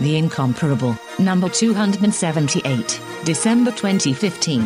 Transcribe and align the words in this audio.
The 0.00 0.16
Incomparable, 0.16 0.96
number 1.18 1.50
278, 1.50 3.00
December 3.22 3.70
2015. 3.70 4.62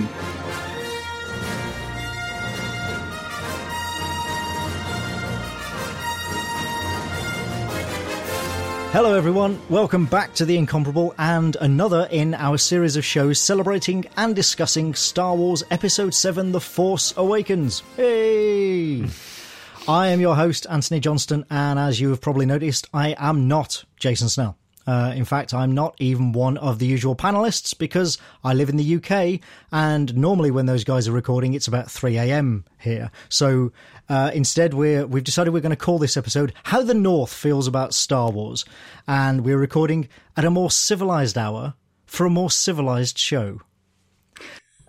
Hello, 8.93 9.15
everyone. 9.17 9.61
Welcome 9.69 10.07
back 10.07 10.35
to 10.35 10.45
The 10.45 10.57
Incomparable 10.57 11.17
and 11.19 11.57
another 11.61 12.07
in 12.13 12.35
our 12.35 12.57
series 12.57 12.95
of 12.95 13.05
shows 13.05 13.41
celebrating 13.41 14.05
and 14.17 14.37
discussing 14.37 14.95
Star 14.95 15.35
Wars 15.35 15.65
Episode 15.73 16.15
7 16.15 16.53
The 16.53 16.61
Force 16.61 17.13
Awakens. 17.17 17.83
Hey! 17.97 19.05
I 19.89 20.09
am 20.09 20.21
your 20.21 20.37
host, 20.37 20.65
Antony 20.71 21.01
Johnston, 21.01 21.45
and 21.51 21.81
as 21.81 22.01
you 22.01 22.11
have 22.11 22.21
probably 22.21 22.47
noticed, 22.47 22.89
I 22.95 23.17
am 23.19 23.49
not 23.49 23.85
Jason 23.97 24.29
Snell. 24.29 24.57
Uh, 24.87 25.13
in 25.17 25.25
fact, 25.25 25.55
I'm 25.55 25.73
not 25.73 25.95
even 25.99 26.33
one 26.33 26.59
of 26.59 26.79
the 26.79 26.87
usual 26.87 27.17
panelists 27.17 27.77
because 27.77 28.19
I 28.43 28.55
live 28.55 28.69
in 28.69 28.77
the 28.77 28.97
UK, 28.97 29.41
and 29.73 30.15
normally 30.17 30.51
when 30.51 30.67
those 30.67 30.85
guys 30.85 31.09
are 31.09 31.13
recording, 31.13 31.55
it's 31.55 31.69
about 31.69 31.91
3 31.91 32.19
a.m. 32.19 32.65
here. 32.79 33.11
So 33.29 33.73
uh, 34.09 34.31
instead, 34.35 34.75
we're, 34.75 35.07
we've 35.07 35.25
decided 35.25 35.53
we're 35.53 35.61
going 35.61 35.71
to 35.71 35.77
call 35.77 35.99
this 35.99 36.17
episode 36.17 36.53
How 36.65 36.83
the 36.83 36.95
North 36.95 37.33
Feels 37.33 37.67
About 37.67 37.95
Star 37.95 38.31
Wars, 38.31 38.65
and 39.09 39.45
we're 39.45 39.59
recording 39.59 40.09
at 40.37 40.45
a 40.45 40.51
more 40.51 40.71
civilized 40.71 41.39
hour 41.39 41.75
for 42.05 42.27
a 42.27 42.31
more 42.31 42.51
civilized 42.51 43.19
show. 43.19 43.61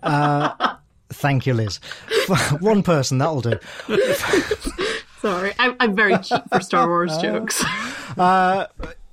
Uh, 0.02 0.76
thank 1.08 1.46
you, 1.46 1.54
Liz. 1.54 1.80
one 2.60 2.82
person, 2.82 3.18
that'll 3.18 3.40
do. 3.40 3.58
Sorry, 5.20 5.52
I'm, 5.58 5.74
I'm 5.80 5.96
very 5.96 6.18
cheap 6.18 6.42
for 6.52 6.60
Star 6.60 6.86
Wars 6.86 7.16
jokes. 7.18 7.64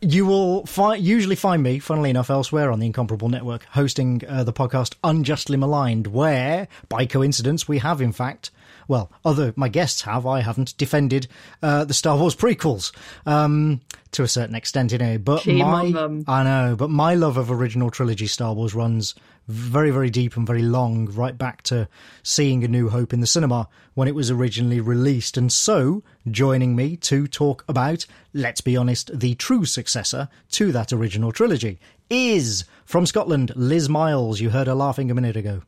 You 0.04 0.26
will 0.26 0.66
fi- 0.66 0.96
usually 0.96 1.38
find 1.38 1.64
me, 1.64 1.80
funnily 1.80 2.10
enough, 2.10 2.30
elsewhere 2.30 2.72
on 2.72 2.80
the 2.80 2.86
Incomparable 2.86 3.30
Network, 3.30 3.64
hosting 3.72 4.22
uh, 4.28 4.44
the 4.44 4.52
podcast 4.52 4.96
Unjustly 5.02 5.56
Maligned, 5.56 6.08
where, 6.08 6.68
by 6.90 7.06
coincidence, 7.06 7.70
we 7.70 7.78
have, 7.78 8.02
in 8.02 8.12
fact, 8.12 8.52
well, 8.90 9.10
other 9.24 9.54
my 9.56 9.70
guests 9.70 10.02
have, 10.02 10.26
I 10.26 10.42
haven't 10.42 10.78
defended 10.78 11.28
uh, 11.62 11.86
the 11.86 11.94
Star 11.94 12.18
Wars 12.18 12.36
prequels 12.36 12.92
um, 13.26 13.80
to 14.12 14.24
a 14.24 14.28
certain 14.28 14.56
extent, 14.56 14.92
anyway. 14.92 15.16
But 15.16 15.44
Shame 15.44 15.60
my. 15.60 16.24
I 16.28 16.44
know, 16.44 16.76
but 16.76 16.90
my 16.90 17.16
love 17.16 17.38
of 17.38 17.50
original 17.50 17.90
trilogy 17.90 18.28
Star 18.28 18.54
Wars 18.54 18.76
runs 18.76 19.16
very, 19.48 19.92
very 19.92 20.10
deep 20.10 20.38
and 20.38 20.48
very 20.48 20.62
long, 20.62 21.06
right 21.08 21.38
back 21.38 21.62
to 21.64 21.88
seeing 22.24 22.64
A 22.64 22.68
New 22.68 22.90
Hope 22.90 23.14
in 23.14 23.20
the 23.20 23.28
cinema 23.28 23.68
when 23.94 24.08
it 24.08 24.16
was 24.16 24.32
originally 24.32 24.80
released. 24.80 25.38
And 25.38 25.52
so, 25.52 26.04
joining 26.30 26.76
me 26.76 26.96
to 26.98 27.28
talk 27.28 27.66
about, 27.68 28.06
let's 28.34 28.62
be 28.62 28.78
honest, 28.78 29.18
the 29.18 29.36
true 29.36 29.66
successor 29.66 30.30
to 30.52 30.72
that 30.72 30.94
original 30.94 31.32
trilogy 31.32 31.80
is 32.10 32.66
from 32.86 33.06
Scotland, 33.06 33.52
Liz 33.56 33.90
Miles. 33.90 34.40
You 34.40 34.50
heard 34.50 34.68
her 34.68 34.76
laughing 34.76 35.12
a 35.12 35.16
minute 35.16 35.36
ago. 35.36 35.62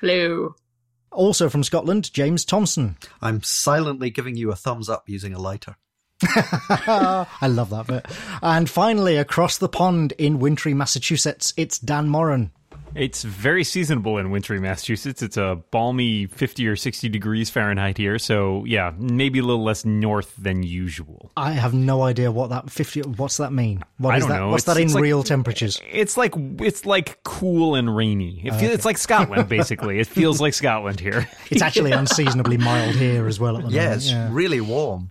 Hello. 0.00 0.54
Also 1.10 1.48
from 1.48 1.62
Scotland, 1.62 2.12
James 2.12 2.44
Thomson. 2.44 2.96
I'm 3.20 3.42
silently 3.42 4.10
giving 4.10 4.36
you 4.36 4.50
a 4.50 4.56
thumbs 4.56 4.88
up 4.88 5.08
using 5.08 5.34
a 5.34 5.38
lighter. 5.38 5.76
I 6.22 7.48
love 7.48 7.70
that 7.70 7.86
bit. 7.86 8.06
And 8.42 8.68
finally, 8.68 9.16
across 9.16 9.58
the 9.58 9.68
pond 9.68 10.12
in 10.18 10.38
wintry 10.38 10.72
Massachusetts, 10.72 11.52
it's 11.56 11.78
Dan 11.78 12.08
Moren. 12.08 12.52
It's 12.94 13.22
very 13.22 13.64
seasonable 13.64 14.18
in 14.18 14.30
wintry 14.30 14.60
Massachusetts. 14.60 15.22
It's 15.22 15.38
a 15.38 15.62
balmy 15.70 16.26
50 16.26 16.66
or 16.68 16.76
60 16.76 17.08
degrees 17.08 17.48
Fahrenheit 17.48 17.96
here. 17.96 18.18
So, 18.18 18.64
yeah, 18.66 18.92
maybe 18.98 19.38
a 19.38 19.42
little 19.42 19.64
less 19.64 19.84
north 19.86 20.34
than 20.36 20.62
usual. 20.62 21.32
I 21.36 21.52
have 21.52 21.72
no 21.72 22.02
idea 22.02 22.30
what 22.30 22.50
that 22.50 22.70
50 22.70 23.00
what's 23.16 23.38
that 23.38 23.50
mean? 23.52 23.82
What 23.96 24.12
I 24.12 24.16
is 24.18 24.22
don't 24.24 24.30
that? 24.30 24.38
know. 24.40 24.48
What's 24.50 24.64
It's- 24.64 24.74
that 24.76 24.80
in 24.80 24.86
it's 24.88 24.94
like- 24.94 25.02
real 25.02 25.22
temperatures? 25.22 25.80
It's 25.90 26.16
like 26.18 26.34
it's 26.60 26.84
like 26.84 27.22
cool 27.24 27.74
and 27.76 27.94
rainy. 27.96 28.42
It 28.44 28.54
feels, 28.56 28.72
It's 28.74 28.84
like 28.84 28.98
Scotland, 28.98 29.48
basically. 29.48 29.98
it 29.98 30.06
feels 30.06 30.40
like 30.40 30.52
Scotland 30.52 31.00
here. 31.00 31.26
It's 31.50 31.62
actually 31.62 31.92
unseasonably 31.92 32.58
mild 32.58 32.94
here 32.94 33.26
as 33.26 33.40
well 33.40 33.56
at 33.56 33.64
the 33.64 33.70
Yeah, 33.70 33.84
moment. 33.84 34.02
it's 34.02 34.12
really 34.34 34.60
warm. 34.60 35.10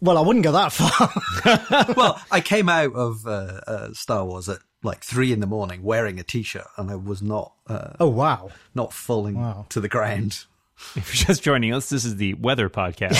Well, 0.00 0.18
I 0.18 0.20
wouldn't 0.20 0.44
go 0.44 0.52
that 0.52 0.72
far. 0.72 1.94
well, 1.96 2.20
I 2.30 2.40
came 2.40 2.68
out 2.68 2.92
of 2.94 3.24
uh, 3.26 3.60
uh, 3.66 3.88
Star 3.94 4.24
Wars 4.24 4.48
at 4.50 4.58
like 4.84 5.02
three 5.02 5.32
in 5.32 5.40
the 5.40 5.46
morning 5.46 5.82
wearing 5.82 6.20
a 6.20 6.22
t-shirt, 6.22 6.66
and 6.76 6.90
I 6.90 6.94
was 6.96 7.22
not 7.22 7.52
uh, 7.66 7.92
oh 8.00 8.08
wow. 8.08 8.50
not 8.74 8.92
falling 8.92 9.40
Wow. 9.40 9.66
to 9.70 9.80
the 9.80 9.88
ground. 9.88 10.44
if 10.96 11.14
you're 11.14 11.26
just 11.26 11.42
joining 11.42 11.72
us, 11.72 11.88
this 11.88 12.04
is 12.04 12.16
the 12.16 12.34
weather 12.34 12.68
podcast. 12.68 13.16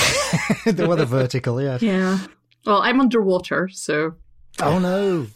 the 0.76 0.86
weather 0.88 1.04
vertical, 1.06 1.60
yeah. 1.62 1.78
Yeah. 1.80 2.18
Well, 2.66 2.82
I'm 2.82 3.00
underwater, 3.00 3.68
so 3.72 4.14
Oh 4.60 4.78
no. 4.78 5.26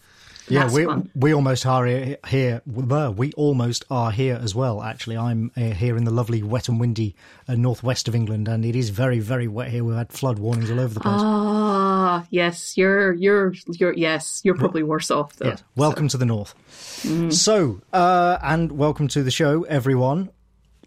Yeah, 0.49 0.63
That's 0.63 0.75
we 0.75 0.85
fun. 0.85 1.11
we 1.15 1.35
almost 1.35 1.67
are 1.67 1.85
here. 2.27 2.63
we 2.67 3.33
almost 3.33 3.85
are 3.91 4.11
here 4.11 4.39
as 4.43 4.55
well. 4.55 4.83
Actually, 4.83 5.17
I'm 5.17 5.51
uh, 5.57 5.61
here 5.61 5.97
in 5.97 6.05
the 6.05 6.11
lovely 6.11 6.43
wet 6.43 6.69
and 6.69 6.81
windy 6.81 7.15
uh, 7.47 7.55
northwest 7.55 8.09
of 8.09 8.15
England, 8.15 8.49
and 8.49 8.65
it 8.65 8.75
is 8.75 8.91
very, 8.91 9.19
very 9.19 9.47
wet 9.49 9.69
here. 9.69 9.85
We've 9.85 9.97
had 9.97 10.11
flood 10.13 10.39
warnings 10.39 10.71
all 10.71 10.81
over 10.81 10.95
the 10.95 11.01
place. 11.01 11.15
ah, 11.19 12.25
yes, 12.31 12.77
you're 12.79 13.13
you're 13.13 13.53
you're 13.69 13.93
yes, 13.93 14.41
you're 14.45 14.57
probably 14.57 14.83
worse 14.83 15.11
off 15.11 15.37
though. 15.37 15.49
Yes. 15.49 15.63
Welcome 15.77 16.09
to 16.09 16.17
the 16.17 16.27
north. 16.27 16.55
So, 17.33 17.81
uh, 17.93 18.39
and 18.43 18.73
welcome 18.73 19.09
to 19.09 19.23
the 19.23 19.31
show, 19.31 19.65
everyone. 19.65 20.31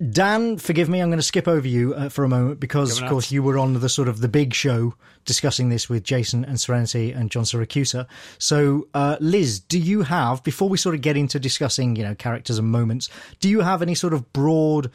Dan, 0.09 0.57
forgive 0.57 0.89
me, 0.89 0.99
I'm 0.99 1.09
going 1.09 1.19
to 1.19 1.23
skip 1.23 1.47
over 1.47 1.67
you 1.67 1.93
uh, 1.93 2.09
for 2.09 2.23
a 2.23 2.29
moment 2.29 2.59
because, 2.59 2.99
of 2.99 3.07
course, 3.07 3.25
nuts. 3.25 3.31
you 3.31 3.43
were 3.43 3.59
on 3.59 3.73
the 3.73 3.89
sort 3.89 4.07
of 4.07 4.19
the 4.19 4.27
big 4.27 4.53
show 4.53 4.95
discussing 5.25 5.69
this 5.69 5.89
with 5.89 6.03
Jason 6.03 6.43
and 6.43 6.59
Serenity 6.59 7.11
and 7.11 7.29
John 7.29 7.43
Siracusa. 7.43 8.07
So, 8.39 8.87
uh, 8.95 9.17
Liz, 9.19 9.59
do 9.59 9.77
you 9.77 10.01
have, 10.01 10.43
before 10.43 10.69
we 10.69 10.77
sort 10.77 10.95
of 10.95 11.01
get 11.01 11.17
into 11.17 11.39
discussing, 11.39 11.95
you 11.95 12.03
know, 12.03 12.15
characters 12.15 12.57
and 12.57 12.67
moments, 12.67 13.09
do 13.39 13.49
you 13.49 13.61
have 13.61 13.83
any 13.83 13.93
sort 13.93 14.13
of 14.13 14.33
broad 14.33 14.89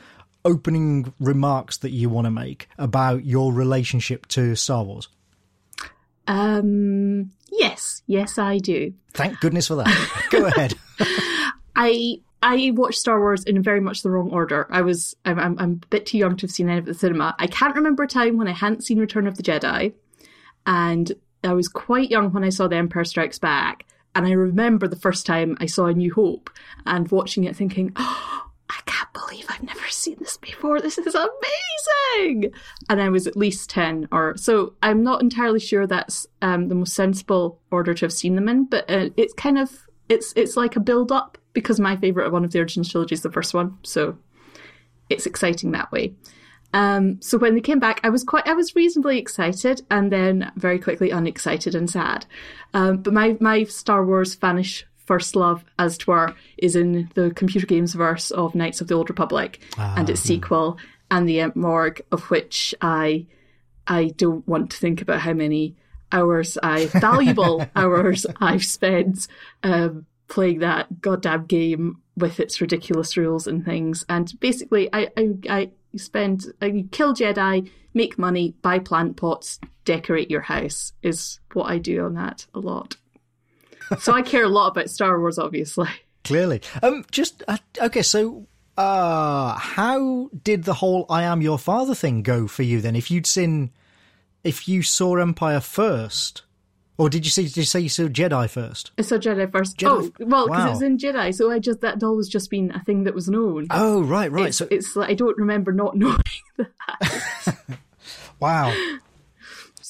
opening 0.45 1.13
remarks 1.21 1.79
that 1.79 1.91
you 1.91 2.09
want 2.09 2.25
to 2.25 2.31
make 2.31 2.69
about 2.79 3.25
your 3.25 3.53
relationship 3.53 4.27
to 4.29 4.57
Star 4.57 4.83
Wars? 4.83 5.09
Um. 6.27 7.31
Yes. 7.53 8.03
Yes, 8.09 8.39
I 8.39 8.59
do. 8.59 8.93
Thank 9.15 9.39
goodness 9.39 9.69
for 9.69 9.77
that. 9.77 10.27
Go 10.31 10.47
ahead. 10.47 10.75
I 11.77 12.21
I 12.47 12.71
watched 12.71 13.01
Star 13.01 13.19
Wars 13.19 13.43
in 13.43 13.61
very 13.61 13.81
much 13.81 14.03
the 14.03 14.11
wrong 14.11 14.31
order. 14.31 14.69
I 14.71 14.83
was 14.83 15.17
I'm, 15.25 15.37
I'm 15.41 15.59
I'm 15.59 15.73
a 15.83 15.87
bit 15.89 16.07
too 16.07 16.17
young 16.17 16.37
to 16.37 16.43
have 16.43 16.51
seen 16.53 16.69
any 16.69 16.79
of 16.79 16.85
the 16.85 16.95
cinema. 16.95 17.35
I 17.41 17.49
can't 17.49 17.75
remember 17.75 18.05
a 18.05 18.09
time 18.09 18.37
when 18.37 18.47
I 18.47 18.53
hadn't 18.53 18.85
seen 18.85 19.01
Return 19.01 19.27
of 19.27 19.37
the 19.37 19.43
Jedi, 19.43 19.95
and 20.65 21.13
I 21.43 21.55
was 21.55 21.67
quite 21.67 22.09
young 22.09 22.33
when 22.33 22.45
I 22.45 22.51
saw 22.51 22.69
The 22.69 22.77
Empire 22.77 23.05
Strikes 23.05 23.41
Back. 23.41 23.85
And 24.15 24.29
I 24.29 24.31
remember 24.31 24.87
the 24.87 24.95
first 24.95 25.27
time 25.27 25.59
I 25.61 25.67
saw 25.67 25.87
A 25.87 25.93
New 25.93 26.15
Hope 26.15 26.49
and 26.87 27.11
watching 27.11 27.43
it, 27.43 27.57
thinking, 27.57 27.91
"Oh, 27.97 28.47
I 28.71 28.81
can't 28.87 29.13
believe 29.13 29.47
I've 29.49 29.65
never 29.65 29.89
seen 29.89 30.17
this 30.21 30.37
before. 30.37 30.81
This 30.81 30.99
is 30.99 31.17
amazing!" 31.17 32.53
And 32.89 33.03
I 33.03 33.09
was 33.09 33.27
at 33.27 33.37
least 33.37 33.71
ten, 33.71 34.07
or 34.13 34.37
so. 34.37 34.75
I'm 34.85 35.03
not 35.03 35.21
entirely 35.21 35.59
sure 35.59 35.85
that's 35.85 36.29
um, 36.43 36.69
the 36.69 36.77
most 36.77 36.95
sensible 36.95 37.61
order 37.73 37.93
to 37.93 38.05
have 38.05 38.13
seen 38.13 38.37
them 38.37 38.49
in, 38.49 38.67
but 38.67 38.89
uh, 38.89 39.11
it's 39.17 39.35
kind 39.35 39.59
of 39.59 39.89
it's 40.09 40.33
it's 40.37 40.57
like 40.57 40.77
a 40.77 40.81
build 40.81 41.11
up 41.11 41.39
because 41.57 41.81
my 41.81 41.97
favorite 41.97 42.31
one 42.31 42.45
of 42.45 42.53
the 42.53 42.61
original 42.61 42.85
trilogy 42.85 43.15
is 43.15 43.23
the 43.23 43.33
first 43.33 43.55
one, 43.55 43.79
so 43.83 44.19
it's 45.09 45.25
exciting 45.25 45.71
that 45.71 45.91
way. 45.91 46.13
Um, 46.75 47.19
so 47.23 47.39
when 47.39 47.55
they 47.55 47.63
came 47.63 47.79
back, 47.79 47.99
I 48.05 48.11
was 48.11 48.25
quite, 48.25 48.47
I 48.47 48.53
was 48.53 48.77
reasonably 48.77 49.19
excited, 49.19 49.81
and 49.91 50.13
then 50.13 50.53
very 50.57 50.79
quickly 50.79 51.11
unexcited 51.11 51.75
and 51.75 51.89
sad. 51.89 52.27
Um, 52.75 52.99
but 52.99 53.15
my 53.15 53.39
my 53.41 53.65
Star 53.65 54.05
Wars 54.05 54.35
Vanish 54.35 54.85
first 55.07 55.35
love, 55.35 55.65
as 55.79 55.97
it 55.97 56.07
were, 56.07 56.35
is 56.59 56.77
in 56.77 57.11
the 57.15 57.31
computer 57.31 57.67
games 57.67 57.95
verse 57.95 58.31
of 58.31 58.55
Knights 58.55 58.83
of 58.83 58.89
the 58.89 58.95
Old 58.95 59.09
Republic 59.09 59.61
and 59.79 60.11
its 60.11 60.21
sequel, 60.21 60.77
and 61.11 61.27
the 61.27 61.41
Imp 61.41 61.57
Morg, 61.57 62.03
of 62.13 62.29
which 62.31 62.75
I 62.83 63.25
I 63.87 64.09
don't 64.09 64.47
want 64.47 64.73
to 64.73 64.77
think 64.77 65.01
about 65.01 65.21
how 65.21 65.33
many 65.33 65.75
hours 66.13 66.59
I 66.63 66.87
valuable 66.87 67.67
hours 67.75 68.27
I've 68.43 68.65
spent 68.65 69.27
um, 69.63 70.05
playing 70.29 70.61
that 70.61 71.01
goddamn 71.01 71.47
game 71.47 72.01
with 72.17 72.41
its 72.41 72.61
ridiculous 72.61 73.17
rules 73.17 73.47
and 73.47 73.65
things. 73.65 74.05
And 74.09 74.33
basically, 74.41 74.89
I 74.93 75.09
I, 75.17 75.35
I 75.49 75.71
spend 75.97 76.47
I 76.61 76.87
kill 76.91 77.15
Jedi, 77.15 77.71
make 77.95 78.19
money, 78.19 78.55
buy 78.63 78.79
plant 78.79 79.17
pots, 79.17 79.59
decorate 79.85 80.31
your 80.31 80.43
house 80.43 80.93
is 81.03 81.41
what 81.55 81.71
I 81.71 81.79
do 81.79 82.05
on 82.05 82.15
that 82.15 82.47
a 82.55 82.59
lot. 82.59 82.97
so 83.99 84.13
I 84.13 84.23
care 84.23 84.45
a 84.45 84.49
lot 84.49 84.69
about 84.69 84.91
Star 84.91 85.19
Wars, 85.19 85.39
obviously. 85.39 85.89
Clearly. 86.25 86.61
Um, 86.83 87.05
just 87.11 87.43
uh, 87.47 87.59
okay. 87.81 88.03
So, 88.03 88.49
uh, 88.77 89.55
how 89.55 90.29
did 90.43 90.65
the 90.65 90.75
whole 90.75 91.07
"I 91.09 91.23
am 91.23 91.41
your 91.41 91.59
father" 91.59 91.95
thing 91.95 92.23
go 92.23 92.49
for 92.49 92.65
you 92.65 92.81
then? 92.81 92.97
If 92.97 93.13
you'd 93.13 93.27
seen, 93.27 93.71
if 94.43 94.67
you 94.67 94.83
saw 94.83 95.17
Empire 95.17 95.61
first, 95.61 96.43
or 96.99 97.11
did 97.11 97.25
you 97.27 97.31
see? 97.31 97.45
Did 97.45 97.59
you 97.59 97.65
say 97.65 97.81
you 97.81 97.89
saw 97.89 98.05
Jedi 98.05 98.49
first? 98.49 98.93
I 98.99 99.03
saw 99.03 99.17
Jedi 99.17 99.51
first. 99.51 99.77
Jedi- 99.77 99.89
oh, 100.21 100.25
well, 100.25 100.47
because 100.47 100.61
wow. 100.61 100.67
it 100.67 100.71
was 100.71 100.83
in 100.83 100.99
Jedi, 100.99 101.35
so 101.35 101.51
I 101.51 101.59
just 101.59 101.81
that 101.83 102.03
always 102.03 102.29
just 102.29 102.51
been 102.51 102.71
a 102.71 102.83
thing 102.85 103.05
that 103.05 103.15
was 103.15 103.29
known. 103.29 103.67
Oh, 103.71 104.03
right, 104.03 104.31
right. 104.33 104.49
it's, 104.49 104.59
so, 104.59 104.69
it's 104.71 104.97
like 104.97 105.11
I 105.11 105.15
don't 105.15 105.37
remember 105.37 105.73
not 105.73 105.97
knowing 105.97 106.19
that. 106.57 107.59
wow. 108.41 108.75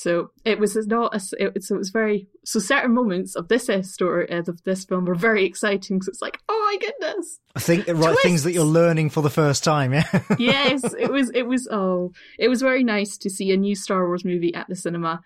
So 0.06 0.30
it 0.44 0.58
was 0.58 0.76
not 0.86 1.14
a, 1.14 1.20
it, 1.42 1.64
so 1.64 1.74
it 1.74 1.78
was 1.78 1.90
very 1.90 2.28
so 2.44 2.60
certain 2.60 2.92
moments 2.92 3.34
of 3.34 3.48
this 3.48 3.68
story 3.90 4.30
uh, 4.30 4.42
of 4.46 4.62
this 4.64 4.84
film 4.84 5.04
were 5.04 5.14
very 5.14 5.44
exciting 5.44 5.96
because 5.96 6.08
it's 6.08 6.22
like 6.22 6.38
oh 6.48 6.70
my 6.70 6.86
goodness 6.86 7.40
I 7.56 7.60
think 7.60 7.88
right 7.88 8.16
things 8.22 8.44
that 8.44 8.52
you're 8.52 8.64
learning 8.64 9.10
for 9.10 9.20
the 9.20 9.30
first 9.30 9.64
time. 9.64 9.94
Yeah. 9.94 10.22
yes 10.38 10.84
it 10.98 11.10
was 11.10 11.30
it 11.34 11.48
was 11.48 11.66
oh 11.72 12.12
it 12.38 12.48
was 12.48 12.60
very 12.60 12.84
nice 12.84 13.16
to 13.18 13.30
see 13.30 13.50
a 13.52 13.56
new 13.56 13.74
Star 13.74 14.06
Wars 14.06 14.24
movie 14.24 14.54
at 14.54 14.68
the 14.68 14.76
cinema 14.76 15.22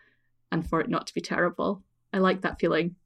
and 0.52 0.68
for 0.68 0.80
it 0.80 0.88
not 0.88 1.06
to 1.06 1.14
be 1.14 1.20
terrible 1.20 1.82
I 2.12 2.18
like 2.18 2.42
that 2.42 2.58
feeling 2.58 2.96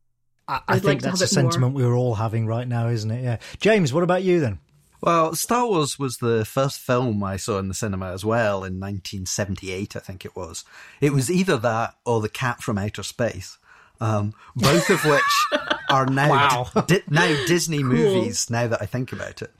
I, 0.48 0.60
I 0.68 0.72
think 0.74 0.84
like 0.84 0.98
to 1.00 1.04
that's 1.06 1.20
have 1.20 1.28
a 1.28 1.32
it 1.40 1.42
more. 1.42 1.52
sentiment 1.52 1.74
we're 1.74 1.94
all 1.94 2.16
having 2.16 2.46
right 2.46 2.68
now, 2.68 2.88
isn't 2.88 3.10
it? 3.10 3.22
Yeah. 3.24 3.38
James, 3.60 3.92
what 3.94 4.02
about 4.02 4.22
you 4.22 4.40
then? 4.40 4.58
Well, 5.00 5.34
Star 5.34 5.66
Wars 5.66 5.98
was 5.98 6.18
the 6.18 6.44
first 6.44 6.80
film 6.80 7.22
I 7.24 7.36
saw 7.36 7.58
in 7.58 7.68
the 7.68 7.74
cinema 7.74 8.12
as 8.12 8.24
well 8.26 8.56
in 8.64 8.78
1978, 8.80 9.96
I 9.96 9.98
think 10.00 10.24
it 10.24 10.36
was. 10.36 10.64
It 11.00 11.12
was 11.12 11.30
either 11.30 11.56
that 11.58 11.94
or 12.04 12.20
The 12.20 12.28
Cat 12.28 12.62
from 12.62 12.76
Outer 12.78 13.02
Space, 13.02 13.56
um, 14.00 14.34
both 14.56 14.90
of 14.90 15.04
which 15.04 15.62
are 15.90 16.06
now 16.06 16.64
di- 16.86 17.02
now 17.08 17.26
Disney 17.46 17.82
movies. 17.82 18.48
Now 18.50 18.66
that 18.66 18.82
I 18.82 18.86
think 18.86 19.12
about 19.12 19.40
it, 19.42 19.50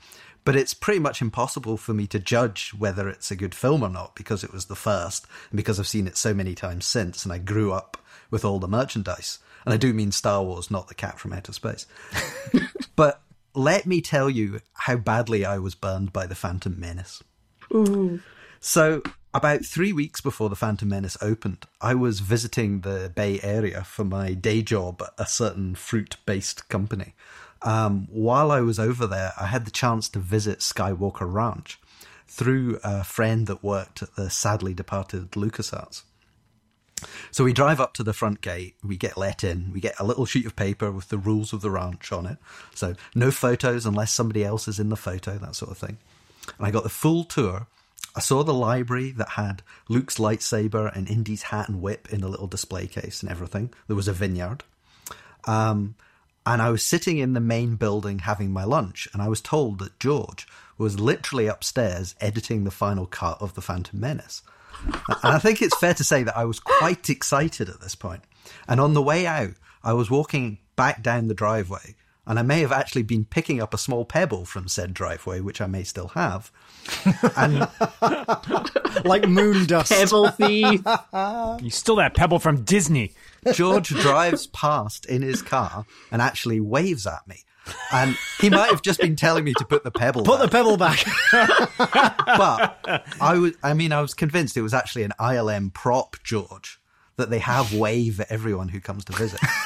but 0.45 0.55
it's 0.55 0.73
pretty 0.73 0.99
much 0.99 1.21
impossible 1.21 1.75
for 1.75 1.93
me 1.93 2.07
to 2.07 2.19
judge 2.19 2.71
whether 2.77 3.09
it's 3.09 3.31
a 3.31 3.35
good 3.35 3.55
film 3.55 3.83
or 3.83 3.89
not 3.89 4.15
because 4.15 4.43
it 4.43 4.53
was 4.53 4.65
the 4.65 4.75
first, 4.75 5.27
and 5.49 5.57
because 5.57 5.79
I've 5.79 5.87
seen 5.87 6.07
it 6.07 6.15
so 6.15 6.33
many 6.33 6.55
times 6.55 6.85
since, 6.85 7.25
and 7.25 7.33
I 7.33 7.39
grew 7.39 7.73
up 7.73 7.97
with 8.29 8.45
all 8.45 8.59
the 8.59 8.67
merchandise. 8.67 9.39
And 9.65 9.73
I 9.73 9.77
do 9.77 9.93
mean 9.93 10.11
Star 10.11 10.43
Wars, 10.43 10.69
not 10.69 10.87
The 10.87 10.93
Cat 10.93 11.19
from 11.19 11.33
Outer 11.33 11.51
Space. 11.51 11.87
but 12.95 13.21
let 13.55 13.87
me 13.87 13.99
tell 13.99 14.29
you 14.29 14.61
how 14.73 14.97
badly 14.97 15.43
I 15.43 15.57
was 15.57 15.73
burned 15.73 16.13
by 16.13 16.27
The 16.27 16.35
Phantom 16.35 16.79
Menace. 16.79 17.23
Ooh. 17.73 18.19
So, 18.59 19.01
about 19.33 19.65
three 19.65 19.91
weeks 19.91 20.21
before 20.21 20.49
The 20.49 20.55
Phantom 20.55 20.87
Menace 20.87 21.17
opened, 21.21 21.65
I 21.81 21.95
was 21.95 22.19
visiting 22.19 22.81
the 22.81 23.11
Bay 23.13 23.39
Area 23.41 23.83
for 23.83 24.03
my 24.03 24.33
day 24.33 24.61
job 24.61 25.01
at 25.01 25.13
a 25.17 25.25
certain 25.25 25.73
fruit 25.73 26.17
based 26.27 26.69
company. 26.69 27.15
Um, 27.61 28.07
while 28.11 28.51
I 28.51 28.61
was 28.61 28.79
over 28.79 29.07
there, 29.07 29.33
I 29.39 29.47
had 29.47 29.65
the 29.65 29.71
chance 29.71 30.09
to 30.09 30.19
visit 30.19 30.59
Skywalker 30.59 31.31
Ranch 31.31 31.79
through 32.27 32.79
a 32.83 33.03
friend 33.03 33.47
that 33.47 33.63
worked 33.63 34.01
at 34.01 34.15
the 34.15 34.29
sadly 34.29 34.73
departed 34.73 35.31
LucasArts. 35.31 36.03
So 37.31 37.43
we 37.43 37.53
drive 37.53 37.79
up 37.79 37.93
to 37.95 38.03
the 38.03 38.13
front 38.13 38.41
gate, 38.41 38.75
we 38.83 38.97
get 38.97 39.17
let 39.17 39.43
in, 39.43 39.71
we 39.73 39.79
get 39.79 39.99
a 39.99 40.05
little 40.05 40.25
sheet 40.25 40.45
of 40.45 40.55
paper 40.55 40.91
with 40.91 41.09
the 41.09 41.17
rules 41.17 41.53
of 41.53 41.61
the 41.61 41.69
ranch 41.69 42.11
on 42.11 42.25
it. 42.25 42.37
So 42.73 42.95
no 43.13 43.31
photos 43.31 43.85
unless 43.85 44.13
somebody 44.13 44.43
else 44.43 44.67
is 44.67 44.79
in 44.79 44.89
the 44.89 44.95
photo, 44.95 45.37
that 45.37 45.55
sort 45.55 45.71
of 45.71 45.77
thing. 45.77 45.97
And 46.57 46.65
I 46.65 46.71
got 46.71 46.83
the 46.83 46.89
full 46.89 47.23
tour. 47.23 47.67
I 48.15 48.21
saw 48.21 48.43
the 48.43 48.53
library 48.53 49.11
that 49.11 49.29
had 49.29 49.61
Luke's 49.89 50.17
lightsaber 50.17 50.95
and 50.95 51.09
Indy's 51.09 51.43
hat 51.43 51.67
and 51.67 51.81
whip 51.81 52.07
in 52.11 52.23
a 52.23 52.29
little 52.29 52.47
display 52.47 52.87
case 52.87 53.21
and 53.21 53.29
everything. 53.29 53.73
There 53.87 53.95
was 53.95 54.07
a 54.07 54.13
vineyard. 54.13 54.63
Um, 55.45 55.95
and 56.45 56.61
I 56.61 56.69
was 56.69 56.83
sitting 56.83 57.17
in 57.17 57.33
the 57.33 57.39
main 57.39 57.75
building 57.75 58.19
having 58.19 58.51
my 58.51 58.63
lunch, 58.63 59.07
and 59.13 59.21
I 59.21 59.27
was 59.27 59.41
told 59.41 59.79
that 59.79 59.99
George 59.99 60.47
was 60.77 60.99
literally 60.99 61.47
upstairs 61.47 62.15
editing 62.21 62.63
the 62.63 62.71
final 62.71 63.05
cut 63.05 63.41
of 63.41 63.53
The 63.53 63.61
Phantom 63.61 63.99
Menace. 63.99 64.41
And 64.85 65.33
I 65.33 65.39
think 65.39 65.61
it's 65.61 65.77
fair 65.77 65.93
to 65.93 66.03
say 66.03 66.23
that 66.23 66.37
I 66.37 66.45
was 66.45 66.59
quite 66.59 67.09
excited 67.09 67.69
at 67.69 67.81
this 67.81 67.95
point. 67.95 68.23
And 68.67 68.79
on 68.79 68.93
the 68.93 69.01
way 69.01 69.25
out, 69.25 69.53
I 69.83 69.93
was 69.93 70.11
walking 70.11 70.59
back 70.75 71.01
down 71.01 71.27
the 71.27 71.33
driveway, 71.33 71.95
and 72.27 72.37
I 72.37 72.41
may 72.41 72.59
have 72.59 72.71
actually 72.71 73.03
been 73.03 73.25
picking 73.25 73.61
up 73.61 73.73
a 73.73 73.77
small 73.77 74.03
pebble 74.03 74.45
from 74.45 74.67
said 74.67 74.93
driveway, 74.93 75.39
which 75.39 75.61
I 75.61 75.67
may 75.67 75.83
still 75.83 76.09
have. 76.09 76.51
And 77.37 77.67
Like 79.05 79.27
moon 79.27 79.65
dust. 79.65 79.91
Pebble 79.91 80.29
thief. 80.29 80.81
You 81.61 81.69
stole 81.69 81.97
that 81.97 82.13
pebble 82.15 82.39
from 82.39 82.63
Disney. 82.63 83.13
George 83.53 83.89
drives 83.89 84.47
past 84.47 85.05
in 85.05 85.21
his 85.21 85.41
car 85.41 85.85
and 86.11 86.21
actually 86.21 86.59
waves 86.59 87.05
at 87.07 87.27
me. 87.27 87.37
And 87.91 88.15
he 88.39 88.49
might 88.51 88.69
have 88.69 88.83
just 88.83 88.99
been 88.99 89.15
telling 89.15 89.43
me 89.43 89.53
to 89.57 89.65
put 89.65 89.83
the 89.83 89.89
pebble 89.91 90.23
Put 90.23 90.37
the 90.39 90.45
back, 90.47 90.51
pebble 90.51 90.77
back. 90.77 91.03
but 92.27 93.03
I 93.19 93.37
was 93.39 93.53
I 93.63 93.73
mean 93.73 93.91
I 93.91 94.01
was 94.01 94.13
convinced 94.13 94.55
it 94.55 94.61
was 94.61 94.73
actually 94.75 95.01
an 95.03 95.13
ILM 95.19 95.73
prop 95.73 96.15
George 96.23 96.79
that 97.17 97.29
they 97.29 97.39
have 97.39 97.73
wave 97.73 98.19
at 98.19 98.29
everyone 98.31 98.67
who 98.67 98.79
comes 98.79 99.05
to 99.05 99.13
visit. 99.13 99.39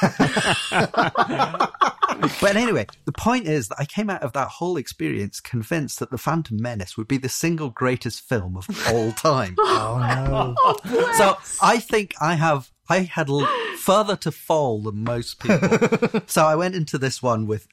but 2.40 2.56
anyway, 2.56 2.86
the 3.04 3.12
point 3.12 3.46
is 3.46 3.68
that 3.68 3.76
I 3.78 3.84
came 3.84 4.08
out 4.10 4.22
of 4.22 4.32
that 4.34 4.48
whole 4.48 4.76
experience 4.76 5.40
convinced 5.40 5.98
that 5.98 6.10
The 6.10 6.18
Phantom 6.18 6.60
Menace 6.60 6.96
would 6.96 7.08
be 7.08 7.16
the 7.18 7.28
single 7.28 7.70
greatest 7.70 8.20
film 8.20 8.56
of 8.56 8.66
all 8.88 9.12
time. 9.12 9.56
oh 9.58 9.98
no. 9.98 10.54
Oh, 10.84 11.12
so 11.16 11.36
I 11.62 11.78
think 11.78 12.14
I 12.20 12.34
have 12.34 12.70
I 12.88 13.00
had 13.00 13.28
l- 13.28 13.48
further 13.90 14.14
to 14.14 14.30
fall 14.30 14.82
than 14.82 15.02
most 15.02 15.40
people. 15.40 16.22
so 16.28 16.44
I 16.44 16.54
went 16.54 16.76
into 16.76 16.96
this 16.96 17.20
one 17.20 17.48
with 17.48 17.66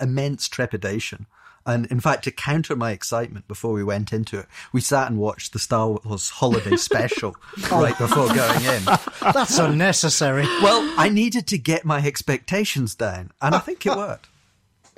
immense 0.00 0.48
trepidation. 0.48 1.26
And 1.64 1.86
in 1.86 2.00
fact, 2.00 2.24
to 2.24 2.32
counter 2.32 2.74
my 2.74 2.90
excitement 2.90 3.46
before 3.46 3.72
we 3.72 3.84
went 3.84 4.12
into 4.12 4.40
it, 4.40 4.46
we 4.72 4.80
sat 4.80 5.08
and 5.08 5.20
watched 5.20 5.52
the 5.52 5.60
Star 5.60 5.90
Wars 5.90 6.30
holiday 6.30 6.74
special 6.90 7.36
right 7.70 7.96
before 7.96 8.34
going 8.34 8.64
in. 8.64 8.82
That's 9.20 9.58
unnecessary. 9.58 10.42
Well, 10.60 10.92
I 10.98 11.08
needed 11.08 11.46
to 11.48 11.58
get 11.58 11.84
my 11.84 12.04
expectations 12.04 12.96
down, 12.96 13.30
and 13.40 13.54
I 13.54 13.60
think 13.60 13.86
it 13.86 13.94
worked. 13.94 14.26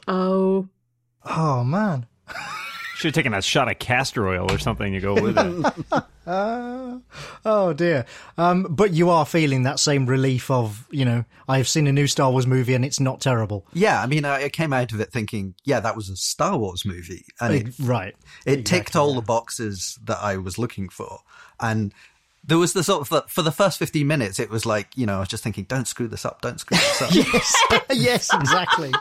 Oh. 0.09 0.69
Oh 1.25 1.65
man. 1.65 2.07
Should 3.02 3.16
have 3.16 3.25
taken 3.25 3.34
a 3.34 3.43
shot 3.43 3.69
of 3.69 3.81
castor 3.81 4.28
oil 4.28 4.49
or 4.49 4.58
something 4.58 4.93
to 4.93 5.00
go 5.00 5.14
with 5.14 5.37
it. 5.37 6.04
Oh 7.44 7.72
dear. 7.72 8.06
Um, 8.38 8.62
but 8.70 8.93
you 8.93 9.10
are 9.10 9.26
feeling 9.26 9.64
that 9.64 9.81
same 9.81 10.06
relief 10.06 10.52
of, 10.52 10.87
you 10.93 11.04
know, 11.04 11.25
I've 11.49 11.66
seen 11.66 11.88
a 11.88 11.93
new 11.93 12.06
Star 12.06 12.31
Wars 12.31 12.46
movie 12.46 12.75
and 12.75 12.84
it's 12.84 13.00
not 13.00 13.20
terrible. 13.20 13.66
Yeah, 13.72 14.00
I 14.00 14.06
mean, 14.06 14.25
I 14.25 14.44
I 14.44 14.49
came 14.50 14.72
out 14.72 14.93
of 14.93 15.00
it 15.00 15.10
thinking, 15.10 15.56
yeah, 15.64 15.81
that 15.81 15.96
was 15.96 16.10
a 16.10 16.16
Star 16.16 16.56
Wars 16.56 16.84
movie, 16.84 17.25
and 17.40 17.54
it 17.54 17.75
right. 17.81 18.14
It 18.46 18.64
ticked 18.64 18.94
all 18.94 19.14
the 19.14 19.20
boxes 19.20 19.99
that 20.04 20.19
I 20.22 20.37
was 20.37 20.56
looking 20.56 20.88
for. 20.88 21.19
And 21.58 21.93
there 22.44 22.58
was 22.58 22.72
the 22.72 22.84
sort 22.84 23.10
of, 23.10 23.28
for 23.28 23.43
the 23.43 23.50
first 23.50 23.81
15 23.81 24.06
minutes, 24.06 24.38
it 24.38 24.49
was 24.49 24.64
like, 24.64 24.96
you 24.96 25.06
know, 25.06 25.16
I 25.16 25.20
was 25.20 25.28
just 25.28 25.43
thinking, 25.43 25.64
don't 25.64 25.88
screw 25.88 26.06
this 26.06 26.25
up, 26.25 26.40
don't 26.40 26.60
screw 26.60 26.76
this 26.76 27.02
up. 27.02 27.10
Yes. 27.14 27.54
yes, 27.90 28.28
exactly. 28.32 28.93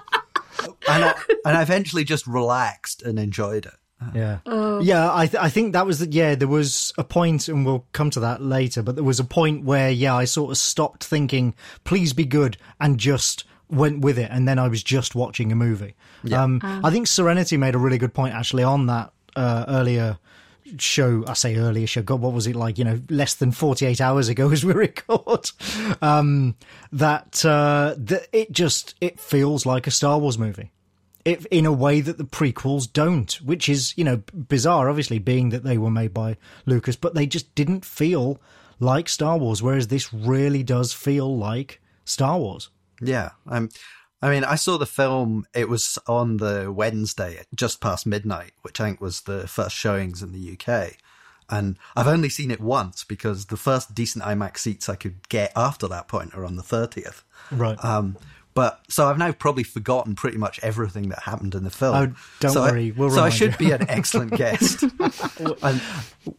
and, 0.89 1.06
I, 1.06 1.13
and 1.45 1.56
I 1.56 1.62
eventually 1.62 2.03
just 2.03 2.25
relaxed 2.25 3.03
and 3.03 3.19
enjoyed 3.19 3.68
it. 3.68 3.74
Yeah. 4.15 4.39
Yeah, 4.81 5.13
I 5.13 5.27
th- 5.27 5.42
I 5.44 5.50
think 5.50 5.74
that 5.74 5.86
was 5.86 6.00
the 6.00 6.07
yeah, 6.12 6.36
there 6.36 6.48
was 6.48 6.92
a 6.98 7.03
point 7.03 7.48
and 7.48 7.65
we'll 7.65 7.86
come 7.94 8.09
to 8.12 8.19
that 8.21 8.42
later, 8.42 8.81
but 8.81 8.95
there 8.95 9.03
was 9.03 9.19
a 9.19 9.24
point 9.24 9.63
where 9.63 9.89
yeah, 9.92 10.15
I 10.15 10.25
sort 10.25 10.51
of 10.51 10.57
stopped 10.57 11.03
thinking 11.03 11.53
please 11.83 12.13
be 12.13 12.25
good 12.25 12.57
and 12.80 12.98
just 13.00 13.44
went 13.69 14.00
with 14.01 14.18
it 14.19 14.30
and 14.31 14.48
then 14.48 14.59
I 14.59 14.67
was 14.67 14.84
just 14.84 15.15
watching 15.15 15.51
a 15.51 15.55
movie. 15.55 15.96
Um 16.31 16.60
I 16.63 16.89
think 16.89 17.08
Serenity 17.08 17.58
made 17.58 17.75
a 17.75 17.79
really 17.79 17.98
good 17.98 18.13
point 18.13 18.34
actually 18.34 18.63
on 18.63 18.88
that 18.88 19.12
uh, 19.36 19.65
earlier 19.67 20.17
show 20.77 21.24
I 21.27 21.34
say 21.34 21.55
earlier 21.58 21.88
show 21.88 22.01
God 22.01 22.22
what 22.22 22.34
was 22.34 22.48
it 22.48 22.55
like 22.55 22.77
you 22.77 22.84
know 22.86 23.00
less 23.10 23.34
than 23.36 23.51
48 23.51 24.00
hours 24.00 24.29
ago 24.29 24.50
as 24.55 24.63
we 24.63 24.74
record 24.74 25.51
um 26.01 26.55
that 26.91 27.43
uh 27.46 27.96
that 27.98 28.27
it 28.31 28.51
just 28.51 28.96
it 29.01 29.20
feels 29.20 29.65
like 29.65 29.88
a 29.88 29.91
Star 29.91 30.17
Wars 30.20 30.38
movie 30.38 30.72
it, 31.25 31.46
in 31.48 31.66
a 31.66 31.72
way 31.72 32.01
that 32.01 32.18
the 32.18 32.24
prequels 32.24 32.92
don't, 32.92 33.34
which 33.42 33.70
is, 33.70 33.94
you 33.98 34.04
know, 34.04 34.22
bizarre, 34.34 34.90
obviously, 34.90 35.20
being 35.20 35.50
that 35.50 35.63
they 35.63 35.78
were 35.78 35.92
made 35.92 36.13
by 36.13 36.38
Lucas, 36.66 36.96
but 36.96 37.16
they 37.16 37.25
just 37.25 37.54
didn't 37.56 37.86
feel 37.86 38.40
like 38.80 39.08
Star 39.08 39.38
Wars, 39.38 39.62
whereas 39.62 39.88
this 39.88 40.13
really 40.13 40.63
does 40.63 40.94
feel 40.94 41.38
like 41.38 41.82
Star 42.06 42.40
Wars. 42.40 42.70
Yeah. 43.01 43.32
Um, 43.48 43.70
I 44.22 44.30
mean, 44.30 44.44
I 44.44 44.56
saw 44.56 44.78
the 44.78 44.86
film, 44.86 45.46
it 45.54 45.68
was 45.68 45.98
on 46.08 46.38
the 46.38 46.72
Wednesday, 46.72 47.44
just 47.56 47.82
past 47.82 48.06
midnight, 48.06 48.51
which 48.62 48.80
I 48.80 48.86
think 48.86 49.01
was 49.01 49.22
the 49.22 49.48
first 49.48 49.75
showings 49.75 50.22
in 50.22 50.32
the 50.32 50.58
UK. 50.58 50.98
And 51.50 51.78
I've 51.96 52.08
only 52.08 52.30
seen 52.30 52.50
it 52.50 52.62
once 52.62 53.04
because 53.04 53.48
the 53.48 53.58
first 53.58 53.94
decent 53.94 54.24
IMAX 54.24 54.60
seats 54.60 54.88
I 54.88 54.96
could 54.96 55.28
get 55.28 55.51
after 55.56 55.88
that 55.90 56.08
point 56.08 56.34
are 56.34 56.46
on 56.46 56.56
the 56.56 56.63
30th. 56.63 57.24
Right. 57.51 57.84
Um, 57.84 58.18
but 58.53 58.81
so 58.89 59.08
I've 59.08 59.17
now 59.17 59.31
probably 59.31 59.63
forgotten 59.63 60.15
pretty 60.15 60.38
much 60.38 60.60
everything 60.63 61.10
that 61.10 61.24
happened 61.24 61.55
in 61.55 61.63
the 61.63 61.70
film. 61.70 61.96
Oh, 61.96 62.13
don't 62.39 62.51
so 62.51 62.62
worry, 62.62 62.88
I, 62.88 62.93
we'll 63.00 63.10
so 63.10 63.15
I 63.15 63.17
remind 63.25 63.34
should 63.34 63.51
you. 63.53 63.58
be 63.58 63.72
an 63.72 63.89
excellent 63.89 64.31
guest. 64.31 64.84
and 64.91 64.91
I 65.01 65.81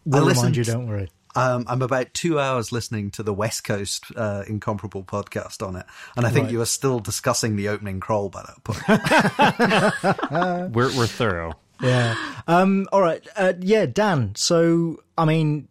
we'll 0.04 0.23
listened- 0.25 0.37
remind 0.37 0.57
you, 0.57 0.64
don't 0.64 0.87
worry. 0.87 1.11
um, 1.35 1.64
I'm 1.66 1.81
about 1.83 2.12
two 2.12 2.38
hours 2.38 2.73
listening 2.73 3.11
to 3.12 3.23
the 3.23 3.33
West 3.33 3.64
Coast 3.64 4.04
uh, 4.16 4.45
Incomparable 4.47 5.02
podcast 5.04 5.66
on 5.66 5.76
it, 5.76 5.87
and 6.16 6.26
I 6.26 6.31
think 6.31 6.45
Right. 6.45 6.52
you 6.52 6.61
are 6.61 6.66
still 6.66 6.99
discussing 7.00 7.57
the 7.57 7.69
opening 7.69 8.00
crawl 8.00 8.28
by 8.28 8.42
that 8.42 8.64
point. 8.64 8.83
We're, 10.75 10.95
we're 10.97 11.07
thorough. 11.07 11.54
Yeah. 11.81 12.14
Um, 12.47 12.87
all 12.92 13.00
right. 13.02 13.26
Uh, 13.37 13.54
yeah, 13.61 13.87
Dan. 13.87 14.35
So, 14.37 15.02
I 15.19 15.25
mean, 15.25 15.66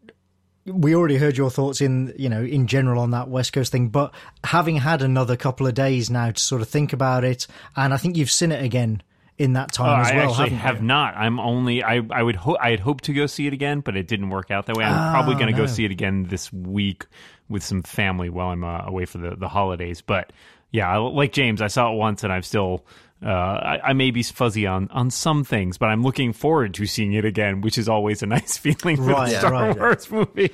we 0.65 0.96
already 0.96 1.18
heard 1.18 1.38
your 1.38 1.50
thoughts 1.50 1.82
in, 1.82 2.13
you 2.18 2.30
know, 2.30 2.44
in 2.44 2.68
general 2.68 3.01
on 3.01 3.12
that 3.12 3.27
West 3.30 3.53
Coast 3.53 3.72
thing, 3.72 3.89
but 3.89 4.13
having 4.44 4.77
had 4.77 5.01
another 5.01 5.36
couple 5.36 5.65
of 5.68 5.74
days 5.74 6.10
now 6.10 6.32
to 6.32 6.39
sort 6.39 6.62
of 6.62 6.70
think 6.70 6.94
about 6.94 7.24
it, 7.24 7.48
and 7.75 7.94
I 7.94 7.98
think 7.98 8.15
you've 8.18 8.32
seen 8.32 8.51
it 8.51 8.63
again 8.63 9.01
in 9.38 9.53
that 9.53 9.72
time 9.72 10.00
Oh, 10.00 10.01
as 10.01 10.12
I 10.12 10.15
well. 10.18 10.30
actually 10.32 10.50
haven't 10.51 10.84
you? 10.84 10.88
not. 10.88 11.15
I'm 11.18 11.39
only. 11.39 11.84
I. 11.84 12.01
I 12.12 12.22
would. 12.22 12.36
Ho- 12.36 12.58
I 12.62 12.70
had 12.72 12.80
hoped 12.80 13.06
to 13.06 13.13
go 13.13 13.25
see 13.25 13.48
it 13.48 13.53
again, 13.53 13.80
but 13.80 13.98
it 13.98 14.08
didn't 14.08 14.30
work 14.30 14.51
out 14.51 14.68
that 14.68 14.75
way. 14.77 14.84
I'm 14.86 15.12
probably 15.13 15.34
Ah, 15.36 15.39
going 15.39 15.51
to 15.51 15.58
no. 15.58 15.63
go 15.63 15.65
see 15.65 15.84
it 15.86 15.91
again 15.91 16.25
this 16.30 16.53
week 16.53 17.08
with 17.50 17.63
some 17.63 17.82
family 17.82 18.30
while 18.30 18.50
I'm 18.50 18.63
uh, 18.63 18.84
away 18.86 19.06
for 19.06 19.18
the 19.18 19.36
the 19.36 19.48
holidays. 19.48 20.01
But 20.01 20.32
yeah, 20.72 20.89
I- 20.89 20.98
like 20.98 21.32
James, 21.34 21.62
I 21.62 21.68
saw 21.68 21.91
it 21.91 21.96
once, 21.96 22.24
and 22.24 22.32
I've 22.32 22.46
still. 22.46 22.86
Uh, 23.24 23.30
I, 23.30 23.80
I 23.90 23.94
may 23.94 24.10
be 24.12 24.24
fuzzy 24.24 24.66
on 24.66 24.88
on 24.90 25.12
some 25.12 25.44
things, 25.44 25.78
but 25.78 25.88
I'm 25.88 26.01
looking 26.04 26.34
forward 26.34 26.74
to 26.75 26.86
seeing 26.88 27.13
it 27.13 27.24
again, 27.25 27.62
which 27.62 27.78
is 27.78 27.88
always 27.88 28.24
a 28.24 28.25
nice 28.38 28.58
feeling 28.58 28.98
for 28.98 29.04
Right, 29.04 29.34
a 29.34 29.40
Star 29.40 29.51
right. 29.51 29.78
Wars 29.78 30.10
movie. 30.12 30.51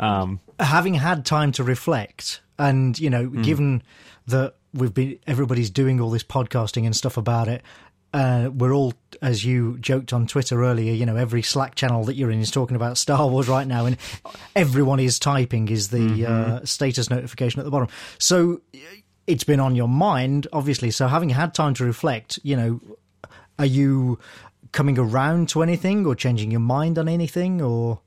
uh, 0.00 0.26
having 0.58 0.94
had 0.94 1.24
time 1.24 1.52
to 1.52 1.64
reflect 1.64 2.40
and 2.58 2.98
you 2.98 3.08
know 3.10 3.24
Hmm. 3.26 3.42
given 3.42 3.82
that 4.26 4.54
we've 4.74 4.92
been 4.94 5.18
everybody's 5.26 5.70
doing 5.70 6.00
all 6.00 6.10
this 6.10 6.22
podcasting 6.24 6.84
and 6.86 6.94
stuff 6.96 7.16
about 7.16 7.48
it 7.48 7.62
uh, 8.14 8.50
we're 8.54 8.72
all 8.74 8.92
as 9.22 9.44
you 9.44 9.78
joked 9.78 10.12
on 10.12 10.26
twitter 10.26 10.62
earlier 10.62 10.92
you 10.92 11.06
know 11.06 11.16
every 11.16 11.40
slack 11.42 11.74
channel 11.74 12.04
that 12.04 12.14
you're 12.14 12.30
in 12.30 12.40
is 12.40 12.50
talking 12.50 12.76
about 12.76 12.98
star 12.98 13.26
wars 13.28 13.48
right 13.48 13.66
now 13.66 13.86
and 13.86 13.96
everyone 14.54 15.00
is 15.00 15.18
typing 15.18 15.68
is 15.68 15.88
the 15.88 15.98
Mm-hmm. 15.98 16.52
uh, 16.52 16.64
status 16.64 17.08
notification 17.10 17.58
at 17.60 17.64
the 17.64 17.70
bottom 17.70 17.88
so 18.18 18.60
it's 19.32 19.44
been 19.44 19.60
on 19.60 19.74
your 19.74 19.88
mind 19.88 20.46
obviously. 20.52 20.90
So 20.90 21.08
having 21.08 21.30
had 21.30 21.54
time 21.54 21.74
to 21.74 21.84
reflect 21.84 22.38
you 22.42 22.56
know 22.56 22.80
are 23.58 23.66
you 23.66 24.18
coming 24.72 24.98
around 24.98 25.48
to 25.50 25.62
anything 25.62 26.06
or 26.06 26.14
changing 26.14 26.50
your 26.50 26.60
mind 26.60 26.98
on 26.98 27.08
anything 27.08 27.60
or? 27.60 28.00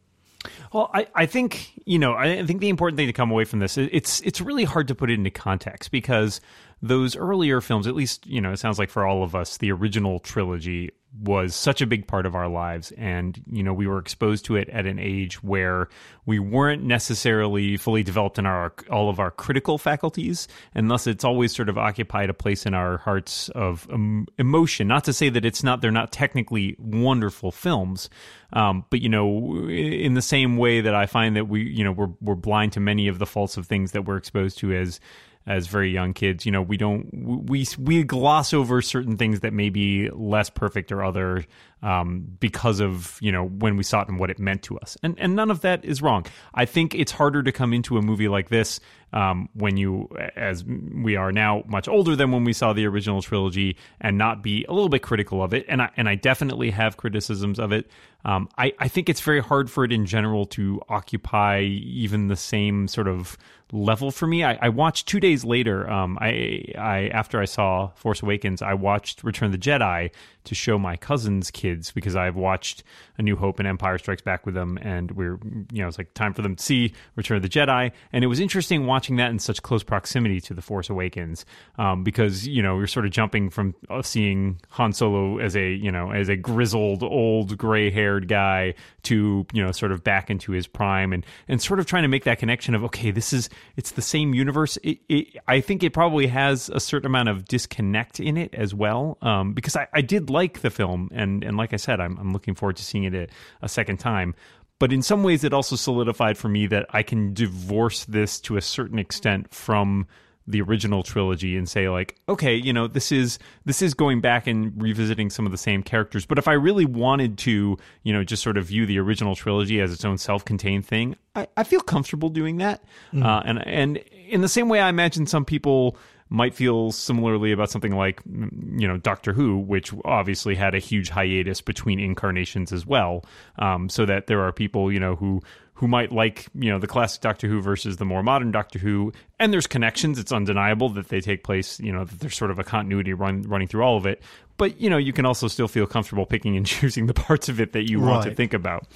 Well, 0.71 0.91
I, 0.93 1.07
I 1.15 1.25
think 1.25 1.71
you 1.85 1.97
know 1.99 2.13
I 2.13 2.45
think 2.45 2.61
the 2.61 2.69
important 2.69 2.97
thing 2.97 3.07
to 3.07 3.13
come 3.13 3.31
away 3.31 3.45
from 3.45 3.59
this 3.59 3.77
it's 3.77 4.21
it's 4.21 4.39
really 4.41 4.63
hard 4.63 4.87
to 4.89 4.95
put 4.95 5.09
it 5.09 5.15
into 5.15 5.31
context 5.31 5.91
because 5.91 6.39
those 6.81 7.15
earlier 7.15 7.61
films, 7.61 7.87
at 7.87 7.95
least 7.95 8.25
you 8.27 8.41
know, 8.41 8.51
it 8.51 8.57
sounds 8.57 8.77
like 8.77 8.89
for 8.89 9.05
all 9.05 9.23
of 9.23 9.35
us, 9.35 9.57
the 9.57 9.71
original 9.71 10.19
trilogy 10.19 10.91
was 11.19 11.55
such 11.55 11.81
a 11.81 11.87
big 11.87 12.07
part 12.07 12.25
of 12.25 12.35
our 12.35 12.47
lives, 12.47 12.91
and 12.97 13.41
you 13.49 13.63
know 13.63 13.73
we 13.73 13.87
were 13.87 13.99
exposed 13.99 14.45
to 14.45 14.55
it 14.55 14.69
at 14.69 14.85
an 14.85 14.99
age 14.99 15.41
where 15.43 15.87
we 16.25 16.39
weren't 16.39 16.83
necessarily 16.83 17.77
fully 17.77 18.03
developed 18.03 18.37
in 18.37 18.45
our 18.45 18.73
all 18.89 19.09
of 19.09 19.19
our 19.19 19.31
critical 19.31 19.77
faculties, 19.77 20.47
and 20.73 20.89
thus 20.89 21.07
it's 21.07 21.23
always 21.23 21.55
sort 21.55 21.69
of 21.69 21.77
occupied 21.77 22.29
a 22.29 22.33
place 22.33 22.65
in 22.65 22.73
our 22.73 22.97
hearts 22.97 23.49
of 23.49 23.87
um, 23.91 24.27
emotion. 24.37 24.87
Not 24.87 25.03
to 25.05 25.13
say 25.13 25.29
that 25.29 25.45
it's 25.45 25.63
not 25.63 25.81
they're 25.81 25.91
not 25.91 26.11
technically 26.11 26.75
wonderful 26.79 27.51
films, 27.51 28.09
um, 28.53 28.85
but 28.89 29.01
you 29.01 29.09
know, 29.09 29.67
in 29.69 30.13
the 30.13 30.21
same 30.21 30.57
way 30.57 30.81
that 30.81 30.95
I 30.95 31.05
find 31.05 31.35
that 31.35 31.47
we, 31.47 31.63
you 31.63 31.83
know, 31.83 31.91
we're 31.91 32.13
we're 32.21 32.35
blind 32.35 32.73
to 32.73 32.79
many 32.79 33.07
of 33.07 33.19
the 33.19 33.25
faults 33.25 33.57
of 33.57 33.67
things 33.67 33.91
that 33.93 34.03
we're 34.03 34.17
exposed 34.17 34.57
to 34.59 34.73
as 34.73 34.99
as 35.47 35.67
very 35.67 35.91
young 35.91 36.13
kids. 36.13 36.45
You 36.45 36.51
know, 36.51 36.61
we 36.61 36.77
don't 36.77 37.07
we 37.13 37.67
we 37.77 38.03
gloss 38.03 38.53
over 38.53 38.81
certain 38.81 39.17
things 39.17 39.41
that 39.41 39.53
may 39.53 39.69
be 39.69 40.09
less 40.09 40.49
perfect 40.49 40.91
or 40.91 41.03
other 41.03 41.45
um, 41.81 42.25
because 42.39 42.79
of 42.79 43.17
you 43.21 43.31
know 43.31 43.45
when 43.45 43.77
we 43.77 43.83
saw 43.83 44.01
it 44.01 44.07
and 44.07 44.19
what 44.19 44.29
it 44.29 44.39
meant 44.39 44.63
to 44.63 44.77
us, 44.79 44.97
and 45.03 45.19
and 45.19 45.35
none 45.35 45.51
of 45.51 45.61
that 45.61 45.83
is 45.85 46.01
wrong. 46.01 46.25
I 46.53 46.65
think 46.65 46.95
it's 46.95 47.11
harder 47.11 47.43
to 47.43 47.51
come 47.51 47.73
into 47.73 47.97
a 47.97 48.01
movie 48.01 48.27
like 48.27 48.49
this 48.49 48.79
um, 49.13 49.49
when 49.53 49.77
you, 49.77 50.09
as 50.35 50.65
we 50.65 51.15
are 51.15 51.31
now, 51.31 51.63
much 51.67 51.87
older 51.87 52.15
than 52.15 52.31
when 52.31 52.43
we 52.43 52.53
saw 52.53 52.73
the 52.73 52.85
original 52.85 53.21
trilogy, 53.21 53.77
and 54.01 54.17
not 54.17 54.43
be 54.43 54.65
a 54.65 54.73
little 54.73 54.89
bit 54.89 55.01
critical 55.03 55.41
of 55.41 55.53
it. 55.53 55.65
And 55.69 55.81
I 55.81 55.89
and 55.95 56.09
I 56.09 56.15
definitely 56.15 56.71
have 56.71 56.97
criticisms 56.97 57.59
of 57.59 57.71
it. 57.71 57.89
Um, 58.25 58.49
I 58.57 58.73
I 58.79 58.87
think 58.87 59.07
it's 59.07 59.21
very 59.21 59.41
hard 59.41 59.69
for 59.69 59.83
it 59.85 59.91
in 59.91 60.05
general 60.05 60.45
to 60.47 60.81
occupy 60.89 61.61
even 61.61 62.27
the 62.27 62.35
same 62.35 62.87
sort 62.87 63.07
of 63.07 63.37
level 63.71 64.11
for 64.11 64.27
me. 64.27 64.43
I, 64.43 64.57
I 64.61 64.69
watched 64.69 65.07
two 65.07 65.19
days 65.19 65.45
later. 65.45 65.89
Um, 65.89 66.17
I 66.19 66.65
I 66.77 67.09
after 67.13 67.39
I 67.39 67.45
saw 67.45 67.89
Force 67.95 68.21
Awakens, 68.21 68.61
I 68.61 68.73
watched 68.73 69.23
Return 69.23 69.47
of 69.47 69.51
the 69.53 69.57
Jedi 69.57 70.11
to 70.45 70.55
show 70.55 70.77
my 70.77 70.95
cousins' 70.95 71.51
kids 71.51 71.91
because 71.91 72.15
I've 72.15 72.35
watched 72.35 72.83
A 73.17 73.21
New 73.21 73.35
Hope 73.35 73.59
and 73.59 73.67
Empire 73.67 73.97
Strikes 73.97 74.21
Back 74.21 74.45
with 74.45 74.55
them, 74.55 74.77
and 74.81 75.11
we're 75.11 75.39
you 75.71 75.81
know 75.81 75.87
it's 75.87 75.97
like 75.97 76.13
time 76.13 76.33
for 76.33 76.41
them 76.41 76.55
to 76.55 76.63
see 76.63 76.93
Return 77.15 77.37
of 77.37 77.43
the 77.43 77.49
Jedi, 77.49 77.91
and 78.13 78.23
it 78.23 78.27
was 78.27 78.39
interesting 78.39 78.85
watching 78.85 79.17
that 79.17 79.31
in 79.31 79.39
such 79.39 79.61
close 79.61 79.83
proximity 79.83 80.39
to 80.41 80.53
the 80.53 80.61
Force 80.61 80.89
Awakens 80.89 81.45
um, 81.77 82.03
because 82.03 82.47
you 82.47 82.61
know 82.61 82.77
you're 82.77 82.87
sort 82.87 83.05
of 83.05 83.11
jumping 83.11 83.49
from 83.49 83.75
uh, 83.89 84.01
seeing 84.01 84.59
Han 84.69 84.93
Solo 84.93 85.39
as 85.39 85.55
a 85.55 85.71
you 85.73 85.91
know 85.91 86.11
as 86.11 86.29
a 86.29 86.35
grizzled 86.35 87.03
old 87.03 87.57
gray 87.57 87.89
haired 87.89 88.27
guy 88.27 88.73
to 89.03 89.45
you 89.53 89.63
know 89.63 89.71
sort 89.71 89.91
of 89.91 90.03
back 90.03 90.29
into 90.29 90.51
his 90.51 90.67
prime 90.67 91.13
and 91.13 91.25
and 91.47 91.61
sort 91.61 91.79
of 91.79 91.85
trying 91.85 92.03
to 92.03 92.09
make 92.09 92.23
that 92.23 92.39
connection 92.39 92.75
of 92.75 92.83
okay 92.83 93.11
this 93.11 93.33
is 93.33 93.49
it's 93.75 93.91
the 93.91 94.01
same 94.01 94.33
universe. 94.33 94.77
It, 94.83 94.99
it, 95.09 95.37
I 95.47 95.61
think 95.61 95.83
it 95.83 95.93
probably 95.93 96.27
has 96.27 96.69
a 96.69 96.79
certain 96.79 97.07
amount 97.07 97.29
of 97.29 97.45
disconnect 97.45 98.19
in 98.19 98.37
it 98.37 98.53
as 98.53 98.73
well 98.73 99.17
um, 99.21 99.53
because 99.53 99.75
I, 99.75 99.87
I 99.93 100.01
did 100.01 100.29
like 100.35 100.61
the 100.61 100.69
film 100.69 101.09
and 101.13 101.43
and 101.43 101.57
like 101.57 101.73
I 101.73 101.77
said 101.77 101.99
I'm, 101.99 102.17
I'm 102.17 102.33
looking 102.33 102.55
forward 102.55 102.75
to 102.75 102.83
seeing 102.83 103.05
it 103.05 103.15
a, 103.15 103.27
a 103.61 103.69
second 103.69 103.97
time. 103.97 104.35
But 104.77 104.91
in 104.91 105.01
some 105.01 105.23
ways 105.23 105.43
it 105.43 105.53
also 105.53 105.75
solidified 105.77 106.37
for 106.37 106.49
me 106.49 106.67
that 106.67 106.85
I 106.89 107.01
can 107.01 107.33
divorce 107.33 108.05
this 108.05 108.39
to 108.41 108.57
a 108.57 108.61
certain 108.61 108.99
extent 108.99 109.53
from 109.53 110.07
the 110.47 110.61
original 110.61 111.01
trilogy 111.01 111.57
and 111.57 111.67
say 111.67 111.89
like 111.89 112.15
okay 112.29 112.53
you 112.55 112.71
know 112.71 112.87
this 112.87 113.11
is 113.11 113.39
this 113.65 113.81
is 113.81 113.95
going 113.95 114.21
back 114.21 114.45
and 114.45 114.79
revisiting 114.79 115.29
some 115.29 115.45
of 115.45 115.51
the 115.51 115.57
same 115.57 115.81
characters. 115.81 116.25
But 116.25 116.37
if 116.37 116.47
i 116.47 116.53
really 116.53 116.85
wanted 116.85 117.37
to 117.39 117.77
you 118.03 118.13
know 118.13 118.23
just 118.23 118.43
sort 118.43 118.57
of 118.57 118.65
view 118.65 118.85
the 118.85 118.99
original 118.99 119.35
trilogy 119.35 119.81
as 119.81 119.91
its 119.91 120.05
own 120.05 120.17
self-contained 120.17 120.85
thing 120.85 121.15
i, 121.35 121.47
I 121.57 121.63
feel 121.63 121.81
comfortable 121.81 122.29
doing 122.29 122.57
that. 122.57 122.83
Uh, 123.25 123.41
and 123.45 123.65
and 123.67 123.97
in 123.97 124.41
the 124.41 124.49
same 124.49 124.69
way 124.69 124.79
i 124.79 124.89
imagine 124.89 125.25
some 125.25 125.45
people 125.45 125.97
might 126.29 126.55
feel 126.55 126.91
similarly 126.91 127.51
about 127.51 127.69
something 127.69 127.95
like 127.95 128.21
you 128.25 128.87
know 128.87 128.97
Doctor 128.97 129.33
Who, 129.33 129.59
which 129.59 129.93
obviously 130.03 130.55
had 130.55 130.73
a 130.73 130.79
huge 130.79 131.09
hiatus 131.09 131.61
between 131.61 131.99
incarnations 131.99 132.71
as 132.71 132.85
well. 132.85 133.23
Um, 133.59 133.89
so 133.89 134.05
that 134.05 134.27
there 134.27 134.41
are 134.41 134.51
people 134.51 134.91
you 134.91 134.99
know 134.99 135.15
who 135.15 135.41
who 135.75 135.87
might 135.87 136.11
like 136.11 136.47
you 136.55 136.71
know 136.71 136.79
the 136.79 136.87
classic 136.87 137.21
Doctor 137.21 137.47
Who 137.47 137.61
versus 137.61 137.97
the 137.97 138.05
more 138.05 138.23
modern 138.23 138.51
Doctor 138.51 138.79
Who, 138.79 139.13
and 139.39 139.53
there's 139.53 139.67
connections. 139.67 140.17
It's 140.17 140.31
undeniable 140.31 140.89
that 140.89 141.09
they 141.09 141.21
take 141.21 141.43
place. 141.43 141.79
You 141.79 141.91
know 141.91 142.05
that 142.05 142.19
there's 142.19 142.35
sort 142.35 142.51
of 142.51 142.57
a 142.57 142.63
continuity 142.63 143.13
run, 143.13 143.43
running 143.43 143.67
through 143.67 143.83
all 143.83 143.97
of 143.97 144.05
it. 144.05 144.23
But 144.57 144.81
you 144.81 144.89
know 144.89 144.97
you 144.97 145.13
can 145.13 145.25
also 145.25 145.47
still 145.47 145.67
feel 145.67 145.85
comfortable 145.85 146.25
picking 146.25 146.57
and 146.57 146.65
choosing 146.65 147.05
the 147.05 147.13
parts 147.13 147.49
of 147.49 147.61
it 147.61 147.73
that 147.73 147.89
you 147.89 147.99
want 147.99 148.23
to 148.23 148.33
think 148.33 148.53
about. 148.53 148.87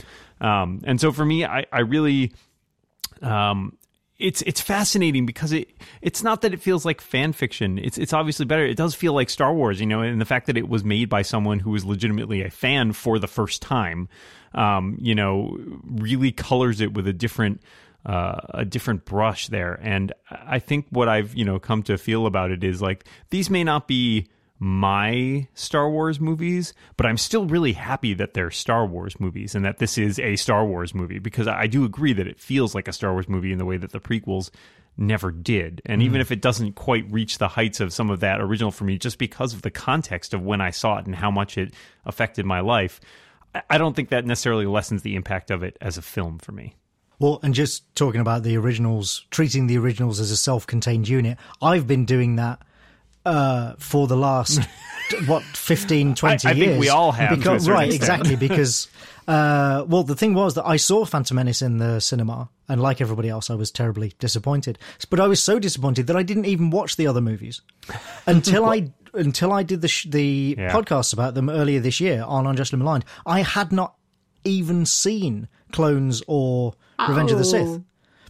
Um, 0.42 0.82
and 0.86 1.00
so 1.00 1.12
for 1.12 1.26
me, 1.26 1.46
I, 1.46 1.66
I 1.72 1.82
really 1.82 2.32
um, 3.22 3.78
it's 4.20 4.42
it's 4.42 4.60
fascinating 4.60 5.26
because 5.26 5.54
it 5.54 5.72
it's 6.02 6.22
not 6.22 6.42
that 6.42 6.54
it 6.54 6.62
feels 6.62 6.86
like 6.86 7.00
fan 7.00 7.32
fiction. 7.32 7.80
It's 7.80 7.98
it's 7.98 8.12
obviously 8.12 8.46
better. 8.46 8.66
It 8.66 8.76
does 8.76 8.94
feel 8.94 9.14
like 9.14 9.30
Star 9.30 9.54
Wars, 9.54 9.80
you 9.80 9.86
know, 9.86 10.02
and 10.02 10.20
the 10.20 10.26
fact 10.26 10.48
that 10.48 10.58
it 10.58 10.68
was 10.68 10.84
made 10.84 11.10
by 11.10 11.22
someone 11.22 11.60
who 11.60 11.72
was 11.72 11.86
legitimately 11.86 12.44
a 12.44 12.50
fan 12.50 12.92
for 12.92 13.18
the 13.18 13.28
first 13.28 13.62
time, 13.62 14.10
um, 14.54 14.98
you 15.00 15.16
know, 15.16 15.58
really 15.86 16.32
colors 16.34 16.82
it 16.82 16.94
with 16.94 17.08
a 17.08 17.14
different 17.14 17.62
uh, 18.06 18.42
a 18.50 18.66
different 18.66 19.06
brush 19.06 19.48
there. 19.48 19.80
And 19.82 20.12
I 20.30 20.60
think 20.60 20.88
what 20.90 21.08
I've 21.08 21.34
you 21.34 21.46
know 21.46 21.58
come 21.58 21.82
to 21.84 21.98
feel 21.98 22.26
about 22.26 22.52
it 22.52 22.64
is 22.64 22.82
like 22.82 23.06
these 23.30 23.50
may 23.50 23.64
not 23.64 23.88
be 23.88 24.28
my 24.60 25.48
Star 25.54 25.90
Wars 25.90 26.20
movies, 26.20 26.74
but 26.98 27.06
I'm 27.06 27.18
still 27.18 27.46
really 27.46 27.74
happy 27.74 28.14
that 28.16 28.34
they're 28.34 28.52
Star 28.52 28.86
Wars 28.86 29.20
movies 29.20 29.56
and 29.56 29.64
that 29.64 29.78
this 29.78 29.98
is 29.98 30.20
a 30.20 30.36
Star 30.36 30.66
Wars 30.66 30.94
movie 30.94 31.20
because 31.20 31.48
I 31.48 31.68
do 31.68 31.86
agree 31.86 32.12
that 32.14 32.28
it 32.28 32.40
feels 32.40 32.76
like 32.76 32.88
a 32.88 32.94
Star 32.94 33.14
Wars 33.14 33.30
movie 33.30 33.54
in 33.54 33.58
the 33.58 33.66
way 33.66 33.78
that 33.78 33.92
the 33.92 34.02
prequels 34.02 34.52
never 34.98 35.32
did. 35.32 35.82
And 35.86 36.02
even 36.02 36.20
mm. 36.20 36.22
if 36.22 36.32
it 36.32 36.42
doesn't 36.42 36.74
quite 36.74 37.10
reach 37.10 37.38
the 37.38 37.48
heights 37.48 37.80
of 37.80 37.94
some 37.94 38.10
of 38.10 38.20
that 38.20 38.42
original 38.42 38.72
for 38.72 38.84
me, 38.84 38.98
just 38.98 39.18
because 39.18 39.54
of 39.54 39.62
the 39.62 39.72
context 39.72 40.34
of 40.34 40.44
when 40.44 40.60
I 40.60 40.72
saw 40.72 40.98
it 40.98 41.06
and 41.06 41.16
how 41.16 41.32
much 41.32 41.58
it 41.58 41.74
affected 42.06 42.46
my 42.46 42.60
life, 42.60 43.00
I- 43.70 43.78
don't 43.78 43.96
think 43.96 44.10
that 44.10 44.26
necessarily 44.26 44.66
lessens 44.66 45.02
the 45.02 45.16
impact 45.16 45.52
of 45.52 45.64
it 45.64 45.78
as 45.80 45.98
a 45.98 46.02
film 46.02 46.38
for 46.38 46.52
me. 46.52 46.76
Well, 47.18 47.40
and 47.44 47.54
just 47.54 47.96
talking 47.96 48.22
about 48.22 48.44
the 48.44 48.58
originals, 48.58 49.26
treating 49.32 49.68
the 49.68 49.78
originals 49.78 50.20
as 50.20 50.32
a 50.32 50.38
self-contained 50.38 51.08
unit, 51.08 51.38
I've 51.62 51.88
been 51.88 52.06
doing 52.06 52.36
that 52.36 52.62
uh, 53.30 53.76
for 53.78 54.08
the 54.08 54.18
last 54.18 54.60
what 55.28 55.44
15, 55.44 56.16
20 56.16 56.48
I- 56.48 56.52
I 56.52 56.54
think 56.54 56.66
years. 56.66 56.80
we 56.80 56.90
all 56.90 57.12
have, 57.12 57.38
Because, 57.38 57.68
right, 57.70 57.94
extent. 57.94 58.22
exactly. 58.22 58.36
Because 58.48 58.88
uh, 59.28 59.86
well, 59.88 60.04
the 60.04 60.16
thing 60.16 60.34
was 60.34 60.56
that 60.56 60.66
I 60.66 60.78
saw 60.78 61.06
Phantom 61.06 61.36
Menace 61.36 61.62
in 61.62 61.78
the 61.78 62.00
cinema, 62.00 62.50
and 62.68 62.82
like 62.82 63.00
everybody 63.02 63.30
else, 63.30 63.50
I 63.52 63.56
was 63.56 63.70
terribly 63.72 64.14
disappointed. 64.20 64.80
But 65.12 65.20
I 65.20 65.28
was 65.28 65.42
so 65.44 65.60
disappointed 65.60 66.08
that 66.08 66.16
I 66.16 66.24
didn't 66.24 66.46
even 66.46 66.72
watch 66.72 66.96
the 66.96 67.06
other 67.08 67.22
movies 67.22 67.62
until 68.26 68.66
I 68.66 68.92
until 69.14 69.52
I 69.54 69.64
did 69.64 69.82
the 69.82 69.88
sh- 69.88 70.08
the 70.10 70.56
Yeah. 70.58 70.72
podcast 70.72 71.14
about 71.14 71.34
them 71.36 71.50
earlier 71.50 71.80
this 71.80 72.00
year 72.00 72.24
on 72.26 72.48
Unjustly 72.48 72.80
Maligned. 72.80 73.06
I 73.26 73.42
had 73.42 73.72
not 73.72 73.96
even 74.46 74.86
seen 74.86 75.48
Clones 75.72 76.24
or 76.28 76.74
Revenge 77.08 77.32
of 77.32 77.38
the 77.38 77.46
Sith. 77.46 77.82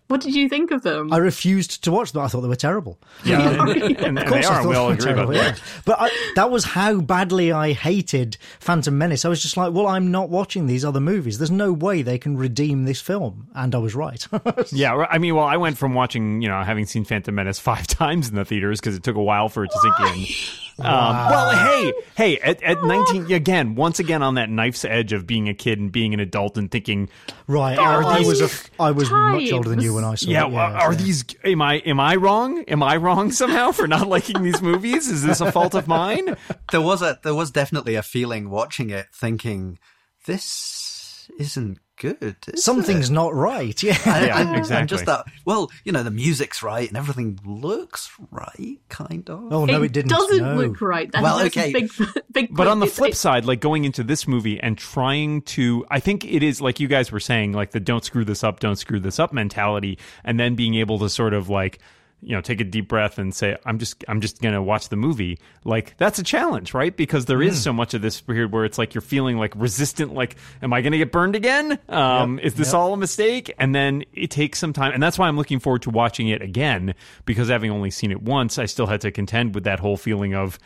What 0.09 0.21
did 0.21 0.33
you 0.33 0.49
think 0.49 0.71
of 0.71 0.81
them? 0.81 1.13
I 1.13 1.17
refused 1.17 1.83
to 1.83 1.91
watch 1.91 2.11
them. 2.13 2.23
I 2.23 2.27
thought 2.27 2.41
they 2.41 2.47
were 2.47 2.55
terrible. 2.55 2.97
Yeah, 3.23 3.61
and, 3.69 3.97
and 3.99 4.17
Of 4.19 4.25
they 4.25 4.29
course, 4.31 4.47
I 4.47 4.55
are. 4.55 4.63
thought 4.63 4.69
We 4.69 4.75
all 4.75 4.87
they 4.89 4.93
were 4.95 4.99
agree 4.99 5.11
about 5.11 5.31
terrible, 5.31 5.33
that. 5.33 5.57
yeah. 5.57 5.63
But 5.85 5.97
I, 6.01 6.31
that 6.35 6.49
was 6.49 6.65
how 6.65 6.99
badly 6.99 7.51
I 7.51 7.73
hated 7.73 8.37
Phantom 8.59 8.97
Menace. 8.97 9.23
I 9.23 9.29
was 9.29 9.39
just 9.41 9.55
like, 9.55 9.71
well, 9.71 9.85
I'm 9.85 10.09
not 10.09 10.29
watching 10.29 10.65
these 10.65 10.83
other 10.83 10.99
movies. 10.99 11.37
There's 11.37 11.51
no 11.51 11.71
way 11.71 12.01
they 12.01 12.17
can 12.17 12.37
redeem 12.37 12.85
this 12.85 12.99
film. 12.99 13.49
And 13.53 13.75
I 13.75 13.77
was 13.77 13.93
right. 13.93 14.25
Yeah. 14.71 15.05
I 15.09 15.19
mean, 15.19 15.35
well, 15.35 15.45
I 15.45 15.57
went 15.57 15.77
from 15.77 15.93
watching, 15.93 16.41
you 16.41 16.49
know, 16.49 16.61
having 16.63 16.85
seen 16.87 17.05
Phantom 17.05 17.33
Menace 17.35 17.59
five 17.59 17.85
times 17.87 18.29
in 18.29 18.35
the 18.35 18.45
theaters 18.45 18.79
because 18.79 18.95
it 18.95 19.03
took 19.03 19.15
a 19.15 19.21
while 19.23 19.47
for 19.47 19.63
it 19.63 19.69
to 19.71 19.79
sink 19.79 19.99
in. 20.17 20.35
Um, 20.81 21.15
well, 21.29 21.51
hey, 21.51 21.93
hey, 22.15 22.37
at, 22.39 22.61
at 22.63 22.83
19, 22.83 23.31
again, 23.31 23.75
once 23.75 23.99
again 23.99 24.21
on 24.21 24.35
that 24.35 24.49
knife's 24.49 24.85
edge 24.85 25.13
of 25.13 25.27
being 25.27 25.49
a 25.49 25.53
kid 25.53 25.79
and 25.79 25.91
being 25.91 26.13
an 26.13 26.19
adult 26.19 26.57
and 26.57 26.71
thinking, 26.71 27.09
Right, 27.47 27.77
Are 27.77 28.03
I, 28.03 28.17
I 28.17 28.19
was 28.19 28.41
a, 28.41 28.45
these 28.45 28.69
I 28.79 28.91
was 28.91 29.09
much 29.11 29.51
older 29.51 29.69
than 29.69 29.81
you 29.81 29.95
when 29.95 30.03
I 30.03 30.15
saw 30.15 30.29
yeah, 30.29 30.47
it. 30.47 30.53
are 30.53 30.91
yeah. 30.93 30.97
these, 30.97 31.25
am 31.43 31.61
I, 31.61 31.75
am 31.79 31.99
I 31.99 32.15
wrong? 32.15 32.63
Am 32.63 32.83
I 32.83 32.97
wrong 32.97 33.31
somehow 33.31 33.71
for 33.71 33.87
not 33.87 34.07
liking 34.09 34.43
these 34.43 34.61
movies? 34.61 35.07
Is 35.07 35.23
this 35.23 35.41
a 35.41 35.51
fault 35.51 35.73
of 35.73 35.87
mine? 35.87 36.35
there 36.71 36.81
was 36.81 37.01
a 37.01 37.19
there 37.23 37.35
was 37.35 37.51
definitely 37.51 37.95
a 37.95 38.03
feeling 38.03 38.49
watching 38.49 38.89
it, 38.89 39.07
thinking 39.13 39.79
this 40.25 41.29
isn't 41.39 41.79
good. 41.99 42.35
is 42.47 42.63
Something's 42.63 43.09
it?" 43.09 43.13
not 43.13 43.33
right. 43.35 43.81
Yeah. 43.83 43.97
And, 44.05 44.25
Yeah, 44.25 44.39
and- 44.39 44.49
and 44.49 44.57
exactly. 44.57 44.87
just 44.87 45.05
that. 45.05 45.25
Well, 45.45 45.69
you 45.83 45.91
know, 45.91 46.01
the 46.01 46.09
music's 46.11 46.63
right 46.63 46.87
and 46.87 46.97
everything 46.97 47.39
looks 47.45 48.09
right, 48.31 48.79
kind 48.89 49.29
of. 49.29 49.53
Oh 49.53 49.65
no, 49.65 49.83
it, 49.83 49.91
didn't. 49.91 50.09
doesn't 50.09 50.41
no. 50.41 50.55
look 50.55 50.81
right. 50.81 51.11
That, 51.11 51.21
Well, 51.21 51.39
a 51.39 51.45
okay. 51.45 51.71
big, 51.71 51.91
big. 52.31 52.55
But 52.55 52.67
on 52.67 52.79
the 52.79 52.85
point. 52.87 52.95
flip 52.95 53.07
It's- 53.09 53.19
side, 53.19 53.45
like 53.45 53.59
going 53.61 53.85
into 53.85 54.03
this 54.03 54.27
movie 54.27 54.59
and 54.59 54.77
trying 54.77 55.41
to, 55.43 55.85
I 55.91 55.99
think 55.99 56.25
it 56.25 56.41
is 56.41 56.61
like 56.61 56.79
you 56.79 56.87
guys 56.87 57.11
were 57.11 57.19
saying, 57.19 57.53
like 57.53 57.71
the 57.71 57.79
don't 57.79 58.03
screw 58.03 58.25
this 58.25 58.43
up, 58.43 58.59
don't 58.59 58.77
screw 58.77 58.99
this 58.99 59.19
up 59.19 59.31
mentality, 59.33 59.97
and 60.23 60.39
then 60.39 60.55
being 60.55 60.75
able 60.75 60.97
to 60.99 61.09
sort 61.09 61.33
of 61.33 61.49
like, 61.49 61.79
you 62.21 62.35
know, 62.35 62.41
take 62.41 62.59
a 62.59 62.63
deep 62.63 62.87
breath 62.87 63.17
and 63.17 63.33
say, 63.33 63.57
I'm 63.65 63.79
just, 63.79 64.03
I'm 64.07 64.21
just 64.21 64.41
going 64.41 64.53
to 64.53 64.61
watch 64.61 64.89
the 64.89 64.95
movie. 64.95 65.39
Like 65.63 65.95
that's 65.97 66.19
a 66.19 66.23
challenge, 66.23 66.73
right? 66.73 66.95
Because 66.95 67.25
there 67.25 67.41
is 67.41 67.61
so 67.61 67.71
much 67.71 67.93
of 67.93 68.01
this 68.01 68.19
period 68.21 68.51
where 68.51 68.65
it's 68.65 68.77
like 68.77 68.93
you're 68.93 69.01
feeling 69.01 69.37
like 69.37 69.53
resistant, 69.55 70.13
like, 70.13 70.35
am 70.61 70.73
I 70.73 70.81
going 70.81 70.91
to 70.91 70.97
get 70.97 71.11
burned 71.11 71.35
again? 71.35 71.79
Um, 71.87 72.39
is 72.39 72.55
this 72.55 72.73
all 72.73 72.93
a 72.93 72.97
mistake? 72.97 73.53
And 73.57 73.73
then 73.73 74.03
it 74.13 74.31
takes 74.31 74.59
some 74.59 74.73
time. 74.73 74.91
And 74.93 75.01
that's 75.01 75.17
why 75.17 75.27
I'm 75.27 75.37
looking 75.37 75.59
forward 75.59 75.83
to 75.83 75.89
watching 75.89 76.27
it 76.27 76.41
again 76.41 76.93
because 77.25 77.49
having 77.49 77.71
only 77.71 77.91
seen 77.91 78.11
it 78.11 78.21
once, 78.21 78.57
I 78.57 78.65
still 78.65 78.87
had 78.87 79.01
to 79.01 79.11
contend 79.11 79.55
with 79.55 79.63
that 79.63 79.79
whole 79.79 79.97
feeling 79.97 80.35
of, 80.35 80.59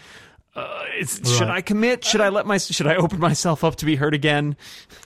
uh, 0.56 0.84
it's, 1.00 1.36
should 1.38 1.50
I 1.50 1.62
commit? 1.62 2.06
Should 2.06 2.22
I 2.22 2.30
let 2.30 2.46
my 2.46 2.58
should 2.58 2.86
I 2.86 2.96
open 2.96 3.20
myself 3.20 3.64
up 3.64 3.78
to 3.78 3.86
be 3.86 3.96
hurt 3.96 4.14
again? 4.14 4.56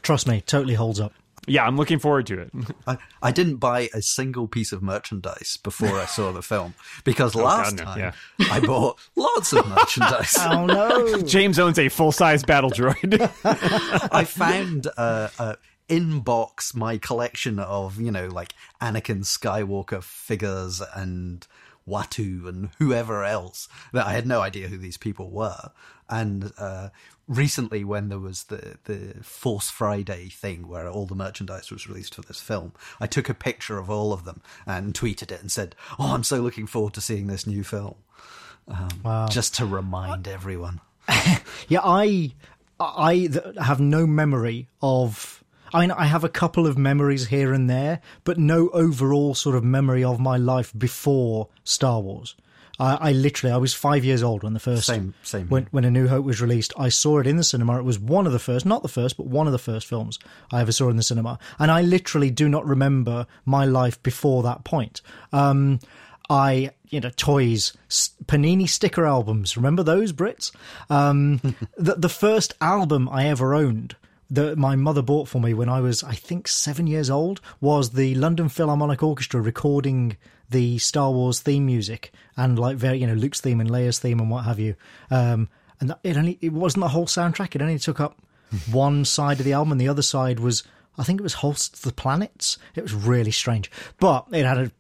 Trust 0.02 0.28
me, 0.28 0.42
totally 0.42 0.74
holds 0.74 1.00
up. 1.00 1.14
Yeah, 1.48 1.66
I'm 1.66 1.78
looking 1.78 1.98
forward 1.98 2.28
to 2.28 2.42
it. 2.42 2.52
I, 2.88 2.98
I 3.24 3.32
didn't 3.32 3.58
buy 3.58 3.90
a 3.94 4.02
single 4.02 4.48
piece 4.48 4.72
of 4.72 4.84
merchandise 4.84 5.58
before 5.64 5.98
I 5.98 6.06
saw 6.06 6.32
the 6.34 6.42
film 6.42 6.74
because 7.06 7.36
last 7.36 7.78
no, 7.78 7.86
time 7.86 8.00
yeah. 8.00 8.12
I 8.52 8.60
bought 8.60 9.00
lots 9.16 9.54
of 9.54 9.68
merchandise. 9.68 10.36
Oh 10.50 10.66
no! 10.66 11.22
James 11.24 11.58
owns 11.60 11.80
a 11.80 11.90
full 11.90 12.12
size 12.12 12.44
battle 12.44 12.70
droid. 12.70 13.22
I 14.12 14.24
found 14.24 14.88
uh, 14.98 15.30
uh, 15.40 15.56
in 15.88 16.20
box 16.20 16.76
my 16.76 16.98
collection 16.98 17.60
of 17.60 18.00
you 18.00 18.12
know 18.12 18.28
like 18.28 18.54
Anakin 18.82 19.24
Skywalker 19.24 20.04
figures 20.04 20.82
and 20.96 21.48
Watto 21.88 22.48
and 22.48 22.70
whoever 22.80 23.24
else 23.24 23.68
that 23.94 24.06
I 24.06 24.14
had 24.14 24.28
no 24.28 24.42
idea 24.42 24.68
who 24.68 24.78
these 24.78 24.98
people 24.98 25.30
were. 25.30 25.72
And 26.10 26.52
uh, 26.58 26.90
recently, 27.28 27.84
when 27.84 28.10
there 28.10 28.20
was 28.20 28.46
the 28.46 28.78
the 28.86 29.24
Force 29.24 29.70
Friday 29.70 30.30
thing 30.30 30.68
where 30.68 30.90
all 30.90 31.06
the 31.06 31.16
merchandise 31.16 31.72
was 31.72 31.88
released 31.88 32.16
for 32.16 32.22
this 32.22 32.42
film, 32.42 32.74
I 33.00 33.08
took 33.08 33.30
a 33.30 33.34
picture 33.34 33.78
of 33.78 33.90
all 33.90 34.14
of 34.14 34.24
them 34.26 34.42
and 34.66 34.94
tweeted 34.94 35.32
it 35.32 35.42
and 35.42 35.52
said, 35.52 35.76
"Oh, 36.00 36.14
I'm 36.14 36.24
so 36.24 36.42
looking 36.42 36.68
forward 36.68 36.94
to 36.96 37.02
seeing 37.02 37.28
this 37.28 37.46
new 37.48 37.64
film." 37.64 37.96
Um, 38.68 38.90
Wow. 39.04 39.28
Just 39.28 39.56
to 39.56 39.66
remind 39.66 40.28
everyone. 40.28 40.82
Yeah, 41.70 41.82
I 41.84 42.34
I 42.80 43.30
have 43.62 43.80
no 43.80 44.06
memory 44.08 44.68
of. 44.82 45.44
I 45.74 45.82
mean, 45.82 45.92
I 45.92 46.06
have 46.06 46.24
a 46.24 46.30
couple 46.30 46.66
of 46.66 46.78
memories 46.78 47.28
here 47.28 47.52
and 47.52 47.70
there, 47.70 48.00
but 48.24 48.38
no 48.38 48.70
overall 48.70 49.36
sort 49.36 49.56
of 49.56 49.64
memory 49.66 50.02
of 50.04 50.18
my 50.20 50.38
life 50.38 50.72
before 50.78 51.50
Star 51.66 52.00
Wars. 52.00 52.36
I, 52.80 53.10
I 53.10 53.12
literally, 53.12 53.54
I 53.54 53.58
was 53.58 53.74
five 53.74 54.06
years 54.06 54.22
old 54.22 54.44
when 54.44 54.54
the 54.54 54.60
first 54.60 54.86
Same- 54.86 55.14
same 55.24 55.48
when 55.48 55.68
when 55.72 55.84
A 55.86 55.92
New 55.92 56.08
Hope 56.08 56.26
was 56.26 56.42
released. 56.42 56.74
I 56.78 56.90
saw 56.90 57.20
it 57.20 57.28
in 57.28 57.38
the 57.38 57.44
cinema. 57.44 57.80
It 57.80 57.84
was 57.84 57.98
one 58.00 58.28
of 58.28 58.34
the 58.34 58.40
first, 58.40 58.66
not 58.66 58.82
the 58.84 58.88
first, 58.90 59.18
but 59.18 59.26
one 59.26 59.48
of 59.48 59.54
the 59.54 59.60
first 59.60 59.88
films 59.88 60.20
I 60.52 60.62
ever 60.62 60.72
saw 60.72 60.90
in 60.90 60.98
the 60.98 61.04
cinema, 61.04 61.40
and 61.60 61.72
I 61.72 61.82
literally 61.82 62.30
do 62.30 62.48
not 62.50 62.66
remember 62.66 63.26
my 63.46 63.66
life 63.66 64.02
before 64.04 64.44
that 64.44 64.64
point. 64.64 65.02
Um, 65.34 65.80
I, 66.30 66.72
you 66.90 67.00
know, 67.00 67.10
toys, 67.16 67.72
Panini 67.90 68.68
sticker 68.68 69.06
albums. 69.06 69.56
Remember 69.56 69.82
those 69.82 70.12
Brits? 70.14 70.52
Um, 70.90 71.40
the 71.78 71.96
the 71.96 72.10
first 72.10 72.54
album 72.62 73.08
I 73.10 73.28
ever 73.28 73.56
owned 73.56 73.96
that 74.30 74.58
my 74.58 74.76
mother 74.76 75.02
bought 75.02 75.30
for 75.30 75.40
me 75.40 75.54
when 75.54 75.70
I 75.70 75.80
was, 75.80 76.04
I 76.04 76.14
think, 76.14 76.50
seven 76.50 76.86
years 76.86 77.10
old 77.10 77.40
was 77.62 77.92
the 77.92 78.14
London 78.16 78.50
Philharmonic 78.50 79.02
Orchestra 79.02 79.40
recording 79.40 80.18
the 80.50 80.78
Star 80.78 81.12
Wars 81.12 81.40
theme 81.40 81.66
music 81.66 82.12
and 82.36 82.58
like 82.58 82.78
very, 82.78 83.00
you 83.00 83.08
know, 83.08 83.14
Luke's 83.14 83.42
theme 83.42 83.60
and 83.60 83.70
Leia's 83.70 84.00
theme 84.00 84.20
and 84.20 84.30
what 84.30 84.46
have 84.46 84.60
you. 84.60 84.76
Um, 85.12 85.50
and 85.80 85.96
it 86.04 86.18
only 86.18 86.38
it 86.42 86.54
wasn't 86.54 86.82
the 86.82 86.90
whole 86.90 87.06
soundtrack. 87.06 87.56
It 87.56 87.62
only 87.62 87.80
took 87.80 88.00
up 88.00 88.18
one 88.72 89.06
side 89.06 89.40
of 89.40 89.46
the 89.46 89.54
album, 89.54 89.74
and 89.74 89.82
the 89.82 89.90
other 89.90 90.02
side 90.02 90.40
was, 90.40 90.64
I 90.98 91.04
think 91.04 91.20
it 91.20 91.24
was 91.24 91.36
Holst 91.36 91.84
the 91.84 91.94
Planets. 91.94 92.58
It 92.76 92.84
was 92.84 92.94
really 92.94 93.32
strange, 93.32 93.70
but 94.00 94.26
it 94.32 94.46
had 94.46 94.58
a 94.58 94.72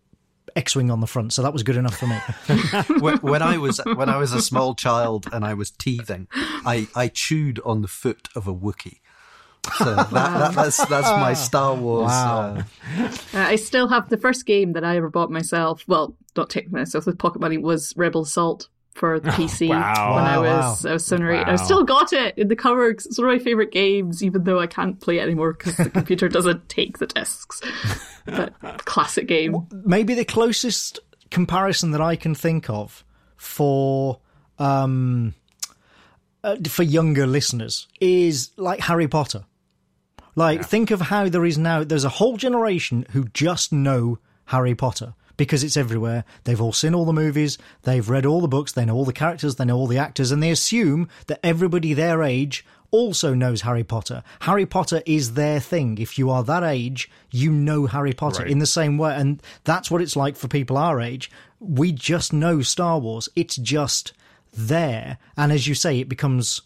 X-wing 0.55 0.89
on 0.89 1.01
the 1.01 1.07
front, 1.07 1.33
so 1.33 1.43
that 1.43 1.53
was 1.53 1.61
good 1.61 1.77
enough 1.77 1.97
for 1.97 2.07
me. 2.07 2.17
when, 2.99 3.17
when 3.17 3.41
I 3.43 3.57
was 3.57 3.79
when 3.95 4.09
I 4.09 4.17
was 4.17 4.33
a 4.33 4.41
small 4.41 4.73
child 4.73 5.27
and 5.31 5.45
I 5.45 5.53
was 5.53 5.69
teething, 5.69 6.27
I, 6.33 6.87
I 6.95 7.09
chewed 7.09 7.59
on 7.63 7.83
the 7.83 7.87
foot 7.87 8.27
of 8.35 8.47
a 8.47 8.53
Wookiee. 8.53 8.99
So 9.77 9.83
that, 9.95 10.09
that, 10.11 10.53
that's 10.55 10.77
that's 10.85 11.07
my 11.09 11.33
Star 11.33 11.75
Wars. 11.75 12.07
Wow. 12.07 12.57
Uh, 12.57 12.63
Uh, 13.33 13.39
I 13.39 13.55
still 13.57 13.87
have 13.89 14.09
the 14.09 14.17
first 14.17 14.45
game 14.45 14.73
that 14.73 14.83
I 14.83 14.97
ever 14.97 15.09
bought 15.09 15.29
myself. 15.31 15.83
Well, 15.87 16.15
not 16.35 16.49
technically 16.49 16.79
myself 16.79 17.05
with 17.05 17.17
pocket 17.19 17.39
money 17.41 17.57
was 17.57 17.93
Rebel 17.97 18.21
Assault 18.21 18.69
for 18.95 19.19
the 19.19 19.29
PC 19.37 19.69
wow. 19.69 20.15
when 20.15 20.23
I 20.23 20.37
Wow, 20.39 20.43
was 20.69 20.85
I 20.85 20.93
was 20.93 21.05
seven 21.05 21.25
or 21.25 21.31
eight. 21.31 21.45
Wow. 21.47 21.53
I 21.53 21.55
still 21.57 21.83
got 21.83 22.13
it 22.13 22.37
in 22.37 22.47
the 22.47 22.55
cover. 22.55 22.93
'cause 22.93 23.05
It's 23.05 23.17
one 23.19 23.27
of 23.29 23.33
my 23.37 23.43
favorite 23.43 23.71
games, 23.71 24.23
even 24.23 24.43
though 24.43 24.59
I 24.59 24.67
can't 24.67 24.99
play 24.99 25.19
it 25.19 25.21
anymore 25.21 25.53
because 25.53 25.75
the 25.77 25.89
computer 25.89 26.27
doesn't 26.29 26.67
take 26.69 26.97
the 26.97 27.07
discs. 27.07 27.61
But 28.25 28.53
classic 28.85 29.27
game. 29.27 29.67
maybe 29.85 30.13
the 30.15 30.25
closest 30.25 30.99
comparison 31.29 31.91
that 31.91 32.01
I 32.01 32.15
can 32.15 32.33
think 32.33 32.69
of 32.69 33.03
for 33.35 34.19
um 34.59 35.33
uh, 36.43 36.55
for 36.69 36.83
younger 36.83 37.27
listeners 37.27 37.87
is 37.99 38.51
like 38.57 38.79
Harry 38.79 39.07
Potter. 39.07 39.43
Like 40.37 40.63
think 40.63 40.91
of 40.91 41.01
how 41.01 41.27
there 41.29 41.45
is 41.45 41.57
now 41.57 41.83
there's 41.83 42.03
a 42.05 42.09
whole 42.09 42.37
generation 42.37 43.05
who 43.11 43.25
just 43.33 43.73
know 43.73 44.19
Harry 44.45 44.75
Potter 44.75 45.15
because 45.35 45.63
it's 45.63 45.75
everywhere. 45.75 46.23
They've 46.43 46.61
all 46.61 46.73
seen 46.73 46.93
all 46.95 47.05
the 47.05 47.11
movies, 47.13 47.57
they've 47.83 48.07
read 48.07 48.25
all 48.25 48.39
the 48.39 48.47
books, 48.47 48.71
they 48.71 48.85
know 48.85 48.95
all 48.95 49.03
the 49.05 49.13
characters, 49.13 49.55
they 49.55 49.65
know 49.65 49.75
all 49.77 49.87
the 49.87 49.97
actors 49.97 50.31
and 50.31 50.41
they 50.41 50.51
assume 50.51 51.09
that 51.25 51.39
everybody 51.43 51.93
their 51.93 52.21
age 52.21 52.63
also 52.91 53.33
knows 53.33 53.61
Harry 53.61 53.83
Potter. 53.83 54.23
Harry 54.41 54.65
Potter 54.67 55.01
is 55.07 55.33
their 55.33 55.59
thing. 55.59 55.97
If 55.97 56.17
you 56.19 56.29
are 56.29 56.43
that 56.43 56.63
age, 56.63 57.09
you 57.31 57.51
know 57.51 57.87
Harry 57.87 58.13
Potter 58.13 58.43
Right. 58.43 58.51
in 58.51 58.59
the 58.59 58.65
same 58.67 58.97
way. 58.99 59.15
And 59.15 59.41
that's 59.63 59.89
what 59.91 60.01
it's 60.01 60.15
like 60.15 60.37
for 60.37 60.47
people 60.47 60.77
our 60.77 61.01
age. 61.01 61.29
We 61.59 61.91
just 61.91 62.31
know 62.31 62.61
Star 62.61 62.99
Wars. 62.99 63.27
It's 63.35 63.55
just 63.57 64.13
there. 64.53 65.17
And 65.35 65.51
as 65.51 65.67
you 65.67 65.73
say, 65.75 65.99
it 65.99 66.07
becomes, 66.07 66.61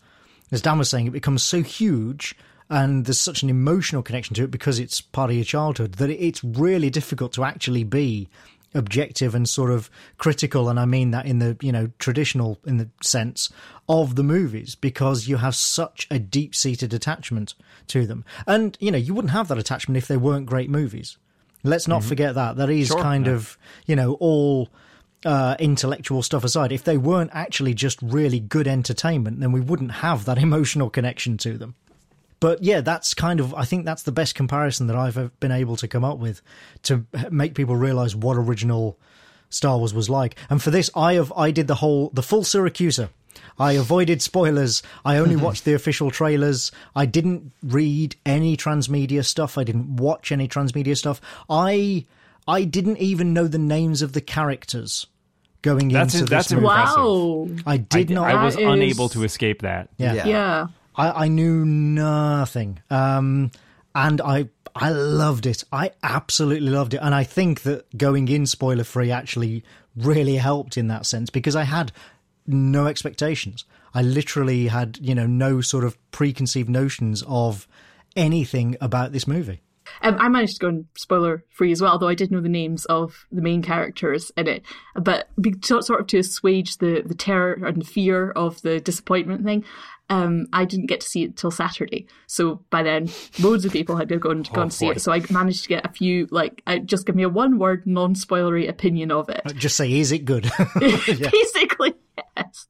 as 0.51 0.61
Dan 0.61 0.77
was 0.77 0.89
saying, 0.89 1.07
it 1.07 1.11
becomes 1.13 1.41
so 1.41 1.61
huge 1.63 2.35
and 2.71 3.05
there's 3.05 3.19
such 3.19 3.43
an 3.43 3.49
emotional 3.49 4.01
connection 4.01 4.33
to 4.33 4.45
it 4.45 4.51
because 4.51 4.79
it's 4.79 5.01
part 5.01 5.29
of 5.29 5.35
your 5.35 5.45
childhood 5.45 5.93
that 5.93 6.09
it's 6.09 6.43
really 6.43 6.89
difficult 6.89 7.33
to 7.33 7.43
actually 7.43 7.83
be 7.83 8.27
objective 8.73 9.35
and 9.35 9.49
sort 9.49 9.69
of 9.69 9.89
critical 10.17 10.69
and 10.69 10.79
i 10.79 10.85
mean 10.85 11.11
that 11.11 11.25
in 11.25 11.39
the 11.39 11.57
you 11.59 11.73
know 11.73 11.91
traditional 11.99 12.57
in 12.65 12.77
the 12.77 12.89
sense 13.03 13.49
of 13.91 14.15
the 14.15 14.23
movies 14.23 14.73
because 14.75 15.27
you 15.27 15.35
have 15.35 15.53
such 15.53 16.07
a 16.09 16.17
deep-seated 16.17 16.93
attachment 16.93 17.55
to 17.87 18.07
them. 18.07 18.23
And 18.47 18.77
you 18.79 18.89
know 18.89 18.97
you 18.97 19.13
wouldn't 19.13 19.33
have 19.33 19.49
that 19.49 19.57
attachment 19.57 19.97
if 19.97 20.07
they 20.07 20.17
weren't 20.17 20.45
great 20.45 20.69
movies. 20.69 21.17
Let's 21.63 21.87
not 21.87 22.03
forget 22.03 22.33
that. 22.35 22.55
That 22.55 22.69
is 22.71 22.87
Sure, 22.87 23.01
kind 23.01 23.27
yeah. 23.27 23.33
of 23.33 23.57
you 23.85 23.97
know 23.97 24.13
all 24.13 24.69
uh, 25.25 25.55
intellectual 25.59 26.23
stuff 26.23 26.43
aside. 26.45 26.71
If 26.71 26.85
they 26.85 26.97
weren't 26.97 27.31
actually 27.33 27.73
just 27.73 28.01
really 28.01 28.39
good 28.39 28.67
entertainment 28.67 29.41
then 29.41 29.51
we 29.51 29.59
wouldn't 29.59 29.91
have 29.91 30.23
that 30.25 30.37
emotional 30.47 30.89
connection 30.89 31.37
to 31.39 31.57
them 31.57 31.75
but 32.41 32.61
yeah, 32.61 32.81
that's 32.81 33.13
kind 33.13 33.39
of 33.39 33.53
I 33.53 33.63
think 33.63 33.85
that's 33.85 34.03
the 34.03 34.11
best 34.11 34.35
comparison 34.35 34.87
that 34.87 34.97
I've 34.97 35.39
been 35.39 35.51
able 35.53 35.77
to 35.77 35.87
come 35.87 36.03
up 36.03 36.17
with 36.17 36.41
to 36.83 37.05
make 37.29 37.53
people 37.55 37.77
realize 37.77 38.13
what 38.13 38.35
original 38.35 38.97
Star 39.49 39.77
Wars 39.77 39.93
was 39.93 40.09
like. 40.09 40.35
And 40.49 40.61
for 40.61 40.71
this, 40.71 40.89
I 40.93 41.13
have 41.13 41.31
I 41.37 41.51
did 41.51 41.67
the 41.67 41.75
whole 41.75 42.09
the 42.13 42.23
full 42.23 42.41
Siracusa. 42.41 43.09
I 43.59 43.73
avoided 43.73 44.21
spoilers. 44.21 44.81
I 45.05 45.17
only 45.17 45.35
mm-hmm. 45.35 45.43
watched 45.45 45.65
the 45.65 45.73
official 45.75 46.09
trailers. 46.09 46.71
I 46.95 47.05
didn't 47.05 47.51
read 47.61 48.15
any 48.25 48.57
transmedia 48.57 49.23
stuff. 49.23 49.57
I 49.57 49.63
didn't 49.63 49.97
watch 49.97 50.31
any 50.31 50.47
transmedia 50.47 50.97
stuff. 50.97 51.21
I 51.49 52.05
I 52.47 52.63
didn't 52.63 52.97
even 52.97 53.33
know 53.33 53.47
the 53.47 53.59
names 53.59 54.01
of 54.01 54.13
the 54.13 54.21
characters 54.21 55.05
going 55.61 55.89
That's 55.89 56.15
into 56.15 56.25
it- 56.25 56.29
that's 56.31 56.47
this 56.47 56.55
movie. 56.55 56.65
impressive. 56.65 56.97
Wow. 56.97 57.47
I 57.67 57.77
did 57.77 58.11
I, 58.11 58.15
not. 58.15 58.31
I 58.31 58.43
was 58.43 58.55
That 58.55 58.63
is- 58.63 58.67
unable 58.67 59.09
to 59.09 59.23
escape 59.23 59.61
that. 59.61 59.89
yeah. 59.97 60.13
Yeah. 60.13 60.25
Yeah. 60.25 60.67
I, 60.95 61.25
I 61.25 61.27
knew 61.27 61.65
nothing. 61.65 62.79
Um, 62.89 63.51
and 63.95 64.21
I 64.21 64.49
I 64.75 64.89
loved 64.89 65.45
it. 65.45 65.63
I 65.71 65.91
absolutely 66.01 66.69
loved 66.69 66.93
it. 66.93 67.01
And 67.01 67.13
I 67.13 67.23
think 67.23 67.63
that 67.63 67.97
going 67.97 68.27
in 68.29 68.45
spoiler 68.45 68.83
free 68.83 69.11
actually 69.11 69.63
really 69.95 70.37
helped 70.37 70.77
in 70.77 70.87
that 70.87 71.05
sense 71.05 71.29
because 71.29 71.55
I 71.55 71.63
had 71.63 71.91
no 72.47 72.87
expectations. 72.87 73.65
I 73.93 74.01
literally 74.01 74.67
had, 74.67 74.97
you 75.01 75.13
know, 75.13 75.27
no 75.27 75.61
sort 75.61 75.83
of 75.83 75.97
preconceived 76.11 76.69
notions 76.69 77.23
of 77.27 77.67
anything 78.15 78.77
about 78.79 79.11
this 79.11 79.27
movie. 79.27 79.61
Um, 80.01 80.15
I 80.19 80.29
managed 80.29 80.55
to 80.55 80.59
go 80.59 80.69
in 80.69 80.87
spoiler 80.95 81.43
free 81.49 81.71
as 81.71 81.81
well, 81.81 81.91
although 81.91 82.07
I 82.07 82.15
did 82.15 82.31
know 82.31 82.39
the 82.39 82.47
names 82.47 82.85
of 82.85 83.25
the 83.31 83.41
main 83.41 83.61
characters 83.61 84.31
in 84.37 84.47
it. 84.47 84.63
But 84.95 85.29
sort 85.63 85.99
of 85.99 86.07
to 86.07 86.19
assuage 86.19 86.77
the, 86.77 87.03
the 87.05 87.15
terror 87.15 87.53
and 87.65 87.85
fear 87.85 88.31
of 88.31 88.61
the 88.61 88.79
disappointment 88.79 89.43
thing, 89.43 89.65
um, 90.11 90.47
I 90.51 90.65
didn't 90.65 90.87
get 90.87 90.99
to 90.99 91.07
see 91.07 91.23
it 91.23 91.37
till 91.37 91.51
Saturday. 91.51 92.05
So 92.27 92.65
by 92.69 92.83
then, 92.83 93.09
loads 93.39 93.63
of 93.63 93.71
people 93.71 93.95
had 93.95 94.09
gone 94.19 94.43
to, 94.43 94.51
gone 94.51 94.67
to 94.67 94.75
see 94.75 94.87
boy. 94.87 94.91
it. 94.91 95.01
So 95.01 95.13
I 95.13 95.21
managed 95.29 95.63
to 95.63 95.69
get 95.69 95.85
a 95.85 95.89
few, 95.89 96.27
like, 96.31 96.61
uh, 96.67 96.79
just 96.79 97.05
give 97.05 97.15
me 97.15 97.23
a 97.23 97.29
one 97.29 97.57
word, 97.57 97.87
non 97.87 98.13
spoilery 98.13 98.67
opinion 98.67 99.09
of 99.09 99.29
it. 99.29 99.41
Just 99.55 99.77
say, 99.77 99.89
is 99.89 100.11
it 100.11 100.25
good? 100.25 100.43
Basically, 100.79 101.93
yes. 102.35 102.67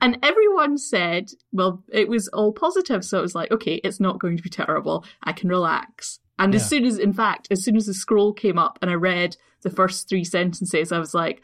And 0.00 0.18
everyone 0.22 0.78
said, 0.78 1.32
well, 1.52 1.82
it 1.92 2.08
was 2.08 2.28
all 2.28 2.52
positive. 2.52 3.04
So 3.04 3.18
it 3.18 3.22
was 3.22 3.34
like, 3.34 3.50
okay, 3.50 3.80
it's 3.82 3.98
not 3.98 4.20
going 4.20 4.36
to 4.36 4.42
be 4.42 4.50
terrible. 4.50 5.04
I 5.24 5.32
can 5.32 5.48
relax. 5.48 6.20
And 6.38 6.54
as 6.54 6.68
soon 6.68 6.84
as, 6.84 6.98
in 6.98 7.12
fact, 7.12 7.48
as 7.50 7.64
soon 7.64 7.76
as 7.76 7.86
the 7.86 7.94
scroll 7.94 8.32
came 8.32 8.58
up 8.58 8.78
and 8.80 8.90
I 8.90 8.94
read 8.94 9.36
the 9.62 9.70
first 9.70 10.08
three 10.08 10.24
sentences, 10.24 10.92
I 10.92 10.98
was 10.98 11.14
like, 11.14 11.42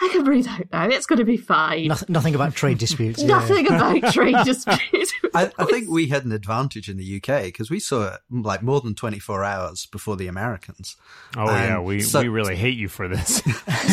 I 0.00 0.08
can 0.12 0.22
breathe 0.22 0.46
out 0.46 0.66
now. 0.72 0.88
It's 0.88 1.06
going 1.06 1.18
to 1.18 1.24
be 1.24 1.36
fine. 1.36 1.88
nothing, 1.88 2.12
nothing 2.12 2.34
about 2.34 2.54
trade 2.54 2.78
disputes. 2.78 3.20
yeah. 3.22 3.26
Nothing 3.28 3.66
about 3.66 4.12
trade 4.12 4.36
disputes. 4.44 5.12
I, 5.34 5.50
I 5.58 5.64
think 5.64 5.88
we 5.88 6.06
had 6.06 6.24
an 6.24 6.32
advantage 6.32 6.88
in 6.88 6.96
the 6.96 7.16
UK 7.16 7.44
because 7.44 7.68
we 7.70 7.80
saw 7.80 8.14
it 8.14 8.20
like 8.30 8.62
more 8.62 8.80
than 8.80 8.94
24 8.94 9.44
hours 9.44 9.86
before 9.86 10.16
the 10.16 10.28
Americans. 10.28 10.96
Oh 11.36 11.46
yeah, 11.46 11.80
we 11.80 12.00
so- 12.00 12.20
we 12.22 12.28
really 12.28 12.56
hate 12.56 12.76
you 12.78 12.88
for 12.88 13.08
this. 13.08 13.42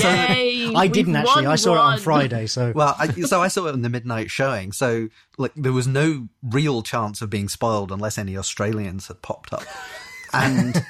Yay! 0.04 0.74
I 0.76 0.88
didn't 0.88 1.16
actually. 1.16 1.44
won 1.46 1.48
I 1.48 1.56
saw 1.56 1.74
it 1.74 1.80
on. 1.80 2.00
Friday, 2.00 2.46
so 2.48 2.72
Well, 2.76 2.96
I, 3.00 3.08
so 3.08 3.42
I 3.42 3.48
saw 3.48 3.66
it 3.68 3.74
in 3.74 3.82
the 3.82 3.90
midnight 3.90 4.30
showing. 4.30 4.72
So 4.72 5.10
like 5.38 5.54
there 5.56 5.74
was 5.74 5.88
no 5.88 6.28
real 6.44 6.82
chance 6.84 7.22
of 7.22 7.30
being 7.30 7.50
spoiled 7.50 7.92
unless 7.92 8.18
any 8.18 8.38
Australians 8.38 9.08
had 9.08 9.22
popped 9.22 9.54
up. 9.54 9.64
And 10.36 10.86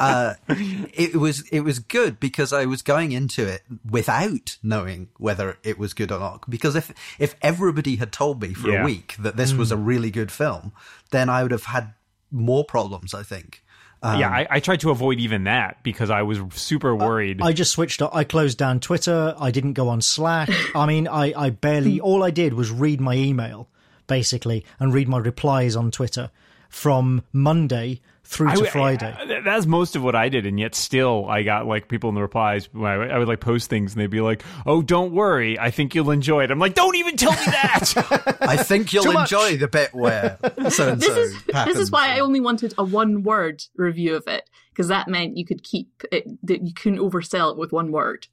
uh, 0.00 0.34
it 0.48 1.16
was 1.16 1.48
it 1.48 1.60
was 1.60 1.78
good 1.78 2.20
because 2.20 2.52
I 2.52 2.66
was 2.66 2.82
going 2.82 3.12
into 3.12 3.46
it 3.46 3.62
without 3.88 4.58
knowing 4.62 5.08
whether 5.16 5.58
it 5.62 5.78
was 5.78 5.94
good 5.94 6.12
or 6.12 6.18
not. 6.18 6.48
Because 6.48 6.76
if 6.76 6.92
if 7.18 7.34
everybody 7.42 7.96
had 7.96 8.12
told 8.12 8.42
me 8.42 8.52
for 8.54 8.70
Yeah. 8.70 8.82
a 8.82 8.84
week 8.84 9.16
that 9.18 9.36
this 9.36 9.54
was 9.54 9.72
a 9.72 9.76
hmm. 9.76 9.84
really 9.84 10.10
good 10.10 10.30
film, 10.30 10.72
then 11.10 11.28
I 11.28 11.42
would 11.42 11.52
have 11.52 11.64
had 11.64 11.94
more 12.30 12.64
problems. 12.64 13.14
I 13.14 13.22
think. 13.22 13.62
yeah, 14.02 14.28
um, 14.28 14.32
I, 14.32 14.46
I 14.50 14.60
tried 14.60 14.80
to 14.80 14.90
avoid 14.90 15.18
even 15.20 15.44
that 15.44 15.82
because 15.82 16.10
I 16.10 16.22
was 16.22 16.40
super 16.54 16.92
uh, 16.92 16.96
worried. 16.96 17.40
I 17.42 17.52
just 17.52 17.72
switched. 17.72 18.02
I 18.02 18.24
closed 18.24 18.58
down 18.58 18.80
Twitter. 18.80 19.34
I 19.38 19.50
didn't 19.50 19.74
go 19.74 19.88
on 19.88 20.00
Slack. 20.00 20.50
I 20.74 20.86
mean, 20.86 21.08
I, 21.08 21.32
I 21.36 21.50
barely. 21.50 21.96
Hmm. 21.96 22.04
All 22.04 22.22
I 22.22 22.30
did 22.30 22.54
was 22.54 22.70
read 22.70 23.00
my 23.00 23.14
email, 23.14 23.68
basically, 24.06 24.64
and 24.78 24.92
read 24.92 25.08
my 25.08 25.18
replies 25.18 25.76
on 25.76 25.90
Twitter 25.90 26.30
from 26.70 27.22
Monday 27.32 28.00
through 28.24 28.46
to 28.46 28.54
w- 28.54 28.70
Friday. 28.70 29.12
I- 29.18 29.22
I- 29.38 29.40
that's 29.40 29.66
most 29.66 29.96
of 29.96 30.02
what 30.04 30.14
I 30.14 30.28
did, 30.28 30.46
and 30.46 30.58
yet 30.58 30.74
still, 30.76 31.26
I 31.28 31.42
got 31.42 31.66
like 31.66 31.88
people 31.88 32.08
in 32.10 32.14
the 32.14 32.20
replies. 32.22 32.68
I, 32.74 32.78
I 32.94 33.18
would 33.18 33.26
like 33.28 33.40
post 33.40 33.68
things, 33.68 33.92
and 33.92 34.00
they'd 34.00 34.06
be 34.06 34.20
like, 34.20 34.44
"Oh, 34.64 34.80
don't 34.82 35.12
worry, 35.12 35.58
I 35.58 35.70
think 35.72 35.94
you'll 35.96 36.12
enjoy 36.12 36.44
it." 36.44 36.50
I'm 36.52 36.60
like, 36.60 36.74
"Don't 36.74 36.94
even 36.96 37.16
tell 37.16 37.32
me 37.32 37.44
that." 37.46 38.38
I 38.40 38.56
think 38.56 38.92
you'll 38.92 39.18
enjoy 39.18 39.56
the 39.56 39.66
bit 39.68 39.92
where 39.92 40.38
so 40.70 40.90
and 40.92 41.00
This 41.00 41.08
so 41.12 41.20
is 41.20 41.42
this 41.66 41.76
is 41.76 41.90
why 41.90 42.14
I 42.14 42.20
only 42.20 42.38
wanted 42.40 42.72
a 42.78 42.84
one 42.84 43.24
word 43.24 43.64
review 43.76 44.14
of 44.14 44.28
it 44.28 44.48
because 44.70 44.86
that 44.88 45.08
meant 45.08 45.36
you 45.36 45.44
could 45.44 45.64
keep 45.64 45.88
it 46.12 46.24
that 46.46 46.62
you 46.62 46.72
couldn't 46.72 47.00
oversell 47.00 47.50
it 47.52 47.58
with 47.58 47.72
one 47.72 47.90
word. 47.90 48.28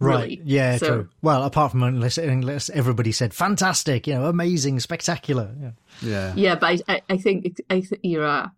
Right. 0.00 0.22
Really. 0.30 0.42
Yeah, 0.44 0.76
So- 0.76 0.86
true. 0.86 1.08
Well, 1.22 1.42
apart 1.42 1.72
from 1.72 1.82
unless, 1.82 2.18
unless 2.18 2.70
everybody 2.70 3.10
said 3.12 3.34
fantastic, 3.34 4.06
you 4.06 4.14
know, 4.14 4.26
amazing, 4.26 4.78
spectacular. 4.80 5.54
Yeah. 5.60 5.70
yeah. 6.02 6.32
Yeah, 6.36 6.54
but 6.54 6.82
I, 6.88 6.94
I, 6.94 7.02
I 7.10 7.16
think 7.18 7.60
I 7.68 7.80
think 7.80 8.00
yeah. 8.04 8.48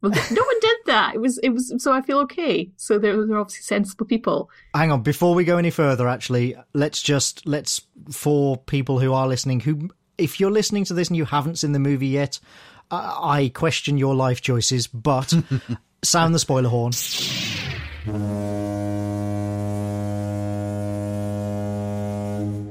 Well, 0.00 0.12
no 0.12 0.42
one 0.44 0.60
did 0.60 0.76
that. 0.86 1.14
It 1.14 1.20
was 1.20 1.38
it 1.38 1.50
was 1.50 1.72
so 1.78 1.92
I 1.92 2.02
feel 2.02 2.18
okay. 2.20 2.70
So 2.76 2.98
they're 2.98 3.26
they're 3.26 3.38
obviously 3.38 3.62
sensible 3.62 4.06
people. 4.06 4.48
Hang 4.74 4.92
on, 4.92 5.02
before 5.02 5.34
we 5.34 5.44
go 5.44 5.56
any 5.56 5.70
further, 5.70 6.06
actually, 6.08 6.56
let's 6.72 7.02
just 7.02 7.46
let's 7.46 7.80
for 8.10 8.56
people 8.56 8.98
who 9.00 9.12
are 9.12 9.26
listening, 9.26 9.60
who 9.60 9.90
if 10.16 10.38
you're 10.40 10.50
listening 10.52 10.84
to 10.84 10.94
this 10.94 11.08
and 11.08 11.16
you 11.16 11.24
haven't 11.24 11.58
seen 11.58 11.72
the 11.72 11.78
movie 11.80 12.08
yet, 12.08 12.38
uh, 12.90 13.18
I 13.20 13.50
question 13.54 13.98
your 13.98 14.14
life 14.14 14.40
choices, 14.40 14.86
but 14.86 15.32
sound 16.02 16.34
the 16.34 16.38
spoiler 16.38 16.68
horn. 16.68 16.92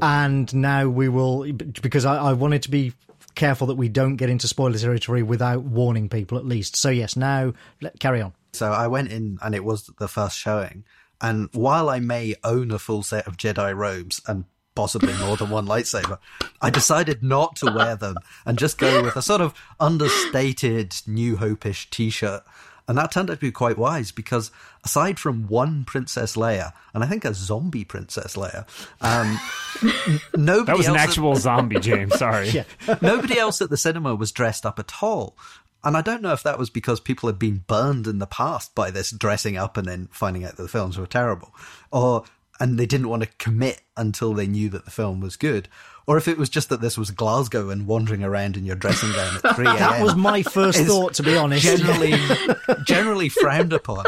And 0.02 0.54
now 0.56 0.88
we 0.88 1.10
will, 1.10 1.52
because 1.82 2.06
I, 2.06 2.18
I 2.18 2.34
wanted 2.34 2.64
to 2.64 2.72
be 2.72 2.94
careful 3.36 3.68
that 3.68 3.76
we 3.76 3.88
don't 3.88 4.16
get 4.16 4.30
into 4.30 4.48
spoiler 4.48 4.78
territory 4.78 5.24
without 5.24 5.64
warning 5.64 6.10
people 6.10 6.38
at 6.38 6.46
least. 6.46 6.76
So 6.76 6.90
yes, 6.90 7.16
now 7.16 7.54
let, 7.82 8.00
carry 8.00 8.22
on. 8.22 8.34
So 8.54 8.72
I 8.72 8.88
went 8.88 9.12
in 9.12 9.38
and 9.42 9.54
it 9.54 9.64
was 9.64 9.90
the 10.00 10.08
first 10.08 10.38
showing. 10.38 10.84
And 11.22 11.50
while 11.54 11.90
I 11.90 12.00
may 12.00 12.36
own 12.44 12.72
a 12.72 12.80
full 12.80 13.04
set 13.04 13.28
of 13.28 13.38
Jedi 13.38 13.76
robes 13.76 14.22
and 14.28 14.46
possibly 14.76 15.14
more 15.14 15.38
than 15.38 15.50
one 15.50 15.66
lightsaber, 15.66 16.20
I 16.62 16.70
decided 16.70 17.24
not 17.24 17.56
to 17.58 17.72
wear 17.72 17.96
them 17.96 18.16
and 18.46 18.58
just 18.58 18.78
go 18.78 19.02
with 19.04 19.16
a 19.16 19.22
sort 19.22 19.42
of 19.42 19.54
understated 19.80 20.96
New 21.08 21.38
Hope-ish 21.38 21.90
t-shirt. 21.90 22.44
And 22.88 22.98
that 22.98 23.12
turned 23.12 23.30
out 23.30 23.34
to 23.36 23.40
be 23.40 23.52
quite 23.52 23.78
wise 23.78 24.12
because 24.12 24.50
aside 24.86 25.20
from 25.20 25.48
one 25.48 25.84
Princess 25.84 26.36
Leia, 26.38 26.72
and 26.94 27.04
I 27.04 27.08
think 27.08 27.26
a 27.26 27.34
zombie 27.34 27.84
Princess 27.84 28.36
Leia, 28.38 28.66
um, 29.02 29.38
n- 29.84 30.20
nobody 30.36 30.66
that 30.68 30.78
was 30.78 30.88
an 30.88 30.94
else 30.96 31.02
at- 31.04 31.10
actual 31.10 31.36
zombie, 31.36 31.80
James. 31.80 32.16
Sorry. 32.18 32.50
Yeah. 32.58 32.64
Nobody 33.02 33.38
else 33.38 33.62
at 33.62 33.70
the 33.70 33.76
cinema 33.78 34.16
was 34.16 34.32
dressed 34.32 34.66
up 34.66 34.80
at 34.80 35.04
all. 35.04 35.36
And 35.84 35.96
I 35.98 36.02
don't 36.02 36.22
know 36.22 36.32
if 36.34 36.44
that 36.44 36.58
was 36.58 36.70
because 36.70 37.00
people 37.00 37.28
had 37.28 37.38
been 37.38 37.64
burned 37.68 38.08
in 38.08 38.20
the 38.20 38.26
past 38.26 38.74
by 38.74 38.90
this 38.90 39.12
dressing 39.12 39.58
up 39.58 39.78
and 39.78 39.86
then 39.88 40.08
finding 40.12 40.44
out 40.44 40.56
that 40.56 40.64
the 40.64 40.68
films 40.70 40.98
were 40.98 41.06
terrible, 41.06 41.54
or 41.92 42.24
and 42.60 42.80
they 42.80 42.86
didn't 42.88 43.10
want 43.10 43.22
to 43.24 43.30
commit 43.38 43.82
until 43.96 44.34
they 44.34 44.48
knew 44.48 44.70
that 44.70 44.86
the 44.86 44.92
film 44.92 45.20
was 45.22 45.36
good, 45.36 45.68
or 46.08 46.18
if 46.18 46.28
it 46.30 46.38
was 46.38 46.50
just 46.50 46.70
that 46.70 46.80
this 46.80 46.98
was 46.98 47.12
Glasgow 47.12 47.70
and 47.70 47.86
wandering 47.86 48.24
around 48.24 48.56
in 48.56 48.66
your 48.66 48.78
dressing 48.78 49.12
gown 49.12 49.36
at 49.44 49.56
three 49.56 49.68
a.m. 49.68 49.78
That 49.78 50.02
was 50.02 50.16
my 50.16 50.42
first 50.42 50.80
thought, 50.80 51.14
to 51.16 51.24
be 51.24 51.36
honest. 51.36 51.64
generally 51.64 52.14
generally 52.86 53.30
frowned 53.30 53.74
upon. 53.74 54.06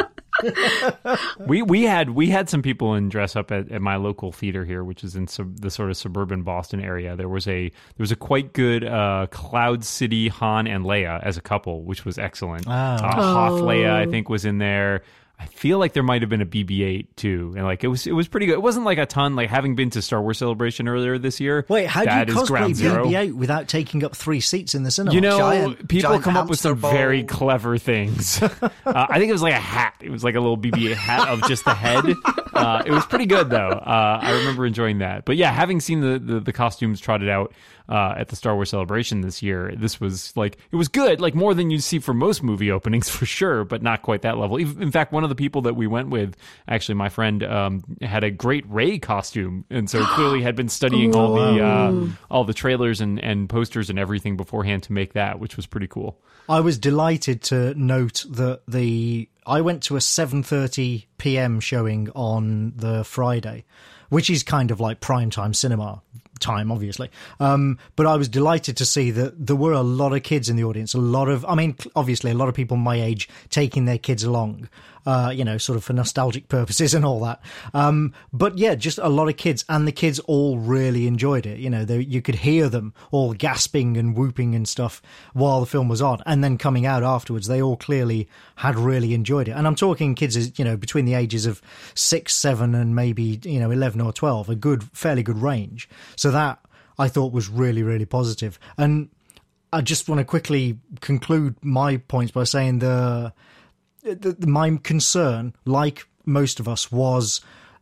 we 1.46 1.62
we 1.62 1.84
had 1.84 2.12
we 2.12 2.28
had 2.28 2.50
some 2.50 2.62
people 2.62 2.96
in 2.96 3.10
dress 3.10 3.36
up 3.36 3.52
at, 3.52 3.70
at 3.70 3.82
my 3.82 3.98
local 3.98 4.32
theater 4.32 4.64
here, 4.64 4.84
which 4.86 5.04
is 5.04 5.18
in 5.18 5.28
sub, 5.28 5.60
the 5.60 5.70
sort 5.70 5.90
of 5.90 5.98
suburban 5.98 6.44
Boston 6.44 6.80
area. 6.80 7.18
There 7.18 7.28
was 7.28 7.46
a 7.48 7.68
there 7.68 7.72
was 8.00 8.12
a 8.12 8.16
quite 8.16 8.54
good 8.54 8.86
uh, 8.86 9.28
Cloud 9.32 9.84
City 9.84 10.30
Han 10.30 10.68
and 10.68 10.86
Leia 10.86 11.22
as 11.22 11.36
a 11.36 11.42
couple, 11.42 11.84
which 11.84 12.06
was 12.06 12.18
excellent. 12.18 12.64
Ah. 12.68 12.96
Uh, 12.96 13.22
Hoth 13.22 13.62
Leia, 13.62 13.92
I 13.92 14.06
think, 14.06 14.30
was 14.30 14.46
in 14.46 14.60
there. 14.60 15.04
I 15.40 15.46
feel 15.46 15.80
like 15.80 15.94
there 15.94 16.04
might 16.04 16.22
have 16.22 16.30
been 16.30 16.42
a 16.42 16.46
BB-8 16.46 17.08
too, 17.16 17.54
and 17.56 17.66
like 17.66 17.86
it 17.86 17.88
was 17.88 18.06
it 18.06 18.12
was 18.12 18.28
pretty 18.28 18.46
good. 18.46 18.54
It 18.54 18.62
wasn't 18.62 18.86
like 18.86 18.98
a 18.98 19.06
ton. 19.06 19.38
Like 19.38 19.50
having 19.50 19.74
been 19.74 19.90
to 19.92 20.02
Star 20.02 20.22
Wars 20.22 20.38
Celebration 20.38 20.90
earlier 20.90 21.18
this 21.18 21.40
year. 21.40 21.66
Wait, 21.70 21.86
how 21.88 22.04
do 22.04 22.10
you 22.10 22.38
cosplay 22.38 22.74
BB-8 22.76 23.34
without 23.34 23.70
taking 23.70 24.04
up 24.04 24.16
three 24.18 24.42
seats 24.42 24.76
in 24.76 24.84
the 24.84 24.92
cinema? 24.92 25.16
You 25.16 25.22
know, 25.22 25.38
Giant- 25.38 25.88
people 25.88 26.10
giant 26.10 26.24
come 26.26 26.36
up 26.36 26.50
with 26.50 26.60
some 26.60 26.76
very 26.76 27.24
clever 27.24 27.78
things. 27.78 28.42
uh, 28.44 28.50
I 28.86 29.18
think 29.18 29.30
it 29.30 29.34
was 29.34 29.42
like 29.42 29.54
a 29.54 29.60
hat. 29.60 29.96
It 30.02 30.10
was 30.10 30.26
like 30.26 30.36
a 30.36 30.42
little 30.42 30.58
BB-8 30.58 30.96
hat 30.96 31.30
of 31.30 31.42
just 31.48 31.64
the 31.64 31.74
head. 31.74 32.04
Uh, 32.52 32.84
it 32.86 32.92
was 32.92 33.06
pretty 33.06 33.28
good 33.28 33.50
though. 33.50 33.70
Uh, 33.70 34.20
I 34.22 34.32
remember 34.40 34.66
enjoying 34.66 34.98
that. 34.98 35.24
But 35.24 35.38
yeah, 35.38 35.52
having 35.52 35.80
seen 35.80 36.02
the 36.02 36.20
the, 36.20 36.40
the 36.42 36.52
costumes 36.52 37.00
trotted 37.00 37.30
out 37.30 37.54
uh, 37.90 38.14
at 38.16 38.28
the 38.28 38.36
Star 38.36 38.54
Wars 38.54 38.70
Celebration 38.70 39.22
this 39.22 39.42
year, 39.42 39.74
this 39.76 40.00
was 40.00 40.36
like 40.38 40.58
it 40.72 40.76
was 40.76 40.88
good. 40.88 41.20
Like 41.20 41.34
more 41.34 41.54
than 41.54 41.72
you 41.72 41.80
see 41.80 42.00
for 42.00 42.14
most 42.14 42.44
movie 42.44 42.72
openings 42.72 43.10
for 43.18 43.26
sure, 43.26 43.64
but 43.66 43.82
not 43.82 44.04
quite 44.04 44.22
that 44.22 44.38
level. 44.38 44.58
In 44.58 44.92
fact, 44.92 45.12
one 45.12 45.24
of 45.24 45.30
the 45.30 45.36
people 45.36 45.64
that 45.64 45.76
we 45.76 45.88
went 45.88 46.10
with, 46.10 46.36
actually, 46.68 46.96
my 46.96 47.10
friend 47.10 47.44
um, 47.44 47.84
had 48.02 48.24
a 48.24 48.30
great 48.30 48.66
Rey 48.70 49.00
costume, 49.00 49.66
and 49.70 49.90
so 49.90 50.04
clearly 50.14 50.42
had 50.42 50.56
been 50.56 50.70
studying 50.70 51.16
all 51.16 51.34
the 51.34 51.64
uh, 51.64 52.08
all 52.30 52.44
the 52.44 52.54
trailers 52.54 53.02
and 53.02 53.20
and 53.24 53.50
posters 53.50 53.90
and 53.90 53.98
everything 53.98 54.38
beforehand 54.38 54.84
to 54.84 54.94
make 54.94 55.14
that, 55.14 55.40
which 55.40 55.58
was 55.58 55.66
pretty 55.66 55.88
cool. 55.88 56.20
I 56.48 56.60
was 56.62 56.78
delighted 56.78 57.42
to 57.44 57.74
note 57.76 58.26
that 58.30 58.62
the 58.68 59.30
I 59.46 59.62
went 59.62 59.84
to 59.84 59.96
a 59.96 60.00
7:30 60.00 61.06
p.m. 61.18 61.60
showing 61.60 62.10
on 62.16 62.74
the 62.76 63.04
Friday, 63.04 63.66
which 64.10 64.30
is 64.30 64.44
kind 64.44 64.70
of 64.70 64.80
like 64.80 65.00
prime 65.00 65.32
time 65.32 65.56
cinema 65.56 66.04
time 66.40 66.72
obviously. 66.72 67.10
Um, 67.40 67.78
but 67.96 68.06
I 68.06 68.16
was 68.16 68.28
delighted 68.28 68.78
to 68.78 68.86
see 68.86 69.12
that 69.12 69.48
there 69.48 69.56
were 69.56 69.74
a 69.74 69.82
lot 69.82 70.14
of 70.14 70.24
kids 70.24 70.50
in 70.50 70.56
the 70.56 70.64
audience, 70.64 70.94
a 70.94 71.00
lot 71.00 71.30
of 71.30 71.46
I 71.46 71.56
mean 71.56 71.76
obviously 71.96 72.32
a 72.32 72.36
lot 72.36 72.50
of 72.50 72.56
people 72.56 72.78
my 72.78 73.02
age 73.02 73.30
taking 73.50 73.86
their 73.86 73.98
kids 73.98 74.24
along. 74.24 74.70
Uh, 75.06 75.32
you 75.32 75.46
know, 75.46 75.58
sort 75.58 75.78
of 75.78 75.84
for 75.84 75.94
nostalgic 75.94 76.50
purposes 76.50 76.94
and 76.94 77.06
all 77.06 77.22
that. 77.22 77.42
Um, 77.74 78.14
but 78.34 78.58
yeah, 78.58 78.76
just 78.76 79.00
a 79.00 79.08
lot 79.08 79.30
of 79.30 79.38
kids, 79.38 79.64
and 79.70 79.88
the 79.88 79.92
kids 79.94 80.20
all 80.20 80.60
really 80.60 81.08
enjoyed 81.08 81.46
it. 81.46 81.58
You 81.58 81.70
know, 81.70 81.86
they, 81.86 82.02
you 82.02 82.22
could 82.22 82.36
hear 82.36 82.70
them 82.70 82.94
all 83.10 83.34
gasping 83.34 83.98
and 83.98 84.16
whooping 84.16 84.54
and 84.54 84.68
stuff 84.68 85.02
while 85.34 85.62
the 85.62 85.66
film 85.66 85.88
was 85.88 86.02
on, 86.02 86.22
and 86.26 86.44
then 86.44 86.58
coming 86.58 86.86
out 86.86 87.02
afterwards, 87.02 87.48
they 87.48 87.62
all 87.62 87.78
clearly 87.78 88.28
had 88.58 88.78
really 88.78 89.14
enjoyed 89.14 89.48
it. 89.48 89.52
And 89.52 89.66
I'm 89.66 89.74
talking 89.74 90.16
kids, 90.16 90.60
you 90.60 90.66
know, 90.66 90.76
between 90.76 91.06
the 91.06 91.14
ages 91.14 91.46
of 91.46 91.62
six, 91.96 92.36
seven, 92.36 92.76
and 92.76 92.94
maybe 92.94 93.40
you 93.44 93.60
know 93.60 93.72
eleven 93.72 94.02
or 94.02 94.12
twelve, 94.12 94.50
a 94.50 94.56
good, 94.56 94.84
fairly 94.92 95.24
good 95.24 95.42
range. 95.42 95.90
So 96.18 96.29
that 96.32 96.60
I 96.98 97.08
thought 97.08 97.34
was 97.34 97.50
really, 97.50 97.84
really 97.84 98.06
positive. 98.06 98.60
And 98.78 99.10
I 99.72 99.82
just 99.82 100.10
want 100.10 100.20
to 100.20 100.26
quickly 100.26 100.80
conclude 101.02 101.56
my 101.64 101.98
points 101.98 102.32
by 102.32 102.44
saying 102.44 102.80
the, 102.80 103.34
the, 104.04 104.36
the 104.38 104.48
my 104.48 104.78
concern, 104.84 105.54
like 105.66 106.08
most 106.26 106.60
of 106.60 106.68
us, 106.68 106.92
was, 106.92 107.42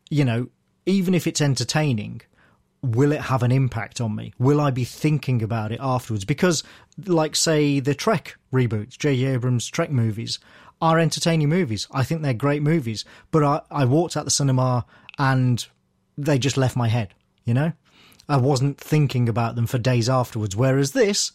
you 0.10 0.25
know, 0.25 0.49
even 0.86 1.13
if 1.13 1.27
it's 1.27 1.41
entertaining, 1.41 2.21
will 2.81 3.12
it 3.12 3.21
have 3.21 3.43
an 3.43 3.51
impact 3.51 3.99
on 3.99 4.15
me? 4.15 4.33
Will 4.38 4.62
I 4.62 4.71
be 4.71 4.83
thinking 4.83 5.41
about 5.41 5.71
it 5.71 5.79
afterwards? 5.81 6.25
Because, 6.25 6.63
like, 7.05 7.36
say, 7.36 7.79
the 7.79 7.95
Trek 7.95 8.36
reboots, 8.53 8.97
J.J. 8.97 9.25
Abrams' 9.25 9.67
Trek 9.67 9.91
movies, 9.91 10.39
are 10.81 10.99
entertaining 10.99 11.49
movies. 11.49 11.88
I 11.91 12.03
think 12.03 12.21
they're 12.21 12.33
great 12.33 12.62
movies. 12.62 13.03
But 13.31 13.43
I, 13.43 13.62
I 13.71 13.86
walked 13.86 14.15
out 14.15 14.25
the 14.25 14.31
cinema 14.31 14.86
and 15.17 15.65
they 16.17 16.38
just 16.38 16.57
left 16.57 16.75
my 16.75 16.88
head, 16.88 17.13
you 17.45 17.53
know? 17.53 17.73
I 18.30 18.38
wasn't 18.38 18.80
thinking 18.80 19.30
about 19.30 19.56
them 19.56 19.68
for 19.68 19.78
days 19.78 20.10
afterwards. 20.10 20.56
Whereas 20.56 20.92
this, 20.92 21.32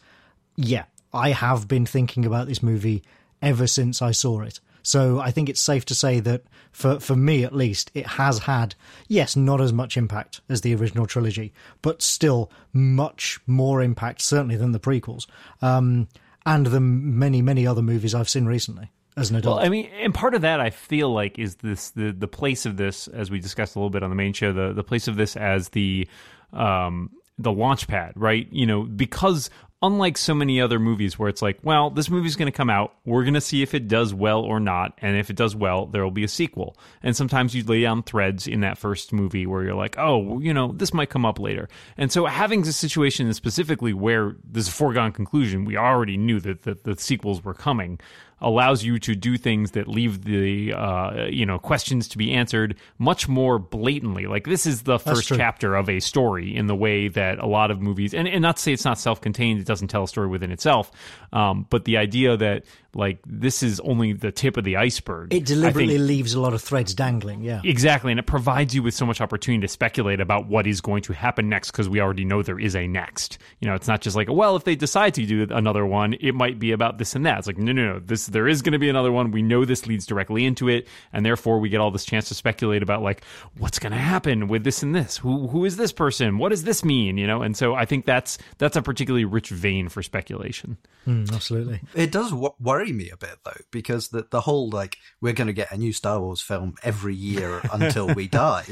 yeah, 0.56 0.84
I 1.12 1.30
have 1.30 1.68
been 1.68 1.86
thinking 1.86 2.24
about 2.24 2.46
this 2.46 2.62
movie 2.62 3.02
ever 3.40 3.66
since 3.66 4.02
I 4.02 4.12
saw 4.12 4.40
it. 4.40 4.60
So 4.82 5.20
I 5.20 5.30
think 5.30 5.48
it's 5.48 5.60
safe 5.60 5.84
to 5.86 5.94
say 5.94 6.20
that 6.20 6.42
for 6.72 6.98
for 6.98 7.14
me 7.14 7.44
at 7.44 7.54
least, 7.54 7.90
it 7.94 8.06
has 8.06 8.40
had 8.40 8.74
yes, 9.08 9.36
not 9.36 9.60
as 9.60 9.72
much 9.72 9.96
impact 9.96 10.40
as 10.48 10.62
the 10.62 10.74
original 10.74 11.06
trilogy, 11.06 11.52
but 11.82 12.02
still 12.02 12.50
much 12.72 13.38
more 13.46 13.82
impact 13.82 14.22
certainly 14.22 14.56
than 14.56 14.72
the 14.72 14.80
prequels, 14.80 15.26
um, 15.60 16.08
and 16.44 16.66
the 16.66 16.80
many 16.80 17.42
many 17.42 17.66
other 17.66 17.82
movies 17.82 18.14
I've 18.14 18.28
seen 18.28 18.46
recently 18.46 18.90
as 19.16 19.30
an 19.30 19.36
adult. 19.36 19.58
Well, 19.58 19.66
I 19.66 19.68
mean, 19.68 19.88
and 20.00 20.12
part 20.12 20.34
of 20.34 20.42
that 20.42 20.60
I 20.60 20.70
feel 20.70 21.12
like 21.12 21.38
is 21.38 21.56
this 21.56 21.90
the 21.90 22.12
the 22.12 22.28
place 22.28 22.66
of 22.66 22.76
this, 22.76 23.06
as 23.06 23.30
we 23.30 23.38
discussed 23.38 23.76
a 23.76 23.78
little 23.78 23.90
bit 23.90 24.02
on 24.02 24.10
the 24.10 24.16
main 24.16 24.32
show, 24.32 24.52
the 24.52 24.72
the 24.72 24.84
place 24.84 25.06
of 25.06 25.16
this 25.16 25.36
as 25.36 25.68
the 25.70 26.08
um 26.52 27.10
the 27.38 27.52
launch 27.52 27.88
pad, 27.88 28.12
right? 28.14 28.46
You 28.50 28.66
know, 28.66 28.82
because 28.82 29.50
unlike 29.82 30.16
so 30.16 30.32
many 30.32 30.60
other 30.60 30.78
movies 30.78 31.18
where 31.18 31.28
it's 31.28 31.42
like, 31.42 31.58
well, 31.64 31.90
this 31.90 32.08
movie's 32.08 32.36
going 32.36 32.50
to 32.50 32.56
come 32.56 32.70
out, 32.70 32.94
we're 33.04 33.24
going 33.24 33.34
to 33.34 33.40
see 33.40 33.62
if 33.62 33.74
it 33.74 33.88
does 33.88 34.14
well 34.14 34.40
or 34.40 34.60
not, 34.60 34.96
and 35.02 35.16
if 35.16 35.28
it 35.28 35.34
does 35.34 35.56
well, 35.56 35.86
there 35.86 36.04
will 36.04 36.12
be 36.12 36.22
a 36.22 36.28
sequel. 36.28 36.76
And 37.02 37.16
sometimes 37.16 37.52
you 37.54 37.64
lay 37.64 37.82
down 37.82 38.04
threads 38.04 38.46
in 38.46 38.60
that 38.60 38.78
first 38.78 39.12
movie 39.12 39.44
where 39.44 39.64
you're 39.64 39.74
like, 39.74 39.96
oh, 39.98 40.38
you 40.38 40.54
know, 40.54 40.72
this 40.72 40.94
might 40.94 41.10
come 41.10 41.26
up 41.26 41.40
later. 41.40 41.68
And 41.96 42.12
so 42.12 42.26
having 42.26 42.62
a 42.62 42.72
situation 42.72 43.32
specifically 43.34 43.92
where 43.92 44.36
there's 44.44 44.68
a 44.68 44.72
foregone 44.72 45.10
conclusion, 45.10 45.64
we 45.64 45.76
already 45.76 46.16
knew 46.16 46.38
that 46.40 46.62
the, 46.62 46.78
the 46.84 46.96
sequels 46.96 47.44
were 47.44 47.54
coming 47.54 47.98
allows 48.42 48.84
you 48.84 48.98
to 48.98 49.14
do 49.14 49.38
things 49.38 49.70
that 49.70 49.88
leave 49.88 50.24
the 50.24 50.72
uh, 50.72 51.26
you 51.26 51.46
know 51.46 51.58
questions 51.58 52.08
to 52.08 52.18
be 52.18 52.32
answered 52.32 52.76
much 52.98 53.28
more 53.28 53.58
blatantly. 53.58 54.26
Like 54.26 54.44
this 54.44 54.66
is 54.66 54.82
the 54.82 54.98
first 54.98 55.28
chapter 55.28 55.74
of 55.74 55.88
a 55.88 56.00
story 56.00 56.54
in 56.54 56.66
the 56.66 56.76
way 56.76 57.08
that 57.08 57.38
a 57.38 57.46
lot 57.46 57.70
of 57.70 57.80
movies, 57.80 58.12
and, 58.12 58.28
and 58.28 58.42
not 58.42 58.56
to 58.56 58.62
say 58.62 58.72
it's 58.72 58.84
not 58.84 58.98
self-contained, 58.98 59.60
it 59.60 59.66
doesn't 59.66 59.88
tell 59.88 60.04
a 60.04 60.08
story 60.08 60.28
within 60.28 60.50
itself, 60.50 60.90
um, 61.32 61.66
but 61.70 61.84
the 61.84 61.96
idea 61.96 62.36
that 62.36 62.64
like 62.94 63.18
this 63.26 63.62
is 63.62 63.80
only 63.80 64.12
the 64.12 64.30
tip 64.30 64.56
of 64.56 64.64
the 64.64 64.76
iceberg. 64.76 65.32
It 65.32 65.44
deliberately 65.46 65.96
think, 65.96 66.08
leaves 66.08 66.34
a 66.34 66.40
lot 66.40 66.52
of 66.52 66.60
threads 66.60 66.94
dangling, 66.94 67.42
yeah. 67.42 67.60
Exactly, 67.64 68.12
and 68.12 68.18
it 68.18 68.26
provides 68.26 68.74
you 68.74 68.82
with 68.82 68.94
so 68.94 69.06
much 69.06 69.20
opportunity 69.20 69.62
to 69.62 69.68
speculate 69.68 70.20
about 70.20 70.46
what 70.46 70.66
is 70.66 70.80
going 70.80 71.02
to 71.02 71.12
happen 71.12 71.48
next 71.48 71.70
because 71.70 71.88
we 71.88 72.00
already 72.00 72.24
know 72.24 72.42
there 72.42 72.60
is 72.60 72.76
a 72.76 72.86
next. 72.86 73.38
You 73.60 73.68
know, 73.68 73.74
it's 73.74 73.88
not 73.88 74.00
just 74.02 74.16
like, 74.16 74.28
well, 74.30 74.56
if 74.56 74.64
they 74.64 74.76
decide 74.76 75.14
to 75.14 75.24
do 75.24 75.46
another 75.54 75.86
one, 75.86 76.14
it 76.20 76.34
might 76.34 76.58
be 76.58 76.72
about 76.72 76.98
this 76.98 77.14
and 77.14 77.24
that. 77.24 77.38
It's 77.38 77.46
like, 77.46 77.58
no, 77.58 77.72
no, 77.72 77.94
no, 77.94 77.98
this 77.98 78.26
there 78.26 78.48
is 78.48 78.62
going 78.62 78.72
to 78.72 78.78
be 78.78 78.88
another 78.88 79.12
one. 79.12 79.30
We 79.30 79.42
know 79.42 79.64
this 79.64 79.86
leads 79.86 80.04
directly 80.04 80.44
into 80.44 80.68
it, 80.68 80.86
and 81.12 81.24
therefore 81.24 81.60
we 81.60 81.68
get 81.68 81.80
all 81.80 81.90
this 81.90 82.04
chance 82.04 82.28
to 82.28 82.34
speculate 82.34 82.82
about 82.82 83.02
like 83.02 83.24
what's 83.58 83.78
going 83.78 83.92
to 83.92 83.98
happen 83.98 84.48
with 84.48 84.64
this 84.64 84.82
and 84.82 84.94
this. 84.94 85.16
Who 85.16 85.48
who 85.48 85.64
is 85.64 85.76
this 85.76 85.92
person? 85.92 86.38
What 86.38 86.50
does 86.50 86.64
this 86.64 86.84
mean? 86.84 87.16
You 87.16 87.26
know, 87.26 87.42
and 87.42 87.56
so 87.56 87.74
I 87.74 87.86
think 87.86 88.04
that's 88.04 88.38
that's 88.58 88.76
a 88.76 88.82
particularly 88.82 89.24
rich 89.24 89.48
vein 89.48 89.88
for 89.88 90.02
speculation. 90.02 90.76
Mm, 91.06 91.32
absolutely, 91.32 91.80
it 91.94 92.12
does 92.12 92.32
worry 92.32 92.81
worry 92.82 92.92
me 92.92 93.10
a 93.10 93.16
bit 93.16 93.38
though, 93.44 93.52
because 93.70 94.08
the 94.08 94.26
the 94.30 94.40
whole 94.40 94.68
like 94.68 94.98
we're 95.20 95.32
going 95.32 95.46
to 95.46 95.52
get 95.52 95.70
a 95.72 95.76
new 95.76 95.92
Star 95.92 96.20
Wars 96.20 96.40
film 96.40 96.74
every 96.82 97.14
year 97.14 97.60
until 97.72 98.12
we 98.14 98.28
die, 98.28 98.64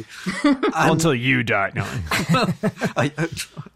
and, 0.44 0.64
until 0.74 1.14
you 1.14 1.42
die. 1.42 1.72
No, 1.74 1.84
I, 2.96 3.12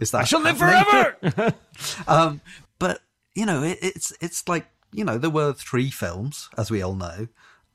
is 0.00 0.10
that 0.10 0.22
I 0.22 0.24
shall 0.24 0.40
live 0.40 0.58
forever. 0.58 1.54
um, 2.08 2.40
but 2.78 3.00
you 3.34 3.46
know, 3.46 3.62
it, 3.62 3.78
it's 3.80 4.12
it's 4.20 4.48
like 4.48 4.66
you 4.92 5.04
know 5.04 5.18
there 5.18 5.30
were 5.30 5.52
three 5.52 5.90
films, 5.90 6.48
as 6.58 6.70
we 6.70 6.82
all 6.82 6.94
know, 6.94 7.28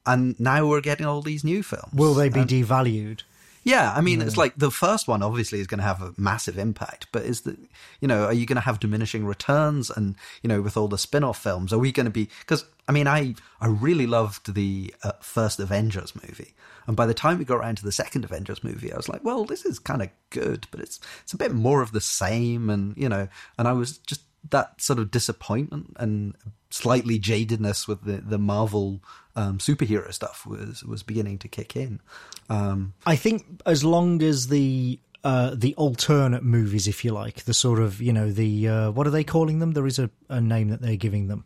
and 0.05 0.39
now 0.39 0.67
we're 0.67 0.81
getting 0.81 1.05
all 1.05 1.21
these 1.21 1.43
new 1.43 1.63
films. 1.63 1.93
Will 1.93 2.13
they 2.13 2.29
be 2.29 2.41
and, 2.41 2.49
devalued? 2.49 3.21
Yeah, 3.63 3.93
I 3.95 4.01
mean, 4.01 4.21
it's 4.21 4.37
like 4.37 4.55
the 4.55 4.71
first 4.71 5.07
one 5.07 5.21
obviously 5.21 5.59
is 5.59 5.67
going 5.67 5.79
to 5.79 5.85
have 5.85 6.01
a 6.01 6.13
massive 6.17 6.57
impact, 6.57 7.07
but 7.11 7.23
is 7.23 7.41
the, 7.41 7.57
you 7.99 8.07
know, 8.07 8.25
are 8.25 8.33
you 8.33 8.45
going 8.45 8.55
to 8.55 8.61
have 8.61 8.79
diminishing 8.79 9.25
returns? 9.25 9.89
And, 9.89 10.15
you 10.41 10.47
know, 10.47 10.61
with 10.61 10.77
all 10.77 10.87
the 10.87 10.97
spin 10.97 11.23
off 11.23 11.41
films, 11.41 11.73
are 11.73 11.77
we 11.77 11.91
going 11.91 12.05
to 12.05 12.11
be, 12.11 12.29
because, 12.39 12.65
I 12.87 12.93
mean, 12.93 13.07
I, 13.07 13.35
I 13.59 13.67
really 13.67 14.07
loved 14.07 14.53
the 14.55 14.93
uh, 15.03 15.11
first 15.19 15.59
Avengers 15.59 16.13
movie. 16.15 16.53
And 16.87 16.95
by 16.95 17.05
the 17.05 17.13
time 17.13 17.37
we 17.37 17.45
got 17.45 17.57
around 17.57 17.77
to 17.77 17.83
the 17.83 17.91
second 17.91 18.23
Avengers 18.23 18.63
movie, 18.63 18.91
I 18.91 18.97
was 18.97 19.09
like, 19.09 19.23
well, 19.23 19.45
this 19.45 19.65
is 19.65 19.77
kind 19.77 20.01
of 20.01 20.09
good, 20.29 20.65
but 20.71 20.79
it's, 20.79 20.99
it's 21.23 21.33
a 21.33 21.37
bit 21.37 21.53
more 21.53 21.81
of 21.81 21.91
the 21.91 22.01
same. 22.01 22.69
And, 22.69 22.95
you 22.97 23.09
know, 23.09 23.27
and 23.57 23.67
I 23.67 23.73
was 23.73 23.97
just 23.99 24.21
that 24.49 24.81
sort 24.81 24.99
of 24.99 25.11
disappointment 25.11 25.93
and 25.97 26.33
slightly 26.69 27.19
jadedness 27.19 27.87
with 27.87 28.03
the, 28.05 28.17
the 28.17 28.37
Marvel 28.39 29.01
um, 29.39 29.57
superhero 29.57 30.13
stuff 30.13 30.45
was 30.45 30.83
was 30.83 31.03
beginning 31.03 31.37
to 31.39 31.47
kick 31.47 31.75
in. 31.75 32.01
Um, 32.49 32.93
I 33.05 33.15
think 33.15 33.61
as 33.65 33.83
long 33.83 34.21
as 34.21 34.47
the 34.47 34.99
uh, 35.23 35.55
the 35.55 35.73
alternate 35.75 36.43
movies, 36.43 36.87
if 36.87 37.05
you 37.05 37.11
like, 37.11 37.43
the 37.45 37.53
sort 37.53 37.79
of 37.79 38.01
you 38.01 38.11
know 38.11 38.31
the 38.31 38.67
uh, 38.67 38.91
what 38.91 39.07
are 39.07 39.11
they 39.11 39.23
calling 39.23 39.59
them? 39.59 39.71
There 39.71 39.87
is 39.87 39.99
a, 39.99 40.09
a 40.27 40.41
name 40.41 40.69
that 40.69 40.81
they're 40.81 40.97
giving 40.97 41.27
them. 41.27 41.45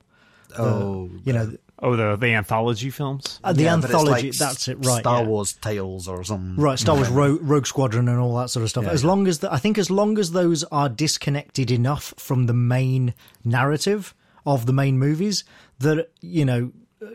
Oh, 0.58 1.10
you 1.24 1.34
know. 1.34 1.54
Oh, 1.80 1.96
the 1.96 2.16
the 2.16 2.34
anthology 2.34 2.90
films. 2.90 3.40
Uh, 3.44 3.54
the 3.54 3.64
yeah, 3.64 3.74
anthology. 3.74 4.28
Like 4.28 4.38
that's 4.38 4.68
it, 4.68 4.78
right? 4.86 5.02
Star 5.02 5.22
yeah. 5.22 5.28
Wars 5.28 5.54
Tales 5.54 6.08
or 6.08 6.24
something. 6.24 6.56
Right, 6.56 6.80
Star 6.80 6.96
Wars 6.96 7.10
Rogue, 7.10 7.40
Rogue 7.42 7.66
Squadron 7.66 8.08
and 8.08 8.20
all 8.20 8.38
that 8.38 8.50
sort 8.50 8.64
of 8.64 8.70
stuff. 8.70 8.86
Yeah, 8.86 8.92
as 8.92 9.04
long 9.04 9.28
as 9.28 9.40
the, 9.40 9.52
I 9.52 9.58
think, 9.58 9.78
as 9.78 9.92
long 9.92 10.18
as 10.18 10.32
those 10.32 10.64
are 10.66 10.88
disconnected 10.88 11.72
enough 11.72 12.14
from 12.18 12.46
the 12.46 12.54
main 12.54 13.14
narrative 13.44 14.16
of 14.46 14.66
the 14.66 14.74
main 14.74 14.98
movies, 14.98 15.44
that 15.80 16.10
you 16.22 16.46
know 16.46 16.72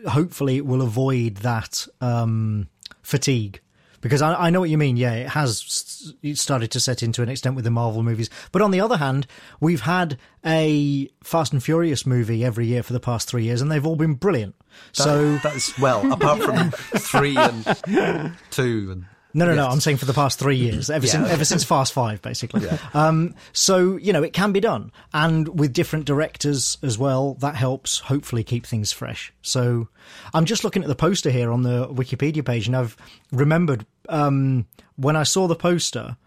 hopefully 0.07 0.57
it 0.57 0.65
will 0.65 0.81
avoid 0.81 1.37
that 1.37 1.87
um, 2.01 2.67
fatigue 3.01 3.61
because 4.01 4.21
I, 4.21 4.33
I, 4.33 4.49
know 4.49 4.59
what 4.59 4.69
you 4.69 4.77
mean. 4.77 4.97
Yeah, 4.97 5.13
it 5.13 5.29
has 5.29 6.05
started 6.33 6.71
to 6.71 6.79
set 6.79 7.03
into 7.03 7.21
an 7.21 7.29
extent 7.29 7.55
with 7.55 7.65
the 7.65 7.71
Marvel 7.71 8.03
movies. 8.03 8.29
But 8.51 8.61
on 8.61 8.71
the 8.71 8.81
other 8.81 8.97
hand, 8.97 9.27
we've 9.59 9.81
had 9.81 10.17
a 10.45 11.09
Fast 11.23 11.53
and 11.53 11.63
Furious 11.63 12.05
movie 12.05 12.45
every 12.45 12.67
year 12.67 12.83
for 12.83 12.93
the 12.93 12.99
past 12.99 13.27
three 13.27 13.43
years, 13.43 13.61
and 13.61 13.71
they've 13.71 13.85
all 13.85 13.95
been 13.95 14.13
brilliant. 14.13 14.55
That, 14.95 15.03
so 15.03 15.37
that's 15.37 15.77
well, 15.79 16.11
apart 16.11 16.41
from 16.41 16.71
three 16.97 17.35
and 17.35 18.35
two 18.51 18.89
and 18.91 19.05
no, 19.33 19.45
no, 19.45 19.51
yes. 19.51 19.57
no. 19.57 19.67
I'm 19.67 19.79
saying 19.79 19.97
for 19.97 20.05
the 20.05 20.13
past 20.13 20.39
three 20.39 20.55
years, 20.55 20.89
ever 20.89 21.05
yeah, 21.05 21.11
since 21.11 21.29
ever 21.29 21.45
since 21.45 21.63
Fast 21.63 21.93
Five, 21.93 22.21
basically. 22.21 22.65
Yeah. 22.65 22.77
Um, 22.93 23.35
so 23.53 23.97
you 23.97 24.11
know, 24.11 24.23
it 24.23 24.33
can 24.33 24.51
be 24.51 24.59
done, 24.59 24.91
and 25.13 25.59
with 25.59 25.71
different 25.71 26.05
directors 26.05 26.77
as 26.81 26.97
well, 26.97 27.35
that 27.35 27.55
helps 27.55 27.99
hopefully 27.99 28.43
keep 28.43 28.65
things 28.65 28.91
fresh. 28.91 29.31
So 29.41 29.87
I'm 30.33 30.45
just 30.45 30.63
looking 30.63 30.81
at 30.81 30.87
the 30.87 30.95
poster 30.95 31.29
here 31.29 31.51
on 31.51 31.61
the 31.61 31.87
Wikipedia 31.87 32.43
page, 32.43 32.65
and 32.65 32.75
I've 32.75 32.97
remembered 33.31 33.85
um, 34.09 34.65
when 34.95 35.15
I 35.15 35.23
saw 35.23 35.47
the 35.47 35.55
poster, 35.55 36.17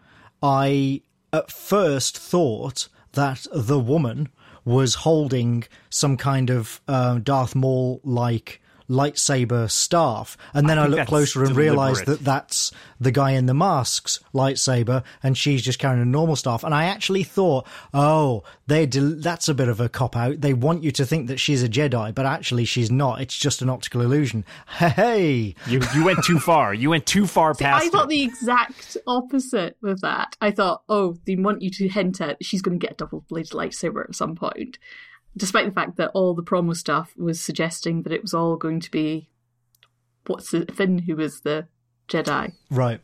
I 0.42 1.02
at 1.32 1.50
first 1.50 2.16
thought 2.16 2.88
that 3.12 3.46
the 3.52 3.78
woman 3.78 4.28
was 4.64 4.94
holding 4.94 5.64
some 5.90 6.16
kind 6.16 6.50
of 6.50 6.80
uh, 6.86 7.18
Darth 7.18 7.54
Maul 7.54 8.00
like 8.04 8.62
lightsaber 8.92 9.70
staff. 9.70 10.37
And 10.52 10.68
then 10.68 10.78
I, 10.78 10.85
I 10.85 10.87
looked 10.87 11.09
closer 11.09 11.42
and 11.42 11.57
realize 11.57 12.02
that 12.02 12.20
that's 12.20 12.70
the 13.00 13.11
guy 13.11 13.33
in 13.33 13.46
the 13.46 13.55
mask's 13.55 14.20
lightsaber 14.35 15.02
and 15.22 15.37
she's 15.37 15.62
just 15.62 15.78
carrying 15.78 16.02
a 16.02 16.05
normal 16.05 16.37
staff. 16.37 16.62
And 16.62 16.74
I 16.74 16.85
actually 16.85 17.24
thought, 17.24 17.66
oh, 17.92 18.44
they 18.66 18.87
del- 18.87 19.16
that's 19.16 19.48
a 19.48 19.55
bit 19.55 19.68
of 19.68 19.81
a 19.81 19.88
cop 19.88 20.14
out. 20.14 20.40
They 20.40 20.52
want 20.55 20.85
you 20.85 20.92
to 20.92 21.07
think 21.07 21.26
that 21.28 21.40
she's 21.40 21.62
a 21.62 21.68
Jedi, 21.68 22.14
but 22.14 22.26
actually 22.26 22.64
she's 22.66 22.90
not. 22.90 23.20
It's 23.20 23.37
just 23.37 23.62
an 23.62 23.70
optical 23.70 24.02
illusion. 24.02 24.44
Hey, 24.92 25.55
you 25.66 25.81
you 25.94 26.05
went 26.05 26.22
too 26.24 26.38
far. 26.38 26.74
You 26.74 26.90
went 26.90 27.07
too 27.07 27.26
far 27.26 27.55
See, 27.55 27.64
past. 27.64 27.87
I 27.87 27.88
thought 27.88 28.07
it. 28.07 28.11
the 28.11 28.22
exact 28.22 28.96
opposite 29.07 29.76
with 29.81 30.00
that. 30.02 30.37
I 30.40 30.50
thought, 30.50 30.83
oh, 30.88 31.16
they 31.24 31.37
want 31.37 31.62
you 31.62 31.70
to 31.70 31.88
hint 31.88 32.20
at 32.20 32.44
she's 32.44 32.62
going 32.62 32.78
to 32.78 32.85
get 32.85 32.94
a 32.94 32.96
double 32.96 33.24
bladed 33.28 33.52
lightsaber 33.52 34.05
at 34.05 34.14
some 34.14 34.35
point 34.35 34.78
despite 35.37 35.66
the 35.66 35.73
fact 35.73 35.97
that 35.97 36.11
all 36.14 36.35
the 36.35 36.42
promo 36.42 36.77
stuff 36.77 37.12
was 37.16 37.40
suggesting 37.40 38.03
that 38.03 38.12
it 38.12 38.23
was 38.23 38.35
all 38.35 38.57
going 38.57 38.81
to 38.81 38.90
be 38.90 39.29
what's 40.27 40.53
it, 40.55 40.75
Finn 40.75 40.99
who 40.99 41.16
was 41.16 41.40
the 41.40 41.66
Jedi. 42.09 42.53
Right. 42.71 43.01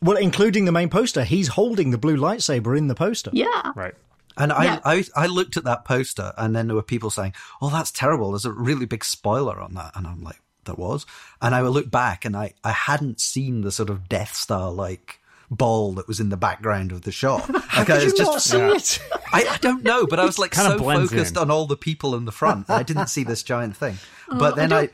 Well, 0.00 0.16
including 0.16 0.64
the 0.64 0.72
main 0.72 0.88
poster, 0.88 1.24
he's 1.24 1.48
holding 1.48 1.90
the 1.90 1.98
blue 1.98 2.16
lightsaber 2.16 2.76
in 2.76 2.88
the 2.88 2.94
poster. 2.94 3.30
Yeah. 3.32 3.72
Right. 3.74 3.94
And 4.36 4.50
yeah. 4.50 4.80
I, 4.84 4.96
I, 4.96 5.24
I 5.24 5.26
looked 5.26 5.56
at 5.56 5.64
that 5.64 5.84
poster, 5.84 6.32
and 6.38 6.56
then 6.56 6.66
there 6.66 6.76
were 6.76 6.82
people 6.82 7.10
saying, 7.10 7.34
"Oh, 7.60 7.68
that's 7.68 7.90
terrible." 7.90 8.30
There's 8.30 8.46
a 8.46 8.52
really 8.52 8.86
big 8.86 9.04
spoiler 9.04 9.60
on 9.60 9.74
that, 9.74 9.92
and 9.94 10.06
I'm 10.06 10.22
like, 10.22 10.40
"There 10.64 10.74
was." 10.74 11.04
And 11.42 11.54
I 11.54 11.62
would 11.62 11.72
look 11.72 11.90
back, 11.90 12.24
and 12.24 12.34
I, 12.34 12.54
I 12.64 12.72
hadn't 12.72 13.20
seen 13.20 13.60
the 13.60 13.70
sort 13.70 13.90
of 13.90 14.08
Death 14.08 14.34
Star 14.34 14.70
like 14.70 15.20
ball 15.56 15.92
that 15.94 16.08
was 16.08 16.20
in 16.20 16.28
the 16.28 16.36
background 16.36 16.92
of 16.92 17.02
the 17.02 17.12
shot. 17.12 17.48
Like, 17.52 17.86
Did 17.86 17.90
I 17.90 18.04
was 18.04 18.18
you 18.18 18.24
not 18.24 18.32
just, 18.34 18.46
see 18.50 18.58
it? 18.58 19.00
I, 19.32 19.46
I 19.48 19.56
don't 19.58 19.82
know, 19.82 20.06
but 20.06 20.18
I 20.20 20.24
was 20.24 20.38
like 20.38 20.50
Kinda 20.52 20.72
so 20.72 20.78
blends 20.78 21.10
focused 21.10 21.36
in. 21.36 21.42
on 21.42 21.50
all 21.50 21.66
the 21.66 21.76
people 21.76 22.14
in 22.14 22.24
the 22.24 22.32
front, 22.32 22.68
I 22.68 22.82
didn't 22.82 23.08
see 23.08 23.24
this 23.24 23.42
giant 23.42 23.76
thing. 23.76 23.98
But 24.28 24.54
oh, 24.54 24.56
then 24.56 24.72
I, 24.72 24.88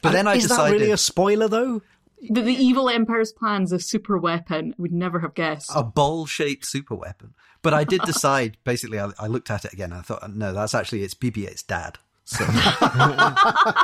but 0.00 0.12
then 0.12 0.26
I 0.26 0.36
Is 0.36 0.44
decided 0.44 0.72
that 0.74 0.80
really 0.80 0.90
a 0.90 0.96
spoiler, 0.96 1.48
though? 1.48 1.82
The, 2.22 2.40
the 2.40 2.54
evil 2.54 2.88
empire's 2.88 3.30
plans 3.32 3.72
a 3.72 3.78
super 3.78 4.16
weapon. 4.16 4.74
I 4.78 4.80
would 4.80 4.92
never 4.92 5.20
have 5.20 5.34
guessed. 5.34 5.70
a 5.74 5.82
ball-shaped 5.82 6.64
super 6.64 6.94
weapon. 6.94 7.34
But 7.62 7.74
I 7.74 7.84
did 7.84 8.00
decide. 8.02 8.56
Basically, 8.64 8.98
I, 8.98 9.10
I 9.18 9.26
looked 9.26 9.50
at 9.50 9.64
it 9.66 9.72
again. 9.74 9.92
And 9.92 10.00
I 10.00 10.02
thought, 10.02 10.34
no, 10.34 10.52
that's 10.54 10.74
actually 10.74 11.02
it's 11.02 11.14
BB-8's 11.14 11.62
dad. 11.62 11.98
So 12.30 12.44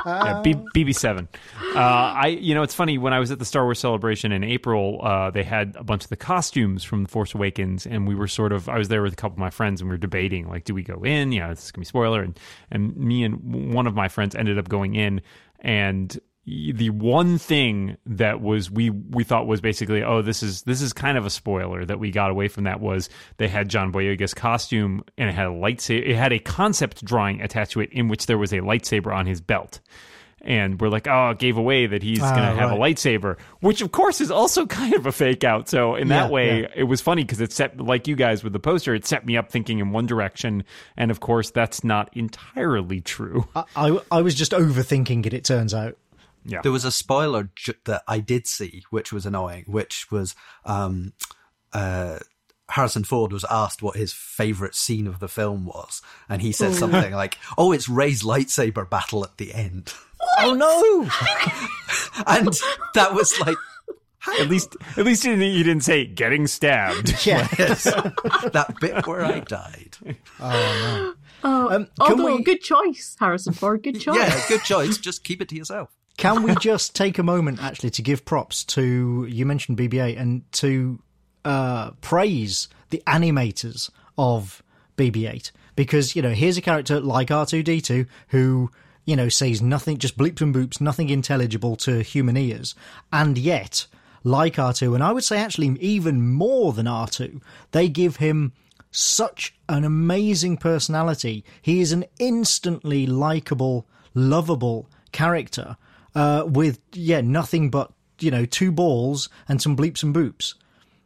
yeah, 0.07 0.41
B- 0.45 0.55
BB7. 0.55 1.27
Uh, 1.75 1.79
I, 1.79 2.29
you 2.29 2.55
know, 2.55 2.63
it's 2.63 2.75
funny 2.75 2.97
when 2.97 3.13
I 3.13 3.19
was 3.19 3.33
at 3.33 3.41
the 3.41 3.45
Star 3.45 3.65
Wars 3.65 3.81
celebration 3.81 4.31
in 4.31 4.45
April, 4.45 5.01
uh, 5.03 5.31
they 5.31 5.43
had 5.43 5.75
a 5.77 5.83
bunch 5.83 6.05
of 6.05 6.11
the 6.11 6.17
costumes 6.17 6.85
from 6.85 7.03
The 7.03 7.09
Force 7.09 7.35
Awakens, 7.35 7.87
and 7.87 8.07
we 8.07 8.15
were 8.15 8.29
sort 8.29 8.53
of, 8.53 8.69
I 8.69 8.79
was 8.79 8.87
there 8.87 9.03
with 9.03 9.15
a 9.15 9.17
couple 9.17 9.35
of 9.35 9.41
my 9.41 9.51
friends, 9.51 9.81
and 9.81 9.91
we 9.91 9.95
were 9.95 9.99
debating, 9.99 10.49
like, 10.49 10.63
do 10.63 10.75
we 10.75 10.85
go 10.85 11.03
in? 11.03 11.33
You 11.33 11.41
know, 11.41 11.49
this 11.49 11.65
is 11.65 11.73
gonna 11.73 11.81
be 11.81 11.87
spoiler, 11.87 12.23
and 12.23 12.39
and 12.71 12.97
me 12.97 13.25
and 13.25 13.75
one 13.75 13.89
of 13.89 13.95
my 13.95 14.07
friends 14.07 14.37
ended 14.37 14.59
up 14.59 14.69
going 14.69 14.95
in, 14.95 15.23
and 15.59 16.17
the 16.47 16.91
one 16.91 17.39
thing 17.39 17.97
that 18.07 18.41
was 18.41 18.71
we 18.71 18.91
we 18.91 19.25
thought 19.25 19.49
was 19.49 19.61
basically 19.61 20.05
oh 20.05 20.23
this 20.23 20.45
is 20.45 20.63
this 20.63 20.81
is 20.81 20.93
kind 20.93 21.19
of 21.19 21.27
a 21.27 21.31
spoiler 21.31 21.85
that 21.85 21.99
we 21.99 22.13
got 22.13 22.31
away 22.31 22.47
from 22.47 22.65
that 22.65 22.81
was 22.81 23.09
they 23.39 23.49
had 23.49 23.69
John 23.69 23.93
Boyega's 23.93 24.33
costume 24.33 25.03
and 25.19 25.29
it 25.29 25.35
had 25.35 25.47
a 25.47 25.51
lightsaber 25.51 26.09
it 26.09 26.15
had 26.15 26.33
a 26.33 26.39
concept 26.39 27.05
drawing 27.05 27.41
attached 27.41 27.73
to 27.73 27.81
it 27.81 27.91
in 27.93 28.07
which 28.07 28.27
there 28.27 28.39
was 28.39 28.53
a 28.53 28.59
lightsaber 28.59 29.13
on 29.13 29.27
his 29.27 29.41
belt. 29.41 29.81
And 30.41 30.81
we're 30.81 30.91
like 30.91 31.09
oh 31.09 31.31
it 31.31 31.41
gave 31.41 31.57
away 31.57 31.87
that 31.87 32.05
he's 32.05 32.23
Ah, 32.23 32.33
gonna 32.33 32.55
have 32.55 32.71
a 32.71 32.77
lightsaber 32.77 33.41
which 33.59 33.83
of 33.83 33.91
course 33.91 34.21
is 34.21 34.31
also 34.31 34.67
kind 34.69 34.95
of 34.95 35.05
a 35.07 35.11
fake 35.11 35.43
out. 35.43 35.69
So 35.69 35.97
in 35.97 36.09
that 36.09 36.31
way 36.31 36.61
yeah. 36.61 36.69
it 36.77 36.85
was 36.85 37.01
funny 37.01 37.25
because 37.25 37.41
it 37.41 37.51
set 37.51 37.81
like 37.81 38.07
you 38.07 38.15
guys 38.15 38.45
with 38.45 38.53
the 38.53 38.61
poster 38.61 38.95
it 38.95 39.05
set 39.05 39.27
me 39.27 39.37
up 39.37 39.51
thinking 39.51 39.81
in 39.81 39.91
one 39.91 40.07
direction. 40.07 40.63
And 40.97 41.11
of 41.11 41.19
course 41.19 41.51
that's 41.51 41.83
not 41.83 42.17
entirely 42.17 43.01
true. 43.01 43.49
I, 43.57 43.65
I, 43.75 43.99
I 44.13 44.23
was 44.23 44.37
just 44.37 44.53
overthinking 44.53 45.27
it, 45.27 45.35
it 45.35 45.43
turns 45.43 45.75
out. 45.75 45.99
Yeah 46.47 46.61
there 46.63 46.73
was 46.73 46.85
a 46.85 46.91
spoiler 46.93 47.51
ju- 47.57 47.75
that 47.85 48.03
I 48.07 48.19
did 48.21 48.47
see, 48.47 48.85
which 48.91 49.13
was 49.13 49.27
annoying, 49.27 49.65
which 49.67 50.11
was 50.11 50.35
um, 50.65 51.13
uh, 51.73 52.19
Harrison 52.71 53.05
Ford 53.05 53.33
was 53.33 53.45
asked 53.51 53.83
what 53.83 53.97
his 53.97 54.13
favorite 54.13 54.75
scene 54.75 55.07
of 55.07 55.19
the 55.21 55.29
film 55.29 55.67
was, 55.67 56.03
and 56.29 56.43
he 56.43 56.53
said 56.53 56.75
something 56.75 57.13
like, 57.13 57.39
"Oh, 57.57 57.73
it's 57.73 57.89
Rey's 57.89 58.23
lightsaber 58.23 58.89
battle 58.89 59.23
at 59.25 59.37
the 59.39 59.55
end," 59.55 59.93
Oh 60.39 60.55
no! 60.55 61.03
and 62.27 62.49
that 62.95 63.15
was 63.15 63.39
like. 63.41 63.57
at 64.41 64.49
least 64.49 64.77
at 64.97 65.05
least 65.05 65.25
you 65.25 65.37
didn't, 65.37 65.55
you 65.55 65.63
didn't 65.63 65.85
say 65.85 66.05
getting 66.05 66.49
stabbed. 66.49 67.15
Yes, 67.27 67.85
that 67.85 68.75
bit 68.81 69.07
where 69.07 69.25
I 69.25 69.39
died. 69.41 69.97
oh, 70.41 71.15
can 71.69 71.87
although 72.01 72.37
we- 72.37 72.43
good 72.43 72.61
choice, 72.63 73.17
Harrison 73.21 73.53
Ford. 73.53 73.83
Good 73.85 74.01
choice. 74.01 74.17
Yeah, 74.17 74.43
good 74.49 74.63
choice. 74.65 74.99
Just 74.99 75.23
keep 75.23 75.41
it 75.41 75.49
to 75.51 75.55
yourself. 75.55 75.95
Can 76.17 76.43
we 76.43 76.55
just 76.61 76.95
take 76.95 77.19
a 77.19 77.23
moment 77.23 77.63
actually 77.63 77.91
to 77.91 78.03
give 78.03 78.25
props 78.25 78.65
to 78.65 79.27
you 79.29 79.47
mentioned 79.47 79.79
BB-8 79.79 80.19
and 80.19 80.53
to 80.53 81.01
uh, 81.45 81.91
praise 82.01 82.69
the 82.91 83.03
animators 83.07 83.91
of 84.19 84.63
BB-8 84.97 85.51
because 85.75 86.17
you 86.17 86.23
know 86.23 86.31
here's 86.31 86.57
a 86.57 86.63
character 86.63 87.01
like 87.01 87.29
R2D2 87.29 88.07
who 88.29 88.71
you 89.05 89.15
know 89.15 89.29
says 89.29 89.63
nothing, 89.63 89.99
just 89.99 90.19
bleeps 90.19 90.41
and 90.41 90.55
boops, 90.55 90.81
nothing 90.81 91.11
intelligible 91.11 91.77
to 91.77 92.03
human 92.03 92.37
ears, 92.37 92.75
and 93.13 93.39
yet 93.39 93.87
like 94.25 94.55
R2, 94.55 94.95
and 94.95 95.05
I 95.05 95.13
would 95.13 95.23
say 95.23 95.39
actually 95.39 95.77
even 95.81 96.33
more 96.33 96.73
than 96.73 96.87
R2, 96.87 97.41
they 97.71 97.89
give 97.89 98.17
him 98.17 98.53
such 98.91 99.55
an 99.69 99.85
amazing 99.85 100.57
personality. 100.57 101.45
He 101.63 101.81
is 101.81 101.93
an 101.93 102.05
instantly 102.19 103.07
likable, 103.07 103.87
lovable 104.15 104.89
character 105.13 105.77
uh, 106.17 106.45
with 106.47 106.81
yeah 106.93 107.21
nothing 107.21 107.71
but 107.71 107.93
you 108.19 108.33
know 108.33 108.45
two 108.45 108.73
balls 108.73 109.29
and 109.49 109.63
some 109.63 109.77
bleeps 109.77 110.03
and 110.03 110.13
boops. 110.15 110.55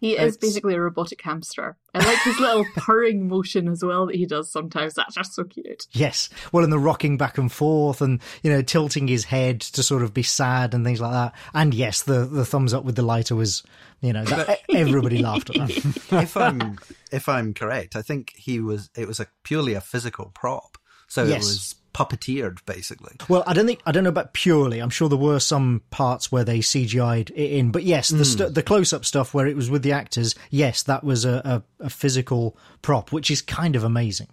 He 0.01 0.17
is 0.17 0.39
basically 0.39 0.73
a 0.77 0.81
robotic 0.81 1.21
hamster. 1.21 1.77
I 1.93 1.99
like 1.99 2.23
his 2.23 2.41
little 2.41 2.65
purring 2.77 3.29
motion 3.29 3.69
as 3.69 3.85
well 3.85 4.07
that 4.07 4.15
he 4.17 4.25
does 4.25 4.51
sometimes. 4.51 4.95
That's 4.95 5.15
just 5.15 5.35
so 5.35 5.45
cute. 5.45 5.87
Yes, 5.93 6.31
well, 6.53 6.65
and 6.65 6.73
the 6.73 6.79
rocking 6.79 7.19
back 7.19 7.37
and 7.37 7.53
forth, 7.53 8.01
and 8.01 8.19
you 8.43 8.51
know 8.51 8.63
tilting 8.63 9.09
his 9.09 9.25
head 9.25 9.61
to 9.61 9.83
sort 9.83 10.03
of 10.03 10.15
be 10.15 10.23
sad 10.23 10.73
and 10.73 10.87
things 10.87 11.03
like 11.03 11.13
that. 11.13 11.35
And 11.53 11.75
yes, 11.75 12.03
the 12.03 12.25
the 12.25 12.47
thumbs 12.47 12.73
up 12.73 12.85
with 12.85 12.97
the 12.97 13.03
lighter 13.03 13.35
was 13.37 13.63
you 14.01 14.15
know 14.15 14.25
that, 14.25 14.61
everybody 14.75 15.19
laughed 15.19 15.51
at 15.51 15.57
that. 15.57 15.77
if 16.23 16.35
I'm 16.35 16.79
if 17.13 17.29
I'm 17.29 17.53
correct, 17.53 17.95
I 17.95 18.01
think 18.01 18.33
he 18.37 18.59
was. 18.59 18.89
It 18.97 19.07
was 19.07 19.21
a 19.21 19.27
purely 19.43 19.75
a 19.75 19.83
physical 19.83 20.31
prop, 20.35 20.79
so 21.09 21.25
Yes. 21.25 21.43
it 21.45 21.47
was 21.47 21.75
puppeteered 21.93 22.65
basically. 22.67 23.17
Well, 23.29 23.45
I 23.47 23.53
don't 23.53 23.67
think 23.67 23.81
I 23.87 23.93
don't 23.93 24.05
know 24.05 24.11
about 24.11 24.33
purely. 24.33 24.81
I'm 24.81 24.91
sure 24.91 25.09
there 25.09 25.19
were 25.19 25.41
some 25.41 25.83
parts 25.91 26.31
where 26.31 26.45
they 26.45 26.61
CGI'd 26.61 27.31
it 27.31 27.53
in, 27.53 27.71
but 27.71 27.85
yes, 27.85 28.09
the 28.09 28.19
hmm. 28.19 28.23
stu- 28.25 28.49
the 28.51 28.63
close 28.63 28.93
up 28.93 29.05
stuff 29.05 29.35
where 29.35 29.47
it 29.47 29.57
was 29.57 29.71
with 29.71 29.83
the 29.83 29.93
actors, 29.93 30.35
yes, 30.51 30.83
that 30.85 31.05
was 31.05 31.25
a, 31.25 31.63
a, 31.81 31.87
a 31.87 31.91
physical 31.91 32.57
prop, 32.83 33.13
which 33.13 33.31
is 33.31 33.43
kind 33.43 33.77
of 33.77 33.85
amazing. 33.85 34.29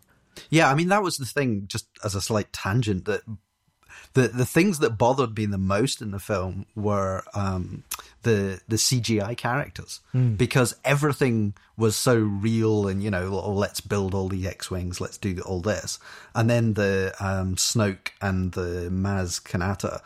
Yeah, 0.49 0.69
I 0.69 0.75
mean 0.75 0.89
that 0.89 1.03
was 1.03 1.17
the 1.17 1.25
thing. 1.25 1.63
Just 1.67 1.87
as 2.03 2.15
a 2.15 2.21
slight 2.21 2.53
tangent, 2.53 3.05
that 3.05 3.21
the 4.13 4.27
the 4.29 4.45
things 4.45 4.79
that 4.79 4.97
bothered 4.97 5.37
me 5.37 5.45
the 5.45 5.57
most 5.57 6.01
in 6.01 6.11
the 6.11 6.19
film 6.19 6.65
were 6.75 7.23
um, 7.33 7.83
the 8.23 8.61
the 8.67 8.75
CGI 8.77 9.35
characters 9.37 10.01
because 10.37 10.75
everything 10.83 11.53
was 11.77 11.95
so 11.95 12.15
real, 12.17 12.87
and 12.87 13.03
you 13.03 13.11
know, 13.11 13.39
oh, 13.43 13.53
let's 13.53 13.81
build 13.81 14.13
all 14.15 14.29
the 14.29 14.47
X 14.47 14.71
wings, 14.71 14.99
let's 14.99 15.17
do 15.17 15.39
all 15.45 15.61
this, 15.61 15.99
and 16.33 16.49
then 16.49 16.73
the 16.73 17.13
um, 17.19 17.55
Snoke 17.55 18.09
and 18.21 18.51
the 18.53 18.89
Maz 18.91 19.41
Kanata. 19.41 20.01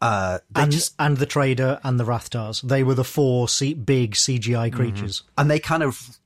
Uh, 0.00 0.38
And 0.56 0.72
just 0.72 0.94
and 0.98 1.16
the 1.18 1.26
trader 1.26 1.78
and 1.84 1.98
the 2.00 2.04
Rathtars, 2.04 2.60
they 2.62 2.82
were 2.82 2.94
the 2.94 3.04
four 3.04 3.48
C- 3.48 3.74
big 3.74 4.14
CGI 4.14 4.72
creatures. 4.72 5.22
and 5.38 5.48
they 5.50 5.60
kind 5.60 5.82
of 5.84 6.18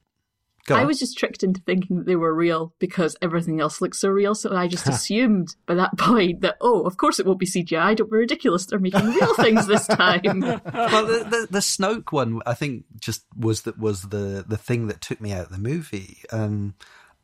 go 0.67 0.77
I 0.77 0.81
on. 0.83 0.87
was 0.87 0.99
just 0.99 1.17
tricked 1.19 1.43
into 1.43 1.61
thinking 1.63 1.97
that 1.97 2.07
they 2.07 2.17
were 2.17 2.35
real 2.35 2.75
because 2.79 3.17
everything 3.23 3.61
else 3.61 3.81
looks 3.81 3.99
so 4.01 4.09
real. 4.09 4.35
So 4.35 4.55
I 4.55 4.69
just 4.69 4.89
assumed 4.89 5.55
by 5.67 5.75
that 5.75 5.97
point 5.99 6.41
that, 6.43 6.57
oh, 6.61 6.83
of 6.83 6.97
course 6.97 7.19
it 7.19 7.27
won't 7.27 7.39
be 7.39 7.47
CGI. 7.47 7.97
Don't 7.97 8.11
be 8.11 8.17
ridiculous. 8.19 8.67
They're 8.67 8.79
making 8.79 9.07
real 9.07 9.35
things 9.37 9.67
this 9.67 9.87
time. 9.87 10.21
well, 10.41 11.07
the, 11.07 11.27
the 11.31 11.47
the 11.51 11.59
Snoke 11.61 12.13
one, 12.13 12.41
I 12.47 12.55
think, 12.55 12.85
just 13.01 13.25
was 13.37 13.63
that 13.63 13.79
was 13.79 14.03
the 14.03 14.45
the 14.47 14.57
thing 14.57 14.89
that 14.89 15.01
took 15.01 15.21
me 15.21 15.33
out 15.33 15.47
of 15.47 15.51
the 15.53 15.59
movie. 15.59 16.19
Um, 16.31 16.75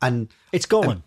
and 0.01 0.29
It's 0.51 0.65
Gollum. 0.65 1.03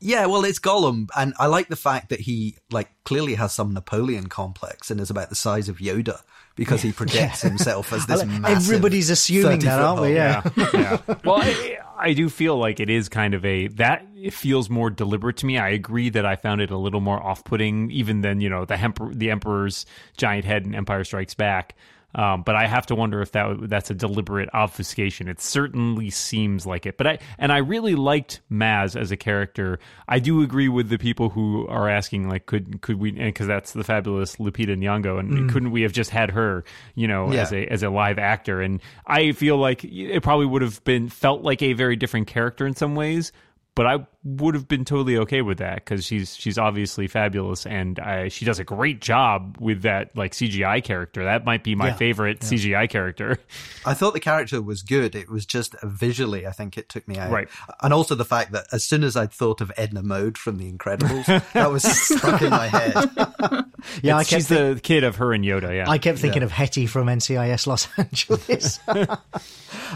yeah, 0.00 0.26
well, 0.26 0.44
it's 0.44 0.58
Gollum, 0.58 1.08
and 1.16 1.34
I 1.38 1.46
like 1.46 1.68
the 1.68 1.76
fact 1.76 2.08
that 2.08 2.20
he 2.20 2.56
like 2.70 2.88
clearly 3.04 3.34
has 3.34 3.52
some 3.52 3.72
Napoleon 3.74 4.28
complex 4.28 4.90
and 4.90 5.00
is 5.00 5.10
about 5.10 5.28
the 5.28 5.34
size 5.34 5.68
of 5.68 5.78
Yoda 5.78 6.20
because 6.54 6.82
he 6.82 6.92
projects 6.92 7.42
himself 7.42 7.92
as 7.92 8.06
this. 8.06 8.24
Massive 8.24 8.44
everybody's 8.44 9.10
assuming 9.10 9.60
that, 9.60 9.80
aren't 9.80 10.02
we? 10.02 10.16
Hulk. 10.16 10.56
Yeah. 10.56 10.98
yeah. 11.06 11.14
Well, 11.24 11.40
I, 11.40 11.78
I 11.98 12.12
do 12.14 12.28
feel 12.28 12.56
like 12.56 12.80
it 12.80 12.90
is 12.90 13.08
kind 13.08 13.34
of 13.34 13.44
a 13.44 13.68
that 13.68 14.06
it 14.16 14.32
feels 14.32 14.68
more 14.68 14.90
deliberate 14.90 15.36
to 15.38 15.46
me. 15.46 15.58
I 15.58 15.70
agree 15.70 16.08
that 16.10 16.26
I 16.26 16.36
found 16.36 16.60
it 16.60 16.70
a 16.70 16.76
little 16.76 17.00
more 17.00 17.22
off-putting, 17.22 17.90
even 17.90 18.22
than 18.22 18.40
you 18.40 18.48
know 18.48 18.64
the 18.64 18.76
Hemper, 18.76 19.14
the 19.14 19.30
Emperor's 19.30 19.86
giant 20.16 20.44
head 20.44 20.66
in 20.66 20.74
Empire 20.74 21.04
Strikes 21.04 21.34
Back. 21.34 21.74
Um, 22.14 22.42
but 22.42 22.54
I 22.56 22.66
have 22.66 22.86
to 22.86 22.94
wonder 22.94 23.22
if 23.22 23.32
that 23.32 23.56
that's 23.68 23.90
a 23.90 23.94
deliberate 23.94 24.50
obfuscation. 24.52 25.28
It 25.28 25.40
certainly 25.40 26.10
seems 26.10 26.66
like 26.66 26.84
it. 26.84 26.98
But 26.98 27.06
I 27.06 27.18
and 27.38 27.50
I 27.50 27.58
really 27.58 27.94
liked 27.94 28.40
Maz 28.50 29.00
as 29.00 29.10
a 29.10 29.16
character. 29.16 29.78
I 30.08 30.18
do 30.18 30.42
agree 30.42 30.68
with 30.68 30.88
the 30.90 30.98
people 30.98 31.30
who 31.30 31.66
are 31.68 31.88
asking, 31.88 32.28
like, 32.28 32.46
could 32.46 32.82
could 32.82 32.96
we? 32.98 33.12
Because 33.12 33.46
that's 33.46 33.72
the 33.72 33.84
fabulous 33.84 34.36
Lupita 34.36 34.76
Nyong'o, 34.76 35.18
and 35.18 35.50
couldn't 35.50 35.70
we 35.70 35.82
have 35.82 35.92
just 35.92 36.10
had 36.10 36.30
her, 36.32 36.64
you 36.94 37.08
know, 37.08 37.32
Yeah. 37.32 37.42
as 37.42 37.52
a 37.52 37.66
as 37.66 37.82
a 37.82 37.88
live 37.90 38.18
actor? 38.18 38.60
And 38.60 38.80
I 39.06 39.32
feel 39.32 39.56
like 39.56 39.82
it 39.84 40.22
probably 40.22 40.46
would 40.46 40.62
have 40.62 40.84
been 40.84 41.08
felt 41.08 41.42
like 41.42 41.62
a 41.62 41.72
very 41.72 41.96
different 41.96 42.26
character 42.26 42.66
in 42.66 42.74
some 42.74 42.94
ways. 42.94 43.32
But 43.74 43.86
I 43.86 44.06
would 44.22 44.54
have 44.54 44.68
been 44.68 44.84
totally 44.84 45.16
okay 45.16 45.40
with 45.40 45.56
that 45.58 45.76
because 45.76 46.04
she's 46.04 46.36
she's 46.36 46.58
obviously 46.58 47.08
fabulous 47.08 47.64
and 47.64 47.98
I, 47.98 48.28
she 48.28 48.44
does 48.44 48.58
a 48.58 48.64
great 48.64 49.00
job 49.00 49.56
with 49.58 49.80
that 49.82 50.14
like 50.14 50.32
CGI 50.32 50.84
character. 50.84 51.24
That 51.24 51.46
might 51.46 51.64
be 51.64 51.74
my 51.74 51.86
Yeah. 51.88 51.94
favorite 51.94 52.40
CGI 52.40 52.90
character. 52.90 53.38
I 53.86 53.94
thought 53.94 54.12
the 54.12 54.20
character 54.20 54.60
was 54.60 54.82
good. 54.82 55.14
It 55.14 55.30
was 55.30 55.46
just 55.46 55.74
visually, 55.82 56.46
I 56.46 56.52
think 56.52 56.76
it 56.76 56.90
took 56.90 57.08
me 57.08 57.16
out. 57.16 57.30
Right. 57.32 57.48
And 57.82 57.94
also 57.94 58.14
the 58.14 58.26
fact 58.26 58.52
that 58.52 58.66
as 58.72 58.84
soon 58.84 59.04
as 59.04 59.16
I'd 59.16 59.32
thought 59.32 59.62
of 59.62 59.72
Edna 59.78 60.02
Mode 60.02 60.36
from 60.36 60.58
The 60.58 60.70
Incredibles, 60.70 61.24
that 61.54 61.70
was 61.72 61.82
stuck 62.18 62.42
in 62.42 62.50
my 62.50 62.66
head. 62.68 62.94
Yeah, 64.00 64.16
I 64.16 64.20
It's- 64.20 64.28
she's 64.28 64.46
the 64.48 64.78
kid 64.80 65.02
of 65.02 65.16
her 65.16 65.32
and 65.32 65.44
Yoda. 65.44 65.74
Yeah, 65.74 65.90
I 65.90 65.98
kept 65.98 66.18
thinking 66.20 66.44
of 66.44 66.52
Hetty 66.52 66.86
from 66.86 67.08
NCIS 67.08 67.66
Los 67.66 67.88
Angeles. 67.98 68.78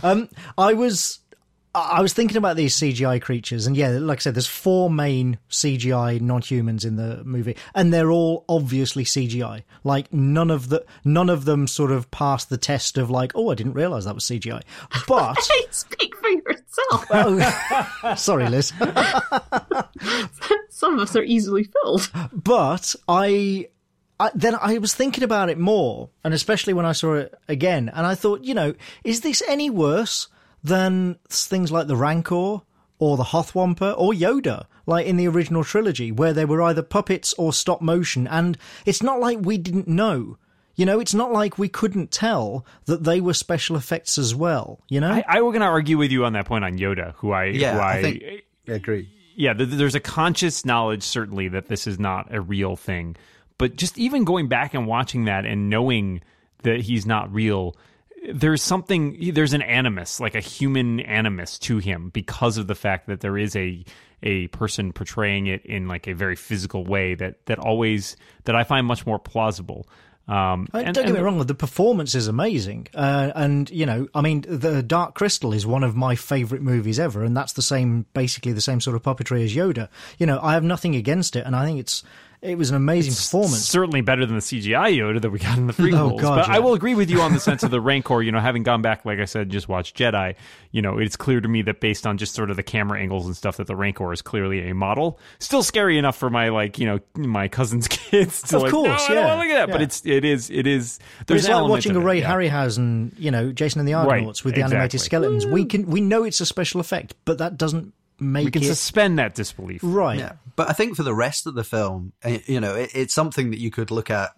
um, 0.03 0.29
I 0.59 0.73
was. 0.73 1.21
I 1.77 2.01
was 2.01 2.15
thinking 2.15 2.39
about 2.39 2.57
these 2.57 2.75
CGI 2.75 3.21
creatures, 3.21 3.67
and 3.67 3.77
yeah, 3.77 3.91
like 3.91 4.19
I 4.19 4.21
said, 4.21 4.35
there's 4.35 4.47
four 4.47 4.89
main 4.89 5.39
CGI 5.51 6.21
non-humans 6.23 6.87
in 6.87 6.97
the 6.97 7.23
movie, 7.25 7.55
and 7.75 7.93
they're 7.93 8.11
all 8.11 8.47
obviously 8.49 9.05
CGI. 9.05 9.63
Like 9.85 10.11
none 10.11 10.51
of 10.51 10.71
the 10.71 10.87
none 11.05 11.29
of 11.29 11.45
them 11.45 11.67
sort 11.67 11.93
of 11.93 12.11
passed 12.11 12.49
the 12.49 12.57
test 12.57 12.97
of 12.97 13.11
like, 13.11 13.33
oh, 13.35 13.51
I 13.51 13.55
didn't 13.55 13.75
realize 13.75 14.07
that 14.07 14.15
was 14.15 14.25
CGI. 14.25 14.63
But 15.07 15.35
speak 15.71 16.17
for 16.17 16.29
yourself. 16.31 17.07
Oh, 17.11 18.15
sorry, 18.17 18.49
Liz. 18.49 18.73
Some 20.71 20.95
of 20.95 21.01
us 21.01 21.15
are 21.15 21.25
easily 21.25 21.65
filled. 21.65 22.11
but 22.33 22.95
I, 23.07 23.69
I 24.19 24.31
then 24.35 24.55
I 24.55 24.79
was 24.79 24.95
thinking 24.95 25.25
about 25.25 25.51
it 25.51 25.59
more, 25.59 26.09
and 26.25 26.33
especially 26.33 26.73
when 26.73 26.87
I 26.87 26.93
saw 26.93 27.15
it 27.15 27.35
again, 27.49 27.91
and 27.93 28.07
I 28.07 28.15
thought, 28.15 28.45
you 28.45 28.55
know, 28.55 28.75
is 29.05 29.21
this 29.21 29.43
any 29.47 29.69
worse 29.69 30.29
than 30.63 31.19
things 31.29 31.71
like 31.73 31.87
the 31.87 31.97
Rancor 31.97 32.61
or 32.99 33.17
the 33.17 33.25
Hoth 33.25 33.55
wampa 33.55 33.93
or 33.93 34.13
Yoda, 34.13 34.67
like 34.87 35.07
in 35.07 35.17
the 35.17 35.29
original 35.29 35.65
trilogy, 35.65 36.11
where 36.13 36.33
they 36.33 36.45
were 36.45 36.63
either 36.63 36.83
puppets 36.83 37.35
or 37.35 37.53
stop 37.53 37.81
motion, 37.83 38.27
and 38.27 38.57
it's 38.85 39.03
not 39.03 39.21
like 39.21 39.39
we 39.43 39.59
didn't 39.59 39.89
know. 39.89 40.39
You 40.75 40.85
know, 40.85 41.01
it's 41.01 41.15
not 41.15 41.33
like 41.33 41.59
we 41.59 41.69
couldn't 41.71 42.11
tell 42.11 42.67
that 42.85 43.05
they 43.05 43.21
were 43.21 43.33
special 43.33 43.77
effects 43.77 44.19
as 44.19 44.35
well. 44.35 44.81
You 44.91 45.01
know, 45.01 45.11
I, 45.11 45.25
I 45.27 45.41
was 45.41 45.53
going 45.53 45.61
to 45.63 45.67
argue 45.67 45.97
with 45.97 46.11
you 46.13 46.25
on 46.27 46.35
that 46.35 46.45
point 46.47 46.65
on 46.65 46.77
Yoda, 46.79 47.15
who 47.17 47.33
I, 47.33 47.45
Yeah, 47.47 47.75
who 47.75 47.81
I 47.81 48.03
think 48.03 48.23
I 48.69 48.73
agree. 48.73 49.09
yeah, 49.37 49.55
th- 49.55 49.71
there's 49.71 49.95
a 49.95 50.01
conscious 50.01 50.67
knowledge 50.67 51.03
certainly 51.03 51.49
that 51.49 51.69
this 51.69 51.87
is 51.87 51.99
not 51.99 52.35
a 52.35 52.41
real 52.43 52.77
thing. 52.77 53.17
But 53.59 53.77
just 53.77 53.97
even 53.97 54.25
going 54.25 54.49
back 54.49 54.75
and 54.75 54.87
watching 54.87 55.25
that 55.25 55.47
and 55.47 55.71
knowing 55.71 56.21
that 56.63 56.83
he's 56.83 57.07
not 57.07 57.33
real, 57.33 57.75
there's 58.33 58.63
something 58.63 59.33
there's 59.33 59.53
an 59.53 59.63
animus, 59.63 60.21
like 60.21 60.35
a 60.35 60.41
human 60.41 61.01
animus 61.01 61.59
to 61.61 61.79
him 61.79 62.11
because 62.11 62.59
of 62.59 62.67
the 62.67 62.75
fact 62.75 63.07
that 63.07 63.21
there 63.21 63.39
is 63.39 63.57
a 63.57 63.85
a 64.23 64.47
person 64.49 64.93
portraying 64.93 65.47
it 65.47 65.65
in 65.67 65.89
like 65.89 66.07
a 66.07 66.15
very 66.15 66.37
physical 66.37 66.85
way 66.85 67.15
that 67.15 67.45
that 67.47 67.59
always 67.59 68.17
that 68.45 68.57
I 68.57 68.65
find 68.65 68.87
much 68.87 69.07
more 69.07 69.19
plausible. 69.19 69.87
Um, 70.29 70.67
and- 70.73 70.93
don't 70.93 71.07
get 71.07 71.15
me 71.15 71.21
wrong, 71.21 71.39
the 71.39 71.55
performance 71.55 72.17
is 72.17 72.27
amazing. 72.27 72.89
Uh, 72.93 73.31
and, 73.37 73.71
you 73.71 73.87
know, 73.87 74.09
I 74.13 74.23
mean, 74.23 74.45
The 74.49 74.83
Dark 74.83 75.15
Crystal 75.15 75.53
is 75.53 75.65
one 75.65 75.85
of 75.85 75.95
my 75.95 76.17
favourite 76.17 76.63
movies 76.63 76.99
ever, 76.99 77.23
and 77.23 77.37
that's 77.37 77.53
the 77.53 77.63
same, 77.63 78.07
basically 78.13 78.53
the 78.53 78.61
same 78.61 78.81
sort 78.81 78.97
of 78.97 79.03
puppetry 79.03 79.45
as 79.45 79.55
Yoda. 79.55 79.89
You 80.19 80.27
know, 80.27 80.41
I 80.43 80.55
have 80.55 80.65
nothing 80.65 80.97
against 80.97 81.37
it, 81.37 81.47
and 81.47 81.55
I 81.55 81.65
think 81.65 81.79
it's 81.79 82.03
it 82.47 82.57
was 82.57 82.71
an 82.71 82.77
amazing 82.77 83.13
performance. 83.13 83.65
Certainly 83.65 84.03
better 84.03 84.25
than 84.25 84.37
the 84.37 84.41
CGI 84.43 84.97
Yoda 84.97 85.21
that 85.21 85.31
we 85.31 85.39
got 85.39 85.59
in 85.59 85.67
the 85.67 85.73
prequels. 85.73 85.97
Oh, 85.97 86.19
God, 86.19 86.47
but 86.47 86.49
I 86.49 86.59
will 86.59 86.75
agree 86.75 86.95
with 86.95 87.11
you 87.11 87.21
on 87.21 87.33
the 87.33 87.41
sense 87.41 87.63
of 87.63 87.71
the 87.71 87.81
Rancor. 87.83 88.23
You 88.23 88.31
know, 88.33 88.39
having 88.41 88.63
gone 88.63 88.83
back, 88.83 89.05
like 89.05 89.19
I 89.19 89.25
said, 89.25 89.51
just 89.51 89.69
watched 89.69 89.97
Jedi. 89.97 90.35
You 90.71 90.83
know, 90.83 90.99
it's 90.99 91.17
clear 91.17 91.41
to 91.41 91.49
me 91.49 91.63
that 91.63 91.81
based 91.81 92.07
on 92.07 92.19
just 92.19 92.35
sort 92.35 92.51
of 92.51 92.57
the 92.57 92.63
camera 92.63 93.01
angles 93.01 93.27
and 93.27 93.37
stuff, 93.37 93.57
that 93.57 93.67
the 93.67 93.75
Rancor 93.77 94.13
is 94.13 94.23
clearly 94.23 94.69
a 94.71 94.75
model. 94.75 95.19
Still 95.39 95.63
scary 95.63 95.99
enough 95.99 96.17
for 96.17 96.31
my 96.31 96.51
like, 96.51 96.79
you 96.79 96.87
know, 96.87 97.01
my 97.17 97.49
cousin's 97.49 97.89
kids. 97.91 98.43
To 98.43 98.57
Of 98.57 98.63
like, 98.63 98.71
course, 98.73 99.09
no, 99.09 99.15
yeah, 99.15 99.35
look 99.35 99.47
at 99.47 99.67
that. 99.67 99.73
But 99.73 99.83
it's 99.83 100.05
it 100.05 100.25
is 100.25 100.51
it 100.51 100.67
is. 100.67 100.99
There's 101.27 101.45
it's 101.45 101.51
like 101.51 101.69
watching 101.69 101.97
a 101.97 102.01
Ray 102.01 102.21
yeah. 102.21 102.33
Harryhausen, 102.33 103.13
you 103.19 103.31
know, 103.31 103.53
Jason 103.53 103.81
and 103.81 103.89
the 103.89 103.95
Right, 103.95 104.07
Argonauts 104.07 104.45
with 104.45 104.55
the 104.55 104.63
animated 104.63 104.95
exactly. 104.95 104.99
skeletons. 105.07 105.47
We 105.47 105.65
can 105.65 105.87
we 105.87 106.01
know 106.01 106.25
it's 106.25 106.41
a 106.41 106.47
special 106.47 106.81
effect, 106.81 107.15
but 107.25 107.39
that 107.39 107.57
doesn't 107.57 107.95
make 108.19 108.47
We 108.47 108.51
can 108.51 108.63
it 108.63 108.67
suspend 108.67 109.19
that 109.19 109.35
disbelief. 109.35 109.81
right. 109.83 110.19
Yeah, 110.19 110.33
but 110.57 110.69
I 110.69 110.73
think 110.73 110.97
for 110.97 111.03
the 111.03 111.15
rest 111.15 111.47
of 111.47 111.55
the 111.55 111.65
film, 111.65 112.13
eh, 112.23 112.39
you 112.47 112.61
know, 112.61 112.75
it, 112.75 112.91
it's 112.95 113.15
something 113.15 113.51
that 113.51 113.59
you 113.59 113.71
could 113.71 113.91
look 113.91 114.11
at 114.11 114.33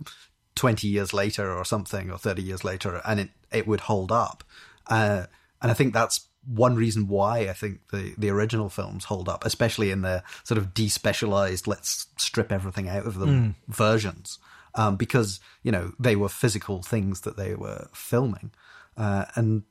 twenty 0.54 0.88
years 0.88 1.12
later 1.12 1.52
or 1.52 1.64
something, 1.64 2.10
or 2.10 2.18
thirty 2.18 2.42
years 2.42 2.64
later, 2.64 3.00
and 3.06 3.20
it 3.20 3.30
it 3.52 3.66
would 3.66 3.80
hold 3.80 4.12
up. 4.12 4.44
Uh, 4.86 5.26
and 5.60 5.70
I 5.70 5.74
think 5.74 5.92
that's 5.92 6.28
one 6.46 6.76
reason 6.76 7.08
why 7.08 7.40
I 7.40 7.52
think 7.52 7.80
the 7.92 8.14
the 8.16 8.30
original 8.30 8.68
films 8.68 9.04
hold 9.04 9.28
up, 9.28 9.44
especially 9.44 9.90
in 9.90 10.02
the 10.02 10.22
sort 10.44 10.58
of 10.58 10.72
despecialized, 10.74 11.66
let's 11.66 12.06
strip 12.16 12.50
everything 12.50 12.88
out 12.88 13.06
of 13.06 13.18
them 13.18 13.56
versions, 13.68 14.38
um, 14.74 14.96
because 14.96 15.40
you 15.62 15.70
know 15.70 15.92
they 15.98 16.16
were 16.16 16.28
physical 16.28 16.82
things 16.82 17.20
that 17.22 17.36
they 17.36 17.54
were 17.54 17.88
filming, 17.92 18.50
uh, 18.96 19.26
and 19.34 19.64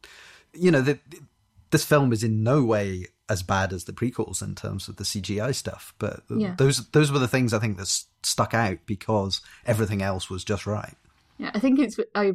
you 0.53 0.71
know 0.71 0.81
the, 0.81 0.99
this 1.71 1.83
film 1.83 2.13
is 2.13 2.23
in 2.23 2.43
no 2.43 2.63
way 2.63 3.07
as 3.29 3.43
bad 3.43 3.73
as 3.73 3.83
the 3.83 3.93
prequels 3.93 4.41
in 4.41 4.55
terms 4.55 4.87
of 4.87 4.95
the 4.95 5.03
CGI 5.03 5.53
stuff, 5.53 5.93
but 5.99 6.21
Yeah. 6.29 6.55
those 6.57 6.87
those 6.89 7.11
were 7.11 7.19
the 7.19 7.27
things 7.27 7.53
I 7.53 7.59
think 7.59 7.77
that 7.77 7.83
s- 7.83 8.05
stuck 8.23 8.53
out 8.53 8.77
because 8.85 9.41
everything 9.65 10.01
else 10.01 10.29
was 10.29 10.43
just 10.43 10.65
right. 10.65 10.95
Yeah, 11.37 11.51
I 11.53 11.59
think 11.59 11.79
it's 11.79 11.99
I 12.15 12.33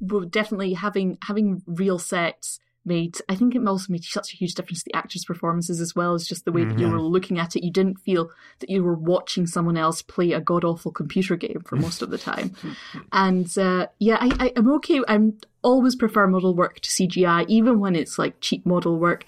will 0.00 0.26
definitely 0.26 0.74
having 0.74 1.18
having 1.22 1.62
real 1.66 1.98
sets 1.98 2.58
made. 2.84 3.18
I 3.28 3.34
think 3.34 3.54
it 3.56 3.66
also 3.66 3.92
made 3.92 4.04
such 4.04 4.32
a 4.32 4.36
huge 4.36 4.54
difference 4.54 4.84
to 4.84 4.90
the 4.92 4.96
actors' 4.96 5.24
performances 5.24 5.80
as 5.80 5.96
well 5.96 6.14
as 6.14 6.28
just 6.28 6.44
the 6.44 6.52
way 6.52 6.64
that 6.64 6.78
you 6.78 6.88
were 6.88 7.00
looking 7.00 7.36
at 7.38 7.56
it. 7.56 7.64
You 7.64 7.72
didn't 7.72 7.98
feel 7.98 8.30
that 8.60 8.70
you 8.70 8.84
were 8.84 8.94
watching 8.94 9.46
someone 9.46 9.76
else 9.76 10.02
play 10.02 10.30
a 10.32 10.40
god 10.40 10.62
awful 10.62 10.92
computer 10.92 11.34
game 11.34 11.62
for 11.66 11.74
most 11.74 12.00
of 12.00 12.10
the 12.10 12.18
time. 12.18 12.54
and 13.12 13.58
uh, 13.58 13.88
yeah, 13.98 14.18
I, 14.20 14.30
I, 14.38 14.52
I'm 14.54 14.70
okay. 14.74 15.00
I'm 15.08 15.38
always 15.62 15.96
prefer 15.96 16.28
model 16.28 16.54
work 16.54 16.78
to 16.78 16.88
CGI, 16.90 17.46
even 17.48 17.80
when 17.80 17.96
it's 17.96 18.18
like 18.20 18.40
cheap 18.40 18.64
model 18.64 18.98
work. 19.00 19.24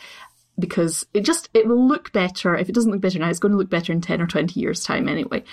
Because 0.58 1.06
it 1.14 1.20
just 1.20 1.48
it 1.54 1.68
will 1.68 1.86
look 1.86 2.12
better 2.12 2.56
if 2.56 2.68
it 2.68 2.74
doesn't 2.74 2.90
look 2.90 3.00
better 3.00 3.18
now. 3.18 3.28
It's 3.28 3.38
going 3.38 3.52
to 3.52 3.58
look 3.58 3.70
better 3.70 3.92
in 3.92 4.00
ten 4.00 4.20
or 4.20 4.26
twenty 4.26 4.60
years' 4.60 4.82
time 4.82 5.08
anyway, 5.08 5.44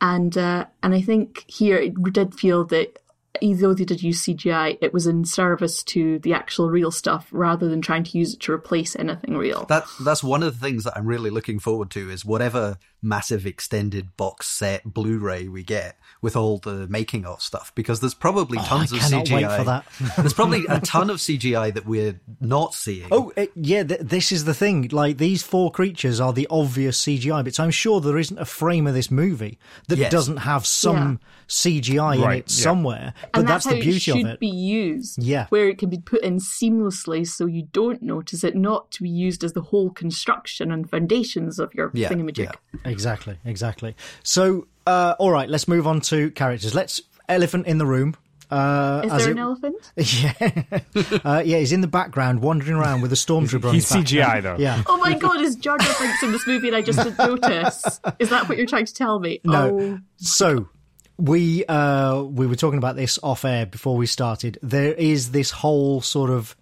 and 0.00 0.36
uh, 0.36 0.66
and 0.82 0.94
I 0.94 1.02
think 1.02 1.44
here 1.46 1.76
it 1.76 2.02
did 2.12 2.34
feel 2.34 2.64
that 2.66 2.98
although 3.42 3.74
they 3.74 3.84
did 3.84 4.02
use 4.02 4.22
CGI, 4.22 4.78
it 4.80 4.92
was 4.92 5.06
in 5.06 5.24
service 5.24 5.82
to 5.84 6.18
the 6.20 6.34
actual 6.34 6.70
real 6.70 6.90
stuff 6.90 7.28
rather 7.32 7.68
than 7.68 7.80
trying 7.80 8.04
to 8.04 8.18
use 8.18 8.34
it 8.34 8.40
to 8.40 8.52
replace 8.52 8.96
anything 8.96 9.36
real. 9.36 9.64
That 9.66 9.84
that's 10.04 10.22
one 10.22 10.42
of 10.42 10.58
the 10.58 10.66
things 10.66 10.84
that 10.84 10.96
I'm 10.96 11.06
really 11.06 11.30
looking 11.30 11.58
forward 11.58 11.90
to 11.90 12.10
is 12.10 12.24
whatever 12.24 12.78
massive 13.04 13.46
extended 13.46 14.16
box 14.16 14.48
set 14.48 14.82
Blu-ray 14.84 15.46
we 15.48 15.62
get 15.62 15.98
with 16.22 16.34
all 16.36 16.58
the 16.58 16.88
making 16.88 17.24
of 17.26 17.42
stuff 17.42 17.72
because 17.74 18.00
there's 18.00 18.14
probably 18.14 18.58
oh, 18.58 18.64
tons 18.64 18.92
I 18.92 18.96
of 18.96 19.02
cannot 19.02 19.26
CGI. 19.26 19.34
wait 19.48 19.56
for 19.58 19.64
that. 19.64 19.84
there's 20.16 20.32
probably 20.32 20.64
a 20.68 20.80
ton 20.80 21.10
of 21.10 21.18
CGI 21.18 21.74
that 21.74 21.86
we're 21.86 22.18
not 22.40 22.74
seeing. 22.74 23.08
Oh, 23.12 23.32
it, 23.36 23.52
yeah, 23.54 23.82
th- 23.84 24.00
this 24.00 24.32
is 24.32 24.44
the 24.44 24.54
thing. 24.54 24.88
Like, 24.90 25.18
these 25.18 25.42
four 25.42 25.70
creatures 25.70 26.18
are 26.20 26.32
the 26.32 26.46
obvious 26.50 27.00
CGI 27.04 27.44
bits. 27.44 27.60
I'm 27.60 27.70
sure 27.70 28.00
there 28.00 28.18
isn't 28.18 28.38
a 28.38 28.44
frame 28.46 28.86
of 28.86 28.94
this 28.94 29.10
movie 29.10 29.58
that 29.88 29.98
Yes. 29.98 30.10
doesn't 30.10 30.38
have 30.38 30.66
some 30.66 31.20
CGI 31.48 32.16
in 32.16 32.22
it 32.22 32.36
yeah. 32.36 32.42
somewhere. 32.46 33.14
But 33.32 33.40
and 33.40 33.48
that's, 33.48 33.64
that's, 33.64 33.74
the 33.74 33.80
how 33.80 33.82
beauty 33.82 33.96
it 33.96 34.00
should 34.00 34.20
of 34.24 34.32
it. 34.32 34.40
be 34.40 34.48
used. 34.48 35.22
Yeah. 35.22 35.46
Where 35.50 35.68
it 35.68 35.78
can 35.78 35.90
be 35.90 35.98
put 35.98 36.22
in 36.22 36.38
seamlessly 36.38 37.26
so 37.26 37.46
you 37.46 37.68
don't 37.72 38.02
notice 38.02 38.44
it, 38.44 38.56
not 38.56 38.90
to 38.92 39.02
be 39.02 39.10
used 39.10 39.44
as 39.44 39.52
the 39.52 39.60
whole 39.60 39.90
construction 39.90 40.72
and 40.72 40.88
foundations 40.88 41.58
of 41.58 41.74
your 41.74 41.90
Yeah, 41.92 42.08
thingamajig. 42.08 42.38
yeah. 42.84 42.90
Exactly, 42.94 43.36
exactly. 43.44 43.94
So, 44.22 44.66
uh, 44.86 45.14
all 45.18 45.30
right, 45.30 45.48
let's 45.48 45.68
move 45.68 45.86
on 45.86 46.00
to 46.02 46.30
characters. 46.30 46.74
Let's 46.74 47.00
elephant 47.28 47.66
in 47.66 47.78
the 47.78 47.86
room. 47.86 48.14
Uh, 48.50 49.00
Is 49.04 49.10
there 49.12 49.28
it- 49.30 49.32
an 49.32 49.38
elephant? 49.38 49.92
Yeah, 49.96 50.80
uh, 51.24 51.42
yeah, 51.44 51.58
he's 51.58 51.72
in 51.72 51.80
the 51.80 51.88
background, 51.88 52.40
wandering 52.40 52.76
around 52.76 53.00
with 53.00 53.10
a 53.12 53.16
stormtrooper. 53.16 53.64
on 53.68 53.74
He's 53.74 53.88
his 53.90 53.96
back. 53.96 54.06
CGI 54.06 54.42
though. 54.42 54.56
Yeah, 54.58 54.82
Oh 54.86 54.96
my 54.98 55.14
god, 55.14 55.40
is 55.40 55.56
Jar 55.56 55.78
Jar 55.78 55.94
Binks 55.98 56.22
in 56.22 56.30
this 56.32 56.46
movie 56.46 56.68
and 56.68 56.76
I 56.76 56.82
just 56.82 56.98
didn't 57.02 57.18
notice? 57.18 58.00
Is 58.18 58.28
that 58.30 58.48
what 58.48 58.56
you're 58.58 58.66
trying 58.66 58.86
to 58.86 58.94
tell 58.94 59.18
me? 59.18 59.40
No. 59.44 59.80
Oh, 59.80 59.98
So 60.18 60.68
we 61.16 61.64
uh 61.66 62.22
we 62.22 62.46
were 62.46 62.56
talking 62.56 62.78
about 62.78 62.96
this 62.96 63.18
off 63.22 63.44
air 63.44 63.66
before 63.66 63.96
we 63.96 64.06
started. 64.06 64.58
There 64.62 64.92
is 64.92 65.30
this 65.30 65.50
whole 65.50 66.00
sort 66.00 66.30
of 66.30 66.54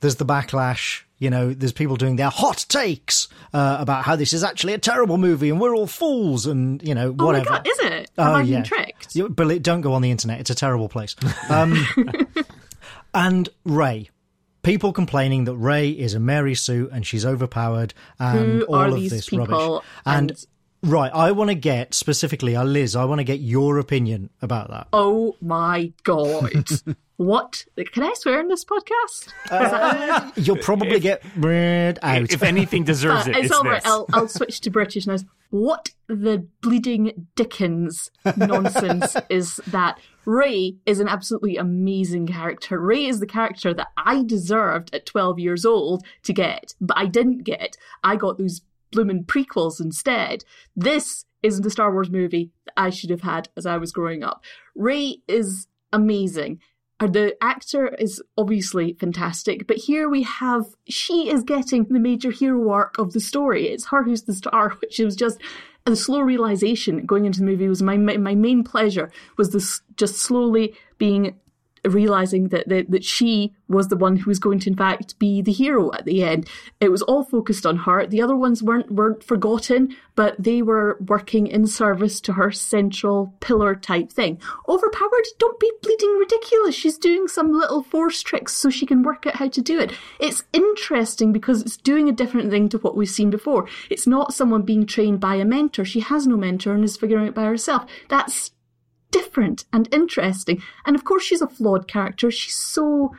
there's 0.00 0.16
the 0.16 0.26
backlash. 0.26 1.02
You 1.18 1.30
know, 1.30 1.54
there's 1.54 1.72
people 1.72 1.96
doing 1.96 2.16
their 2.16 2.28
hot 2.28 2.66
takes 2.68 3.28
uh, 3.52 3.76
about 3.80 4.04
how 4.04 4.16
this 4.16 4.32
is 4.32 4.42
actually 4.42 4.72
a 4.74 4.78
terrible 4.78 5.16
movie 5.16 5.48
and 5.48 5.60
we're 5.60 5.74
all 5.74 5.86
fools 5.86 6.44
and 6.46 6.82
you 6.86 6.94
know 6.94 7.14
oh 7.18 7.24
whatever. 7.26 7.50
my 7.50 7.56
god, 7.58 7.66
is 7.68 7.78
it? 7.80 8.10
Am 8.18 8.28
Oh, 8.28 8.34
I 8.34 8.42
yeah. 8.42 8.62
tricked? 8.62 9.14
You- 9.14 9.28
But 9.28 9.62
don't 9.62 9.80
go 9.80 9.92
on 9.94 10.02
the 10.02 10.10
internet. 10.10 10.40
It's 10.40 10.50
a 10.50 10.54
terrible 10.56 10.88
place. 10.88 11.14
Um, 11.48 11.76
and 13.14 13.48
Rey. 13.64 14.10
People 14.62 14.92
complaining 14.94 15.44
that 15.44 15.56
Rey 15.56 15.90
is 15.90 16.14
a 16.14 16.18
Mary 16.20 16.54
Sue 16.54 16.88
and 16.90 17.06
she's 17.06 17.26
overpowered 17.26 17.92
and 18.18 18.60
Who 18.60 18.64
all 18.64 18.94
of 18.94 19.10
this 19.10 19.28
people? 19.28 19.46
rubbish. 19.46 19.86
And, 20.06 20.30
And- 20.30 20.46
right, 20.84 21.12
I 21.12 21.32
want 21.32 21.50
to 21.50 21.54
get 21.54 21.94
specifically, 21.94 22.54
uh, 22.56 22.64
Liz, 22.64 22.94
I 22.96 23.04
want 23.04 23.18
to 23.20 23.24
get 23.24 23.40
your 23.40 23.78
opinion 23.78 24.30
about 24.42 24.70
that. 24.70 24.88
Oh 24.92 25.36
my 25.40 25.92
god. 26.02 26.64
what? 27.16 27.64
Can 27.92 28.02
I 28.02 28.12
swear 28.14 28.40
in 28.40 28.48
this 28.48 28.64
podcast? 28.64 29.26
Is 29.26 29.48
that 29.48 30.32
You'll 30.36 30.56
probably 30.58 31.00
get 31.00 31.22
red 31.36 31.98
out. 32.02 32.32
If 32.32 32.42
anything 32.42 32.84
deserves 32.84 33.26
Uh, 33.26 33.30
it, 33.30 33.36
it's, 33.36 33.46
it's 33.46 33.54
all 33.54 33.62
right. 33.64 33.82
this. 33.82 33.90
I'll, 33.90 34.06
I'll 34.12 34.28
switch 34.28 34.60
to 34.62 34.70
British 34.70 35.06
now. 35.06 35.16
What 35.50 35.90
the 36.08 36.46
bleeding 36.60 37.28
Dickens 37.36 38.10
nonsense 38.36 39.16
is 39.28 39.56
that? 39.68 39.98
Rey 40.26 40.76
is 40.86 41.00
an 41.00 41.08
absolutely 41.08 41.58
amazing 41.58 42.26
character. 42.26 42.80
Rey 42.80 43.04
is 43.04 43.20
the 43.20 43.26
character 43.26 43.74
that 43.74 43.88
I 43.96 44.22
deserved 44.24 44.94
at 44.94 45.04
12 45.04 45.38
years 45.38 45.66
old 45.66 46.02
to 46.22 46.32
get, 46.32 46.74
but 46.80 46.96
I 46.96 47.04
didn't 47.06 47.44
get. 47.44 47.76
I 48.02 48.16
got 48.16 48.38
those 48.38 48.62
bloomin' 48.94 49.24
prequels 49.24 49.80
instead. 49.80 50.44
This 50.74 51.24
is 51.42 51.60
the 51.60 51.70
Star 51.70 51.92
Wars 51.92 52.10
movie 52.10 52.50
that 52.64 52.72
I 52.76 52.90
should 52.90 53.10
have 53.10 53.20
had 53.20 53.48
as 53.56 53.66
I 53.66 53.76
was 53.76 53.92
growing 53.92 54.22
up. 54.22 54.42
Rey 54.74 55.18
is 55.28 55.66
amazing. 55.92 56.60
Uh, 57.00 57.08
The 57.08 57.36
actor 57.42 57.88
is 57.88 58.22
obviously 58.38 58.96
fantastic, 58.98 59.66
but 59.66 59.76
here 59.76 60.08
we 60.08 60.22
have 60.22 60.64
she 60.88 61.28
is 61.28 61.42
getting 61.42 61.84
the 61.84 61.98
major 61.98 62.30
hero 62.30 62.70
arc 62.70 62.98
of 62.98 63.12
the 63.12 63.20
story. 63.20 63.68
It's 63.68 63.88
her 63.88 64.04
who's 64.04 64.22
the 64.22 64.34
star, 64.34 64.70
which 64.80 64.98
was 64.98 65.16
just 65.16 65.38
a 65.86 65.94
slow 65.94 66.20
realization 66.20 67.04
going 67.04 67.26
into 67.26 67.40
the 67.40 67.46
movie 67.46 67.68
was 67.68 67.82
my 67.82 67.96
my 67.98 68.16
my 68.16 68.34
main 68.34 68.64
pleasure 68.64 69.10
was 69.36 69.50
this 69.50 69.82
just 69.96 70.16
slowly 70.16 70.74
being 70.96 71.38
realizing 71.84 72.48
that, 72.48 72.68
that 72.68 72.90
that 72.90 73.04
she 73.04 73.52
was 73.68 73.88
the 73.88 73.96
one 73.96 74.16
who 74.16 74.30
was 74.30 74.38
going 74.38 74.58
to 74.60 74.70
in 74.70 74.76
fact 74.76 75.18
be 75.18 75.42
the 75.42 75.52
hero 75.52 75.92
at 75.92 76.04
the 76.04 76.22
end. 76.22 76.48
It 76.80 76.90
was 76.90 77.02
all 77.02 77.24
focused 77.24 77.66
on 77.66 77.78
her. 77.78 78.06
The 78.06 78.22
other 78.22 78.36
ones 78.36 78.62
weren't 78.62 78.90
weren't 78.90 79.22
forgotten, 79.22 79.96
but 80.14 80.36
they 80.38 80.62
were 80.62 80.98
working 81.06 81.46
in 81.46 81.66
service 81.66 82.20
to 82.22 82.34
her 82.34 82.50
central 82.52 83.34
pillar 83.40 83.74
type 83.74 84.10
thing. 84.10 84.40
Overpowered, 84.68 85.26
don't 85.38 85.60
be 85.60 85.70
bleeding 85.82 86.16
ridiculous. 86.18 86.74
She's 86.74 86.98
doing 86.98 87.28
some 87.28 87.52
little 87.52 87.82
force 87.82 88.22
tricks 88.22 88.54
so 88.54 88.70
she 88.70 88.86
can 88.86 89.02
work 89.02 89.26
out 89.26 89.36
how 89.36 89.48
to 89.48 89.60
do 89.60 89.78
it. 89.78 89.92
It's 90.20 90.44
interesting 90.52 91.32
because 91.32 91.62
it's 91.62 91.76
doing 91.76 92.08
a 92.08 92.12
different 92.12 92.50
thing 92.50 92.68
to 92.70 92.78
what 92.78 92.96
we've 92.96 93.08
seen 93.08 93.30
before. 93.30 93.68
It's 93.90 94.06
not 94.06 94.34
someone 94.34 94.62
being 94.62 94.86
trained 94.86 95.20
by 95.20 95.36
a 95.36 95.44
mentor. 95.44 95.84
She 95.84 96.00
has 96.00 96.26
no 96.26 96.36
mentor 96.36 96.74
and 96.74 96.84
is 96.84 96.96
figuring 96.96 97.26
it 97.26 97.34
by 97.34 97.44
herself. 97.44 97.86
That's 98.08 98.50
different 99.14 99.64
and 99.72 99.88
interesting. 99.94 100.60
And 100.84 100.96
of 100.96 101.04
course, 101.04 101.22
she's 101.22 101.40
a 101.40 101.46
flawed 101.46 101.86
character. 101.86 102.32
She's 102.32 102.54
so 102.54 103.14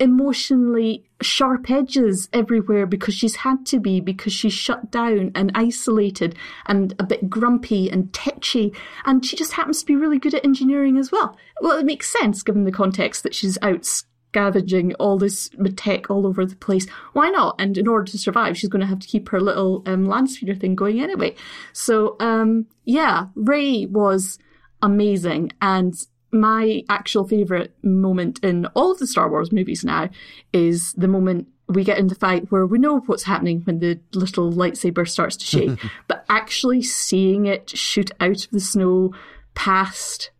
emotionally 0.00 1.04
sharp 1.22 1.70
edges 1.70 2.28
everywhere 2.32 2.86
because 2.86 3.14
she's 3.14 3.36
had 3.36 3.64
to 3.66 3.78
be 3.78 4.00
because 4.00 4.32
she's 4.32 4.52
shut 4.52 4.90
down 4.90 5.30
and 5.36 5.52
isolated 5.54 6.34
and 6.66 6.94
a 6.98 7.04
bit 7.04 7.30
grumpy 7.30 7.88
and 7.88 8.12
tetchy. 8.12 8.72
And 9.04 9.24
she 9.24 9.36
just 9.36 9.52
happens 9.52 9.80
to 9.80 9.86
be 9.86 9.94
really 9.94 10.18
good 10.18 10.34
at 10.34 10.44
engineering 10.44 10.96
as 10.96 11.12
well. 11.12 11.36
Well 11.60 11.78
it 11.78 11.86
makes 11.86 12.10
sense 12.10 12.42
given 12.42 12.64
the 12.64 12.72
context 12.72 13.22
that 13.22 13.34
she's 13.34 13.58
out 13.62 13.84
scavenging 13.84 14.94
all 14.94 15.18
this 15.18 15.50
tech 15.76 16.10
all 16.10 16.26
over 16.26 16.46
the 16.46 16.56
place. 16.56 16.88
Why 17.12 17.28
not? 17.28 17.56
And 17.58 17.76
in 17.76 17.86
order 17.86 18.10
to 18.10 18.18
survive 18.18 18.56
she's 18.56 18.70
going 18.70 18.80
to 18.80 18.86
have 18.86 19.00
to 19.00 19.08
keep 19.08 19.28
her 19.28 19.40
little 19.40 19.82
um, 19.86 20.06
land 20.06 20.30
speeder 20.30 20.54
thing 20.54 20.74
going 20.74 21.00
anyway. 21.00 21.36
So 21.74 22.16
um 22.20 22.66
yeah 22.84 23.26
Rey 23.34 23.84
was 23.84 24.38
amazing. 24.82 25.52
And 25.60 25.94
my 26.32 26.82
actual 26.88 27.26
favorite 27.26 27.74
moment 27.82 28.38
in 28.44 28.66
all 28.74 28.92
of 28.92 28.98
the 28.98 29.06
Star 29.06 29.28
Wars 29.28 29.52
movies 29.52 29.84
now 29.84 30.08
is 30.52 30.92
the 30.94 31.08
moment 31.08 31.48
we 31.68 31.84
get 31.84 31.98
in 31.98 32.08
the 32.08 32.14
fight 32.14 32.50
where 32.50 32.66
we 32.66 32.78
know 32.78 32.98
what's 33.00 33.22
happening 33.24 33.60
when 33.60 33.78
the 33.78 34.00
little 34.12 34.52
lightsaber 34.52 35.08
starts 35.08 35.36
to 35.36 35.44
shake, 35.46 35.78
but 36.08 36.24
actually 36.28 36.82
seeing 36.82 37.46
it 37.46 37.70
shoot 37.70 38.10
out 38.20 38.44
of 38.44 38.50
the 38.50 38.60
snow 38.60 39.14
past 39.54 40.30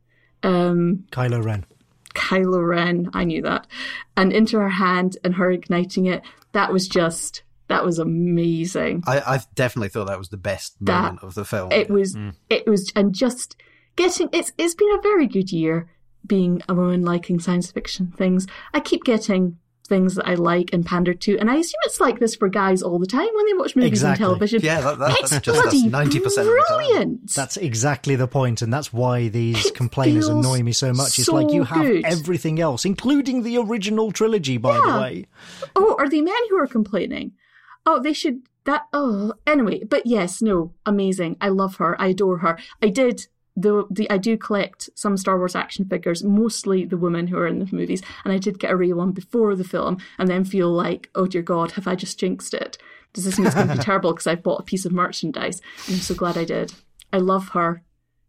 um, 0.42 1.04
Kylo 1.10 1.44
Ren. 1.44 1.64
Kylo 2.14 2.66
Ren, 2.66 3.10
I 3.14 3.24
knew 3.24 3.42
that, 3.42 3.66
and 4.16 4.32
into 4.32 4.58
her 4.58 4.68
hand 4.70 5.16
and 5.22 5.34
her 5.34 5.50
igniting 5.50 6.06
it, 6.06 6.22
that 6.52 6.72
was 6.72 6.88
just 6.88 7.42
that 7.68 7.84
was 7.84 8.00
amazing. 8.00 9.04
I, 9.06 9.20
I 9.20 9.40
definitely 9.54 9.90
thought 9.90 10.08
that 10.08 10.18
was 10.18 10.30
the 10.30 10.36
best 10.36 10.74
That- 10.80 11.02
moment 11.02 11.22
of 11.22 11.34
the 11.34 11.44
film. 11.44 11.70
It 11.70 11.88
was 11.90 12.16
it 12.48 12.66
was 12.66 12.92
and 12.96 13.14
just 13.14 13.56
getting 14.04 14.28
it's 14.32 14.52
it's 14.58 14.74
been 14.74 14.92
a 14.98 15.02
very 15.02 15.26
good 15.26 15.50
year 15.52 15.88
being 16.26 16.62
a 16.68 16.74
woman 16.74 17.02
liking 17.12 17.38
science 17.40 17.70
fiction 17.70 18.12
things. 18.16 18.46
I 18.74 18.80
keep 18.80 19.04
getting 19.04 19.58
things 19.88 20.14
that 20.14 20.28
I 20.28 20.34
like 20.34 20.68
and 20.72 20.86
pander 20.86 21.14
to, 21.14 21.36
and 21.40 21.50
I 21.50 21.56
assume 21.56 21.80
it's 21.84 21.98
like 22.00 22.20
this 22.20 22.36
for 22.36 22.48
guys 22.48 22.80
all 22.80 23.00
the 23.00 23.06
time 23.18 23.26
when 23.34 23.46
they 23.46 23.54
watch 23.54 23.74
movies 23.74 23.90
Exactly. 23.90 24.24
on 24.24 24.28
television. 24.30 24.60
yeah, 24.62 24.80
that, 24.82 24.98
that, 25.00 25.18
it's 25.18 25.30
that's 25.30 25.44
just 25.44 25.60
bloody 25.62 25.80
that's 25.82 25.92
ninety 25.92 26.20
percent 26.20 26.46
of 26.46 26.54
the 26.54 26.64
time. 26.68 26.78
brilliant. 26.78 27.34
That's 27.34 27.56
exactly 27.56 28.14
the 28.14 28.28
point, 28.28 28.62
and 28.62 28.72
that's 28.72 28.92
why 28.92 29.26
these 29.28 29.66
It 29.66 29.74
complainers 29.74 30.28
annoy 30.28 30.62
me 30.62 30.72
so 30.72 30.92
much. 30.92 31.18
It's 31.18 31.26
so 31.26 31.34
like 31.34 31.50
you 31.52 31.64
have 31.64 31.82
good. 31.86 32.04
everything 32.04 32.60
else, 32.60 32.84
including 32.84 33.42
the 33.42 33.58
original 33.58 34.12
trilogy, 34.12 34.58
by 34.58 34.76
Yeah. 34.76 34.82
the 34.92 35.00
way. 35.00 35.26
Oh, 35.74 35.96
are 35.98 36.08
they 36.08 36.20
men 36.20 36.42
who 36.50 36.56
are 36.58 36.68
complaining? 36.68 37.32
Oh, 37.84 37.98
they 38.00 38.12
should 38.12 38.42
that 38.66 38.82
oh 38.92 39.32
anyway, 39.46 39.82
but 39.82 40.06
yes, 40.06 40.40
no, 40.40 40.74
amazing. 40.86 41.36
I 41.40 41.48
love 41.48 41.76
her. 41.76 42.00
I 42.00 42.08
adore 42.14 42.38
her. 42.38 42.58
I 42.80 42.88
did 42.90 43.26
the 43.60 43.86
the 43.90 44.10
I 44.10 44.18
do 44.18 44.36
collect 44.36 44.90
some 44.94 45.16
Star 45.16 45.38
Wars 45.38 45.54
action 45.54 45.84
figures, 45.84 46.22
mostly 46.22 46.84
the 46.84 46.96
women 46.96 47.26
who 47.26 47.36
are 47.36 47.46
in 47.46 47.58
the 47.58 47.68
movies, 47.74 48.02
and 48.24 48.32
I 48.32 48.38
did 48.38 48.58
get 48.58 48.70
a 48.70 48.76
Rey 48.76 48.92
one 48.92 49.12
before 49.12 49.54
the 49.54 49.64
film, 49.64 49.98
and 50.18 50.28
then 50.28 50.44
feel 50.44 50.70
like, 50.70 51.10
oh 51.14 51.26
dear 51.26 51.42
God, 51.42 51.72
have 51.72 51.86
I 51.86 51.94
just 51.94 52.18
jinxed 52.18 52.54
it? 52.54 52.78
Does 53.12 53.24
this 53.24 53.38
mean 53.38 53.46
it's 53.46 53.56
going 53.56 53.68
to 53.68 53.76
be 53.76 53.82
terrible 53.82 54.12
because 54.12 54.26
I've 54.26 54.42
bought 54.42 54.60
a 54.60 54.64
piece 54.64 54.84
of 54.84 54.92
merchandise? 54.92 55.60
And 55.86 55.96
I'm 55.96 56.00
so 56.00 56.14
glad 56.14 56.38
I 56.38 56.44
did. 56.44 56.72
I 57.12 57.18
love 57.18 57.50
her. 57.50 57.82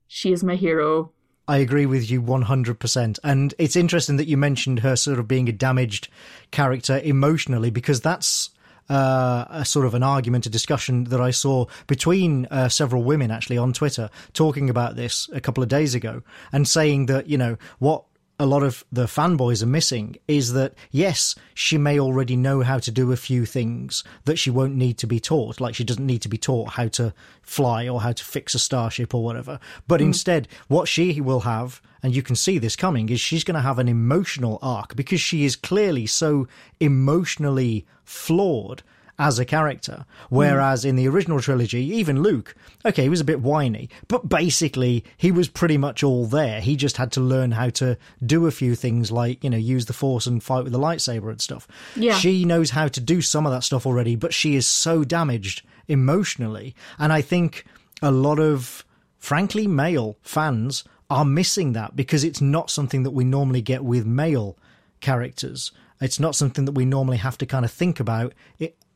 She 0.08 0.32
is 0.32 0.44
my 0.44 0.56
hero. 0.56 1.12
I 1.48 1.58
agree 1.58 1.86
with 1.86 2.10
you 2.10 2.22
100%. 2.22 3.20
And 3.24 3.54
it's 3.58 3.76
interesting 3.76 4.18
that 4.18 4.28
you 4.28 4.38
mentioned 4.38 4.80
her 4.80 4.96
sort 4.96 5.20
of 5.20 5.28
being 5.28 5.50
a 5.50 5.54
damaged 5.54 6.08
character 6.52 7.00
emotionally 7.04 7.70
because 7.70 8.02
that's 8.02 8.52
uh, 8.90 9.46
a 9.50 9.66
sort 9.66 9.86
of 9.86 9.94
an 9.94 10.04
argument, 10.04 10.46
a 10.46 10.50
discussion 10.50 11.06
that 11.06 11.22
I 11.22 11.32
saw 11.32 11.66
between 11.88 12.46
uh, 12.48 12.70
several 12.70 13.04
women 13.04 13.32
actually 13.32 13.58
on 13.58 13.74
Twitter 13.74 14.10
talking 14.34 14.70
about 14.70 14.96
this 14.96 15.30
a 15.34 15.42
couple 15.42 15.64
of 15.64 15.70
days 15.70 15.96
ago 15.96 16.24
and 16.52 16.68
saying 16.68 17.06
that, 17.08 17.28
you 17.28 17.38
know, 17.38 17.58
what 17.80 18.04
a 18.42 18.46
lot 18.46 18.64
of 18.64 18.84
the 18.92 19.06
fanboys 19.06 19.62
are 19.62 19.68
missing 19.68 20.18
is 20.28 20.54
that 20.54 20.74
yes, 20.90 21.36
she 21.54 21.78
may 21.78 22.00
already 22.00 22.36
know 22.36 22.62
how 22.62 22.80
to 22.80 22.90
do 22.90 23.12
a 23.12 23.16
few 23.16 23.46
things 23.46 24.04
that 24.26 24.40
she 24.40 24.50
won't 24.50 24.74
need 24.74 24.98
to 24.98 25.06
be 25.06 25.20
taught. 25.20 25.62
Like 25.62 25.76
she 25.76 25.84
doesn't 25.84 26.06
need 26.06 26.24
to 26.24 26.28
be 26.28 26.40
taught 26.40 26.70
how 26.70 26.88
to 26.88 27.14
fly 27.44 27.88
or 27.88 28.02
how 28.02 28.14
to 28.14 28.24
fix 28.24 28.56
a 28.56 28.60
starship 28.60 29.14
or 29.14 29.24
whatever. 29.24 29.60
But 29.88 30.02
instead, 30.02 30.48
what 30.70 30.88
she 30.88 31.22
will 31.22 31.42
have, 31.42 31.84
and 32.04 32.16
you 32.16 32.22
can 32.22 32.36
see 32.36 32.58
this 32.58 32.76
coming, 32.76 33.10
is 33.10 33.20
she's 33.20 33.44
going 33.44 33.56
to 33.56 33.62
have 33.62 33.80
an 33.80 33.88
emotional 33.88 34.60
arc 34.62 34.96
because 34.96 35.22
she 35.22 35.46
is 35.46 35.56
clearly 35.56 36.06
so 36.06 36.48
emotionally 36.80 37.86
flawed 38.04 38.84
as 39.20 39.38
a 39.38 39.46
character. 39.46 40.06
Hmm. 40.30 40.36
Whereas 40.36 40.84
in 40.84 40.96
the 40.96 41.08
original 41.08 41.40
trilogy, 41.40 41.84
even 41.84 42.24
Luke, 42.24 42.56
okay, 42.84 43.04
he 43.04 43.10
was 43.10 43.22
a 43.22 43.26
bit 43.26 43.42
whiny, 43.42 43.90
but 44.08 44.28
basically 44.28 45.06
he 45.16 45.32
was 45.32 45.48
pretty 45.48 45.78
much 45.78 46.04
all 46.04 46.26
there. 46.26 46.60
He 46.60 46.76
just 46.76 46.98
had 46.98 47.12
to 47.14 47.22
learn 47.22 47.52
how 47.52 47.70
to 47.70 47.98
do 48.26 48.48
a 48.48 48.52
few 48.52 48.74
things 48.74 49.12
like, 49.12 49.44
you 49.44 49.50
know, 49.52 49.58
use 49.58 49.86
the 49.86 49.94
force 49.94 50.26
and 50.26 50.44
fight 50.44 50.64
with 50.64 50.74
the 50.74 50.80
lightsaber 50.80 51.30
and 51.30 51.40
stuff. 51.40 51.68
Yeah. 51.96 52.16
She 52.16 52.46
knows 52.46 52.72
how 52.72 52.88
to 52.88 53.00
do 53.00 53.22
some 53.22 53.46
of 53.46 53.52
that 53.52 53.64
stuff 53.64 53.86
already, 53.86 54.16
but 54.16 54.34
she 54.34 54.56
is 54.56 54.68
so 54.68 55.04
damaged 55.04 55.62
emotionally. 55.88 56.76
And 56.98 57.14
I 57.14 57.22
think 57.22 57.66
a 58.02 58.12
lot 58.12 58.40
of, 58.40 58.84
frankly, 59.20 59.68
male 59.68 60.18
fans 60.24 60.84
are 61.12 61.26
missing 61.26 61.74
that 61.74 61.94
because 61.94 62.24
it's 62.24 62.40
not 62.40 62.70
something 62.70 63.04
that 63.04 63.12
we 63.12 63.26
normally 63.26 63.62
get 63.62 63.84
with 63.84 64.06
male 64.06 64.58
characters. 65.02 65.74
It's 66.00 66.22
not 66.22 66.36
something 66.36 66.64
that 66.66 66.72
we 66.72 66.86
normally 66.86 67.18
have 67.18 67.38
to 67.40 67.46
kind 67.46 67.66
of 67.66 67.72
think 67.72 68.00
about 68.00 68.34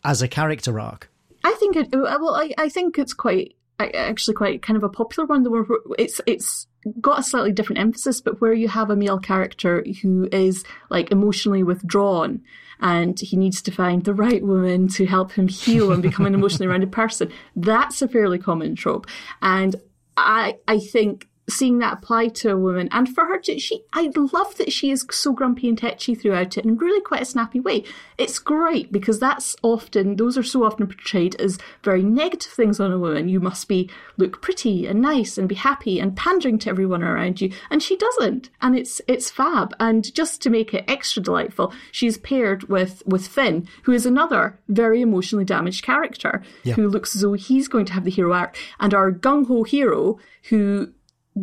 as 0.04 0.22
a 0.22 0.28
character 0.28 0.80
arc. 0.80 1.12
I 1.44 1.54
think 1.60 1.76
it. 1.76 1.94
Uh, 1.94 2.18
well, 2.22 2.36
I, 2.36 2.54
I 2.58 2.70
think 2.70 2.98
it's 2.98 3.14
quite 3.14 3.56
actually 3.80 4.34
quite 4.34 4.62
kind 4.62 4.78
of 4.78 4.84
a 4.84 4.90
popular 4.90 5.28
one. 5.28 5.44
Where 5.44 5.66
it's 6.00 6.22
it's 6.26 6.68
got 7.02 7.20
a 7.20 7.24
slightly 7.24 7.52
different 7.52 7.82
emphasis, 7.82 8.22
but 8.22 8.40
where 8.40 8.54
you 8.54 8.70
have 8.70 8.90
a 8.90 8.96
male 8.96 9.20
character 9.20 9.84
who 10.02 10.30
is 10.32 10.64
like 10.90 11.12
emotionally 11.12 11.64
withdrawn. 11.64 12.42
And 12.80 13.18
he 13.20 13.38
needs 13.38 13.62
to 13.64 13.72
find 13.72 14.04
the 14.04 14.14
right 14.14 14.44
woman 14.44 14.90
to 14.90 15.06
help 15.06 15.32
him 15.32 15.48
heal 15.48 15.94
and 15.94 16.04
become 16.04 16.26
an 16.26 16.34
emotionally 16.40 16.68
rounded 16.68 16.92
person. 16.92 17.32
That's 17.56 18.02
a 18.02 18.08
fairly 18.08 18.38
common 18.38 18.76
trope. 18.76 19.08
And 19.42 19.76
I 20.18 20.58
I 20.68 20.80
think 20.80 21.28
seeing 21.50 21.80
that 21.80 21.94
apply 21.94 22.28
to 22.28 22.50
a 22.52 22.58
woman 22.58 22.90
and 22.92 23.14
for 23.14 23.26
her 23.26 23.38
to 23.40 23.60
she 23.60 23.84
I 23.94 24.12
love 24.16 24.58
that 24.58 24.72
she 24.72 24.90
is 24.90 25.06
so 25.12 25.32
grumpy 25.32 25.70
and 25.70 25.78
tetchy 25.78 26.16
throughout 26.16 26.58
it 26.58 26.66
in 26.66 26.78
really 26.78 27.02
quite 27.02 27.22
a 27.22 27.26
snappy 27.26 27.60
way. 27.60 27.84
It's 28.18 28.40
great 28.40 28.92
because 28.92 29.20
that's 29.20 29.56
often 29.62 30.16
those 30.16 30.38
are 30.38 30.44
so 30.44 30.64
often 30.64 30.88
portrayed 30.88 31.36
as 31.40 31.58
very 31.84 32.04
negative 32.04 32.52
things 32.52 32.80
on 32.80 32.92
a 32.92 32.98
woman. 32.98 33.30
You 33.30 33.40
must 33.40 33.68
be 33.68 33.90
look 34.18 34.42
pretty 34.42 34.88
and 34.88 35.02
nice 35.02 35.38
and 35.38 35.48
be 35.48 35.56
happy 35.56 36.00
and 36.00 36.16
pandering 36.16 36.58
to 36.60 36.70
everyone 36.70 37.04
around 37.04 37.42
you. 37.42 37.52
And 37.70 37.82
she 37.82 37.96
doesn't. 37.96 38.50
And 38.62 38.78
it's 38.78 39.02
it's 39.08 39.30
fab. 39.30 39.76
And 39.80 40.14
just 40.14 40.42
to 40.44 40.50
make 40.50 40.74
it 40.74 40.86
extra 40.88 41.22
delightful, 41.22 41.74
she's 41.92 42.18
paired 42.18 42.64
with 42.70 43.04
with 43.06 43.28
Finn, 43.28 43.68
who 43.84 43.92
is 43.92 44.06
another 44.06 44.60
very 44.68 45.02
emotionally 45.02 45.46
damaged 45.46 45.84
character 45.84 46.42
who 46.76 46.88
looks 46.88 47.16
as 47.16 47.22
though 47.22 47.34
he's 47.34 47.68
going 47.68 47.86
to 47.86 47.94
have 47.94 48.04
the 48.04 48.12
hero 48.12 48.34
arc, 48.34 48.58
and 48.80 48.94
our 48.94 49.12
gung 49.12 49.48
ho 49.48 49.64
hero 49.64 50.18
who 50.50 50.92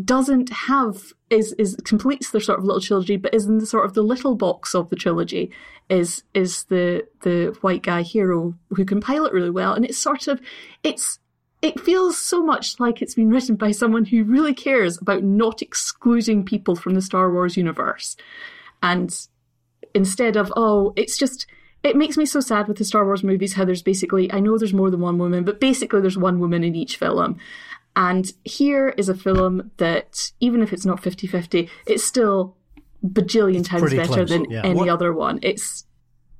doesn't 0.04 0.50
have 0.50 1.12
is 1.28 1.52
is 1.54 1.76
completes 1.84 2.30
their 2.30 2.40
sort 2.40 2.58
of 2.58 2.64
little 2.64 2.80
trilogy, 2.80 3.16
but 3.16 3.34
is 3.34 3.46
in 3.46 3.58
the 3.58 3.66
sort 3.66 3.84
of 3.84 3.94
the 3.94 4.02
little 4.02 4.34
box 4.34 4.74
of 4.74 4.88
the 4.88 4.96
trilogy 4.96 5.50
is 5.90 6.22
is 6.32 6.64
the 6.64 7.06
the 7.20 7.56
white 7.60 7.82
guy 7.82 8.02
hero 8.02 8.54
who 8.70 8.84
can 8.84 9.00
pilot 9.00 9.32
really 9.32 9.50
well, 9.50 9.74
and 9.74 9.84
it's 9.84 9.98
sort 9.98 10.28
of 10.28 10.40
it's 10.82 11.18
it 11.60 11.78
feels 11.78 12.18
so 12.18 12.42
much 12.42 12.80
like 12.80 13.02
it's 13.02 13.14
been 13.14 13.30
written 13.30 13.54
by 13.54 13.70
someone 13.70 14.04
who 14.04 14.24
really 14.24 14.54
cares 14.54 14.98
about 15.00 15.22
not 15.22 15.62
excluding 15.62 16.44
people 16.44 16.74
from 16.74 16.94
the 16.94 17.02
Star 17.02 17.30
Wars 17.30 17.56
universe, 17.56 18.16
and 18.82 19.14
instead 19.94 20.36
of 20.36 20.50
oh 20.56 20.94
it's 20.96 21.18
just 21.18 21.46
it 21.82 21.96
makes 21.96 22.16
me 22.16 22.24
so 22.24 22.40
sad 22.40 22.68
with 22.68 22.78
the 22.78 22.84
Star 22.84 23.04
Wars 23.04 23.24
movies 23.24 23.54
how 23.54 23.64
there's 23.64 23.82
basically 23.82 24.32
I 24.32 24.40
know 24.40 24.56
there's 24.56 24.72
more 24.72 24.90
than 24.90 25.00
one 25.00 25.18
woman, 25.18 25.44
but 25.44 25.60
basically 25.60 26.00
there's 26.00 26.16
one 26.16 26.38
woman 26.38 26.64
in 26.64 26.74
each 26.74 26.96
film. 26.96 27.38
And 27.94 28.32
here 28.44 28.88
is 28.96 29.08
a 29.08 29.14
film 29.14 29.70
that, 29.76 30.32
even 30.40 30.62
if 30.62 30.72
it's 30.72 30.86
not 30.86 31.02
50 31.02 31.26
50, 31.26 31.68
it's 31.86 32.04
still 32.04 32.56
bajillion 33.04 33.64
times 33.64 33.92
better 33.92 34.06
close, 34.12 34.28
than 34.30 34.50
yeah. 34.50 34.62
any 34.64 34.74
What- 34.80 34.88
other 34.88 35.12
one. 35.12 35.38
It's 35.42 35.84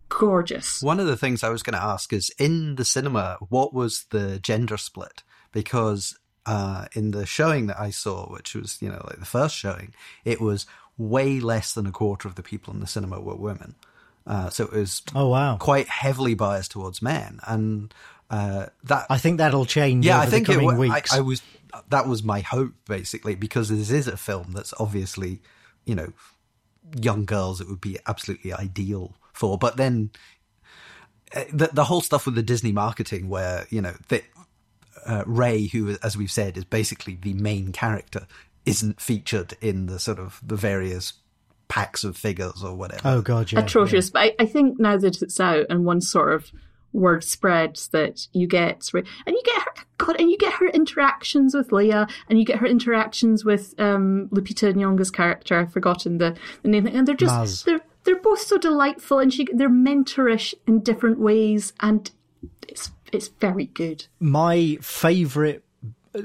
gorgeous. 0.08 0.82
One 0.82 1.00
of 1.00 1.06
the 1.06 1.16
things 1.16 1.42
I 1.42 1.48
was 1.50 1.62
going 1.62 1.74
to 1.74 1.82
ask 1.82 2.12
is 2.12 2.30
in 2.38 2.76
the 2.76 2.84
cinema, 2.84 3.38
what 3.48 3.72
was 3.74 4.06
the 4.10 4.38
gender 4.38 4.76
split? 4.76 5.22
Because 5.52 6.18
uh, 6.46 6.86
in 6.94 7.10
the 7.12 7.26
showing 7.26 7.66
that 7.66 7.78
I 7.80 7.90
saw, 7.90 8.30
which 8.32 8.54
was, 8.54 8.78
you 8.80 8.88
know, 8.88 9.02
like 9.08 9.18
the 9.18 9.24
first 9.26 9.54
showing, 9.56 9.94
it 10.24 10.40
was 10.40 10.66
way 10.98 11.40
less 11.40 11.72
than 11.72 11.86
a 11.86 11.92
quarter 11.92 12.28
of 12.28 12.34
the 12.34 12.42
people 12.42 12.72
in 12.72 12.80
the 12.80 12.86
cinema 12.86 13.20
were 13.20 13.36
women. 13.36 13.74
Uh, 14.26 14.50
so 14.50 14.64
it 14.64 14.72
was 14.72 15.02
Oh 15.16 15.28
wow! 15.28 15.56
quite 15.56 15.88
heavily 15.88 16.34
biased 16.34 16.70
towards 16.70 17.02
men. 17.02 17.40
And 17.46 17.92
uh, 18.32 18.66
that 18.84 19.06
I 19.10 19.18
think 19.18 19.38
that'll 19.38 19.66
change. 19.66 20.06
yeah, 20.06 20.16
over 20.16 20.26
I 20.26 20.30
think 20.30 20.46
the 20.46 20.52
it, 20.52 20.56
coming 20.56 20.66
wa- 20.66 20.72
I, 20.72 20.96
weeks. 20.96 21.12
I 21.12 21.20
was 21.20 21.42
that 21.90 22.08
was 22.08 22.22
my 22.22 22.40
hope 22.40 22.72
basically 22.86 23.34
because 23.34 23.68
this 23.68 23.90
is 23.90 24.08
a 24.08 24.16
film 24.16 24.52
that's 24.52 24.74
obviously 24.80 25.40
you 25.84 25.94
know 25.94 26.12
young 27.00 27.24
girls 27.24 27.60
it 27.60 27.68
would 27.68 27.80
be 27.80 27.98
absolutely 28.06 28.52
ideal 28.52 29.14
for, 29.34 29.58
but 29.58 29.76
then 29.76 30.10
uh, 31.36 31.44
the 31.52 31.68
the 31.72 31.84
whole 31.84 32.00
stuff 32.00 32.24
with 32.24 32.34
the 32.34 32.42
Disney 32.42 32.72
marketing 32.72 33.28
where 33.28 33.66
you 33.68 33.82
know 33.82 33.94
that 34.08 34.24
uh, 35.06 35.24
Rey, 35.26 35.66
who 35.66 35.96
as 36.02 36.16
we've 36.16 36.32
said 36.32 36.56
is 36.56 36.64
basically 36.64 37.18
the 37.20 37.34
main 37.34 37.70
character, 37.70 38.26
isn't 38.64 39.00
featured 39.00 39.54
in 39.60 39.86
the 39.86 39.98
sort 39.98 40.18
of 40.18 40.40
the 40.42 40.56
various 40.56 41.12
packs 41.68 42.02
of 42.04 42.16
figures 42.16 42.62
or 42.62 42.74
whatever. 42.74 43.02
oh 43.04 43.20
god, 43.20 43.52
yeah, 43.52 43.60
atrocious. 43.60 44.08
But 44.08 44.22
I, 44.22 44.32
I 44.40 44.46
think 44.46 44.80
now 44.80 44.96
that 44.96 45.20
it's 45.20 45.38
out 45.38 45.66
and 45.68 45.84
one 45.84 46.00
sort 46.00 46.32
of 46.32 46.50
word 46.92 47.24
spreads 47.24 47.88
that 47.88 48.26
you 48.32 48.46
get, 48.46 48.90
and 48.94 49.04
you 49.26 49.42
get 49.44 49.62
her, 49.62 49.72
God, 49.98 50.16
and 50.20 50.30
you 50.30 50.38
get 50.38 50.54
her 50.54 50.66
interactions 50.68 51.54
with 51.54 51.70
Leia, 51.70 52.10
and 52.28 52.38
you 52.38 52.44
get 52.44 52.58
her 52.58 52.66
interactions 52.66 53.44
with 53.44 53.74
um, 53.78 54.28
Lupita 54.32 54.72
Nyong'o's 54.74 55.10
character. 55.10 55.58
I've 55.58 55.72
forgotten 55.72 56.18
the, 56.18 56.36
the 56.62 56.68
name, 56.68 56.86
and 56.86 57.06
they're 57.06 57.14
just 57.14 57.34
Maz. 57.34 57.64
they're 57.64 57.80
they're 58.04 58.20
both 58.20 58.40
so 58.40 58.58
delightful, 58.58 59.18
and 59.18 59.32
she 59.32 59.46
they're 59.52 59.68
mentorish 59.68 60.54
in 60.66 60.80
different 60.80 61.18
ways, 61.18 61.72
and 61.80 62.10
it's 62.68 62.90
it's 63.12 63.28
very 63.28 63.66
good. 63.66 64.06
my 64.20 64.78
favorite 64.80 65.62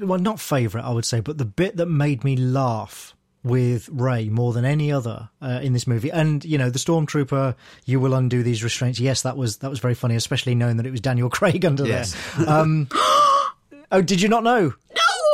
well 0.02 0.20
not 0.20 0.40
favorite 0.40 0.84
i 0.84 0.90
would 0.90 1.06
say 1.06 1.20
but 1.22 1.38
the 1.38 1.46
bit 1.46 1.78
that 1.78 1.86
made 1.86 2.24
me 2.24 2.36
laugh 2.36 3.16
with 3.44 3.88
Rey 3.90 4.30
more 4.30 4.52
than 4.54 4.66
any 4.66 4.92
other 4.92 5.30
uh, 5.42 5.60
in 5.62 5.74
this 5.74 5.88
movie 5.88 6.10
and 6.12 6.44
you 6.44 6.58
know 6.58 6.70
the 6.70 6.80
stormtrooper 6.80 7.56
you 7.86 8.00
will 8.00 8.14
undo 8.14 8.44
these 8.44 8.64
restraints 8.64 9.00
yes 9.00 9.22
that 9.22 9.38
was 9.38 9.58
that 9.58 9.70
was 9.70 9.80
very 9.80 9.94
funny 9.94 10.16
especially 10.16 10.56
knowing 10.56 10.78
that 10.78 10.86
it 10.86 10.92
was 10.92 11.00
daniel 11.02 11.30
craig 11.38 11.64
under 11.64 11.86
Yes. 11.86 12.16
there 12.38 12.50
um 12.50 12.90
oh 13.92 14.02
did 14.04 14.22
you 14.22 14.28
not 14.28 14.44
know 14.44 14.74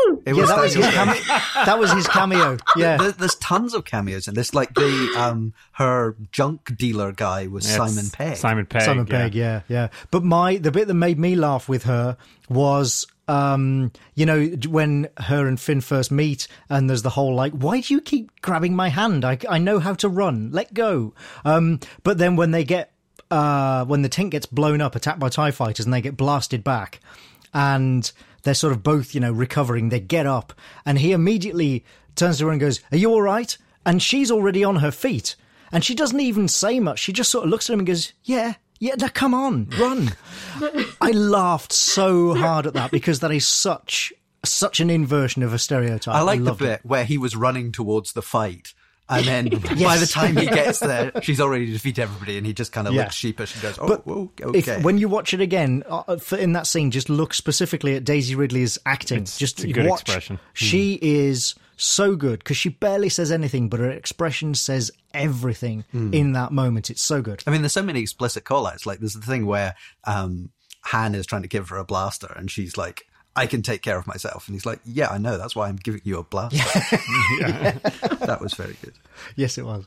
No. 0.07 0.21
it 0.25 0.35
yeah 0.35 0.41
was 0.41 0.49
that 0.49 0.61
was 0.61 0.73
his 0.75 0.85
cameo 0.85 1.13
that 1.65 1.79
was 1.79 1.91
his 1.93 2.07
cameo 2.07 2.57
yeah 2.75 2.97
There, 2.97 3.11
there's 3.13 3.35
tons 3.35 3.73
of 3.73 3.85
cameos 3.85 4.27
in 4.27 4.33
this. 4.35 4.53
Like 4.53 4.73
the 4.73 5.15
um 5.17 5.53
her 5.73 6.15
junk 6.31 6.75
dealer 6.77 7.11
guy 7.13 7.47
was 7.47 7.65
It's 7.65 7.75
Simon 7.75 8.09
Pegg. 8.11 8.35
Simon 8.37 8.65
Pegg. 8.65 8.81
Simon 8.83 9.07
yeah. 9.07 9.17
Pegg, 9.17 9.35
yeah, 9.35 9.61
yeah. 9.69 9.87
But 10.11 10.23
my 10.23 10.57
the 10.57 10.71
bit 10.71 10.87
that 10.87 10.93
made 10.93 11.17
me 11.19 11.35
laugh 11.35 11.69
with 11.69 11.83
her 11.83 12.17
was 12.49 13.07
um 13.27 13.91
you 14.15 14.25
know 14.25 14.45
when 14.67 15.07
her 15.17 15.47
and 15.47 15.59
Finn 15.59 15.81
first 15.81 16.11
meet 16.11 16.47
and 16.69 16.89
there's 16.89 17.03
the 17.03 17.11
whole 17.11 17.33
like 17.33 17.53
why 17.53 17.79
do 17.79 17.93
you 17.93 18.01
keep 18.01 18.41
grabbing 18.41 18.75
my 18.75 18.89
hand? 18.89 19.23
I 19.23 19.37
I 19.49 19.59
know 19.59 19.79
how 19.79 19.93
to 19.95 20.09
run. 20.09 20.51
Let 20.51 20.73
go. 20.73 21.13
Um 21.45 21.79
but 22.03 22.17
then 22.17 22.35
when 22.35 22.51
they 22.51 22.63
get 22.63 22.91
uh 23.31 23.85
when 23.85 24.01
the 24.01 24.09
tank 24.09 24.31
gets 24.31 24.45
blown 24.45 24.81
up 24.81 24.95
attacked 24.95 25.19
by 25.19 25.29
tie 25.29 25.51
fighters 25.51 25.85
and 25.85 25.93
they 25.93 26.01
get 26.01 26.17
blasted 26.17 26.63
back 26.63 26.99
and 27.53 28.11
they're 28.43 28.53
sort 28.53 28.73
of 28.73 28.83
both 28.83 29.15
you 29.15 29.21
know 29.21 29.31
recovering 29.31 29.89
they 29.89 29.99
get 29.99 30.25
up 30.25 30.53
and 30.85 30.99
he 30.99 31.13
immediately 31.13 31.85
turns 32.15 32.39
to 32.39 32.45
her 32.45 32.51
and 32.51 32.59
goes 32.59 32.81
are 32.91 32.97
you 32.97 33.09
all 33.11 33.21
right? 33.21 33.57
And 33.85 34.01
she's 34.01 34.31
already 34.31 34.63
on 34.63 34.77
her 34.77 34.91
feet. 34.91 35.35
And 35.71 35.83
she 35.83 35.95
doesn't 35.95 36.19
even 36.19 36.47
say 36.47 36.79
much. 36.79 36.99
She 36.99 37.11
just 37.11 37.31
sort 37.31 37.45
of 37.45 37.49
looks 37.49 37.69
at 37.69 37.73
him 37.73 37.79
and 37.79 37.87
goes 37.87 38.13
yeah 38.23 38.53
yeah 38.83 38.95
now 38.97 39.07
come 39.07 39.33
on 39.33 39.67
run 39.79 40.11
i 41.01 41.11
laughed 41.11 41.71
so 41.73 42.33
hard 42.35 42.67
at 42.67 42.73
that 42.73 42.91
because 42.91 43.19
that 43.21 43.31
is 43.31 43.45
such 43.45 44.11
such 44.45 44.79
an 44.79 44.89
inversion 44.89 45.41
of 45.41 45.53
a 45.53 45.59
stereotype 45.59 46.13
I 46.15 46.21
like 46.21 46.39
the 46.39 46.45
loved 46.45 46.61
it. 46.61 46.65
bit 46.65 46.85
where 46.85 47.05
he 47.05 47.17
was 47.17 47.33
running 47.35 47.71
towards 47.71 48.11
the 48.13 48.21
fight. 48.21 48.73
And 49.09 49.25
then 49.25 49.49
by 49.83 49.97
the 49.97 50.05
time 50.09 50.35
he 50.37 50.45
gets 50.47 50.79
there, 50.79 51.11
she's 51.21 51.39
already 51.41 51.71
defeated 51.71 52.01
everybody, 52.01 52.37
and 52.37 52.45
he 52.47 52.53
just 52.53 52.71
kind 52.71 52.87
of 52.87 52.93
Yeah. 52.93 53.03
looks 53.03 53.15
sheepish 53.15 53.53
and 53.53 53.61
goes, 53.61 53.77
"Oh, 53.79 53.87
But 53.87 54.07
whoa, 54.07 54.31
okay." 54.41 54.59
If 54.77 54.83
when 54.83 54.97
you 54.97 55.07
watch 55.09 55.33
it 55.33 55.41
again, 55.41 55.83
uh, 55.89 56.15
for, 56.17 56.37
in 56.37 56.53
that 56.53 56.67
scene, 56.67 56.89
just 56.91 57.09
look 57.09 57.33
specifically 57.33 57.95
at 57.95 58.03
Daisy 58.05 58.33
Ridley's 58.35 58.77
acting. 58.85 59.19
It's- 59.19 59.37
just 59.37 59.59
it's 59.59 59.69
a 59.69 59.73
good 59.73 59.87
watch. 59.87 60.01
expression. 60.01 60.39
She 60.53 60.99
is 61.01 61.53
so 61.77 62.15
good 62.15 62.39
because 62.39 62.57
she 62.57 62.69
barely 62.69 63.09
says 63.09 63.31
anything, 63.31 63.69
but 63.69 63.79
her 63.79 63.89
expression 63.89 64.55
says 64.55 64.91
everything 65.13 65.83
in 65.93 66.33
that 66.33 66.51
moment. 66.51 66.89
It's 66.89 67.01
so 67.01 67.21
good. 67.21 67.43
I 67.45 67.51
mean, 67.51 67.61
there's 67.61 67.73
so 67.73 67.83
many 67.83 68.01
explicit 68.01 68.43
callouts. 68.43 68.85
Like 68.85 68.99
there's 68.99 69.13
the 69.13 69.21
thing 69.21 69.45
where 69.45 69.75
um, 70.05 70.49
Han 70.81 71.15
is 71.15 71.25
trying 71.25 71.43
to 71.43 71.47
give 71.47 71.69
her 71.69 71.77
a 71.77 71.85
blaster, 71.85 72.31
and 72.35 72.49
she's 72.49 72.77
like, 72.77 73.03
"I 73.35 73.47
can 73.47 73.61
take 73.61 73.81
care 73.81 73.97
of 73.97 74.07
myself," 74.07 74.47
and 74.47 74.55
he's 74.55 74.65
like, 74.65 74.79
"Yeah, 74.85 75.09
I 75.09 75.17
know. 75.17 75.37
That's 75.37 75.55
why 75.55 75.67
I'm 75.67 75.77
giving 75.77 76.01
you 76.03 76.19
a 76.19 76.23
blaster." 76.23 76.57
that 78.19 78.39
was 78.41 78.53
very 78.53 78.75
good. 78.81 78.93
Yes, 79.35 79.57
it 79.57 79.65
was. 79.65 79.85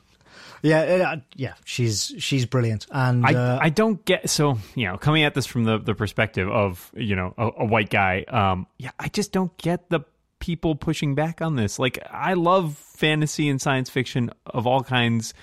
Yeah, 0.61 0.79
uh, 0.81 1.15
yeah. 1.35 1.53
She's 1.65 2.13
she's 2.17 2.45
brilliant, 2.45 2.87
and 2.91 3.25
I, 3.25 3.33
uh, 3.33 3.59
I 3.61 3.69
don't 3.69 4.03
get 4.05 4.29
so 4.29 4.57
you 4.75 4.87
know 4.87 4.97
coming 4.97 5.23
at 5.23 5.33
this 5.33 5.45
from 5.45 5.63
the 5.65 5.77
the 5.77 5.93
perspective 5.93 6.49
of 6.49 6.91
you 6.95 7.15
know 7.15 7.33
a, 7.37 7.49
a 7.59 7.65
white 7.65 7.89
guy 7.89 8.23
um 8.27 8.65
yeah 8.77 8.91
I 8.99 9.07
just 9.09 9.31
don't 9.31 9.55
get 9.57 9.89
the 9.89 10.01
people 10.39 10.75
pushing 10.75 11.15
back 11.15 11.41
on 11.41 11.55
this 11.55 11.79
like 11.79 11.99
I 12.11 12.33
love 12.33 12.77
fantasy 12.77 13.49
and 13.49 13.61
science 13.61 13.89
fiction 13.89 14.31
of 14.45 14.67
all 14.67 14.83
kinds 14.83 15.33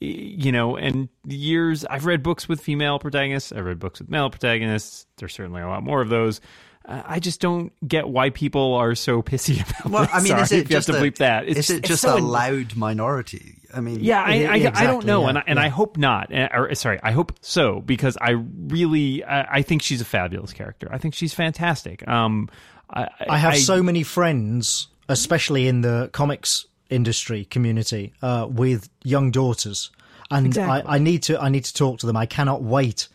you 0.00 0.50
know 0.52 0.76
and 0.76 1.08
years 1.26 1.84
I've 1.84 2.06
read 2.06 2.22
books 2.22 2.48
with 2.48 2.60
female 2.60 2.98
protagonists 2.98 3.52
I've 3.52 3.64
read 3.64 3.78
books 3.78 4.00
with 4.00 4.10
male 4.10 4.30
protagonists 4.30 5.06
there's 5.18 5.34
certainly 5.34 5.62
a 5.62 5.68
lot 5.68 5.82
more 5.82 6.00
of 6.00 6.08
those 6.08 6.40
I 6.86 7.20
just 7.20 7.40
don't 7.40 7.72
get 7.86 8.08
why 8.08 8.30
people 8.30 8.74
are 8.74 8.94
so 8.94 9.22
pissy 9.22 9.60
about 9.80 9.90
Well, 9.92 10.02
this. 10.02 10.10
I 10.14 10.18
mean, 10.18 10.28
Sorry 10.28 10.42
is 10.42 10.52
it 10.52 10.56
have 10.58 10.68
just 10.68 10.86
to 10.88 10.96
a, 10.96 11.00
bleep 11.00 11.18
that? 11.18 11.46
It's, 11.46 11.58
is 11.58 11.70
it 11.70 11.84
just 11.84 12.02
so 12.02 12.16
a 12.16 12.18
loud 12.18 12.74
minority? 12.74 13.58
I 13.72 13.80
mean, 13.80 14.00
yeah, 14.00 14.22
I, 14.24 14.34
Yeah, 14.34 14.72
I, 14.74 14.82
I 14.82 14.86
don't 14.86 15.04
know, 15.04 15.22
yeah, 15.22 15.28
and 15.28 15.38
I, 15.38 15.44
and 15.46 15.58
I 15.60 15.68
hope 15.68 15.96
not. 15.96 16.34
Uh, 16.34 16.48
Or 16.52 16.74
sorry, 16.74 16.98
I 17.02 17.12
hope 17.12 17.32
so 17.42 17.80
because 17.80 18.16
I 18.20 18.30
really 18.30 19.22
I, 19.22 19.58
I 19.58 19.62
think 19.62 19.82
she's 19.82 20.00
a 20.00 20.04
fabulous 20.06 20.52
character. 20.52 20.88
I 20.90 20.98
think 20.98 21.14
she's 21.14 21.34
fantastic. 21.34 22.06
Um, 22.08 22.48
I, 22.92 23.08
I 23.28 23.38
have 23.38 23.56
so 23.56 23.82
many 23.82 24.02
friends, 24.02 24.88
especially 25.08 25.68
in 25.68 25.80
the 25.82 26.10
comics 26.12 26.66
industry 26.88 27.44
community, 27.44 28.12
uh, 28.22 28.46
with 28.50 28.88
young 29.04 29.30
daughters, 29.30 29.90
and 30.30 30.46
Exactly. 30.46 30.88
I, 30.88 30.96
I 30.96 30.98
need 30.98 31.22
to 31.24 31.40
I 31.40 31.48
need 31.48 31.64
to 31.64 31.74
talk 31.74 32.00
to 32.00 32.06
them. 32.06 32.16
I 32.16 32.26
cannot 32.26 32.62
wait 32.62 33.08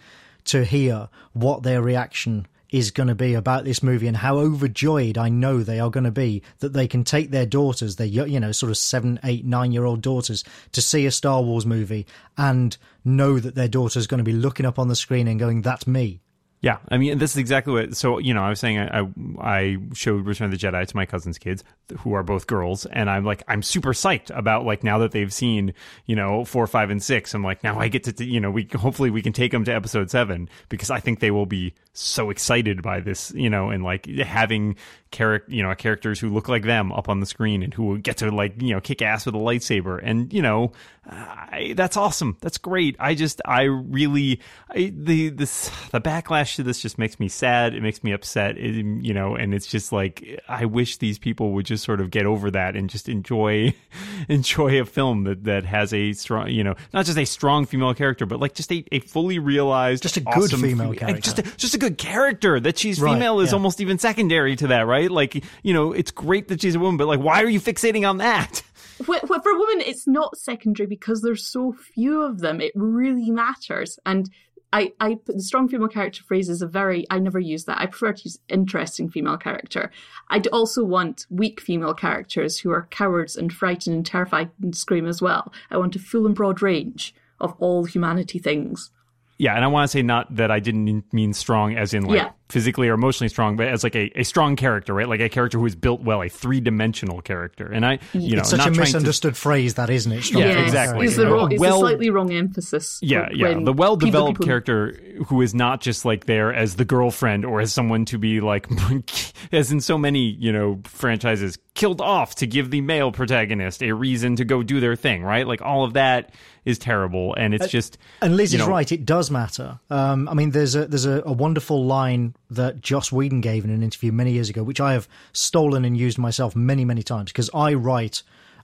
to 0.45 0.63
hear 0.63 1.09
what 1.34 1.63
their 1.63 1.82
reaction 1.82 2.47
is 2.71 2.91
going 2.91 3.07
to 3.07 3.15
be 3.15 3.34
about 3.34 3.63
this 3.63 3.82
movie 3.82 4.07
and 4.07 4.17
how 4.17 4.38
overjoyed 4.38 5.17
I 5.17 5.30
know 5.30 5.63
they 5.63 5.80
are 5.80 5.89
going 5.89 6.03
to 6.03 6.11
be 6.11 6.41
that 6.59 6.73
they 6.73 6.88
can 6.88 7.03
take 7.03 7.32
their 7.32 7.45
daughters, 7.45 7.95
their 7.95 8.07
you 8.07 8.39
know 8.39 8.51
sort 8.51 8.69
of 8.69 8.78
seven, 8.78 9.19
eight, 9.23 9.45
nine 9.45 9.71
year 9.71 9.86
old 9.86 10.01
daughters, 10.01 10.43
to 10.73 10.82
see 10.82 11.05
a 11.05 11.11
Star 11.11 11.41
Wars 11.41 11.65
movie 11.65 12.05
and 12.38 12.76
know 13.03 13.39
that 13.39 13.55
their 13.55 13.67
daughter's 13.67 14.07
going 14.07 14.17
to 14.17 14.23
be 14.23 14.34
looking 14.34 14.65
up 14.65 14.80
on 14.80 14.88
the 14.88 14.95
screen 14.95 15.28
and 15.28 15.39
going, 15.39 15.61
"That's 15.61 15.88
me." 15.88 16.21
Yeah, 16.62 16.78
I 16.89 16.97
mean, 16.97 17.20
this 17.20 17.32
is 17.32 17.38
exactly 17.38 17.74
what. 17.74 17.95
So, 17.95 18.18
you 18.18 18.34
know, 18.34 18.41
I 18.41 18.49
was 18.49 18.60
saying 18.60 18.80
I, 18.80 19.01
I, 19.01 19.08
I 19.39 19.78
showed 19.93 20.26
Return 20.26 20.51
of 20.51 20.51
the 20.51 20.58
Jedi 20.58 20.88
to 20.88 20.95
my 20.95 21.06
cousin's 21.06 21.38
kids, 21.38 21.64
who 21.99 22.14
are 22.14 22.24
both 22.24 22.47
girls, 22.47 22.88
and 22.88 23.08
I'm 23.08 23.24
like, 23.24 23.43
I'm 23.47 23.62
super 23.62 23.93
psyched 23.93 24.36
about 24.36 24.66
like 24.66 24.84
now 24.84 24.97
that 24.99 25.12
they've 25.12 25.32
seen, 25.32 25.74
you 26.08 26.16
know, 26.16 26.43
four, 26.43 26.66
five, 26.66 26.89
and 26.89 27.03
six. 27.03 27.36
I'm 27.36 27.43
like, 27.43 27.64
now 27.64 27.78
I 27.78 27.88
get 27.88 28.06
to, 28.06 28.26
you 28.26 28.39
know, 28.39 28.49
we 28.49 28.68
hopefully 28.74 29.12
we 29.12 29.22
can 29.22 29.34
take 29.34 29.51
them 29.51 29.64
to 29.66 29.76
episode 29.76 30.10
seven 30.10 30.49
because 30.70 30.89
I 30.89 30.99
think 30.99 31.20
they 31.20 31.30
will 31.30 31.45
be 31.45 31.76
so 31.93 32.32
excited 32.32 32.82
by 32.82 32.99
this, 32.99 33.32
you 33.36 33.49
know, 33.49 33.70
and 33.70 33.84
like 33.84 34.08
having 34.08 34.76
character, 35.12 35.51
you 35.51 35.62
know, 35.62 35.76
characters 35.76 36.20
who 36.20 36.30
look 36.30 36.49
like 36.49 36.64
them 36.64 36.91
up 36.91 37.10
on 37.10 37.20
the 37.20 37.26
screen 37.28 37.62
and 37.62 37.74
who 37.74 37.84
will 37.84 37.97
get 37.97 38.18
to 38.18 38.32
like, 38.32 38.60
you 38.60 38.74
know, 38.74 38.82
kick 38.82 39.03
ass 39.03 39.26
with 39.28 39.36
a 39.36 39.38
lightsaber, 39.38 39.99
and 40.01 40.34
you 40.34 40.41
know, 40.41 40.72
I, 41.08 41.74
that's 41.78 41.97
awesome. 41.97 42.38
That's 42.41 42.58
great. 42.58 42.95
I 42.99 43.14
just, 43.14 43.41
I 43.45 43.64
really, 43.64 44.39
I, 44.70 44.91
the 44.95 45.30
this 45.30 45.70
the 45.91 46.01
backlash 46.01 46.56
to 46.56 46.64
this 46.64 46.82
just 46.82 46.97
makes 46.97 47.20
me 47.20 47.28
sad. 47.28 47.76
It 47.76 47.84
makes 47.84 48.03
me 48.03 48.12
upset. 48.12 48.58
It, 48.58 48.74
you 48.76 49.14
know, 49.14 49.36
and 49.36 49.53
it's 49.53 49.68
just 49.68 49.91
like 49.91 50.41
I 50.47 50.66
wish 50.66 50.97
these 50.97 51.20
people 51.20 51.51
would 51.53 51.66
just 51.68 51.84
sort 51.84 52.01
of 52.01 52.10
get 52.10 52.26
over 52.26 52.49
that 52.51 52.76
and 52.76 52.89
just 52.89 53.08
enjoy, 53.08 53.76
enjoy 54.30 54.82
a 54.82 54.86
film 54.86 55.26
that 55.26 55.43
that 55.43 55.66
has 55.66 55.93
a 55.93 56.14
strong, 56.14 56.49
you 56.49 56.64
know, 56.64 56.76
not 56.93 57.06
just 57.06 57.18
a 57.20 57.26
strong 57.26 57.66
female 57.66 57.93
character, 57.93 58.26
but 58.26 58.39
like 58.39 58.56
just 58.56 58.72
a, 58.72 58.84
a 58.91 58.99
fully 59.01 59.38
realized, 59.38 60.01
Just 60.01 60.18
a 60.18 60.22
good 60.22 60.36
awesome 60.45 60.62
female 60.62 60.91
fe- 60.91 60.97
character. 60.97 61.22
Just 61.22 61.39
a, 61.39 61.43
just 61.58 61.76
a 61.76 61.78
good 61.78 61.97
character. 61.99 62.60
That 62.60 62.78
she's 62.80 62.99
Right, 62.99 63.14
female 63.14 63.39
is 63.41 63.51
yeah. 63.51 63.56
almost 63.56 63.80
even 63.80 63.99
secondary 63.99 64.56
to 64.56 64.68
that, 64.68 64.88
right? 64.88 65.12
Like, 65.12 65.43
you 65.62 65.74
know, 65.74 65.91
it's 65.91 66.12
great 66.12 66.47
that 66.47 66.62
she's 66.62 66.76
a 66.76 66.80
woman, 66.80 66.97
but 66.97 67.08
like, 67.08 67.20
why 67.20 67.43
are 67.43 67.49
you 67.49 67.60
fixating 67.60 68.10
on 68.10 68.18
that? 68.18 68.64
Wh- 69.00 69.26
For 69.26 69.58
women, 69.60 69.82
it's 69.86 70.08
not 70.08 70.38
secondary 70.38 70.88
because 70.88 71.22
there's 71.22 71.46
so 71.46 71.74
few 71.74 72.22
of 72.22 72.39
them. 72.39 72.62
It 72.62 72.72
really 72.76 73.32
matters. 73.32 74.00
And 74.06 74.30
I, 74.74 74.91
I 75.00 75.18
the 75.26 75.41
strong 75.41 75.70
female 75.70 75.88
character 75.88 76.24
phrase 76.24 76.50
is 76.50 76.62
a 76.62 76.68
very 76.68 77.06
I 77.10 77.20
never 77.20 77.39
use 77.39 77.64
that. 77.66 77.80
I 77.80 77.86
prefer 77.86 78.12
to 78.12 78.24
use 78.26 78.39
interesting 78.50 79.10
female 79.10 79.38
character. 79.38 79.91
I'd 80.30 80.48
also 80.48 80.84
want 80.84 81.28
weak 81.30 81.62
female 81.62 81.93
characters 81.93 82.60
who 82.60 82.72
are 82.72 82.88
cowards 82.91 83.38
and 83.38 83.54
frightened 83.54 83.96
and 83.96 84.06
terrified 84.06 84.50
and 84.62 84.76
scream 84.76 85.08
as 85.08 85.22
well. 85.22 85.54
I 85.72 85.78
want 85.78 85.96
a 85.96 86.00
full 86.00 86.26
and 86.26 86.36
broad 86.36 86.62
range 86.62 87.16
of 87.39 87.54
all 87.60 87.86
humanity 87.86 88.39
things. 88.39 88.91
Yeah, 89.38 89.53
and 89.55 89.63
I 89.65 89.67
want 89.67 89.83
to 89.83 89.91
say 89.91 90.01
not 90.01 90.33
that 90.36 90.49
I 90.51 90.59
didn't 90.59 91.11
mean 91.13 91.33
strong 91.33 91.75
as 91.77 91.93
in 91.93 92.05
like 92.05 92.17
Yeah. 92.19 92.29
physically 92.47 92.88
or 92.88 92.93
emotionally 92.93 93.27
strong, 93.27 93.57
but 93.57 93.67
as 93.67 93.83
like 93.83 93.95
a, 93.95 94.09
a 94.19 94.23
strong 94.23 94.55
character, 94.55 94.93
right? 94.93 95.09
Like 95.09 95.19
a 95.19 95.27
character 95.27 95.57
who 95.59 95.65
is 95.65 95.75
built 95.75 96.01
well, 96.01 96.21
a 96.23 96.29
three 96.29 96.61
dimensional 96.61 97.21
character. 97.21 97.65
And 97.65 97.86
I, 97.86 97.99
you 98.13 98.36
know, 98.36 98.41
It's 98.41 98.51
such 98.51 98.59
not 98.59 98.67
a 98.69 98.71
trying 98.71 98.75
to- 98.75 98.79
misunderstood 98.93 99.36
phrase, 99.36 99.73
that 99.73 99.89
isn't 99.89 100.09
it? 100.11 100.21
Strong 100.23 100.43
Yeah, 100.43 100.49
female 100.51 100.63
exactly. 100.63 101.07
It's, 101.07 101.15
the 101.17 101.27
wrong, 101.29 101.51
it's 101.51 101.59
Well- 101.59 101.75
a 101.77 101.79
slightly 101.79 102.09
wrong 102.09 102.31
emphasis. 102.31 102.97
Yeah, 103.01 103.27
yeah. 103.33 103.59
The 103.61 103.73
well 103.73 103.97
developed 103.97 104.36
people- 104.36 104.45
character 104.45 104.97
who 105.27 105.41
is 105.41 105.53
not 105.53 105.81
just 105.81 106.05
like 106.05 106.25
there 106.27 106.53
as 106.53 106.75
the 106.77 106.86
girlfriend 106.86 107.43
or 107.43 107.59
as 107.59 107.73
someone 107.73 108.05
to 108.05 108.17
be 108.17 108.39
like, 108.39 108.67
as 109.51 109.71
in 109.71 109.81
so 109.81 109.97
many, 109.97 110.29
you 110.39 110.53
know, 110.53 110.79
franchises, 110.86 111.57
killed 111.73 111.99
off 111.99 112.36
to 112.36 112.47
give 112.47 112.71
the 112.71 112.79
male 112.79 113.11
protagonist 113.11 113.83
a 113.83 113.91
reason 113.91 114.38
to 114.38 114.45
go 114.45 114.63
do 114.63 114.79
their 114.79 114.95
thing, 114.95 115.23
right? 115.23 115.45
Like 115.45 115.61
all 115.61 115.83
of 115.83 115.93
that 115.93 116.33
is 116.63 116.79
terrible. 116.79 117.33
And 117.36 117.53
it's 117.53 117.65
uh, 117.65 117.67
just. 117.67 117.97
And 118.21 118.38
Liz 118.38 118.53
you 118.53 118.59
is 118.59 118.65
know, 118.65 118.71
right; 118.71 118.89
it 118.91 119.05
does 119.05 119.24
matter. 119.32 119.80
Um, 119.89 120.28
I 120.30 120.34
mean, 120.34 120.51
there's 120.51 120.76
a 120.76 120.86
there's 120.86 121.05
a, 121.05 121.21
a 121.26 121.32
wonderful 121.32 121.86
line 121.86 122.36
that 122.49 122.82
Joss 122.82 123.11
Whedon 123.11 123.41
gave 123.41 123.63
in 123.65 123.71
an 123.71 123.84
interview 123.84 124.11
many 124.11 124.32
years 124.32 124.49
ago, 124.49 124.63
which 124.63 124.82
I 124.82 124.93
have 124.93 125.07
stolen 125.34 125.86
and 125.86 125.97
used 125.97 126.17
myself 126.17 126.55
many 126.55 126.86
many 126.86 127.03
times 127.03 127.32
because 127.32 127.49
I 127.53 127.73
write 127.73 128.23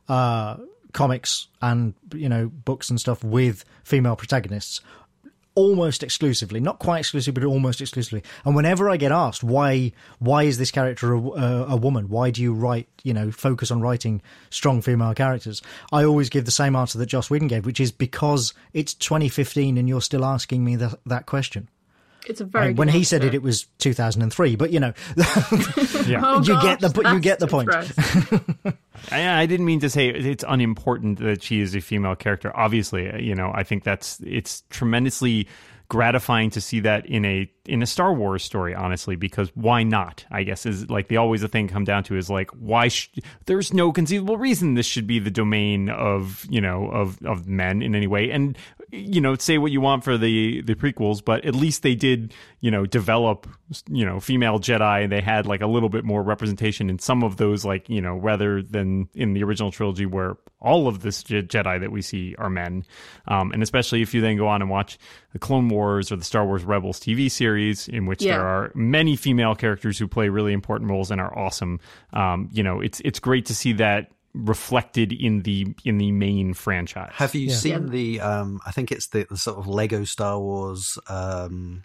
uh, 0.10 0.58
comics 0.94 1.48
and 1.62 1.94
you 2.14 2.30
know 2.30 2.48
books 2.48 2.90
and 2.90 3.00
stuff 3.00 3.24
with 3.24 3.64
female 3.84 4.16
protagonists 4.16 4.82
almost 5.62 6.04
exclusively 6.04 6.60
not 6.60 6.80
quite 6.80 7.00
exclusively 7.00 7.42
but 7.42 7.48
almost 7.48 7.82
exclusively. 7.82 8.24
And 8.46 8.56
whenever 8.56 8.90
i 8.90 8.98
get 8.98 9.12
asked 9.12 9.44
why 9.44 9.92
why 10.20 10.44
is 10.44 10.58
this 10.58 10.72
character 10.72 11.14
a, 11.14 11.20
a, 11.20 11.66
a 11.70 11.76
woman? 11.76 12.10
Why 12.10 12.32
do 12.32 12.42
you 12.42 12.54
write 12.54 12.88
you 13.04 13.14
know 13.14 13.32
focus 13.32 13.72
on 13.72 13.82
writing 13.82 14.22
strong 14.50 14.82
female 14.82 15.14
characters? 15.14 15.62
I 15.92 16.04
always 16.04 16.30
give 16.30 16.46
the 16.46 16.52
same 16.52 16.76
answer 16.76 16.98
that 16.98 17.06
joss 17.06 17.30
whedon 17.30 17.48
gave 17.48 17.66
which 17.66 17.80
is 17.80 17.92
because 17.92 18.54
it's 18.74 18.94
2015 18.94 19.78
and 19.78 19.88
you're 19.88 20.02
still 20.02 20.26
asking 20.26 20.64
me 20.64 20.76
that, 20.78 21.00
that 21.06 21.26
question 21.26 21.70
It's 22.28 22.42
a 22.42 22.46
very 22.46 22.70
And 22.70 22.78
when 22.78 22.88
good 22.88 22.96
he 22.96 23.04
said 23.04 23.24
it 23.24 23.34
it 23.34 23.42
was 23.42 23.66
2003 23.80 24.56
but 24.56 24.72
you 24.72 24.80
know 24.80 24.94
Yeah. 26.08 26.22
Oh, 26.24 26.42
you 26.42 26.60
get 26.62 26.82
gosh, 26.82 26.92
the- 26.94 27.12
you 27.14 27.20
get 27.20 27.40
the 27.40 27.48
point. 27.48 27.70
gross. 27.70 27.92
I, 29.12 29.28
I 29.42 29.46
didn't 29.46 29.66
mean 29.66 29.80
to 29.82 29.90
say 29.90 30.10
it's 30.10 30.44
unimportant 30.48 31.20
that 31.20 31.44
she 31.44 31.62
is 31.62 31.76
a 31.76 31.82
female 31.82 32.16
character. 32.16 32.52
Obviously, 32.56 33.10
uh, 33.10 33.18
you 33.18 33.36
know, 33.36 33.52
I 33.54 33.64
think 33.64 33.84
that's 33.84 34.20
it's 34.26 34.64
tremendously 34.70 35.48
gratifying 35.90 36.50
to 36.50 36.62
see 36.62 36.80
that 36.80 37.06
in 37.06 37.26
a 37.26 37.52
in 37.66 37.82
a 37.84 37.86
Star 37.86 38.14
Wars 38.14 38.44
story. 38.44 38.74
Honestly, 38.74 39.16
because 39.16 39.50
why 39.56 39.84
not? 39.84 40.26
I 40.32 40.44
guess 40.44 40.66
is 40.66 40.90
like 40.90 41.08
the 41.08 41.18
always 41.18 41.42
the 41.42 41.48
thing 41.48 41.68
come 41.68 41.84
down 41.84 42.04
to 42.06 42.18
is 42.18 42.30
like 42.30 42.50
why 42.52 42.88
sh- 42.88 43.10
there's 43.46 43.74
no 43.74 43.92
conceivable 43.92 44.38
reason 44.38 44.74
this 44.76 44.86
should 44.86 45.06
be 45.08 45.20
the 45.20 45.32
domain 45.32 45.90
of 45.90 46.46
you 46.50 46.62
know 46.62 46.88
of 46.90 47.22
of 47.26 47.48
men 47.48 47.82
in 47.82 47.94
any 47.96 48.08
way. 48.08 48.32
And 48.32 48.58
you 48.92 49.22
know, 49.22 49.36
say 49.36 49.58
what 49.58 49.72
you 49.72 49.82
want 49.82 50.04
for 50.04 50.18
the 50.18 50.62
the 50.62 50.76
prequels, 50.76 51.24
but 51.24 51.46
at 51.46 51.56
least 51.56 51.82
they 51.84 51.96
did 51.96 52.34
you 52.60 52.70
know 52.72 52.86
develop 52.86 53.48
you 53.90 54.06
know 54.06 54.20
female 54.20 54.60
Jedi. 54.60 55.04
and 55.04 55.12
They 55.12 55.22
had 55.22 55.46
like 55.46 55.62
a 55.62 55.68
little 55.68 55.90
bit 55.90 56.04
more 56.04 56.22
representation 56.24 56.90
in 56.90 57.00
some 57.00 57.24
of 57.24 57.38
those, 57.38 57.64
like 57.66 57.90
you 57.90 58.02
know, 58.02 58.16
rather 58.18 58.62
than 58.62 59.08
in 59.14 59.34
the 59.34 59.44
original 59.44 59.72
trilogy 59.72 60.06
where 60.06 60.36
all 60.60 60.88
of 60.88 61.02
this 61.02 61.24
Je- 61.24 61.42
Jedi 61.44 61.80
that 61.80 61.92
we 61.92 62.02
see 62.02 62.36
are 62.38 62.50
men. 62.50 62.84
Um, 63.28 63.52
and 63.52 63.64
especially 63.64 64.02
if 64.02 64.14
you 64.14 64.22
then 64.22 64.38
go 64.38 64.48
on 64.48 64.62
and 64.62 64.70
watch 64.70 64.98
the 65.34 65.40
Clone 65.40 65.70
Wars 65.70 66.12
or 66.12 66.18
the 66.18 66.24
Star 66.24 66.46
Wars 66.46 66.64
Rebels 66.64 67.00
TV 67.00 67.32
series, 67.32 67.88
in 67.88 68.06
which 68.06 68.22
Yeah. 68.22 68.38
there 68.38 68.46
are 68.46 68.72
many 68.76 69.16
female 69.16 69.56
characters 69.56 69.98
who 69.98 70.08
play 70.08 70.30
really 70.30 70.54
important 70.54 70.90
roles 70.92 71.10
and 71.12 71.20
are 71.20 71.36
awesome. 71.38 71.80
Um, 72.14 72.50
you 72.52 72.62
know, 72.64 72.80
it's 72.82 73.00
it's 73.06 73.20
great 73.20 73.46
to 73.48 73.56
see 73.56 73.74
that 73.74 74.12
reflected 74.34 75.12
in 75.12 75.42
the 75.44 75.74
in 75.84 75.98
the 75.98 76.12
main 76.12 76.54
franchise. 76.54 77.12
Have 77.16 77.36
you 77.36 77.50
seen 77.50 77.72
Yeah. 77.84 77.90
the? 77.90 78.22
Um, 78.22 78.60
I 78.66 78.72
think 78.72 78.92
it's 78.92 79.08
the, 79.08 79.26
the 79.30 79.38
sort 79.38 79.58
of 79.58 79.68
Lego 79.68 80.04
Star 80.04 80.40
Wars 80.40 80.98
um, 81.08 81.84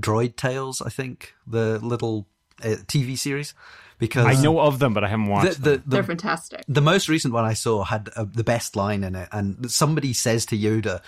Droid 0.00 0.36
Tales. 0.36 0.82
I 0.82 0.90
think 0.90 1.34
the 1.46 1.78
little 1.78 2.26
uh, 2.62 2.76
TV 2.86 3.16
series 3.18 3.54
because 3.98 4.26
I 4.26 4.40
know 4.40 4.60
of 4.60 4.78
them, 4.78 4.94
but 4.94 5.02
I 5.02 5.08
haven't 5.08 5.26
watched 5.26 5.62
the, 5.62 5.70
them. 5.70 5.82
the, 5.86 5.90
They're 5.96 6.02
fantastic. 6.04 6.62
the 6.68 6.80
most 6.80 7.08
recent 7.08 7.34
one 7.34 7.44
I 7.44 7.54
saw 7.54 7.84
had 7.84 8.10
uh, 8.14 8.26
the 8.32 8.44
best 8.44 8.76
line 8.76 9.02
in 9.02 9.14
it, 9.14 9.28
and 9.32 9.70
somebody 9.70 10.12
says 10.12 10.46
to 10.46 10.56
Yoda, 10.58 11.00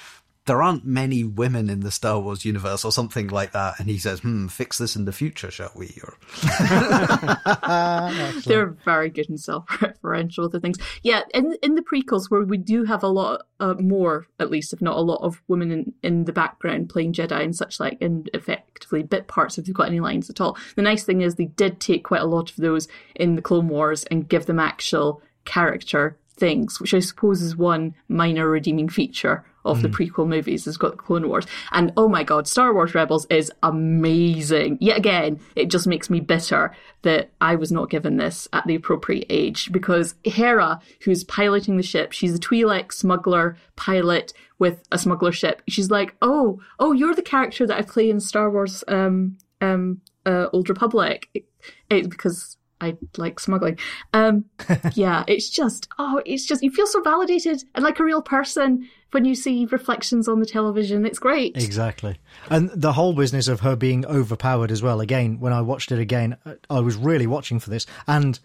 "There 0.46 0.62
aren't 0.62 0.84
many 0.84 1.24
women 1.24 1.70
in 1.70 1.80
the 1.80 1.90
Star 1.90 2.20
Wars 2.20 2.44
universe," 2.44 2.84
or 2.84 2.92
something 2.92 3.28
like 3.28 3.52
that, 3.52 3.78
and 3.78 3.88
he 3.88 3.98
says, 3.98 4.20
"Hmm, 4.20 4.46
fix 4.46 4.78
this 4.78 4.96
in 4.96 5.04
the 5.04 5.12
future, 5.12 5.50
shall 5.50 5.72
we?" 5.74 6.00
Or 6.02 6.14
They're 8.44 8.76
very 8.84 9.10
good 9.10 9.28
and 9.28 9.40
self-referential 9.40 10.44
with 10.44 10.52
the 10.52 10.60
things. 10.60 10.78
Yeah, 11.02 11.22
in 11.34 11.54
in 11.62 11.74
the 11.74 11.82
prequels 11.82 12.30
where 12.30 12.42
we 12.42 12.58
do 12.58 12.84
have 12.84 13.02
a 13.02 13.08
lot 13.08 13.42
uh, 13.60 13.74
more, 13.74 14.26
at 14.38 14.50
least 14.50 14.72
if 14.72 14.80
not 14.80 14.96
a 14.96 15.00
lot 15.00 15.22
of 15.22 15.42
women 15.48 15.70
in, 15.70 15.92
in 16.02 16.24
the 16.24 16.32
background 16.32 16.88
playing 16.88 17.12
Jedi 17.12 17.42
and 17.42 17.54
such 17.54 17.80
like, 17.80 17.98
and 18.00 18.28
effectively 18.34 19.02
bit 19.02 19.28
parts 19.28 19.58
if 19.58 19.64
they've 19.64 19.74
got 19.74 19.88
any 19.88 20.00
lines 20.00 20.30
at 20.30 20.40
all. 20.40 20.56
The 20.76 20.82
nice 20.82 21.04
thing 21.04 21.20
is 21.20 21.34
they 21.34 21.46
did 21.46 21.80
take 21.80 22.04
quite 22.04 22.22
a 22.22 22.26
lot 22.26 22.50
of 22.50 22.56
those 22.56 22.88
in 23.14 23.36
the 23.36 23.42
Clone 23.42 23.68
Wars 23.68 24.04
and 24.04 24.28
give 24.28 24.46
them 24.46 24.58
actual 24.58 25.22
character 25.44 26.18
things, 26.40 26.80
which 26.80 26.94
I 26.94 26.98
suppose 26.98 27.42
is 27.42 27.54
one 27.56 27.94
minor 28.08 28.48
redeeming 28.48 28.88
feature 28.88 29.44
of 29.62 29.82
the 29.82 29.88
prequel 29.90 30.26
movies 30.26 30.64
has 30.64 30.78
got 30.78 30.92
the 30.92 30.96
Clone 30.96 31.28
Wars. 31.28 31.46
And 31.70 31.92
oh 31.94 32.08
my 32.08 32.24
god, 32.24 32.48
Star 32.48 32.72
Wars 32.72 32.94
Rebels 32.94 33.26
is 33.28 33.52
amazing. 33.62 34.78
Yet 34.80 34.96
again, 34.96 35.38
it 35.54 35.66
just 35.70 35.86
makes 35.86 36.08
me 36.08 36.18
bitter 36.20 36.74
that 37.02 37.30
I 37.42 37.56
was 37.56 37.70
not 37.70 37.90
given 37.90 38.16
this 38.16 38.48
at 38.54 38.66
the 38.66 38.74
appropriate 38.74 39.26
age 39.28 39.70
because 39.70 40.14
Hera, 40.24 40.80
who's 41.02 41.24
piloting 41.24 41.76
the 41.76 41.82
ship, 41.82 42.12
she's 42.12 42.34
a 42.34 42.38
Twi'lek 42.38 42.90
smuggler 42.90 43.56
pilot 43.76 44.32
with 44.58 44.82
a 44.90 44.98
smuggler 44.98 45.32
ship. 45.32 45.60
She's 45.68 45.90
like, 45.90 46.16
oh, 46.22 46.60
oh, 46.78 46.92
you're 46.92 47.14
the 47.14 47.22
character 47.22 47.66
that 47.66 47.76
I 47.78 47.82
play 47.82 48.08
in 48.10 48.20
Star 48.20 48.50
Wars 48.50 48.82
um, 48.88 49.36
um, 49.60 50.00
uh, 50.24 50.46
Old 50.52 50.68
Republic. 50.70 51.28
It, 51.34 51.44
it- 51.90 52.08
because 52.10 52.56
I 52.80 52.96
like 53.16 53.40
smuggling. 53.40 53.78
Um, 54.12 54.44
yeah, 54.94 55.24
it's 55.26 55.48
just 55.48 55.88
oh, 55.98 56.22
it's 56.24 56.46
just 56.46 56.62
you 56.62 56.70
feel 56.70 56.86
so 56.86 57.02
validated 57.02 57.62
and 57.74 57.84
like 57.84 57.98
a 58.00 58.04
real 58.04 58.22
person 58.22 58.88
when 59.12 59.24
you 59.24 59.34
see 59.34 59.66
reflections 59.66 60.28
on 60.28 60.40
the 60.40 60.46
television. 60.46 61.04
It's 61.04 61.18
great. 61.18 61.56
Exactly. 61.56 62.18
And 62.48 62.70
the 62.70 62.92
whole 62.92 63.12
business 63.12 63.48
of 63.48 63.60
her 63.60 63.76
being 63.76 64.06
overpowered 64.06 64.70
as 64.70 64.82
well. 64.82 65.00
Again, 65.00 65.40
when 65.40 65.52
I 65.52 65.60
watched 65.60 65.92
it 65.92 65.98
again, 65.98 66.36
I 66.68 66.80
was 66.80 66.96
really 66.96 67.26
watching 67.26 67.58
for 67.58 67.70
this. 67.70 67.86
And 68.06 68.38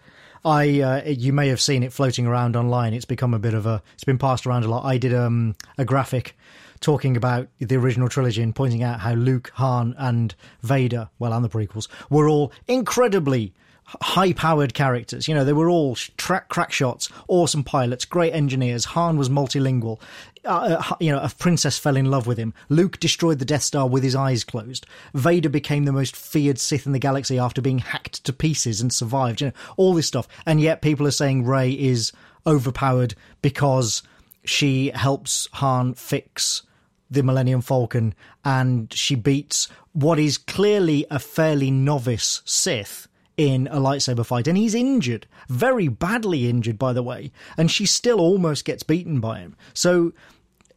I, 0.44 0.80
uh, 0.80 1.02
you 1.06 1.32
may 1.32 1.48
have 1.48 1.60
seen 1.60 1.82
it 1.82 1.92
floating 1.92 2.26
around 2.26 2.56
online. 2.56 2.94
It's 2.94 3.04
become 3.04 3.34
a 3.34 3.38
bit 3.38 3.54
of 3.54 3.66
a, 3.66 3.82
it's 3.94 4.04
been 4.04 4.18
passed 4.18 4.46
around 4.46 4.64
a 4.64 4.68
lot. 4.68 4.84
I 4.84 4.98
did 4.98 5.14
um, 5.14 5.54
a 5.78 5.84
graphic 5.84 6.36
talking 6.80 7.16
about 7.16 7.48
the 7.58 7.76
original 7.76 8.08
trilogy 8.08 8.42
and 8.42 8.54
pointing 8.54 8.82
out 8.82 9.00
how 9.00 9.14
Luke, 9.14 9.50
Han, 9.54 9.94
and 9.98 10.34
Vader, 10.62 11.08
well, 11.18 11.32
and 11.32 11.44
the 11.44 11.48
prequels, 11.48 11.88
were 12.10 12.28
all 12.28 12.52
incredibly 12.68 13.54
high 13.86 14.32
powered 14.32 14.74
characters. 14.74 15.28
You 15.28 15.34
know, 15.34 15.44
they 15.44 15.52
were 15.52 15.70
all 15.70 15.94
track 15.94 16.48
crack 16.48 16.72
shots, 16.72 17.08
awesome 17.28 17.64
pilots, 17.64 18.04
great 18.04 18.34
engineers. 18.34 18.84
Han 18.86 19.16
was 19.16 19.28
multilingual. 19.28 20.00
Uh, 20.44 20.80
uh, 20.80 20.96
you 21.00 21.10
know, 21.10 21.20
a 21.20 21.30
princess 21.38 21.78
fell 21.78 21.96
in 21.96 22.06
love 22.06 22.26
with 22.26 22.38
him. 22.38 22.54
Luke 22.68 23.00
destroyed 23.00 23.38
the 23.38 23.44
Death 23.44 23.62
Star 23.62 23.88
with 23.88 24.02
his 24.02 24.14
eyes 24.14 24.44
closed. 24.44 24.86
Vader 25.14 25.48
became 25.48 25.84
the 25.84 25.92
most 25.92 26.16
feared 26.16 26.58
Sith 26.58 26.86
in 26.86 26.92
the 26.92 26.98
galaxy 26.98 27.38
after 27.38 27.60
being 27.60 27.78
hacked 27.78 28.24
to 28.24 28.32
pieces 28.32 28.80
and 28.80 28.92
survived. 28.92 29.40
You 29.40 29.48
know, 29.48 29.52
all 29.76 29.94
this 29.94 30.06
stuff. 30.06 30.28
And 30.44 30.60
yet 30.60 30.82
people 30.82 31.06
are 31.06 31.12
saying 31.12 31.44
Rey 31.44 31.70
is 31.72 32.12
overpowered 32.46 33.14
because 33.42 34.02
she 34.44 34.90
helps 34.94 35.48
Han 35.54 35.94
fix 35.94 36.62
the 37.10 37.22
Millennium 37.22 37.60
Falcon 37.60 38.14
and 38.44 38.92
she 38.92 39.14
beats 39.14 39.68
what 39.92 40.18
is 40.18 40.38
clearly 40.38 41.06
a 41.10 41.18
fairly 41.18 41.70
novice 41.70 42.42
Sith 42.44 43.08
in 43.36 43.66
a 43.68 43.78
lightsaber 43.78 44.24
fight 44.24 44.48
and 44.48 44.56
he's 44.56 44.74
injured 44.74 45.26
very 45.48 45.88
badly 45.88 46.48
injured 46.48 46.78
by 46.78 46.92
the 46.92 47.02
way 47.02 47.30
and 47.56 47.70
she 47.70 47.84
still 47.84 48.20
almost 48.20 48.64
gets 48.64 48.82
beaten 48.82 49.20
by 49.20 49.40
him. 49.40 49.54
So 49.74 50.12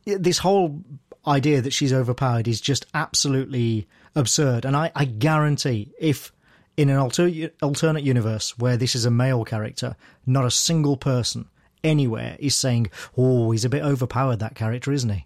this 0.05 0.39
whole 0.39 0.83
idea 1.27 1.61
that 1.61 1.73
she's 1.73 1.93
overpowered 1.93 2.47
is 2.47 2.61
just 2.61 2.85
absolutely 2.93 3.87
absurd 4.15 4.65
and 4.65 4.75
i, 4.75 4.91
I 4.95 5.05
guarantee 5.05 5.93
if 5.99 6.31
in 6.77 6.89
an 6.89 6.97
alter- 6.97 7.51
alternate 7.61 8.03
universe 8.03 8.57
where 8.57 8.77
this 8.77 8.95
is 8.95 9.05
a 9.05 9.11
male 9.11 9.45
character 9.45 9.95
not 10.25 10.45
a 10.45 10.51
single 10.51 10.97
person 10.97 11.47
anywhere 11.83 12.35
is 12.39 12.55
saying 12.55 12.89
oh 13.17 13.51
he's 13.51 13.65
a 13.65 13.69
bit 13.69 13.83
overpowered 13.83 14.39
that 14.39 14.55
character 14.55 14.91
isn't 14.91 15.09
he 15.09 15.25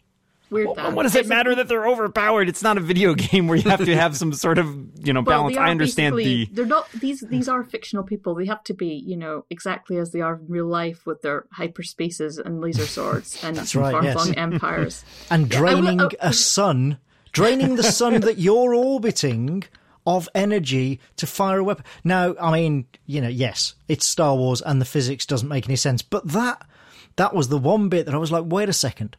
Weird. 0.54 0.76
that. 0.76 0.94
what 0.94 1.04
does 1.04 1.16
it 1.16 1.20
It's- 1.20 1.30
matter 1.30 1.56
that 1.56 1.68
they're 1.68 1.88
overpowered? 1.88 2.48
It's 2.48 2.62
not 2.64 2.78
a 2.78 2.82
video 2.82 3.14
game 3.16 3.48
where 3.48 3.58
you 3.58 3.70
have 3.70 3.84
to 3.84 3.96
have 4.04 4.16
some 4.16 4.32
sort 4.34 4.58
of 4.58 4.68
you 5.06 5.12
know 5.14 5.22
balance. 5.22 5.56
they 5.56 5.62
I 5.62 5.70
understand 5.72 6.18
the 6.18 6.46
They're 6.52 6.66
not 6.66 6.90
these. 6.92 7.22
These 7.22 7.50
are 7.50 7.64
fictional 7.64 8.04
people. 8.04 8.36
They 8.36 8.46
have 8.46 8.64
to 8.66 8.74
be, 8.74 8.88
you 9.06 9.18
know, 9.18 9.46
exactly 9.50 9.98
as 9.98 10.12
they 10.12 10.22
are 10.22 10.36
in 10.36 10.48
real 10.48 10.68
life 10.68 11.06
with 11.06 11.22
their 11.22 11.46
hyperspaces 11.58 12.38
and 12.38 12.62
laser 12.62 12.86
swords 12.86 13.44
and 13.44 13.58
right, 13.76 14.04
yes. 14.04 14.14
far-flung 14.16 14.36
empires. 14.36 15.04
and 15.30 15.54
I 15.54 15.60
will- 15.60 15.66
draining 15.82 16.02
oh, 16.02 16.10
a 16.20 16.32
sun 16.34 16.98
draining 17.32 17.76
the 17.78 17.84
sun 17.84 18.22
that 18.22 18.38
you're 18.38 18.76
orbiting 18.76 19.64
of 20.06 20.30
energy 20.36 21.00
to 21.16 21.26
fire 21.26 21.60
a 21.60 21.64
weapon. 21.64 21.84
Now, 22.04 22.36
I 22.40 22.52
mean, 22.52 22.86
you 23.08 23.22
know, 23.22 23.28
yes, 23.30 23.74
it's 23.88 24.06
Star 24.06 24.36
Wars 24.36 24.62
and 24.62 24.80
the 24.80 24.86
physics 24.86 25.26
doesn't 25.26 25.48
make 25.50 25.66
any 25.66 25.76
sense, 25.78 26.02
but 26.04 26.28
that 26.28 26.64
that 27.16 27.34
was 27.34 27.48
the 27.48 27.58
one 27.58 27.90
bit 27.90 28.06
that 28.06 28.14
I 28.14 28.18
was 28.20 28.32
like, 28.32 28.44
wait 28.48 28.70
a 28.70 28.74
second. 28.74 29.16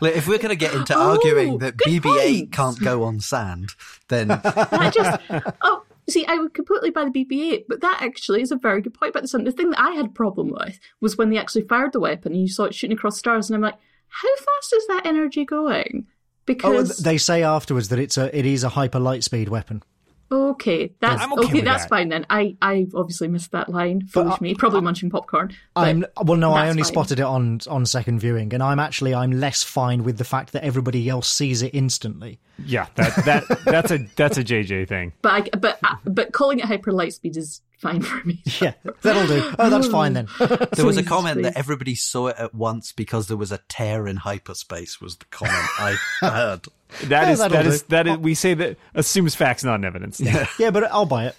Like, 0.00 0.16
if 0.16 0.26
we're 0.28 0.38
going 0.38 0.50
to 0.50 0.56
get 0.56 0.74
into 0.74 0.94
Oh, 0.96 1.10
arguing 1.12 1.58
that 1.58 1.76
good 1.76 2.02
BB-8 2.02 2.38
point. 2.38 2.52
can't 2.52 2.80
go 2.80 3.02
on 3.04 3.20
sand, 3.20 3.70
then 4.08 4.30
I 4.30 4.90
just 4.94 5.20
oh 5.62 5.82
see, 6.08 6.26
I 6.26 6.36
would 6.36 6.52
completely 6.54 6.90
buy 6.90 7.04
the 7.04 7.10
BB-8, 7.24 7.64
but 7.68 7.80
that 7.80 7.98
actually 8.02 8.42
is 8.42 8.52
a 8.52 8.56
very 8.56 8.82
good 8.82 8.94
point 8.94 9.10
about 9.10 9.22
the 9.22 9.28
sun. 9.28 9.44
The 9.44 9.52
thing 9.52 9.70
that 9.70 9.80
I 9.80 9.92
had 9.92 10.06
a 10.06 10.10
problem 10.10 10.50
with 10.50 10.78
was 11.00 11.16
when 11.16 11.30
they 11.30 11.38
actually 11.38 11.62
fired 11.62 11.92
the 11.92 12.00
weapon 12.00 12.32
and 12.32 12.40
you 12.42 12.48
saw 12.48 12.64
it 12.64 12.74
shooting 12.74 12.96
across 12.96 13.18
stars, 13.18 13.48
and 13.48 13.54
I'm 13.56 13.62
like, 13.62 13.78
how 14.08 14.36
fast 14.36 14.72
is 14.74 14.86
that 14.88 15.06
energy 15.06 15.44
going? 15.44 16.06
Oh, 16.06 16.12
Because 16.46 16.98
they 16.98 17.16
say 17.16 17.42
afterwards 17.42 17.88
that 17.88 17.98
it's 17.98 18.18
a 18.18 18.36
it 18.36 18.44
is 18.44 18.64
a 18.64 18.68
hyper 18.68 19.00
light 19.00 19.24
speed 19.24 19.48
weapon. 19.48 19.82
Okay, 20.30 20.92
that's 21.00 21.22
I'm 21.22 21.32
okay 21.34 21.44
okay, 21.44 21.52
with 21.54 21.64
that's 21.64 21.84
that. 21.84 21.88
fine 21.88 22.08
then. 22.08 22.26
I 22.30 22.56
I 22.60 22.86
obviously 22.94 23.28
missed 23.28 23.52
that 23.52 23.68
line. 23.68 24.06
Foolish 24.06 24.40
me, 24.40 24.54
probably 24.54 24.80
munching 24.80 25.10
popcorn. 25.10 25.54
I'm 25.76 26.04
well, 26.22 26.36
no, 26.36 26.52
I 26.52 26.68
only 26.68 26.82
fine. 26.82 26.92
spotted 26.92 27.20
it 27.20 27.24
on 27.24 27.60
on 27.68 27.86
second 27.86 28.20
viewing, 28.20 28.52
and 28.52 28.62
I'm 28.62 28.78
actually 28.78 29.14
I'm 29.14 29.32
less 29.32 29.62
fine 29.62 30.04
with 30.04 30.18
the 30.18 30.24
fact 30.24 30.52
that 30.52 30.64
everybody 30.64 31.08
else 31.08 31.28
sees 31.28 31.62
it 31.62 31.74
instantly. 31.74 32.40
Yeah, 32.64 32.86
that 32.94 33.24
that 33.24 33.64
that's 33.64 33.90
a 33.90 33.98
that's 34.16 34.38
a 34.38 34.44
JJ 34.44 34.88
thing. 34.88 35.12
But 35.22 35.32
I, 35.32 35.56
but 35.56 35.78
uh, 35.82 35.96
but 36.04 36.32
calling 36.32 36.58
it 36.58 36.66
hyper 36.66 36.92
light 36.92 37.12
speed 37.12 37.36
is 37.36 37.60
fine 37.84 38.02
for 38.02 38.26
me. 38.26 38.42
Yeah, 38.60 38.72
that'll 39.02 39.26
do. 39.26 39.54
Oh, 39.58 39.70
that's 39.70 39.86
fine 39.88 40.12
then. 40.14 40.28
there 40.72 40.84
was 40.86 40.96
a 40.96 41.02
comment 41.04 41.42
that 41.42 41.56
everybody 41.56 41.94
saw 41.94 42.28
it 42.28 42.36
at 42.38 42.54
once 42.54 42.92
because 42.92 43.28
there 43.28 43.36
was 43.36 43.52
a 43.52 43.58
tear 43.68 44.06
in 44.08 44.16
hyperspace 44.16 45.00
was 45.00 45.16
the 45.16 45.24
comment 45.26 45.54
I 45.78 45.96
heard. 46.20 46.66
That 47.04 47.10
Yeah, 47.26 47.30
is 47.30 47.38
that'll 47.38 47.56
that 47.56 47.62
do. 47.64 47.68
is 47.68 47.82
that 47.84 48.06
is 48.06 48.16
we 48.18 48.34
say 48.34 48.54
that 48.54 48.76
assumes 48.94 49.34
facts, 49.34 49.62
not 49.64 49.84
evidence. 49.84 50.20
Yeah. 50.20 50.46
yeah, 50.58 50.70
but 50.70 50.84
I'll 50.90 51.06
buy 51.06 51.26
it. 51.26 51.36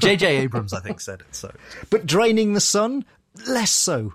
J.J. 0.00 0.38
Abrams, 0.38 0.72
I 0.72 0.80
think, 0.80 1.00
said 1.00 1.20
it. 1.20 1.26
So, 1.34 1.52
but 1.90 2.06
draining 2.06 2.52
the 2.54 2.60
sun, 2.60 3.04
less 3.46 3.70
so. 3.70 4.12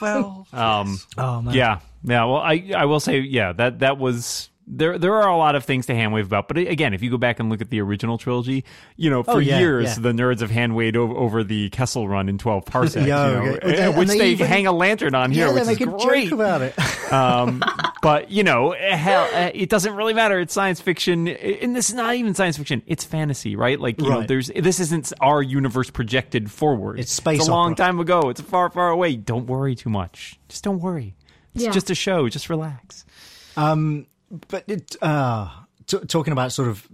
well, 0.00 0.46
Um, 0.52 0.98
Oh 1.18 1.42
man. 1.42 1.54
yeah, 1.54 1.80
yeah. 2.04 2.24
Well, 2.24 2.36
I 2.36 2.70
I 2.76 2.84
will 2.86 3.00
say, 3.00 3.18
yeah, 3.20 3.52
that 3.52 3.78
that 3.80 3.98
was 3.98 4.48
there. 4.70 4.98
There 4.98 5.14
are 5.14 5.28
a 5.28 5.36
lot 5.36 5.54
of 5.54 5.64
things 5.64 5.86
to 5.86 5.92
handwave 5.94 6.24
about, 6.24 6.48
but 6.48 6.56
again, 6.58 6.94
if 6.94 7.02
you 7.02 7.10
go 7.10 7.18
back 7.18 7.40
and 7.40 7.50
look 7.50 7.60
at 7.60 7.70
the 7.70 7.80
original 7.80 8.16
trilogy, 8.18 8.64
you 8.96 9.10
know, 9.10 9.22
for 9.22 9.32
Oh, 9.32 9.38
yeah, 9.38 9.58
years 9.58 9.96
yeah. 9.96 10.02
the 10.02 10.12
nerds 10.12 10.40
have 10.40 10.50
handwaved 10.50 10.96
over, 10.96 11.14
over 11.14 11.44
the 11.44 11.68
Kessel 11.70 12.08
Run 12.08 12.28
in 12.28 12.38
twelve 12.38 12.64
parsecs, 12.66 13.06
Yeah, 13.06 13.28
you 13.28 13.34
know, 13.34 13.52
okay. 13.56 13.76
eh, 13.76 13.88
And 13.88 13.96
which 13.98 14.08
they 14.08 14.18
they, 14.18 14.28
even- 14.30 14.46
hang 14.46 14.66
a 14.66 14.72
lantern 14.72 15.14
on 15.14 15.30
here, 15.32 15.46
Yeah, 15.48 15.52
which 15.54 15.64
they 15.64 15.72
is 15.72 15.80
a 15.80 15.86
great. 15.86 16.24
joke 16.30 16.32
about 16.38 16.62
it. 16.62 16.78
um, 17.12 17.62
but 18.02 18.30
you 18.30 18.44
know, 18.44 18.72
hell, 18.72 19.28
uh, 19.34 19.50
it 19.52 19.68
doesn't 19.68 19.94
really 19.94 20.14
matter. 20.14 20.38
It's 20.40 20.54
science 20.54 20.80
fiction, 20.80 21.28
and 21.28 21.74
this 21.76 21.88
is 21.90 21.94
not 21.96 22.14
even 22.14 22.34
science 22.34 22.56
fiction. 22.56 22.82
It's 22.86 23.04
fantasy, 23.04 23.56
right? 23.56 23.78
Like 23.80 24.00
you 24.00 24.08
know, 24.08 24.22
there's 24.22 24.48
this 24.54 24.80
isn't 24.80 25.12
our 25.20 25.42
universe 25.42 25.90
projected 25.90 26.50
forward. 26.50 27.00
It's 27.00 27.12
space 27.12 27.40
It's 27.40 27.48
a 27.48 27.50
long 27.50 27.74
time 27.74 28.00
ago. 28.00 28.30
It's 28.30 28.40
far, 28.40 28.70
far 28.70 28.90
away. 28.90 29.16
Don't 29.16 29.46
worry 29.46 29.74
too 29.74 29.90
much. 29.90 30.38
Just 30.48 30.64
don't 30.64 30.80
worry. 30.80 31.14
It's 31.54 31.64
Yeah. 31.64 31.70
just 31.72 31.90
a 31.90 31.94
show. 31.94 32.28
Just 32.28 32.48
relax. 32.48 33.04
But 34.48 34.64
it, 34.68 34.96
uh, 35.02 35.48
t- 35.86 35.98
talking 36.00 36.32
about 36.32 36.52
sort 36.52 36.68
of 36.68 36.86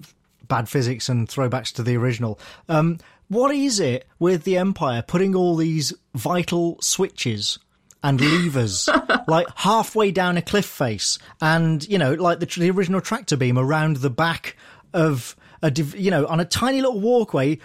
bad 0.48 0.68
physics 0.68 1.08
and 1.08 1.28
throwbacks 1.28 1.72
to 1.74 1.82
the 1.82 1.96
original, 1.96 2.38
um, 2.68 2.98
what 3.28 3.54
is 3.54 3.80
it 3.80 4.06
with 4.18 4.44
the 4.44 4.56
Empire 4.56 5.02
putting 5.02 5.34
all 5.34 5.56
these 5.56 5.92
vital 6.14 6.80
switches 6.80 7.58
and 8.02 8.20
levers 8.20 8.88
like 9.26 9.46
halfway 9.56 10.10
down 10.12 10.36
a 10.36 10.42
cliff 10.42 10.66
face, 10.66 11.18
and 11.40 11.86
you 11.88 11.98
know, 11.98 12.14
like 12.14 12.40
the, 12.40 12.46
the 12.46 12.70
original 12.70 13.00
tractor 13.00 13.36
beam 13.36 13.58
around 13.58 13.96
the 13.96 14.10
back 14.10 14.56
of 14.92 15.36
a, 15.62 15.70
div- 15.70 15.96
you 15.96 16.10
know, 16.10 16.26
on 16.26 16.38
a 16.38 16.44
tiny 16.44 16.80
little 16.80 17.00
walkway 17.00 17.58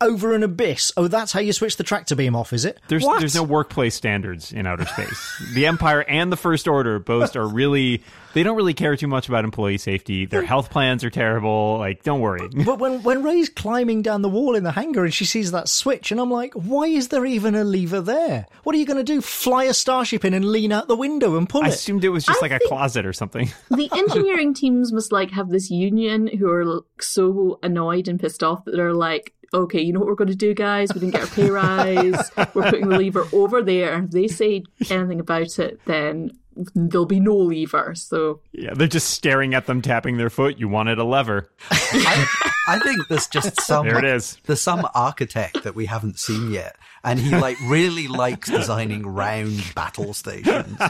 over 0.00 0.34
an 0.34 0.42
abyss? 0.42 0.92
Oh, 0.96 1.08
that's 1.08 1.32
how 1.32 1.40
you 1.40 1.52
switch 1.52 1.76
the 1.76 1.84
tractor 1.84 2.14
beam 2.14 2.34
off, 2.36 2.52
is 2.52 2.64
it? 2.64 2.80
There's 2.88 3.04
What? 3.04 3.20
there's 3.20 3.34
no 3.34 3.42
workplace 3.42 3.94
standards 3.94 4.52
in 4.52 4.66
outer 4.66 4.86
space. 4.86 5.42
the 5.54 5.66
Empire 5.66 6.02
and 6.02 6.32
the 6.32 6.36
First 6.36 6.68
Order 6.68 6.98
both 6.98 7.36
are 7.36 7.46
really 7.46 8.02
they 8.32 8.42
don't 8.42 8.56
really 8.56 8.74
care 8.74 8.96
too 8.96 9.08
much 9.08 9.28
about 9.28 9.44
employee 9.44 9.78
safety. 9.78 10.24
Their 10.24 10.42
health 10.44 10.70
plans 10.70 11.02
are 11.02 11.10
terrible. 11.10 11.78
Like, 11.78 12.02
don't 12.04 12.20
worry. 12.20 12.48
But 12.64 12.78
when 12.78 13.02
when 13.02 13.22
Rey's 13.22 13.48
climbing 13.48 14.02
down 14.02 14.22
the 14.22 14.28
wall 14.28 14.54
in 14.54 14.62
the 14.62 14.70
hangar 14.70 15.04
and 15.04 15.12
she 15.12 15.24
sees 15.24 15.50
that 15.52 15.68
switch, 15.68 16.12
and 16.12 16.20
I'm 16.20 16.30
like, 16.30 16.54
why 16.54 16.86
is 16.86 17.08
there 17.08 17.26
even 17.26 17.54
a 17.54 17.64
lever 17.64 18.00
there? 18.00 18.46
What 18.62 18.74
are 18.74 18.78
you 18.78 18.86
going 18.86 18.98
to 18.98 19.04
do? 19.04 19.20
Fly 19.20 19.64
a 19.64 19.74
starship 19.74 20.24
in 20.24 20.34
and 20.34 20.44
lean 20.44 20.72
out 20.72 20.88
the 20.88 20.96
window 20.96 21.36
and 21.36 21.48
pull 21.48 21.62
I 21.62 21.66
it? 21.66 21.70
I 21.70 21.74
assumed 21.74 22.04
it 22.04 22.10
was 22.10 22.24
just 22.24 22.42
I 22.42 22.46
like 22.46 22.62
a 22.62 22.68
closet 22.68 23.04
or 23.04 23.12
something. 23.12 23.50
the 23.70 23.90
engineering 23.92 24.54
teams 24.54 24.92
must 24.92 25.12
like 25.12 25.30
have 25.32 25.48
this 25.48 25.70
union 25.70 26.28
who 26.28 26.48
are 26.50 26.64
like, 26.64 27.02
so 27.02 27.58
annoyed 27.62 28.06
and 28.08 28.20
pissed 28.20 28.42
off 28.42 28.64
that 28.64 28.72
they're 28.76 28.94
like, 28.94 29.34
okay, 29.52 29.80
you 29.80 29.92
know 29.92 30.00
what 30.00 30.08
we're 30.08 30.14
going 30.14 30.28
to 30.28 30.36
do, 30.36 30.54
guys? 30.54 30.92
We 30.94 31.00
didn't 31.00 31.14
get 31.14 31.22
our 31.22 31.26
pay 31.28 31.50
rise. 31.50 32.30
We're 32.54 32.70
putting 32.70 32.88
the 32.88 32.98
lever 32.98 33.26
over 33.32 33.62
there, 33.62 34.02
if 34.04 34.10
they 34.10 34.28
say 34.28 34.64
anything 34.88 35.20
about 35.20 35.58
it, 35.58 35.80
then 35.86 36.32
there'll 36.74 37.06
be 37.06 37.20
no 37.20 37.36
lever. 37.36 37.94
So 37.94 38.40
Yeah, 38.52 38.74
they're 38.74 38.86
just 38.88 39.10
staring 39.10 39.54
at 39.54 39.66
them, 39.66 39.82
tapping 39.82 40.16
their 40.16 40.30
foot. 40.30 40.58
You 40.58 40.68
wanted 40.68 40.98
a 40.98 41.04
lever. 41.04 41.50
I, 41.70 42.26
I 42.68 42.78
think 42.78 43.08
there's 43.08 43.26
just 43.28 43.60
some 43.66 43.86
There 43.86 43.98
it 43.98 44.04
is. 44.04 44.38
There's 44.44 44.62
some 44.62 44.86
architect 44.94 45.62
that 45.64 45.74
we 45.74 45.86
haven't 45.86 46.18
seen 46.18 46.50
yet, 46.50 46.76
and 47.02 47.18
he 47.18 47.30
like 47.36 47.56
really 47.62 48.08
likes 48.08 48.48
designing 48.50 49.06
round 49.06 49.72
battle 49.74 50.12
stations. 50.14 50.76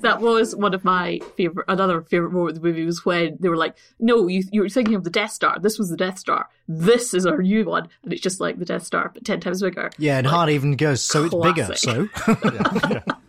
that 0.00 0.18
was 0.20 0.54
one 0.56 0.74
of 0.74 0.84
my 0.84 1.20
favorite. 1.36 1.64
Another 1.68 2.02
favorite 2.02 2.32
moment 2.32 2.56
of 2.56 2.62
the 2.62 2.68
movie 2.68 2.84
was 2.84 3.04
when 3.04 3.36
they 3.40 3.48
were 3.48 3.56
like, 3.56 3.76
"No, 3.98 4.26
you 4.26 4.42
you 4.50 4.62
were 4.62 4.68
thinking 4.68 4.94
of 4.94 5.04
the 5.04 5.10
Death 5.10 5.32
Star. 5.32 5.58
This 5.58 5.78
was 5.78 5.88
the 5.88 5.96
Death 5.96 6.18
Star. 6.18 6.48
This 6.68 7.14
is 7.14 7.26
our 7.26 7.40
new 7.42 7.64
one, 7.64 7.88
and 8.04 8.12
it's 8.12 8.22
just 8.22 8.40
like 8.40 8.58
the 8.58 8.64
Death 8.64 8.84
Star, 8.84 9.10
but 9.12 9.24
ten 9.24 9.40
times 9.40 9.62
bigger." 9.62 9.90
yeah, 9.98 10.18
and 10.18 10.26
Han 10.26 10.50
even 10.50 10.76
goes, 10.76 11.02
so 11.02 11.24
it's 11.24 11.34
bigger. 11.34 11.66
classic. 11.66 13.04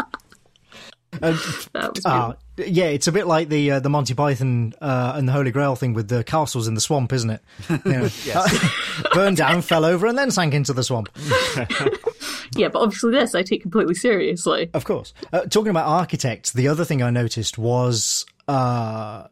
So 1.31 1.69
That 1.73 1.93
was 1.93 2.03
good. 2.03 2.05
Ah, 2.05 2.33
yeah, 2.57 2.85
it's 2.85 3.07
a 3.07 3.11
bit 3.11 3.27
like 3.27 3.49
the 3.49 3.71
uh, 3.71 3.79
the 3.79 3.89
Monty 3.89 4.13
Python 4.13 4.73
uh, 4.81 5.13
and 5.15 5.27
the 5.27 5.31
Holy 5.31 5.51
Grail 5.51 5.75
thing 5.75 5.93
with 5.93 6.07
the 6.09 6.23
castles 6.23 6.67
in 6.67 6.73
the 6.75 6.81
swamp, 6.81 7.13
isn't 7.13 7.29
it? 7.29 7.41
You 7.85 7.91
know, 7.91 8.09
burned 9.13 9.37
down, 9.37 9.61
fell 9.61 9.85
over, 9.85 10.07
and 10.07 10.17
then 10.17 10.31
sank 10.31 10.53
into 10.53 10.73
the 10.73 10.83
swamp. 10.83 11.09
Yeah, 12.55 12.67
but 12.67 12.79
obviously 12.79 13.11
this 13.11 13.33
I 13.33 13.43
take 13.43 13.61
completely 13.61 13.95
seriously. 13.95 14.69
Of 14.73 14.83
course. 14.83 15.13
Uh, 15.31 15.41
talking 15.41 15.69
about 15.69 15.87
architects, 15.87 16.51
the 16.51 16.67
other 16.67 16.83
thing 16.85 17.01
I 17.01 17.09
noticed 17.09 17.57
was 17.57 18.25
uh, 18.47 19.27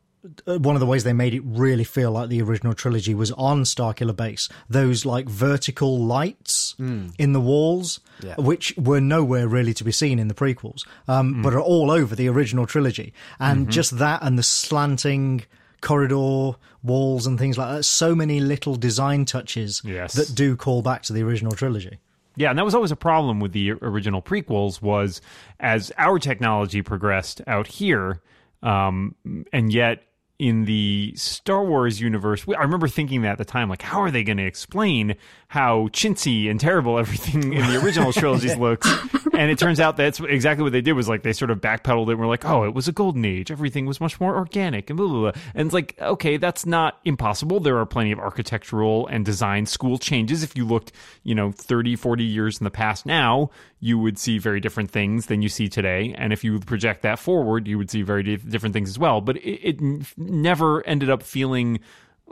one 0.45 0.75
of 0.75 0.79
the 0.81 0.85
ways 0.85 1.03
they 1.05 1.13
made 1.13 1.33
it 1.33 1.41
really 1.45 1.83
feel 1.85 2.11
like 2.11 2.29
the 2.29 2.41
original 2.41 2.73
trilogy 2.73 3.13
was 3.13 3.31
on 3.33 3.63
Starkiller 3.63 4.15
Base. 4.15 4.49
Those 4.69 5.05
like 5.05 5.29
vertical 5.29 5.97
lights 5.97 6.75
in 6.77 7.33
the 7.33 7.39
walls, 7.39 7.99
Yeah. 8.21 8.35
which 8.37 8.73
were 8.77 8.99
nowhere 8.99 9.47
really 9.47 9.73
to 9.75 9.83
be 9.83 9.91
seen 9.93 10.19
in 10.19 10.27
the 10.27 10.33
prequels, 10.33 10.85
um, 11.07 11.41
but 11.41 11.53
are 11.53 11.61
all 11.61 11.89
over 11.89 12.15
the 12.15 12.27
original 12.27 12.65
trilogy. 12.65 13.13
And 13.39 13.69
just 13.69 13.97
that 13.99 14.21
and 14.21 14.37
the 14.37 14.43
slanting 14.43 15.43
corridor 15.81 16.51
walls 16.83 17.25
and 17.25 17.39
things 17.39 17.57
like 17.57 17.73
that. 17.77 17.83
So 17.83 18.13
many 18.13 18.39
little 18.41 18.75
design 18.75 19.23
touches 19.25 19.81
Yes. 19.85 20.13
that 20.13 20.35
do 20.35 20.55
call 20.57 20.81
back 20.81 21.03
to 21.03 21.13
the 21.13 21.23
original 21.23 21.53
trilogy. 21.53 21.99
Yeah, 22.35 22.49
and 22.49 22.59
that 22.59 22.65
was 22.65 22.75
always 22.75 22.91
a 22.91 22.95
problem 22.97 23.39
with 23.39 23.53
the 23.53 23.71
original 23.71 24.21
prequels 24.21 24.81
was 24.81 25.21
as 25.59 25.91
our 25.97 26.19
technology 26.19 26.81
progressed 26.81 27.41
out 27.47 27.67
here, 27.67 28.21
um, 28.63 29.15
and 29.53 29.71
yet 29.73 30.03
in 30.39 30.63
the 30.65 31.13
Star 31.15 31.63
Wars 31.63 31.99
universe, 31.99 32.45
I 32.47 32.61
remember 32.63 32.87
thinking 32.87 33.21
that 33.23 33.33
at 33.33 33.37
the 33.37 33.45
time, 33.45 33.69
like, 33.69 33.81
how 33.81 34.01
are 34.01 34.09
they 34.09 34.23
going 34.23 34.37
to 34.37 34.45
explain 34.45 35.15
how 35.49 35.87
chintzy 35.87 36.47
and 36.47 36.59
terrible 36.59 36.99
everything 36.99 37.53
in 37.53 37.65
the 37.65 37.83
original 37.83 38.13
trilogies 38.13 38.55
looks? 38.59 38.87
And 39.33 39.49
it 39.49 39.57
turns 39.57 39.79
out 39.79 39.97
that's 39.97 40.19
exactly 40.19 40.61
what 40.61 40.73
they 40.73 40.81
did 40.81 40.93
was 40.93 41.09
like 41.09 41.23
they 41.23 41.33
sort 41.33 41.49
of 41.49 41.59
backpedaled 41.59 42.07
it 42.07 42.11
and 42.11 42.19
were 42.19 42.27
like, 42.27 42.45
oh, 42.45 42.65
it 42.65 42.75
was 42.75 42.87
a 42.87 42.91
golden 42.91 43.25
age. 43.25 43.49
Everything 43.49 43.87
was 43.87 43.99
much 43.99 44.19
more 44.21 44.35
organic 44.35 44.91
and 44.91 44.97
blah, 44.97 45.07
blah, 45.07 45.31
blah. 45.31 45.41
And 45.55 45.65
it's 45.65 45.73
like, 45.73 45.95
okay, 45.99 46.37
that's 46.37 46.67
not 46.67 46.99
impossible. 47.03 47.59
There 47.59 47.79
are 47.79 47.85
plenty 47.87 48.11
of 48.11 48.19
architectural 48.19 49.07
and 49.07 49.25
design 49.25 49.65
school 49.65 49.97
changes. 49.97 50.43
If 50.43 50.55
you 50.55 50.65
looked, 50.65 50.91
you 51.23 51.33
know, 51.33 51.51
30, 51.51 51.95
40 51.95 52.23
years 52.23 52.59
in 52.59 52.63
the 52.63 52.69
past 52.69 53.07
now, 53.07 53.49
you 53.79 53.97
would 53.97 54.19
see 54.19 54.37
very 54.37 54.59
different 54.59 54.91
things 54.91 55.25
than 55.25 55.41
you 55.41 55.49
see 55.49 55.67
today. 55.67 56.13
And 56.15 56.31
if 56.31 56.43
you 56.43 56.59
project 56.59 57.01
that 57.01 57.17
forward, 57.17 57.67
you 57.67 57.79
would 57.79 57.89
see 57.89 58.03
very 58.03 58.21
di- 58.21 58.35
different 58.35 58.73
things 58.73 58.89
as 58.89 58.99
well. 58.99 59.19
But 59.19 59.37
it, 59.37 59.79
it 59.79 60.17
never 60.17 60.85
ended 60.85 61.09
up 61.09 61.23
feeling 61.23 61.79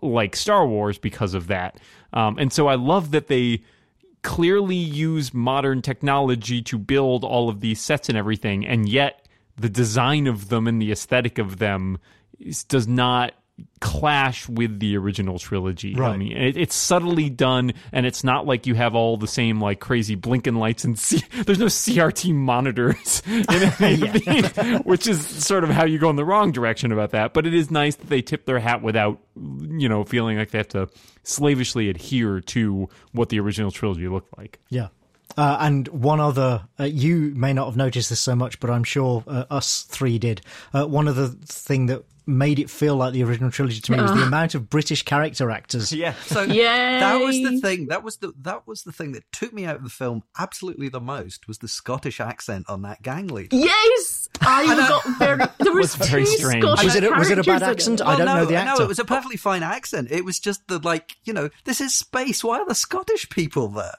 like 0.01 0.35
Star 0.35 0.67
Wars 0.67 0.97
because 0.97 1.33
of 1.33 1.47
that. 1.47 1.79
Um, 2.13 2.37
and 2.37 2.51
so 2.51 2.67
I 2.67 2.75
love 2.75 3.11
that 3.11 3.27
they 3.27 3.63
clearly 4.23 4.75
use 4.75 5.33
modern 5.33 5.81
technology 5.81 6.61
to 6.63 6.77
build 6.77 7.23
all 7.23 7.49
of 7.49 7.61
these 7.61 7.79
sets 7.79 8.09
and 8.09 8.17
everything, 8.17 8.65
and 8.65 8.89
yet 8.89 9.27
the 9.55 9.69
design 9.69 10.27
of 10.27 10.49
them 10.49 10.67
and 10.67 10.81
the 10.81 10.91
aesthetic 10.91 11.37
of 11.37 11.57
them 11.57 11.97
is, 12.39 12.63
does 12.63 12.87
not 12.87 13.33
clash 13.79 14.47
with 14.49 14.79
the 14.79 14.97
original 14.97 15.39
trilogy. 15.39 15.95
I 15.99 16.17
mean, 16.17 16.35
it, 16.35 16.57
it's 16.57 16.75
subtly 16.75 17.29
done, 17.29 17.73
and 17.91 18.05
it's 18.05 18.23
not 18.23 18.45
like 18.45 18.65
you 18.65 18.75
have 18.75 18.95
all 18.95 19.17
the 19.17 19.27
same 19.27 19.61
like 19.61 19.79
crazy 19.79 20.15
blinking 20.15 20.55
lights 20.55 20.83
and 20.83 20.97
C- 20.97 21.23
there's 21.45 21.59
no 21.59 21.67
CRT 21.67 22.33
monitors 22.33 23.21
in 23.25 23.45
any 23.79 24.07
of 24.07 24.13
these, 24.13 24.79
which 24.83 25.07
is 25.07 25.25
sort 25.25 25.63
of 25.63 25.69
how 25.69 25.85
you 25.85 25.99
go 25.99 26.09
in 26.09 26.15
the 26.15 26.25
wrong 26.25 26.51
direction 26.51 26.91
about 26.91 27.11
that. 27.11 27.33
But 27.33 27.45
it 27.45 27.53
is 27.53 27.69
nice 27.69 27.95
that 27.95 28.09
they 28.09 28.21
tip 28.21 28.45
their 28.45 28.59
hat 28.59 28.81
without, 28.81 29.19
you 29.35 29.89
know, 29.89 30.03
feeling 30.03 30.37
like 30.37 30.51
they 30.51 30.59
have 30.59 30.69
to 30.69 30.89
slavishly 31.23 31.89
adhere 31.89 32.41
to 32.41 32.89
what 33.11 33.29
the 33.29 33.39
original 33.39 33.71
trilogy 33.71 34.07
looked 34.07 34.37
like. 34.37 34.59
Yeah. 34.69 34.87
Uh, 35.35 35.57
and 35.59 35.87
one 35.89 36.19
other, 36.19 36.67
uh, 36.79 36.85
you 36.85 37.33
may 37.35 37.53
not 37.53 37.65
have 37.65 37.77
noticed 37.77 38.09
this 38.09 38.19
so 38.19 38.35
much, 38.35 38.59
but 38.59 38.71
I'm 38.71 38.83
sure 38.83 39.23
uh, 39.27 39.45
us 39.51 39.83
three 39.83 40.17
did. 40.17 40.41
Uh, 40.73 40.85
one 40.85 41.07
other 41.07 41.27
thing 41.27 41.87
that 41.87 42.03
made 42.27 42.59
it 42.59 42.69
feel 42.69 42.95
like 42.95 43.13
the 43.13 43.23
original 43.23 43.49
trilogy 43.49 43.79
to 43.79 43.91
me 43.91 44.01
was 44.01 44.11
the 44.11 44.23
ah. 44.23 44.27
amount 44.27 44.53
of 44.53 44.69
British 44.69 45.03
character 45.03 45.49
actors. 45.49 45.93
Yeah. 45.93 46.13
So 46.25 46.43
Yay! 46.43 46.63
that 46.63 47.19
was 47.19 47.35
the 47.41 47.59
thing. 47.59 47.87
That 47.87 48.03
was 48.03 48.17
the 48.17 48.33
that 48.41 48.67
was 48.67 48.83
the 48.83 48.91
thing 48.91 49.13
that 49.13 49.23
took 49.31 49.53
me 49.53 49.65
out 49.65 49.77
of 49.77 49.83
the 49.83 49.89
film 49.89 50.23
absolutely 50.37 50.89
the 50.89 50.99
most 50.99 51.47
was 51.47 51.59
the 51.59 51.67
Scottish 51.67 52.19
accent 52.19 52.65
on 52.69 52.81
that 52.83 53.01
gang 53.01 53.27
leader. 53.27 53.55
Yes, 53.55 54.27
I 54.41 54.65
got 54.65 55.17
very. 55.17 55.37
There 55.59 55.73
was, 55.73 55.97
was 55.97 56.09
very 56.09 56.25
two 56.25 56.31
strange. 56.31 56.63
Scottish 56.63 56.85
Was 56.85 56.95
it 56.95 57.03
a- 57.03 57.11
was 57.11 57.29
it 57.29 57.39
a 57.39 57.43
bad 57.43 57.63
accent? 57.63 58.01
it. 58.01 58.07
I 58.07 58.17
don't 58.17 58.25
no, 58.25 58.35
know 58.37 58.45
the 58.45 58.63
No, 58.65 58.75
it 58.77 58.87
was 58.87 58.99
a 58.99 59.05
perfectly 59.05 59.37
fine 59.37 59.63
accent. 59.63 60.09
It 60.11 60.25
was 60.25 60.39
just 60.39 60.67
the 60.67 60.79
like, 60.79 61.17
you 61.23 61.33
know, 61.33 61.49
this 61.63 61.81
is 61.81 61.95
space. 61.95 62.43
Why 62.43 62.59
are 62.59 62.67
the 62.67 62.75
Scottish 62.75 63.29
people 63.29 63.69
there? 63.69 63.95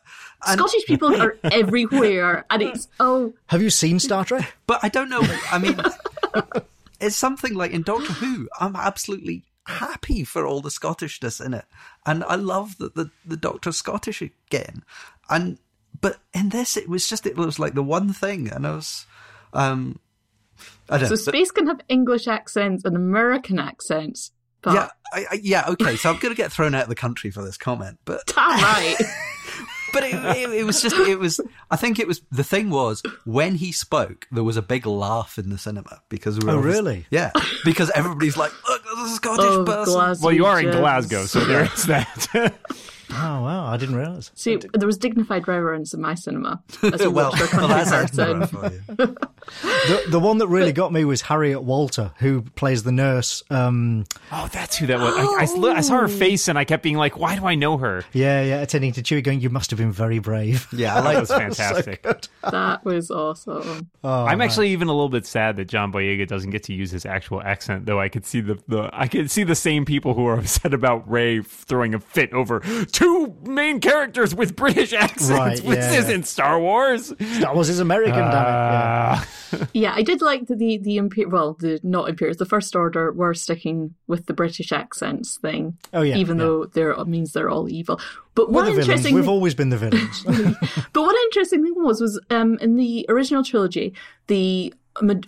And, 0.47 0.59
Scottish 0.61 0.85
people 0.87 1.21
are 1.21 1.37
everywhere, 1.45 2.45
and 2.51 2.63
it's 2.63 2.89
oh, 3.01 3.35
Have 3.47 3.63
you 3.63 3.71
seen 3.71 3.99
Star 3.99 4.25
Trek? 4.25 4.55
but 4.67 4.81
I 4.83 4.89
don't 4.89 5.09
know. 5.09 5.23
I 5.51 5.59
mean, 5.59 5.77
it's 7.01 7.17
something 7.17 7.55
like 7.55 7.71
in 7.73 7.83
Doctor 7.83 8.13
Who. 8.15 8.49
I'm 8.61 8.77
absolutely 8.77 9.45
happy 9.67 10.25
for 10.25 10.47
all 10.47 10.61
the 10.61 10.71
Scottishness 10.71 11.45
in 11.45 11.55
it, 11.55 11.65
and 12.07 12.25
I 12.25 12.37
love 12.37 12.79
that 12.79 12.95
the 12.95 13.11
the 13.25 13.37
Doctor's 13.37 13.77
Scottish 13.77 14.23
again. 14.23 14.83
And 15.31 15.59
but 16.01 16.19
in 16.33 16.51
this, 16.51 16.77
it 16.77 16.89
was 16.89 17.09
just 17.09 17.27
it 17.27 17.37
was 17.37 17.59
like 17.59 17.75
the 17.75 17.83
one 17.83 18.13
thing, 18.13 18.49
and 18.51 18.67
I 18.67 18.75
was, 18.75 19.07
um, 19.53 19.99
I 20.89 20.99
don't 20.99 21.09
so 21.09 21.15
know. 21.15 21.21
but- 21.27 21.35
space 21.35 21.51
can 21.51 21.67
have 21.67 21.81
English 21.89 22.27
accents 22.27 22.85
and 22.85 22.97
American 22.97 23.59
accents, 23.59 24.33
but 24.63 24.75
yeah, 24.75 24.89
I, 25.13 25.27
I, 25.31 25.41
yeah, 25.43 25.65
okay. 25.69 25.97
So 25.97 26.11
I'm 26.11 26.19
going 26.19 26.35
to 26.35 26.37
get 26.37 26.53
thrown 26.53 26.75
out 26.75 26.85
of 26.85 26.89
the 26.89 26.95
country 26.95 27.31
for 27.31 27.45
this 27.45 27.57
comment, 27.57 27.99
but 28.05 28.27
damn 28.35 28.61
right. 28.61 28.97
but 29.93 30.03
it, 30.05 30.15
it, 30.37 30.51
it 30.61 30.65
was 30.65 30.81
just 30.83 30.97
it 30.97 31.19
was 31.19 31.41
i 31.71 31.77
think 31.77 31.99
it 31.99 32.07
was 32.07 32.21
the 32.31 32.45
thing 32.45 32.71
was 32.71 33.03
when 33.25 33.55
he 33.57 33.73
spoke 33.73 34.27
there 34.31 34.45
was 34.45 34.57
a 34.57 34.63
big 34.63 34.87
laugh 34.87 35.39
in 35.39 35.51
the 35.51 35.59
cinema 35.59 36.01
because 36.09 36.39
we 36.39 36.47
were 36.47 36.53
Oh, 36.53 36.59
obvious- 36.59 36.77
really? 36.77 37.07
yeah 37.11 37.31
because 37.65 37.91
everybody's 37.91 38.37
like 38.37 38.53
look 38.69 38.83
there's 38.97 39.11
a 39.13 39.15
scottish 39.15 39.45
oh, 39.47 39.65
person 39.65 39.95
Glaswegians. 39.95 40.23
Well, 40.23 40.33
you 40.35 40.47
are 40.47 40.61
in 40.61 40.71
Glasgow, 40.71 41.25
so 41.27 41.45
there 41.45 41.65
is 41.65 41.85
that. 41.85 42.55
Oh, 43.11 43.15
wow. 43.43 43.58
I 43.71 43.77
didn't 43.77 43.97
realize. 43.97 44.31
See, 44.35 44.57
there 44.57 44.87
was 44.87 44.99
dignified 44.99 45.47
reverence 45.49 45.95
in 45.95 46.01
my 46.01 46.15
cinema 46.15 46.63
as 46.83 47.01
we 47.01 47.09
well, 47.09 47.31
watched 47.31 47.55
our 47.55 47.61
well, 47.69 47.69
country 47.69 47.91
that's 47.91 48.17
person. 48.17 48.47
For 48.47 48.73
you. 49.07 49.17
The, 49.87 50.05
the 50.09 50.21
one 50.21 50.39
that 50.39 50.49
really 50.49 50.73
got 50.73 50.93
me 50.93 51.07
was 51.07 51.23
Harriet 51.23 51.63
Walter, 51.63 52.13
who 52.19 52.43
plays 52.43 52.83
the 52.83 52.93
nurse. 52.93 53.43
Um, 53.49 54.05
oh, 54.31 54.47
that's 54.53 54.77
who 54.77 54.87
that 54.89 54.99
was. 54.99 55.15
I, 55.17 55.71
I, 55.71 55.77
I 55.77 55.81
saw 55.81 56.01
her 56.01 56.09
face, 56.09 56.49
and 56.49 56.59
I 56.59 56.65
kept 56.65 56.83
being 56.83 56.99
like, 56.99 57.17
"Why 57.19 57.35
do 57.35 57.47
I 57.47 57.55
know 57.55 57.79
her?" 57.79 58.05
yeah, 58.13 58.43
yeah, 58.43 58.61
attending 58.61 58.93
to 58.93 59.03
Chewie, 59.03 59.25
going, 59.25 59.41
"You 59.41 59.49
must 59.49 59.71
have 59.71 59.79
been 59.79 59.91
very 59.93 60.19
brave." 60.19 60.69
yeah 60.73 60.95
i 60.95 61.01
like 61.01 61.05
That 61.05 61.31
like 61.31 61.49
was 61.49 61.57
fantastic. 61.57 62.03
That 62.43 62.85
was 62.85 63.11
awesome. 63.11 63.89
I'm 64.05 64.41
actually 64.43 64.71
even 64.73 64.89
a 64.89 64.93
little 64.93 65.09
bit 65.09 65.25
sad 65.25 65.57
that 65.57 65.67
John 65.67 65.93
Boyega 65.93 66.27
doesn't 66.29 66.51
get 66.51 66.65
to 66.65 66.75
use 66.75 66.91
his 66.91 67.07
actual 67.07 67.41
accent, 67.43 67.87
though. 67.87 68.01
I 68.01 68.09
could 68.09 68.27
see 68.27 68.41
the, 68.41 68.59
the 68.69 68.91
I 68.93 69.09
could 69.09 69.31
see 69.31 69.45
the 69.45 69.55
same 69.55 69.85
people 69.85 70.15
who 70.15 70.27
are 70.27 70.39
upset 70.39 70.75
about 70.75 71.09
Rey 71.11 71.41
throwing 71.43 71.95
a 71.95 72.01
fit 72.01 72.33
over 72.33 72.61
two 72.93 73.35
main 73.59 73.81
characters 73.81 74.35
with 74.35 74.57
British 74.57 74.93
accents. 75.05 75.31
Right, 75.31 75.57
this 75.63 75.93
yeah. 75.93 75.99
isn't 76.01 76.27
Star 76.27 76.59
Wars. 76.61 77.13
Star 77.39 77.55
Wars 77.55 77.69
is 77.69 77.81
American, 77.81 78.15
damn 78.15 78.29
it. 78.29 78.33
Yeah. 78.33 79.23
Uh, 79.23 79.25
Yeah, 79.73 79.95
I 79.95 80.03
did 80.03 80.21
like 80.21 80.47
that 80.49 80.59
the 80.59 80.77
the 80.77 80.99
Imper- 80.99 81.31
well, 81.31 81.55
the 81.59 81.81
not 81.83 82.09
Imperials, 82.11 82.37
the 82.37 82.45
First 82.45 82.77
Order 82.77 83.13
were 83.13 83.33
sticking 83.33 83.95
with 84.07 84.27
the 84.27 84.35
British 84.35 84.73
accents 84.73 85.39
thing. 85.39 85.79
Oh, 85.95 86.03
yeah, 86.03 86.17
even 86.17 86.37
yeah. 86.37 86.45
though 86.45 86.65
they're 86.67 86.91
it 86.91 87.09
means 87.09 87.33
they're 87.33 87.49
all 87.49 87.67
evil. 87.69 87.99
But 88.35 88.49
We're 88.51 88.57
one 88.57 88.65
the 88.67 88.71
villains. 88.73 88.89
interesting, 88.89 89.15
We've 89.15 89.29
always 89.29 89.55
been 89.55 89.71
the 89.71 89.79
villains. 89.79 90.23
but 90.93 91.01
one 91.03 91.17
interesting 91.29 91.63
thing 91.65 91.75
was 91.83 91.99
was 92.01 92.21
um 92.29 92.59
in 92.61 92.77
the 92.77 93.07
original 93.09 93.43
trilogy, 93.43 93.95
the 94.27 94.75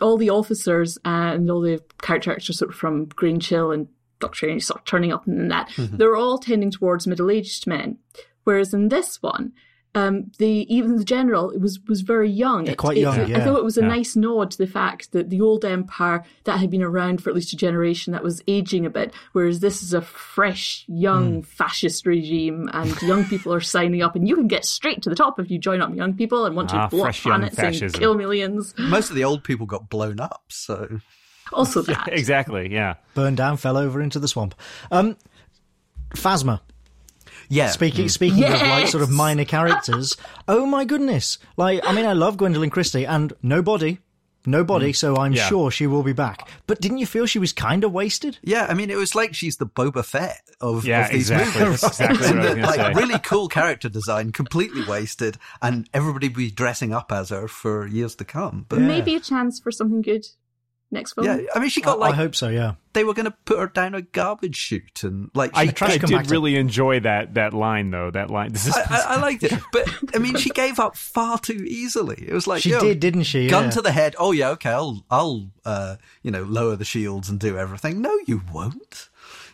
all 0.03 0.18
the 0.18 0.31
officers 0.31 0.99
and 1.05 1.51
all 1.51 1.61
the 1.62 1.81
character 2.03 2.31
actors 2.33 2.59
sort 2.59 2.70
of 2.72 2.76
from 2.76 3.07
Green 3.07 3.41
Chill 3.41 3.70
and 3.72 3.89
Doctor 4.21 4.37
Strange 4.37 4.64
sort 4.64 4.81
of 4.81 4.85
turning 4.85 5.12
up 5.12 5.27
and 5.27 5.51
that 5.51 5.68
Mm-hmm. 5.71 5.97
they're 5.97 6.16
all 6.16 6.39
tending 6.39 6.71
towards 6.71 7.07
middle 7.07 7.31
aged 7.31 7.66
men, 7.66 7.99
whereas 8.45 8.73
in 8.75 8.89
this 8.89 9.23
one. 9.23 9.53
Um, 9.93 10.31
the 10.39 10.73
even 10.73 10.99
the 10.99 11.05
general 11.05 11.51
it 11.51 11.61
was 11.61 11.81
was 11.89 12.03
very 12.03 12.31
young. 12.31 12.68
It- 12.68 12.79
quite 12.79 12.97
it- 12.97 13.01
young, 13.01 13.18
I 13.18 13.25
yeah. 13.25 13.45
thought 13.45 13.59
it 13.59 13.64
was 13.64 13.77
a 13.77 13.81
Yeah. 13.81 13.89
nice 13.89 14.14
nod 14.14 14.53
to 14.53 14.59
the 14.59 14.68
fact 14.68 15.11
that 15.11 15.31
the 15.31 15.41
old 15.41 15.64
empire 15.64 16.23
that 16.45 16.61
had 16.61 16.71
been 16.71 16.81
around 16.85 17.21
for 17.21 17.29
at 17.29 17.35
least 17.35 17.53
a 17.53 17.57
generation 17.57 18.12
that 18.12 18.23
was 18.23 18.41
aging 18.47 18.87
a 18.87 18.91
bit, 18.91 19.12
whereas 19.33 19.59
this 19.59 19.83
is 19.83 19.93
a 19.93 20.01
fresh, 20.01 20.85
young 20.87 21.43
fascist 21.43 22.07
regime, 22.07 22.71
and 22.73 23.03
young 23.03 23.25
people 23.25 23.53
are 23.53 23.61
signing 23.61 24.01
up, 24.01 24.14
and 24.14 24.29
you 24.29 24.37
can 24.37 24.47
get 24.47 24.64
straight 24.64 25.03
to 25.03 25.11
the 25.11 25.16
top 25.16 25.41
if 25.41 25.51
you 25.51 25.59
join 25.59 25.83
up 25.83 25.93
young 25.93 26.14
people 26.14 26.45
and 26.47 26.55
want 26.55 26.73
Ah, 26.73 26.85
to 26.87 26.97
blow 26.97 27.07
up 27.09 27.14
planets 27.16 27.59
and 27.59 27.93
kill 27.93 28.14
millions. 28.14 28.73
most 28.79 29.11
of 29.11 29.16
the 29.16 29.25
old 29.25 29.43
people 29.43 29.66
got 29.66 29.91
blown 29.91 30.21
up 30.21 30.45
so 30.47 31.01
Also, 31.59 31.83
that 31.83 32.09
exactly. 32.13 32.73
Yeah. 32.73 32.95
Burned 33.15 33.37
down, 33.37 33.57
fell 33.57 33.77
over 33.77 34.01
into 34.01 34.19
the 34.19 34.29
swamp. 34.29 34.55
Um, 34.91 35.17
Phasma. 36.15 36.61
yeah 37.49 37.69
Speaking 37.71 38.09
speaking 38.09 38.45
of 38.45 38.61
like 38.61 38.89
sort 38.89 39.03
of 39.03 39.11
minor 39.11 39.45
characters, 39.57 40.17
oh 40.49 40.67
my 40.67 40.85
goodness! 40.85 41.39
Like 41.57 41.81
I 41.85 41.93
mean, 41.93 42.05
I 42.07 42.13
love 42.13 42.37
Gwendoline 42.37 42.71
Christie 42.73 43.07
and 43.07 43.33
nobody, 43.43 43.99
nobody. 44.47 44.93
So 44.93 45.17
I'm 45.17 45.33
Yeah. 45.33 45.47
sure 45.49 45.71
she 45.71 45.87
will 45.87 46.03
be 46.03 46.13
back. 46.13 46.49
But 46.67 46.81
didn't 46.81 46.99
you 46.99 47.07
feel 47.07 47.27
she 47.27 47.39
was 47.39 47.53
kind 47.53 47.85
of 47.85 47.93
wasted? 47.93 48.39
yeah 48.43 48.67
i 48.69 48.75
mean 48.75 48.91
it 48.91 48.97
was 48.97 49.15
like 49.15 49.35
she's 49.35 49.57
the 49.59 49.67
boba 49.67 50.05
fett 50.05 50.41
of, 50.61 50.85
Yeah, 50.85 51.07
of 51.07 51.13
these 51.13 51.31
exactly. 51.31 51.65
movies 51.65 51.81
That's 51.81 52.01
exactly 52.01 52.27
what 52.29 52.37
I 52.37 52.43
was 52.43 52.53
And, 52.55 52.63
like 52.63 52.81
say. 52.97 53.01
really 53.03 53.19
cool 53.21 53.49
character 53.49 53.89
design 53.89 54.33
completely 54.33 54.83
wasted 54.85 55.37
and 55.63 55.89
everybody 55.95 56.29
be 56.29 56.51
dressing 56.51 56.93
up 56.93 57.11
as 57.13 57.29
her 57.31 57.47
for 57.49 57.87
years 57.87 58.15
to 58.17 58.25
come 58.25 58.67
but 58.69 58.81
maybe 58.81 59.15
a 59.15 59.21
chance 59.21 59.59
for 59.61 59.71
something 59.71 60.03
good 60.03 60.27
next 60.91 61.12
film. 61.14 61.26
yeah 61.26 61.38
i 61.55 61.59
mean 61.61 61.68
she 61.70 61.80
got 61.80 61.99
like 61.99 62.12
I 62.14 62.16
hope 62.16 62.34
so. 62.34 62.49
Yeah. 62.49 62.74
they 62.95 63.05
were 63.05 63.14
going 63.14 63.26
to 63.26 63.34
put 63.45 63.59
her 63.61 63.68
down 63.68 63.95
a 63.95 64.03
garbage 64.03 64.57
chute 64.57 65.05
and 65.05 65.30
like 65.34 65.53
I, 65.55 65.66
she, 65.66 65.72
trash 65.72 65.91
I 65.93 65.99
did 65.99 66.11
compactor. 66.11 66.30
really 66.30 66.57
enjoy 66.57 67.01
that 67.01 67.34
that 67.34 67.53
line 67.55 67.91
though. 67.91 68.11
That 68.11 68.28
line. 68.30 68.53
This 68.53 68.66
is 68.66 68.76
I, 68.76 68.82
I, 68.91 69.01
I 69.16 69.20
liked 69.26 69.45
it, 69.45 69.53
but 69.72 69.88
I 70.14 70.18
mean, 70.18 70.36
she 70.36 70.51
gave 70.51 70.80
up 70.80 70.97
far 70.97 71.38
too 71.38 71.64
easily. 71.66 72.16
It 72.26 72.32
was 72.32 72.47
like 72.49 72.62
She 72.62 72.70
did, 72.70 72.99
didn't 72.99 73.22
she? 73.24 73.47
Gun 73.49 73.64
Yeah. 73.64 73.70
to 73.70 73.82
the 73.82 73.93
head. 73.93 74.16
Oh 74.18 74.32
yeah, 74.32 74.49
okay. 74.51 74.70
I'll, 74.70 75.05
I'll, 75.11 75.51
uh, 75.64 75.97
you 76.22 76.30
know, 76.32 76.43
lower 76.43 76.74
the 76.74 76.84
shields 76.84 77.28
and 77.30 77.38
do 77.38 77.57
everything. 77.57 78.01
No, 78.03 78.18
you 78.26 78.43
won't. 78.53 79.09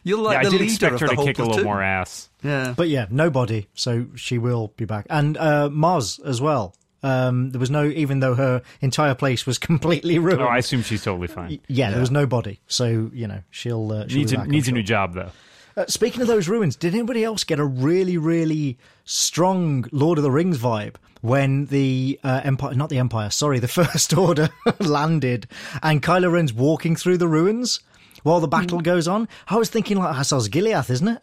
You're 0.04 0.18
like 0.18 0.34
yeah, 0.34 0.40
I 0.40 0.44
the 0.44 0.50
did 0.52 0.60
leader 0.60 0.72
expect 0.72 0.94
of 0.94 1.00
her 1.00 1.06
the 1.08 1.10
to 1.12 1.16
whole 1.16 1.26
kick 1.26 1.38
a 1.38 1.42
little 1.42 1.52
platoon. 1.54 1.64
more 1.70 1.82
ass. 1.82 2.30
Yeah, 2.42 2.74
But 2.76 2.88
yeah, 2.88 3.06
nobody. 3.10 3.66
So 3.74 4.06
she 4.14 4.38
will 4.38 4.72
be 4.76 4.84
back. 4.86 5.06
And 5.10 5.36
uh, 5.36 5.68
Maz 5.70 6.24
as 6.24 6.40
well. 6.40 6.74
Um, 7.06 7.50
there 7.50 7.60
was 7.60 7.70
no, 7.70 7.84
even 7.84 8.20
though 8.20 8.34
her 8.34 8.62
entire 8.80 9.14
place 9.14 9.46
was 9.46 9.58
completely 9.70 10.18
ruined. 10.18 10.42
Oh, 10.42 10.46
I 10.46 10.58
assume 10.58 10.82
she's 10.82 11.04
totally 11.04 11.28
fine. 11.28 11.60
yeah, 11.68 11.90
there 11.90 12.00
was 12.00 12.10
nobody. 12.10 12.58
So 12.66 13.10
you 13.14 13.26
know, 13.28 13.42
she'll, 13.50 13.92
uh, 13.92 14.08
she'll 14.08 14.18
Needs 14.18 14.32
be 14.32 14.36
a, 14.36 14.38
back, 14.38 14.46
I'm 14.46 14.50
needs 14.50 14.68
a 14.68 14.72
new 14.72 14.82
job 14.82 15.14
though. 15.14 15.30
Uh, 15.76 15.84
speaking 15.88 16.22
of 16.22 16.26
those 16.26 16.48
ruins, 16.48 16.74
did 16.74 16.94
anybody 16.94 17.22
else 17.22 17.44
get 17.44 17.58
a 17.58 17.64
really, 17.64 18.16
really 18.16 18.78
strong 19.04 19.84
Lord 19.92 20.18
of 20.18 20.24
the 20.24 20.30
Rings 20.30 20.56
vibe 20.58 20.94
when 21.20 21.66
the 21.66 22.18
uh, 22.24 22.40
Empire, 22.44 22.74
not 22.74 22.88
the 22.88 22.98
Empire, 22.98 23.28
sorry, 23.30 23.58
the 23.58 23.68
First 23.82 24.16
Order 24.16 24.48
landed 24.80 25.46
and 25.82 26.02
Kylo 26.02 26.32
Ren's 26.32 26.52
walking 26.52 26.96
through 26.96 27.18
the 27.18 27.28
ruins 27.28 27.80
while 28.22 28.40
the 28.40 28.48
battle 28.48 28.80
goes 28.80 29.06
on? 29.06 29.28
I 29.48 29.56
was 29.56 29.68
thinking 29.68 29.98
like 29.98 30.14
Osgiliath, 30.16 30.88
isn't 30.90 31.08
it? 31.08 31.22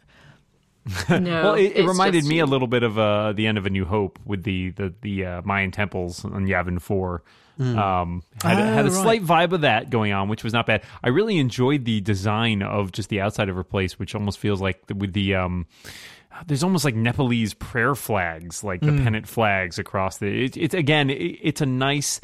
No, 1.09 1.19
Well, 1.43 1.53
it, 1.55 1.73
it 1.77 1.85
reminded 1.87 2.25
me 2.25 2.39
a 2.39 2.45
little 2.45 2.67
bit 2.67 2.83
of 2.83 2.97
uh, 2.99 3.33
the 3.33 3.47
end 3.47 3.57
of 3.57 3.65
A 3.65 3.69
New 3.69 3.85
Hope 3.85 4.19
with 4.25 4.43
the 4.43 4.71
the, 4.71 4.93
the 5.01 5.25
uh, 5.25 5.41
Mayan 5.43 5.71
temples 5.71 6.23
on 6.25 6.45
Yavin 6.47 6.81
Four. 6.81 7.23
Um, 7.59 8.23
had, 8.41 8.57
Oh, 8.59 8.63
had 8.63 8.85
a 8.87 8.89
right. 8.89 8.91
slight 9.03 9.23
vibe 9.23 9.51
of 9.53 9.61
that 9.61 9.91
going 9.91 10.11
on, 10.11 10.27
which 10.27 10.43
was 10.43 10.53
not 10.53 10.65
bad. 10.65 10.81
I 11.03 11.09
really 11.09 11.37
enjoyed 11.37 11.85
the 11.85 12.01
design 12.01 12.63
of 12.63 12.91
just 12.91 13.09
the 13.09 13.21
outside 13.21 13.47
of 13.47 13.55
her 13.55 13.63
place, 13.63 13.99
which 13.99 14.15
almost 14.15 14.39
feels 14.39 14.59
like 14.59 14.87
the, 14.87 14.95
with 14.95 15.13
the 15.13 15.35
um, 15.35 15.67
there's 16.47 16.63
almost 16.63 16.83
like 16.83 16.95
Nepalese 16.95 17.53
prayer 17.53 17.93
flags, 17.93 18.63
like 18.63 18.81
the 18.81 18.91
Hmm. 18.91 19.03
pennant 19.03 19.27
flags 19.27 19.77
across 19.77 20.17
the. 20.17 20.45
It, 20.45 20.57
it's 20.57 20.73
again, 20.73 21.09
it, 21.11 21.13
it's 21.41 21.61
a 21.61 21.65
nice. 21.67 22.19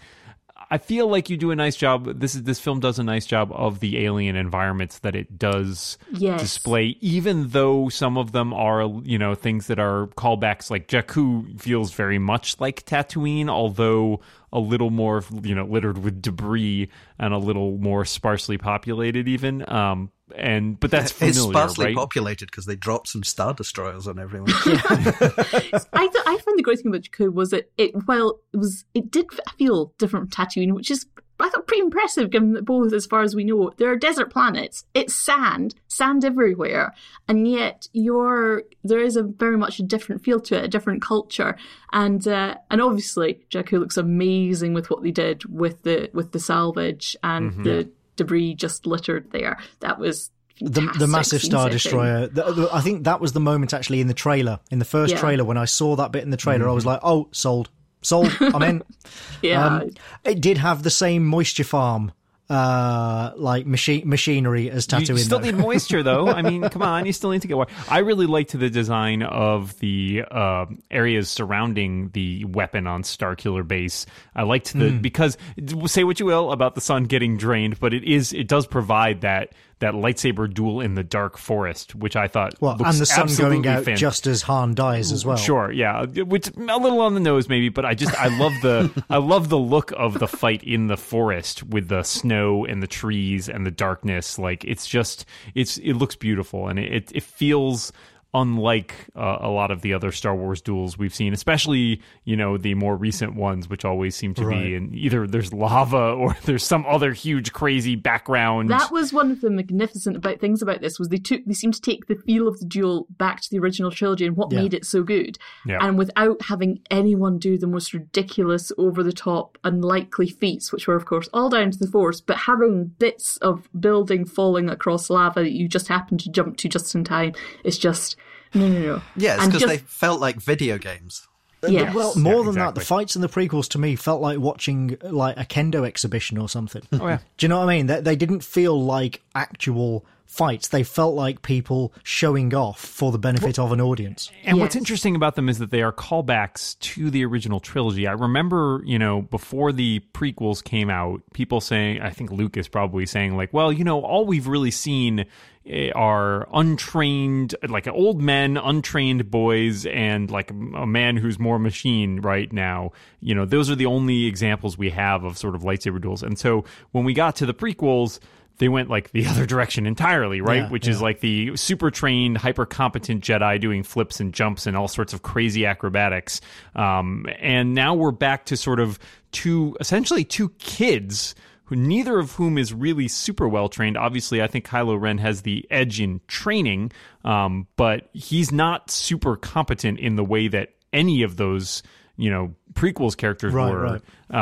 I 0.71 0.77
feel 0.77 1.07
like 1.07 1.29
you 1.29 1.37
do 1.37 1.49
a 1.51 1.55
nice 1.55 1.75
job. 1.75 2.19
This 2.19 2.35
is 2.35 2.43
this 2.43 2.59
film 2.59 2.79
does 2.79 2.99
a 2.99 3.03
nice 3.03 3.25
job 3.25 3.51
of 3.53 3.79
the 3.79 4.05
alien 4.05 4.35
environments 4.35 4.99
that 4.99 5.15
it 5.15 5.39
does 5.39 5.97
Yes. 6.11 6.41
display, 6.41 6.95
even 7.01 7.49
though 7.49 7.89
some 7.89 8.17
of 8.17 8.31
them 8.33 8.53
are 8.53 8.83
you 9.03 9.17
know 9.17 9.33
things 9.35 9.67
that 9.67 9.79
are 9.79 10.07
callbacks. 10.15 10.69
Like 10.69 10.87
Jakku 10.87 11.59
feels 11.59 11.93
very 11.93 12.19
much 12.19 12.59
like 12.59 12.85
Tatooine, 12.85 13.49
although 13.49 14.19
a 14.53 14.59
little 14.59 14.89
more 14.91 15.23
you 15.43 15.55
know 15.55 15.65
littered 15.65 15.97
with 15.99 16.21
debris 16.21 16.89
and 17.17 17.33
a 17.33 17.37
little 17.39 17.77
more 17.79 18.05
sparsely 18.05 18.57
populated, 18.57 19.27
even. 19.27 19.67
Um, 19.71 20.11
and 20.35 20.79
but 20.79 20.91
that's 20.91 21.11
familiar, 21.13 21.39
it's 21.39 21.49
sparsely 21.49 21.85
right? 21.87 21.95
populated 21.95 22.45
because 22.47 22.65
they 22.65 22.75
dropped 22.75 23.07
some 23.07 23.23
star 23.23 23.53
destroyers 23.53 24.07
on 24.07 24.19
everyone. 24.19 24.51
I 24.55 26.07
th- 26.11 26.23
I 26.25 26.37
found 26.45 26.57
the 26.57 26.63
great 26.63 26.79
thing 26.79 26.87
about 26.91 27.01
Jakku 27.03 27.33
was 27.33 27.49
that 27.51 27.71
it 27.77 27.91
well 28.07 28.39
it 28.53 28.57
was 28.57 28.85
it 28.93 29.11
did 29.11 29.27
feel 29.57 29.93
different 29.97 30.33
from 30.33 30.45
Tatooine, 30.47 30.73
which 30.73 30.91
is 30.91 31.05
I 31.41 31.47
thought 31.49 31.67
pretty 31.67 31.83
impressive 31.83 32.31
given 32.31 32.51
that 32.53 32.65
both, 32.65 32.91
as 32.91 33.05
far 33.05 33.21
as 33.21 33.33
we 33.33 33.45
know, 33.45 33.71
there 33.77 33.89
are 33.89 33.95
desert 33.95 34.29
planets. 34.29 34.83
It's 34.93 35.15
sand, 35.15 35.73
sand 35.87 36.25
everywhere, 36.25 36.93
and 37.29 37.47
yet 37.47 37.87
you're 37.93 38.63
there 38.83 38.99
is 38.99 39.15
a 39.15 39.23
very 39.23 39.55
much 39.57 39.79
a 39.79 39.83
different 39.83 40.21
feel 40.21 40.41
to 40.41 40.57
it, 40.57 40.65
a 40.65 40.67
different 40.67 41.01
culture, 41.01 41.55
and 41.93 42.27
uh, 42.27 42.55
and 42.69 42.81
obviously 42.81 43.39
Jakku 43.49 43.79
looks 43.79 43.95
amazing 43.95 44.73
with 44.73 44.89
what 44.89 45.01
they 45.01 45.11
did 45.11 45.45
with 45.45 45.81
the 45.83 46.09
with 46.13 46.33
the 46.33 46.39
salvage 46.39 47.15
and 47.23 47.51
Mm-hmm. 47.51 47.63
the 47.63 47.89
debris 48.19 48.53
just 48.53 48.85
littered 48.85 49.31
there. 49.31 49.57
That 49.79 49.97
was. 49.99 50.29
the, 50.61 50.81
the 50.99 51.07
massive 51.07 51.41
star 51.41 51.69
destroyer. 51.69 52.27
The, 52.27 52.51
the- 52.51 52.69
I 52.71 52.81
think 52.81 53.05
that 53.05 53.19
was 53.21 53.31
the 53.33 53.39
moment 53.39 53.73
actually 53.73 54.01
in 54.01 54.07
the 54.07 54.13
trailer, 54.13 54.59
in 54.69 54.77
the 54.79 54.85
first 54.85 55.13
Yeah. 55.13 55.19
trailer 55.19 55.43
when 55.45 55.57
I 55.57 55.65
saw 55.65 55.95
that 55.95 56.11
bit 56.11 56.23
in 56.23 56.29
the 56.31 56.37
trailer. 56.37 56.67
I 56.69 56.73
was 56.73 56.85
like, 56.85 56.99
"Oh, 57.01 57.29
sold, 57.31 57.69
sold. 58.01 58.31
I'm 58.41 58.61
in." 58.63 58.83
Yeah, 59.41 59.65
Um, 59.77 59.89
it 60.25 60.41
did 60.41 60.57
have 60.57 60.83
the 60.83 60.89
same 60.89 61.25
moisture 61.25 61.63
farm, 61.63 62.11
uh, 62.49 63.31
like 63.35 63.65
machine 63.67 64.07
machinery 64.09 64.69
as 64.71 64.87
You 64.91 64.97
Tatooine. 64.97 65.19
still 65.19 65.39
though. 65.39 65.45
need 65.45 65.55
moisture, 65.55 66.01
though. 66.03 66.27
I 66.29 66.41
mean, 66.41 66.63
come 66.69 66.81
on, 66.81 67.05
you 67.05 67.13
still 67.13 67.29
need 67.31 67.41
to 67.43 67.47
get 67.47 67.57
water. 67.57 67.71
I 67.89 67.99
really 67.99 68.25
liked 68.25 68.57
the 68.57 68.69
design 68.69 69.21
of 69.23 69.77
the 69.79 70.23
uh, 70.29 70.65
areas 70.89 71.29
surrounding 71.29 72.09
the 72.13 72.45
weapon 72.45 72.87
on 72.87 73.03
Starkiller 73.03 73.67
Base. 73.67 74.05
I 74.35 74.43
liked 74.43 74.73
the 74.73 74.89
Hmm. 74.89 74.97
because 74.99 75.37
say 75.85 76.03
what 76.03 76.19
you 76.19 76.25
will 76.25 76.51
about 76.51 76.75
the 76.75 76.81
sun 76.81 77.03
getting 77.03 77.37
drained, 77.37 77.79
but 77.79 77.93
it 77.93 78.03
is 78.03 78.33
it 78.33 78.47
does 78.47 78.65
provide 78.65 79.21
that 79.21 79.53
that 79.79 79.93
lightsaber 79.93 80.53
duel 80.53 80.81
in 80.81 80.95
the 80.95 81.03
dark 81.03 81.37
forest, 81.37 81.95
which 81.95 82.15
I 82.15 82.27
thought 82.27 82.53
well, 82.59 82.77
and 82.83 82.97
the 82.97 83.05
sun 83.05 83.29
going 83.35 83.65
out 83.65 83.85
fan- 83.85 83.97
just 83.97 84.27
as 84.27 84.43
Han 84.43 84.75
dies 84.75 85.11
as 85.11 85.25
well. 85.25 85.37
Sure, 85.37 85.71
yeah, 85.71 86.05
which 86.05 86.47
a 86.49 86.77
little 86.77 87.01
on 87.01 87.13
the 87.13 87.19
nose 87.19 87.49
maybe, 87.49 87.69
but 87.69 87.85
I 87.85 87.93
just 87.95 88.13
I 88.19 88.27
love 88.37 88.53
the 88.61 89.03
I 89.09 89.17
love 89.17 89.49
the 89.49 89.57
look 89.57 89.91
of 89.97 90.19
the 90.19 90.27
fight 90.27 90.63
in 90.63 90.87
the 90.87 90.97
forest 90.97 91.63
with 91.63 91.87
the 91.87 92.03
snow 92.03 92.65
and 92.65 92.83
the 92.83 92.87
trees 92.87 93.49
and 93.49 93.65
the 93.65 93.71
darkness. 93.71 94.37
Like 94.37 94.65
it's 94.65 94.85
just 94.87 95.25
it's 95.55 95.77
it 95.77 95.93
looks 95.93 96.15
beautiful 96.15 96.67
and 96.67 96.77
it 96.77 96.99
it, 96.99 97.11
it 97.15 97.23
feels 97.23 97.93
unlike 98.33 98.93
uh, 99.15 99.37
a 99.41 99.49
lot 99.49 99.71
of 99.71 99.81
the 99.81 99.93
other 99.93 100.11
Star 100.11 100.35
Wars 100.35 100.61
duels 100.61 100.97
we've 100.97 101.13
seen, 101.13 101.33
especially 101.33 102.01
you 102.25 102.35
know 102.35 102.57
the 102.57 102.73
more 102.75 102.95
recent 102.95 103.35
ones, 103.35 103.69
which 103.69 103.83
always 103.85 104.15
seem 104.15 104.33
to 104.35 104.45
Right. 104.45 104.63
be 104.63 104.75
in 104.75 104.93
either 104.93 105.25
there's 105.27 105.51
lava 105.53 106.11
or 106.17 106.35
there's 106.45 106.63
some 106.63 106.85
other 106.87 107.11
huge 107.13 107.53
crazy 107.53 107.95
background. 107.95 108.69
That 108.69 108.91
was 108.91 109.11
one 109.11 109.31
of 109.31 109.41
the 109.41 109.49
magnificent 109.49 110.15
about 110.15 110.39
things 110.39 110.61
about 110.61 110.81
this 110.81 110.99
was 110.99 111.09
they 111.09 111.17
took 111.17 111.43
they 111.45 111.53
seemed 111.53 111.73
to 111.75 111.81
take 111.81 112.05
the 112.07 112.15
feel 112.15 112.47
of 112.47 112.59
the 112.59 112.65
duel 112.65 113.07
back 113.17 113.41
to 113.41 113.49
the 113.49 113.59
original 113.59 113.91
trilogy 113.91 114.25
and 114.25 114.37
what 114.37 114.51
Yeah. 114.51 114.61
made 114.61 114.73
it 114.73 114.85
so 114.85 115.03
good. 115.03 115.37
Yeah. 115.65 115.79
And 115.81 115.97
without 115.97 116.41
having 116.43 116.79
anyone 116.91 117.39
do 117.39 117.57
the 117.57 117.67
most 117.67 117.93
ridiculous, 117.93 118.71
over 118.77 119.03
the 119.03 119.11
top, 119.13 119.57
unlikely 119.63 120.27
feats, 120.27 120.71
which 120.71 120.87
were 120.87 120.95
of 120.95 121.05
course 121.05 121.27
all 121.33 121.49
down 121.49 121.71
to 121.71 121.77
the 121.79 121.87
force, 121.87 122.21
but 122.21 122.37
having 122.37 122.85
bits 122.99 123.37
of 123.37 123.67
building 123.79 124.25
falling 124.25 124.69
across 124.69 125.09
lava 125.09 125.41
that 125.41 125.51
you 125.51 125.67
just 125.67 125.87
happen 125.87 126.17
to 126.17 126.29
jump 126.31 126.57
to 126.57 126.69
just 126.69 126.93
in 126.95 127.03
time 127.03 127.33
is 127.63 127.77
just 127.77 128.15
no 128.53 128.67
no 128.67 128.79
no. 128.79 129.01
Yeah, 129.15 129.35
it's 129.35 129.43
And 129.43 129.51
because 129.51 129.61
just- 129.69 129.71
they 129.71 129.77
felt 129.77 130.19
like 130.21 130.37
video 130.41 130.77
games. 130.77 131.25
Yes. 131.67 131.93
Well, 131.93 132.15
more 132.15 132.37
Yeah, 132.37 132.43
than 132.45 132.55
that, 132.55 132.75
the 132.75 132.79
fights 132.81 133.17
in 133.17 133.21
the 133.21 133.27
prequels 133.27 133.67
to 133.71 133.77
me 133.79 133.97
felt 133.97 134.21
like 134.21 134.39
watching 134.39 134.95
like 135.01 135.35
a 135.37 135.43
kendo 135.43 135.85
exhibition 135.85 136.37
or 136.37 136.47
something. 136.47 136.83
oh 136.93 137.05
yeah. 137.05 137.19
Do 137.37 137.43
you 137.45 137.49
know 137.49 137.59
what 137.59 137.67
I 137.67 137.75
mean? 137.75 137.87
They, 137.87 137.99
they 137.99 138.15
didn't 138.15 138.45
feel 138.45 138.81
like 138.81 139.21
actual 139.35 140.05
fights. 140.29 140.67
They 140.67 140.83
felt 140.83 141.15
like 141.15 141.41
people 141.41 141.91
showing 142.03 142.53
off 142.53 142.79
for 142.79 143.11
the 143.11 143.17
benefit 143.17 143.57
of 143.57 143.71
an 143.71 143.81
audience. 143.81 144.31
And 144.45 144.59
what's 144.59 144.75
interesting 144.75 145.15
about 145.15 145.35
them 145.35 145.49
is 145.49 145.57
that 145.57 145.71
they 145.71 145.81
are 145.81 145.91
callbacks 145.91 146.77
to 146.79 147.09
the 147.09 147.25
original 147.25 147.59
trilogy. 147.59 148.07
I 148.07 148.11
remember, 148.11 148.81
you 148.85 148.99
know, 148.99 149.23
before 149.23 149.71
the 149.71 150.01
prequels 150.13 150.63
came 150.63 150.89
out, 150.89 151.23
people 151.33 151.59
saying, 151.59 152.01
I 152.01 152.11
think 152.11 152.31
Lucas 152.31 152.67
probably 152.67 153.07
saying, 153.07 153.35
like, 153.35 153.51
well, 153.53 153.73
you 153.73 153.83
know, 153.83 154.01
all 154.01 154.23
we've 154.23 154.47
really 154.47 154.69
seen 154.69 155.25
eh, 155.65 155.89
are 155.95 156.47
untrained, 156.53 157.55
like 157.67 157.87
old 157.87 158.21
men, 158.21 158.55
untrained 158.55 159.31
boys, 159.31 159.87
and 159.87 160.29
like 160.29 160.51
a 160.51 160.85
man 160.85 161.17
who's 161.17 161.39
more 161.39 161.57
machine 161.57 162.21
right 162.21 162.53
now. 162.53 162.91
You 163.19 163.33
know, 163.33 163.45
those 163.45 163.67
are 163.71 163.75
the 163.75 163.87
only 163.87 164.27
examples 164.27 164.77
we 164.77 164.91
have 164.91 165.23
of 165.23 165.39
sort 165.39 165.55
of 165.55 165.63
lightsaber 165.63 165.99
duels. 165.99 166.21
And 166.21 166.37
so 166.37 166.65
when 166.91 167.03
we 167.03 167.15
got 167.15 167.35
to 167.37 167.47
the 167.47 167.53
prequels, 167.55 168.19
they 168.59 168.69
went 168.69 168.89
like 168.89 169.11
the 169.11 169.25
other 169.27 169.45
direction 169.45 169.85
entirely, 169.87 170.41
right? 170.41 170.63
Yeah, 170.63 170.69
Which 170.69 170.87
is 170.87 171.01
like 171.01 171.21
the 171.21 171.55
super 171.57 171.89
trained, 171.89 172.37
hyper 172.37 172.65
competent 172.65 173.23
Jedi 173.23 173.59
doing 173.59 173.83
flips 173.83 174.19
and 174.19 174.33
jumps 174.33 174.67
and 174.67 174.77
all 174.77 174.87
sorts 174.87 175.13
of 175.13 175.23
crazy 175.23 175.65
acrobatics. 175.65 176.39
Um, 176.75 177.25
and 177.39 177.73
now 177.73 177.95
we're 177.95 178.11
back 178.11 178.45
to 178.45 178.57
sort 178.57 178.79
of 178.79 178.99
two, 179.31 179.75
essentially 179.79 180.23
two 180.23 180.49
kids. 180.59 181.33
Who, 181.65 181.75
neither 181.75 182.17
of 182.17 182.31
whom 182.31 182.57
is 182.57 182.73
really 182.73 183.07
super 183.07 183.47
well 183.47 183.69
trained. 183.69 183.95
Obviously, 183.95 184.41
I 184.41 184.47
think 184.47 184.65
Kylo 184.65 184.99
Ren 184.99 185.19
has 185.19 185.43
the 185.43 185.67
edge 185.69 186.01
in 186.01 186.19
training, 186.27 186.91
um, 187.23 187.67
but 187.75 188.09
he's 188.11 188.51
not 188.51 188.89
super 188.89 189.35
competent 189.35 189.99
in 189.99 190.15
the 190.15 190.23
way 190.23 190.47
that 190.47 190.69
any 190.91 191.21
of 191.21 191.37
those, 191.37 191.83
you 192.19 192.29
know, 192.29 192.53
prequels 192.73 193.15
characters 193.17 193.53
Right, 193.53 193.71
were. 193.71 193.81
right. 193.81 194.01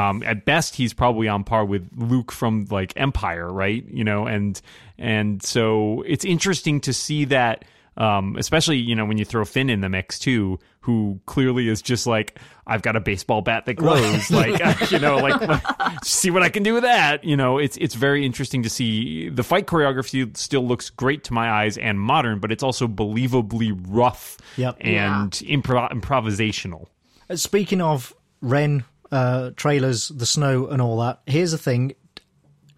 Um, 0.10 0.24
at 0.24 0.44
best, 0.46 0.76
he's 0.76 0.94
probably 0.94 1.28
on 1.28 1.44
par 1.44 1.64
with 1.64 1.88
Luke 1.96 2.32
from 2.32 2.66
like 2.70 2.92
Empire, 2.98 3.52
right? 3.52 3.86
You 3.88 4.04
know, 4.04 4.26
and 4.26 4.60
and 4.98 5.42
so 5.44 6.04
it's 6.06 6.26
interesting 6.26 6.82
to 6.82 6.94
see 6.94 7.26
that, 7.26 7.64
um, 7.96 8.36
especially 8.38 8.78
you 8.78 8.96
know 8.96 9.06
when 9.06 9.18
you 9.18 9.26
throw 9.26 9.46
Finn 9.46 9.70
in 9.70 9.82
the 9.82 9.90
mix 9.90 10.20
too, 10.20 10.60
who 10.82 11.20
clearly 11.26 11.68
is 11.70 11.82
just 11.82 12.06
like 12.08 12.38
I've 12.66 12.82
got 12.82 12.96
a 12.98 13.00
baseball 13.00 13.42
bat 13.42 13.66
that 13.66 13.76
glows, 13.76 14.30
like 14.30 14.60
you 14.92 15.00
know, 15.00 15.18
like 15.18 15.62
see 16.04 16.30
what 16.32 16.44
I 16.44 16.50
can 16.50 16.64
do 16.64 16.74
with 16.74 16.84
that. 16.84 17.24
You 17.24 17.38
know, 17.38 17.58
it's 17.60 17.78
it's 17.78 17.96
very 17.96 18.26
interesting 18.26 18.64
to 18.64 18.70
see 18.70 19.30
the 19.30 19.44
fight 19.44 19.68
choreography 19.68 20.36
still 20.36 20.68
looks 20.68 20.90
great 20.90 21.24
to 21.26 21.34
my 21.34 21.50
eyes 21.50 21.78
and 21.78 21.98
modern, 22.00 22.40
but 22.40 22.52
it's 22.52 22.64
also 22.64 22.88
believably 22.88 23.72
rough 23.88 24.38
Yep. 24.58 24.78
and 24.82 25.32
impro- 25.32 25.92
improvisational. 25.92 26.88
Uh, 27.30 27.36
Speaking 27.36 27.82
of 27.82 28.14
Ren 28.42 28.84
uh, 29.12 29.52
trailers, 29.56 30.10
the 30.10 30.26
snow, 30.26 30.68
and 30.68 30.82
all 30.82 31.00
that, 31.00 31.22
here's 31.26 31.52
the 31.52 31.58
thing. 31.58 31.94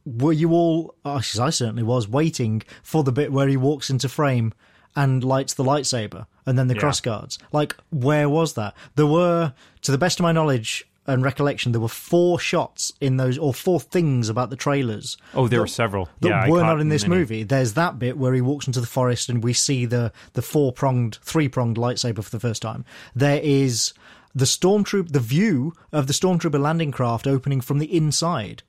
Were 0.06 0.34
you 0.34 0.52
all, 0.52 0.96
oh, 1.06 1.22
I 1.40 1.50
certainly 1.50 1.84
was, 1.84 2.08
waiting 2.08 2.64
for 2.84 3.04
the 3.04 3.12
bit 3.12 3.32
where 3.32 3.48
he 3.48 3.58
walks 3.58 3.90
into 3.90 4.10
frame 4.10 4.54
and 4.96 5.24
lights 5.24 5.54
the 5.54 5.64
lightsaber 5.64 6.26
and 6.46 6.58
then 6.58 6.68
the 6.68 6.74
Yeah. 6.76 6.80
cross 6.80 7.00
guards? 7.02 7.38
Like, 7.52 7.76
where 7.92 8.28
was 8.28 8.54
that? 8.54 8.76
There 8.96 9.06
were, 9.06 9.54
to 9.82 9.92
the 9.92 9.98
best 10.00 10.20
of 10.20 10.24
my 10.24 10.32
knowledge 10.32 10.86
and 11.06 11.24
recollection, 11.24 11.72
there 11.74 11.82
were 11.82 11.88
four 11.88 12.40
shots 12.40 12.92
in 13.02 13.18
those, 13.18 13.38
or 13.38 13.54
four 13.54 13.80
things 13.80 14.30
about 14.30 14.50
the 14.52 14.56
trailers 14.56 15.18
Oh, 15.34 15.48
there 15.48 15.60
were 15.60 15.68
several 15.68 16.08
that 16.22 16.30
yeah, 16.30 16.48
were 16.50 16.62
not 16.62 16.80
in 16.80 16.90
this 16.90 17.08
many. 17.08 17.20
movie. 17.20 17.44
There's 17.44 17.74
that 17.74 18.00
bit 18.00 18.18
where 18.18 18.34
he 18.34 18.42
walks 18.42 18.68
into 18.68 18.82
the 18.82 18.88
forest 18.88 19.30
and 19.30 19.44
we 19.44 19.54
see 19.54 19.86
the 19.86 20.12
the 20.34 20.42
four 20.44 20.72
pronged, 20.72 21.18
three 21.24 21.50
pronged 21.50 21.78
lightsaber 21.78 22.24
for 22.24 22.30
the 22.30 22.40
first 22.40 22.62
time. 22.62 22.86
There 23.16 23.40
is 23.44 23.94
the 24.34 24.46
stormtroop, 24.46 25.12
the 25.12 25.20
view 25.20 25.74
of 25.92 26.08
the 26.08 26.14
stormtrooper 26.14 26.60
landing 26.60 26.92
craft 26.92 27.28
opening 27.28 27.62
from 27.62 27.80
the 27.80 27.96
inside, 27.96 28.64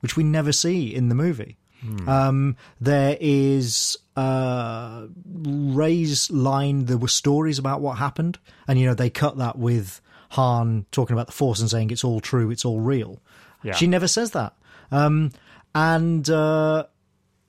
which 0.00 0.16
we 0.16 0.24
never 0.24 0.52
see 0.52 0.94
in 0.94 1.08
the 1.08 1.14
movie. 1.14 1.56
Um, 2.08 2.56
there 2.80 3.16
is 3.20 3.96
uh, 4.16 5.06
Rey's 5.26 6.30
line. 6.30 6.84
There 6.84 6.96
were 6.96 7.08
stories 7.08 7.58
about 7.58 7.80
what 7.80 7.98
happened, 7.98 8.38
and 8.68 8.78
you 8.78 8.86
know 8.86 8.94
they 8.94 9.10
cut 9.10 9.36
that 9.38 9.58
with 9.58 10.00
Han 10.30 10.86
talking 10.92 11.14
about 11.14 11.26
the 11.26 11.32
Force 11.32 11.58
and 11.60 11.68
saying 11.68 11.90
it's 11.90 12.04
all 12.04 12.20
true, 12.20 12.50
it's 12.50 12.64
all 12.64 12.78
real. 12.80 13.20
She 13.74 13.86
never 13.88 14.06
says 14.06 14.30
that. 14.30 14.54
Um, 14.92 15.32
and 15.74 16.28
uh, 16.30 16.86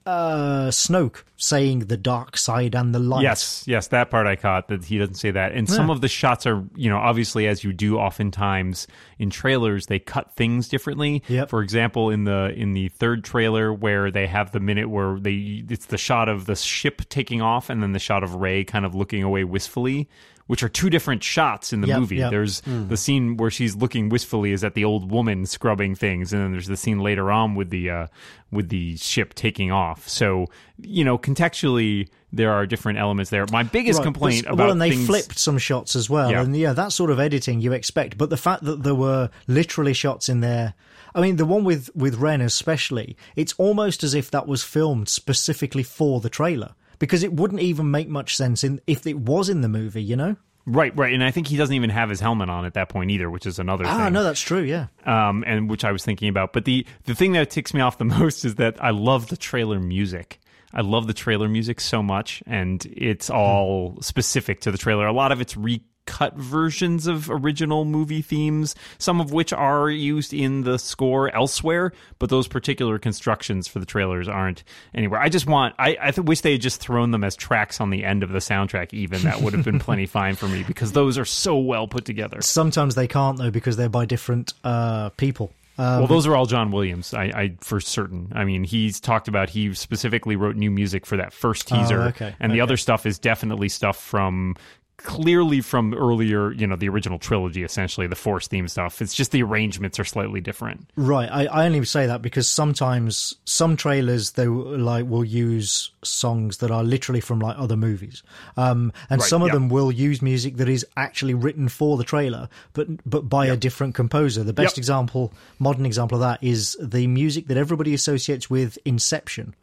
uh, 0.06 0.68
Snoke 0.70 1.24
saying 1.38 1.80
the 1.80 1.98
dark 1.98 2.38
side 2.38 2.76
and 2.76 2.94
the 2.94 3.00
light. 3.00 3.24
Yes, 3.24 3.64
yes, 3.68 3.88
that 3.88 4.10
part 4.10 4.28
I 4.28 4.36
caught 4.36 4.68
that 4.70 4.86
he 4.86 4.98
doesn't 4.98 5.16
say 5.16 5.32
that. 5.32 5.54
And 5.54 5.70
some 5.70 5.90
of 5.90 6.02
the 6.02 6.08
shots 6.08 6.46
are, 6.46 6.64
you 6.76 6.90
know, 6.90 6.98
obviously 6.98 7.48
as 7.48 7.64
you 7.64 7.74
do 7.74 7.98
oftentimes 7.98 8.88
in 9.20 9.30
trailers, 9.30 9.88
they 9.88 10.00
cut 10.00 10.34
things 10.34 10.68
differently. 10.68 11.24
Yep. 11.28 11.50
For 11.50 11.62
example, 11.62 12.10
in 12.10 12.24
the 12.24 12.54
in 12.56 12.74
the 12.74 12.90
third 12.90 13.24
trailer 13.24 13.74
where 13.74 14.12
they 14.12 14.28
have 14.28 14.52
the 14.52 14.60
minute 14.60 14.90
where 14.90 15.20
they 15.20 15.64
it's 15.70 15.88
the 15.88 15.98
shot 15.98 16.30
of 16.30 16.46
the 16.46 16.56
ship 16.56 17.02
taking 17.10 17.42
off 17.42 17.70
and 17.70 17.82
then 17.82 17.92
the 17.92 18.00
shot 18.00 18.24
of 18.24 18.36
Rey 18.36 18.64
kind 18.64 18.86
of 18.86 18.96
looking 18.96 19.24
away 19.24 19.44
wistfully. 19.44 20.10
Which 20.54 20.62
are 20.62 20.70
two 20.70 20.92
different 20.92 21.24
shots 21.24 21.74
in 21.74 21.82
the 21.82 21.88
Yep, 21.88 22.00
movie. 22.00 22.18
yep. 22.18 22.30
There's 22.30 22.62
the 22.62 22.96
scene 22.96 23.38
where 23.38 23.50
she's 23.50 23.76
looking 23.76 24.10
wistfully 24.10 24.52
is 24.52 24.64
at 24.64 24.76
the 24.76 24.86
old 24.86 25.10
woman 25.10 25.48
scrubbing 25.48 25.96
things, 25.96 26.32
and 26.32 26.44
then 26.44 26.52
there's 26.52 26.68
the 26.68 26.78
scene 26.78 27.00
later 27.00 27.32
on 27.32 27.56
with 27.56 27.72
the 27.72 27.90
uh, 27.90 28.08
with 28.52 28.70
the 28.70 28.96
ship 28.98 29.34
taking 29.34 29.72
off. 29.72 30.08
So 30.08 30.46
you 30.80 31.04
know, 31.04 31.18
contextually, 31.18 32.10
there 32.32 32.52
are 32.52 32.68
different 32.68 33.00
elements 33.00 33.32
there. 33.32 33.46
My 33.52 33.64
biggest 33.64 33.98
Right, 34.00 34.04
complaint 34.04 34.46
about 34.46 34.58
well, 34.60 34.72
and 34.72 34.80
they 34.82 34.92
things, 34.92 35.08
flipped 35.08 35.40
some 35.40 35.58
shots 35.58 35.96
as 35.96 36.08
well, 36.08 36.30
Yeah. 36.30 36.44
and 36.44 36.56
yeah, 36.56 36.74
that 36.74 36.92
sort 36.92 37.10
of 37.10 37.20
editing 37.20 37.60
you 37.60 37.74
expect. 37.74 38.16
But 38.18 38.30
the 38.30 38.38
fact 38.38 38.64
that 38.66 38.84
there 38.84 38.94
were 38.96 39.32
literally 39.48 39.94
shots 39.94 40.30
in 40.30 40.42
there, 40.42 40.76
I 41.16 41.22
mean, 41.22 41.38
the 41.38 41.46
one 41.46 41.64
with 41.64 41.90
with 41.96 42.16
Ren 42.16 42.42
especially, 42.42 43.18
it's 43.36 43.54
almost 43.58 44.04
as 44.04 44.14
if 44.14 44.30
that 44.32 44.48
was 44.48 44.64
filmed 44.64 45.10
specifically 45.10 45.84
for 45.84 46.20
the 46.22 46.30
trailer 46.30 46.76
because 47.00 47.24
it 47.24 47.34
wouldn't 47.34 47.62
even 47.62 47.90
make 47.92 48.08
much 48.10 48.36
sense 48.36 48.64
in 48.64 48.80
if 48.88 49.06
it 49.08 49.18
was 49.20 49.50
in 49.50 49.62
the 49.62 49.70
movie, 49.70 50.04
you 50.04 50.16
know. 50.16 50.36
right, 50.66 50.96
right, 50.98 51.14
and 51.14 51.24
I 51.24 51.32
think 51.32 51.48
he 51.48 51.58
doesn't 51.58 51.76
even 51.76 51.90
have 51.90 52.10
his 52.10 52.20
helmet 52.22 52.50
on 52.50 52.66
at 52.66 52.74
that 52.76 52.88
point 52.90 53.12
either, 53.12 53.30
which 53.30 53.46
is 53.46 53.60
another 53.60 53.86
Ah, 53.86 54.06
thing. 54.06 54.14
no, 54.14 54.24
that's 54.24 54.40
true. 54.42 54.62
Yeah, 54.62 54.88
um, 55.06 55.44
and 55.46 55.70
which 55.70 55.84
I 55.84 55.92
was 55.92 56.04
thinking 56.06 56.30
about. 56.30 56.54
But 56.54 56.66
the 56.66 56.86
the 57.06 57.16
thing 57.16 57.34
that 57.34 57.50
ticks 57.50 57.74
me 57.74 57.82
off 57.82 57.98
the 57.98 58.06
most 58.20 58.46
is 58.46 58.56
that 58.56 58.82
I 58.84 58.92
love 58.92 59.28
the 59.28 59.38
trailer 59.38 59.80
music. 59.80 60.40
I 60.76 60.82
love 60.82 61.06
the 61.06 61.14
trailer 61.14 61.48
music 61.48 61.80
so 61.80 62.02
much, 62.02 62.42
and 62.48 62.84
it's 62.96 63.30
all 63.30 63.98
specific 64.02 64.62
to 64.62 64.72
the 64.72 64.78
trailer. 64.78 65.06
A 65.06 65.14
lot 65.14 65.32
of 65.32 65.40
it's 65.42 65.56
recut 66.06 66.36
versions 66.36 67.08
of 67.08 67.30
original 67.30 67.86
movie 67.86 68.22
themes, 68.22 68.76
some 68.98 69.22
of 69.22 69.32
which 69.32 69.54
are 69.54 69.90
used 69.90 70.34
in 70.34 70.64
the 70.64 70.78
score 70.78 71.34
elsewhere, 71.34 71.94
but 72.20 72.30
those 72.30 72.48
particular 72.48 73.00
constructions 73.00 73.68
for 73.68 73.80
the 73.80 73.86
trailers 73.86 74.28
aren't 74.28 74.64
anywhere. 74.94 75.20
I 75.20 75.30
just 75.30 75.48
want, 75.48 75.76
I, 75.80 75.98
I 76.02 76.12
th- 76.12 76.26
wish 76.26 76.42
they 76.42 76.54
had 76.54 76.62
just 76.62 76.80
thrown 76.80 77.12
them 77.12 77.24
as 77.24 77.36
tracks 77.36 77.80
on 77.80 77.90
the 77.90 78.04
end 78.04 78.24
of 78.24 78.32
the 78.32 78.40
soundtrack, 78.40 78.94
even. 78.94 79.22
That 79.24 79.42
would 79.42 79.54
have 79.54 79.66
been 79.66 79.80
plenty 79.80 80.06
fine 80.14 80.36
for 80.36 80.48
me 80.48 80.64
because 80.64 80.92
those 80.92 81.18
are 81.18 81.26
so 81.26 81.58
well 81.58 81.88
put 81.88 82.06
together. 82.06 82.42
sometimes 82.42 82.96
they 82.96 83.08
can't 83.08 83.38
though 83.38 83.52
because 83.52 83.78
they're 83.78 83.90
by 83.90 84.06
different 84.06 84.54
uh, 84.64 85.10
people. 85.10 85.52
Um, 85.76 86.00
well, 86.00 86.08
those 86.08 86.28
are 86.28 86.36
all 86.36 86.46
John 86.46 86.70
Williams. 86.70 87.16
I, 87.16 87.24
I 87.24 87.56
for 87.62 87.80
certain. 87.80 88.32
I 88.36 88.44
mean, 88.44 88.64
he's 88.64 89.00
talked 89.00 89.28
about 89.28 89.50
he 89.50 89.74
specifically 89.74 90.36
wrote 90.36 90.56
new 90.56 90.70
music 90.70 91.04
for 91.04 91.18
that 91.18 91.34
first 91.34 91.68
teaser, 91.68 92.02
Oh, 92.02 92.08
okay, 92.10 92.36
and 92.40 92.54
the 92.54 92.62
other 92.62 92.78
stuff 92.78 93.08
is 93.08 93.18
definitely 93.18 93.70
stuff 93.70 93.98
from 93.98 94.56
clearly 95.04 95.62
from 95.62 95.94
earlier, 95.94 96.52
you 96.54 96.66
know, 96.66 96.76
the 96.76 96.90
original 96.90 97.20
trilogy. 97.20 97.64
Essentially, 97.64 98.08
the 98.08 98.16
Force 98.16 98.48
theme 98.48 98.68
stuff. 98.68 99.02
It's 99.02 99.14
just 99.14 99.32
the 99.32 99.44
arrangements 99.44 100.00
are 100.00 100.04
slightly 100.04 100.42
different. 100.42 100.88
Right, 100.96 101.30
I, 101.32 101.46
I 101.46 101.66
only 101.66 101.84
say 101.86 102.08
that 102.08 102.22
because 102.22 102.48
sometimes 102.48 103.36
some 103.46 103.76
trailers 103.78 104.32
they 104.32 104.48
like 104.48 105.06
will 105.08 105.24
use 105.24 105.92
songs 106.04 106.58
that 106.58 106.72
are 106.72 106.84
literally 106.84 107.22
from 107.22 107.40
like 107.40 107.58
other 107.58 107.76
movies, 107.78 108.24
um, 108.58 108.92
and 109.10 109.22
Right, 109.22 109.30
some 109.30 109.42
of 109.42 109.50
yeah. 109.50 109.54
them 109.56 109.70
will 109.70 109.92
use 109.92 110.22
music 110.22 110.58
that 110.58 110.70
is 110.70 110.86
actually 110.98 111.34
written 111.34 111.70
for 111.70 111.98
the 111.98 112.04
trailer, 112.04 112.50
but 112.74 112.88
but 113.10 113.30
by 113.30 113.46
a 113.48 113.58
different 113.58 113.96
composer. 113.96 114.44
The 114.44 114.54
best 114.54 114.78
Yep. 114.78 114.82
example, 114.82 115.34
modern 115.60 115.86
example 115.86 116.16
of 116.18 116.22
that, 116.22 116.44
is 116.44 116.78
the 116.82 117.08
music 117.08 117.48
that 117.48 117.58
everybody 117.58 117.94
associates 117.94 118.50
with 118.50 118.78
Inception. 118.86 119.54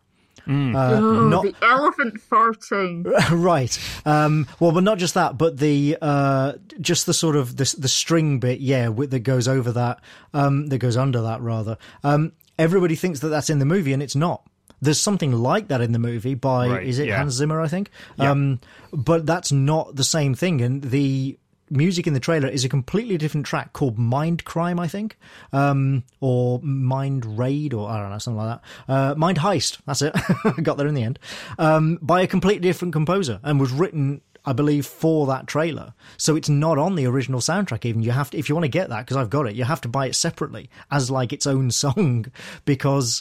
Uh, 0.47 1.01
not 1.01 1.45
the 1.45 1.55
elephant 1.63 2.21
farting. 2.31 3.05
right. 3.31 3.79
Um, 4.05 4.49
well, 4.59 4.73
but 4.73 4.85
not 4.85 4.99
just 4.99 5.15
that, 5.15 5.39
but 5.39 5.59
the 5.59 5.97
uh, 6.01 6.55
just 6.81 7.07
the 7.07 7.15
sort 7.15 7.37
of 7.37 7.57
the, 7.57 7.75
the 7.79 7.89
string 7.89 8.41
bit, 8.41 8.61
yeah, 8.61 8.89
with, 8.89 9.11
that 9.11 9.21
goes 9.21 9.49
over 9.49 9.73
that, 9.73 10.01
um, 10.35 10.67
that 10.69 10.79
goes 10.79 10.97
under 10.97 11.21
that 11.23 11.41
rather. 11.41 11.79
Um, 12.05 12.33
everybody 12.59 12.95
thinks 12.95 13.21
that 13.21 13.29
that's 13.29 13.51
in 13.51 13.59
the 13.59 13.65
movie, 13.65 13.93
and 13.93 14.03
it's 14.03 14.17
not. 14.17 14.47
There's 14.83 15.01
something 15.01 15.33
like 15.33 15.69
that 15.69 15.83
in 15.83 15.93
the 15.93 15.99
movie 15.99 16.35
by 16.35 16.69
Right, 16.69 16.87
is 16.87 16.99
it 16.99 17.09
yeah. 17.09 17.19
Hans 17.19 17.35
Zimmer, 17.35 17.61
I 17.61 17.69
think. 17.69 17.91
Um, 18.19 18.61
but 18.93 19.27
that's 19.27 19.53
not 19.53 19.95
the 19.95 20.05
same 20.05 20.35
thing, 20.35 20.63
and 20.63 20.83
the 20.83 21.39
music 21.71 22.07
in 22.07 22.15
the 22.15 22.21
trailer 22.21 22.49
is 22.49 22.65
a 22.65 22.69
completely 22.69 23.17
different 23.17 23.47
track 23.47 23.73
called 23.73 23.99
Mind 23.99 24.45
Crime, 24.45 24.79
I 24.79 24.89
think, 24.89 25.17
um, 25.53 26.05
or 26.21 26.61
Mind 26.63 27.39
Raid, 27.39 27.73
or 27.73 27.89
I 27.89 28.01
don't 28.01 28.11
know, 28.11 28.19
something 28.19 28.45
like 28.45 28.61
that. 28.87 28.93
Uh, 28.93 29.15
Mind 29.17 29.39
Heist, 29.39 29.79
that's 29.87 30.03
it. 30.03 30.15
Got 30.63 30.77
there 30.77 30.87
in 30.87 30.95
the 30.95 31.03
end. 31.03 31.19
Um, 31.59 31.99
by 32.03 32.23
a 32.23 32.27
completely 32.27 32.69
different 32.69 32.93
composer 32.93 33.41
and 33.43 33.61
was 33.61 33.73
written. 33.73 34.23
I 34.43 34.55
believe 34.55 34.87
for 34.87 35.27
that 35.27 35.47
trailer, 35.47 35.93
so 36.17 36.35
it's 36.35 36.49
not 36.49 36.79
on 36.79 36.95
the 36.95 37.05
original 37.05 37.41
soundtrack. 37.41 37.85
Even 37.85 38.03
you 38.03 38.13
have 38.13 38.31
to, 38.31 38.39
if 38.39 38.49
you 38.49 38.55
want 38.55 38.65
to 38.65 38.71
get 38.71 38.89
that, 38.89 39.05
because 39.05 39.19
I've 39.19 39.29
got 39.29 39.47
it, 39.47 39.55
you 39.55 39.65
have 39.65 39.83
to 39.83 39.89
buy 39.89 40.07
it 40.07 40.15
separately 40.15 40.71
as 40.91 41.11
like 41.11 41.35
its 41.35 41.47
own 41.47 41.71
song 41.71 42.25
because 42.65 43.21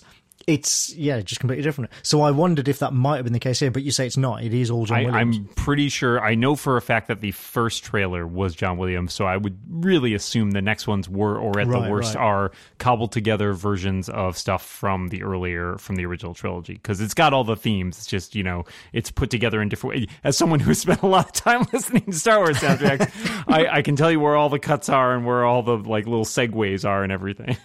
it's 0.50 0.96
yeah, 0.96 1.22
just 1.22 1.40
completely 1.40 1.64
different. 1.64 1.92
So 2.02 2.22
I 2.22 2.32
wondered 2.32 2.68
if 2.68 2.80
that 2.80 2.92
might 2.92 3.18
have 3.18 3.26
been 3.26 3.34
the 3.34 3.40
case 3.40 3.60
here, 3.60 3.70
but 3.70 3.84
you 3.84 3.92
say 3.92 4.08
it's 4.08 4.18
not. 4.18 4.44
It 4.44 4.52
is 4.52 4.72
all 4.72 4.88
John 4.88 4.98
I, 4.98 5.04
Williams. 5.06 5.38
I'm 5.38 5.46
pretty 5.54 5.90
sure. 5.90 6.20
I 6.20 6.34
know 6.34 6.56
for 6.56 6.76
a 6.76 6.82
fact 6.82 7.08
that 7.08 7.22
the 7.22 7.32
first 7.32 7.84
trailer 7.84 8.26
was 8.26 8.56
John 8.56 8.78
Williams, 8.78 9.14
so 9.14 9.26
I 9.26 9.38
would 9.38 9.60
really 9.70 10.16
assume 10.16 10.52
the 10.52 10.62
next 10.62 10.88
ones 10.88 11.08
were, 11.08 11.38
or 11.38 11.60
at 11.60 11.68
Right, 11.68 11.84
the 11.84 11.92
worst, 11.92 12.16
right. 12.16 12.24
are 12.24 12.52
cobbled 12.80 13.12
together 13.12 13.54
versions 13.54 14.10
of 14.10 14.40
stuff 14.40 14.66
from 14.66 15.10
the 15.10 15.22
earlier, 15.22 15.78
from 15.78 15.98
the 15.98 16.06
original 16.08 16.34
trilogy. 16.34 16.74
Because 16.74 17.00
it's 17.00 17.14
got 17.14 17.32
all 17.32 17.44
the 17.44 17.56
themes. 17.56 18.00
It's 18.00 18.08
just 18.08 18.34
you 18.34 18.42
know, 18.42 18.66
it's 18.92 19.12
put 19.12 19.30
together 19.30 19.62
in 19.62 19.70
different 19.70 19.98
ways. 19.98 20.08
As 20.24 20.36
someone 20.36 20.60
who 20.60 20.74
spent 20.80 21.04
a 21.04 21.08
lot 21.08 21.28
of 21.28 21.34
time 21.34 21.68
listening 21.74 22.06
to 22.06 22.14
Star 22.14 22.40
Wars 22.40 22.58
soundtracks, 22.58 23.12
I, 23.48 23.68
I 23.68 23.82
can 23.84 23.96
tell 23.96 24.12
you 24.12 24.20
where 24.20 24.36
all 24.36 24.50
the 24.50 24.58
cuts 24.58 24.90
are 24.90 25.14
and 25.14 25.28
where 25.28 25.46
all 25.46 25.62
the 25.62 25.78
like 25.78 26.08
little 26.08 26.26
segues 26.26 26.90
are 26.90 27.04
and 27.04 27.12
everything. 27.12 27.56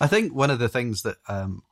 I 0.00 0.08
think 0.08 0.34
one 0.34 0.50
of 0.50 0.58
the 0.58 0.68
things 0.68 1.02
that 1.02 1.18
um, 1.28 1.62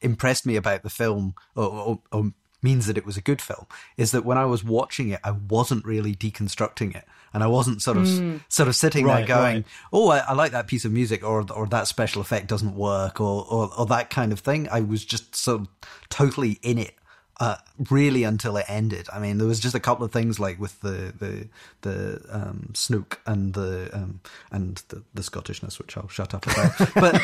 impressed 0.00 0.46
me 0.46 0.56
about 0.56 0.82
the 0.82 0.90
film, 0.90 1.34
or, 1.54 1.64
or, 1.64 1.98
or 2.12 2.32
means 2.62 2.86
that 2.86 2.98
it 2.98 3.06
was 3.06 3.16
a 3.16 3.22
good 3.22 3.40
film, 3.40 3.66
is 3.96 4.10
that 4.12 4.24
when 4.24 4.38
I 4.38 4.44
was 4.44 4.64
watching 4.64 5.10
it, 5.10 5.20
I 5.22 5.30
wasn't 5.30 5.84
really 5.84 6.14
deconstructing 6.14 6.94
it, 6.96 7.04
and 7.32 7.42
I 7.42 7.46
wasn't 7.46 7.82
sort 7.82 7.96
of 7.96 8.08
hmm. 8.08 8.36
sort 8.48 8.68
of 8.68 8.76
sitting 8.76 9.04
Right, 9.04 9.26
there 9.26 9.36
going, 9.36 9.56
right. 9.56 9.66
"Oh, 9.92 10.08
I, 10.08 10.18
I 10.18 10.32
like 10.32 10.52
that 10.52 10.66
piece 10.66 10.84
of 10.84 10.92
music," 10.92 11.22
or 11.22 11.44
or 11.52 11.66
that 11.68 11.86
special 11.86 12.20
effect 12.20 12.48
doesn't 12.48 12.74
work, 12.74 13.20
or, 13.20 13.46
or 13.48 13.70
or 13.76 13.86
that 13.86 14.10
kind 14.10 14.32
of 14.32 14.40
thing. 14.40 14.68
I 14.70 14.80
was 14.80 15.04
just 15.04 15.36
sort 15.36 15.62
of 15.62 15.68
totally 16.08 16.58
in 16.62 16.78
it. 16.78 16.94
Uh, 17.40 17.54
really 17.88 18.24
until 18.24 18.56
it 18.56 18.64
ended. 18.68 19.06
I 19.12 19.20
mean, 19.20 19.38
there 19.38 19.46
was 19.46 19.60
just 19.60 19.76
a 19.76 19.80
couple 19.80 20.04
of 20.04 20.10
things 20.10 20.40
like 20.40 20.58
with 20.58 20.80
the 20.80 21.12
the 21.16 21.48
the 21.82 22.20
um, 22.30 22.70
Snoke 22.72 23.18
and 23.26 23.54
the 23.54 23.90
um, 23.92 24.20
and 24.50 24.82
the, 24.88 25.04
the 25.14 25.22
Scottishness, 25.22 25.78
which 25.78 25.96
I'll 25.96 26.08
shut 26.08 26.34
up 26.34 26.44
about. 26.46 26.76
But 26.94 27.14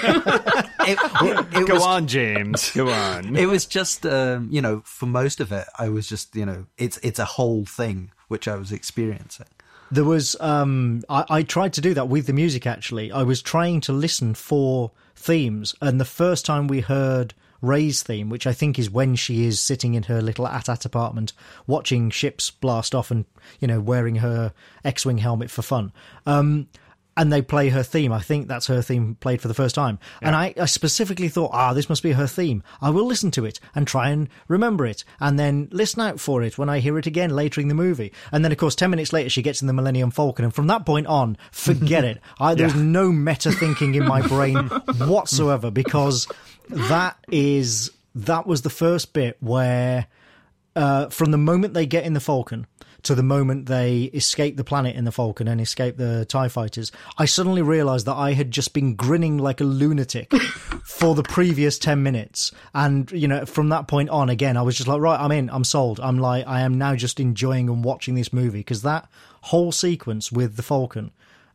it, 0.88 0.98
it, 1.22 1.46
it 1.56 1.66
Go 1.66 1.74
was 1.74 1.82
on, 1.82 2.06
James. 2.06 2.70
Go 2.70 2.90
on. 2.90 3.34
it 3.42 3.46
was 3.46 3.66
just 3.66 4.06
um, 4.06 4.48
you 4.52 4.62
know 4.62 4.82
for 4.84 5.06
most 5.06 5.40
of 5.40 5.50
it 5.52 5.66
i 5.78 5.88
was 5.88 6.08
just 6.08 6.36
you 6.36 6.46
know 6.46 6.66
it's 6.78 6.98
it's 7.02 7.18
a 7.18 7.24
whole 7.24 7.64
thing 7.64 8.10
which 8.28 8.46
i 8.46 8.54
was 8.56 8.70
experiencing 8.72 9.46
There 9.90 10.04
was 10.04 10.36
um 10.40 11.02
I, 11.08 11.24
I 11.28 11.42
tried 11.42 11.72
to 11.74 11.80
do 11.80 11.94
that 11.94 12.08
with 12.08 12.26
the 12.26 12.32
music 12.32 12.66
actually. 12.66 13.10
I 13.12 13.22
was 13.22 13.42
trying 13.42 13.80
to 13.82 13.92
listen 13.92 14.34
for 14.34 14.90
themes 15.16 15.74
and 15.80 16.00
the 16.00 16.04
first 16.04 16.44
time 16.44 16.68
we 16.68 16.80
heard 16.80 17.34
Rey's 17.64 18.02
theme, 18.02 18.28
which 18.28 18.46
I 18.46 18.52
think 18.52 18.78
is 18.78 18.90
when 18.90 19.16
she 19.16 19.46
is 19.46 19.60
sitting 19.60 19.94
in 19.94 20.04
her 20.04 20.20
little 20.20 20.46
AT-AT 20.46 20.84
apartment 20.84 21.32
watching 21.66 22.10
ships 22.10 22.50
blast 22.50 22.94
off 22.94 23.10
and, 23.10 23.24
you 23.60 23.68
know, 23.68 23.80
wearing 23.80 24.16
her 24.16 24.52
X-Wing 24.84 25.18
helmet 25.18 25.50
for 25.50 25.62
fun. 25.62 25.92
Um 26.26 26.68
and 27.16 27.32
they 27.32 27.42
play 27.42 27.68
her 27.68 27.82
theme. 27.82 28.12
I 28.12 28.20
think 28.20 28.48
that's 28.48 28.66
her 28.66 28.82
theme 28.82 29.16
played 29.20 29.40
for 29.40 29.48
the 29.48 29.54
first 29.54 29.74
time. 29.74 29.98
And 30.20 30.34
I, 30.34 30.54
I 30.60 30.66
specifically 30.66 31.28
thought, 31.28 31.50
ah, 31.52 31.72
this 31.72 31.88
must 31.88 32.02
be 32.02 32.12
her 32.12 32.26
theme. 32.26 32.62
I 32.80 32.90
will 32.90 33.06
listen 33.06 33.30
to 33.32 33.44
it 33.44 33.60
and 33.74 33.86
try 33.86 34.08
and 34.10 34.28
remember 34.48 34.84
it 34.86 35.04
and 35.20 35.38
then 35.38 35.68
listen 35.70 36.00
out 36.00 36.20
for 36.20 36.42
it 36.42 36.58
when 36.58 36.68
I 36.68 36.80
hear 36.80 36.98
it 36.98 37.06
again 37.06 37.30
later 37.30 37.60
in 37.60 37.68
the 37.68 37.74
movie. 37.74 38.12
And 38.32 38.44
then, 38.44 38.52
of 38.52 38.58
course, 38.58 38.74
10 38.74 38.90
minutes 38.90 39.12
later, 39.12 39.30
she 39.30 39.42
gets 39.42 39.60
in 39.60 39.66
the 39.66 39.72
Millennium 39.72 40.10
Falcon. 40.10 40.44
And 40.44 40.54
from 40.54 40.66
that 40.68 40.86
point 40.86 41.06
on, 41.06 41.36
forget 41.52 42.04
it. 42.04 42.20
I, 42.40 42.54
there's 42.54 42.74
no 42.74 43.12
meta 43.12 43.52
thinking 43.52 43.94
in 43.94 44.04
my 44.04 44.26
brain 44.26 44.56
whatsoever 44.98 45.70
because 45.70 46.26
that 46.68 47.16
is, 47.30 47.90
that 48.14 48.46
was 48.46 48.62
the 48.62 48.70
first 48.70 49.12
bit 49.12 49.36
where, 49.40 50.06
uh, 50.76 51.08
from 51.08 51.30
the 51.30 51.38
moment 51.38 51.74
they 51.74 51.86
get 51.86 52.04
in 52.04 52.14
the 52.14 52.20
Falcon 52.20 52.66
to 53.04 53.14
the 53.14 53.22
moment 53.22 53.66
they 53.66 54.04
escape 54.04 54.56
the 54.56 54.64
planet 54.64 54.96
in 54.96 55.04
the 55.04 55.12
Falcon 55.12 55.46
and 55.48 55.60
escape 55.60 55.96
the 55.96 56.24
TIE 56.24 56.48
fighters, 56.48 56.90
I 57.16 57.26
suddenly 57.26 57.62
realized 57.62 58.06
that 58.06 58.16
I 58.16 58.32
had 58.32 58.50
just 58.50 58.72
been 58.72 58.94
grinning 58.94 59.38
like 59.38 59.60
a 59.60 59.64
lunatic 59.64 60.32
for 60.84 61.14
the 61.14 61.22
previous 61.22 61.78
10 61.78 62.02
minutes. 62.02 62.52
And, 62.74 63.10
you 63.12 63.28
know, 63.28 63.46
from 63.46 63.68
that 63.68 63.88
point 63.88 64.10
on, 64.10 64.28
again, 64.30 64.56
I 64.56 64.62
was 64.62 64.76
just 64.76 64.88
like, 64.88 65.00
right, 65.00 65.20
I'm 65.20 65.32
in, 65.32 65.50
I'm 65.50 65.64
sold. 65.64 66.00
I'm 66.00 66.18
like, 66.18 66.46
I 66.46 66.60
am 66.60 66.76
now 66.78 66.94
just 66.96 67.20
enjoying 67.20 67.68
and 67.68 67.84
watching 67.84 68.14
this 68.14 68.32
movie 68.32 68.60
because 68.60 68.82
that 68.82 69.08
whole 69.42 69.72
sequence 69.72 70.32
with 70.32 70.56
the 70.56 70.62
Falcon 70.62 71.12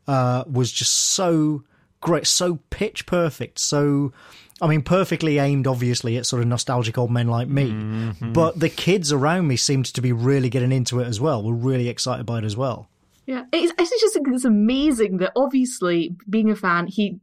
uh, 0.08 0.44
was 0.50 0.72
just 0.72 0.96
so 0.96 1.64
great, 2.02 2.28
so 2.28 2.60
pitch 2.70 3.06
perfect, 3.06 3.60
so. 3.60 4.14
I 4.62 4.68
mean, 4.68 4.82
perfectly 4.82 5.38
aimed, 5.38 5.68
obviously, 5.68 6.18
at 6.18 6.26
sort 6.26 6.42
of 6.42 6.48
nostalgic 6.48 6.98
old 6.98 7.12
men 7.12 7.28
like 7.28 7.48
me. 7.48 7.72
Mm-hmm. 7.72 8.34
But 8.34 8.60
the 8.60 8.70
kids 8.70 9.12
around 9.12 9.48
me 9.48 9.56
seemed 9.56 9.86
to 9.86 10.02
be 10.02 10.12
really 10.12 10.50
getting 10.50 10.72
into 10.72 11.00
it 11.00 11.08
as 11.08 11.22
well. 11.22 11.44
Were 11.44 11.54
really 11.54 11.88
excited 11.88 12.26
by 12.26 12.40
it 12.40 12.44
as 12.44 12.58
well. 12.58 12.90
Yeah, 13.26 13.46
it's, 13.54 13.72
I 13.78 13.84
just 13.84 14.14
think 14.14 14.28
it's 14.30 14.46
amazing 14.46 15.18
that 15.18 15.32
obviously, 15.36 16.16
being 16.30 16.50
a 16.50 16.56
fan, 16.56 16.88
he 16.88 17.20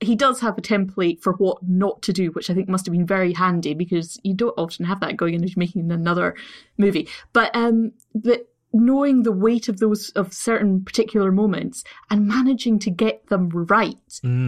he 0.00 0.14
does 0.14 0.40
have 0.40 0.58
a 0.58 0.62
template 0.62 1.22
for 1.22 1.32
what 1.34 1.58
not 1.62 2.02
to 2.02 2.12
do, 2.12 2.28
which 2.32 2.50
I 2.50 2.54
think 2.54 2.68
must 2.68 2.86
have 2.86 2.92
been 2.92 3.06
very 3.06 3.32
handy 3.32 3.72
because 3.72 4.20
you 4.22 4.34
don't 4.34 4.54
often 4.58 4.84
have 4.84 5.00
that 5.00 5.16
going 5.16 5.34
into 5.34 5.58
making 5.58 5.90
another 5.90 6.36
movie. 6.76 7.08
But 7.32 7.54
um, 7.56 7.92
but 8.14 8.48
knowing 8.72 9.22
the 9.22 9.32
weight 9.32 9.68
of 9.68 9.78
those 9.78 10.10
of 10.10 10.34
certain 10.34 10.84
particular 10.84 11.32
moments 11.32 11.82
and 12.10 12.28
managing 12.28 12.78
to 12.80 12.90
get 12.90 13.26
them 13.28 13.48
right, 13.48 13.96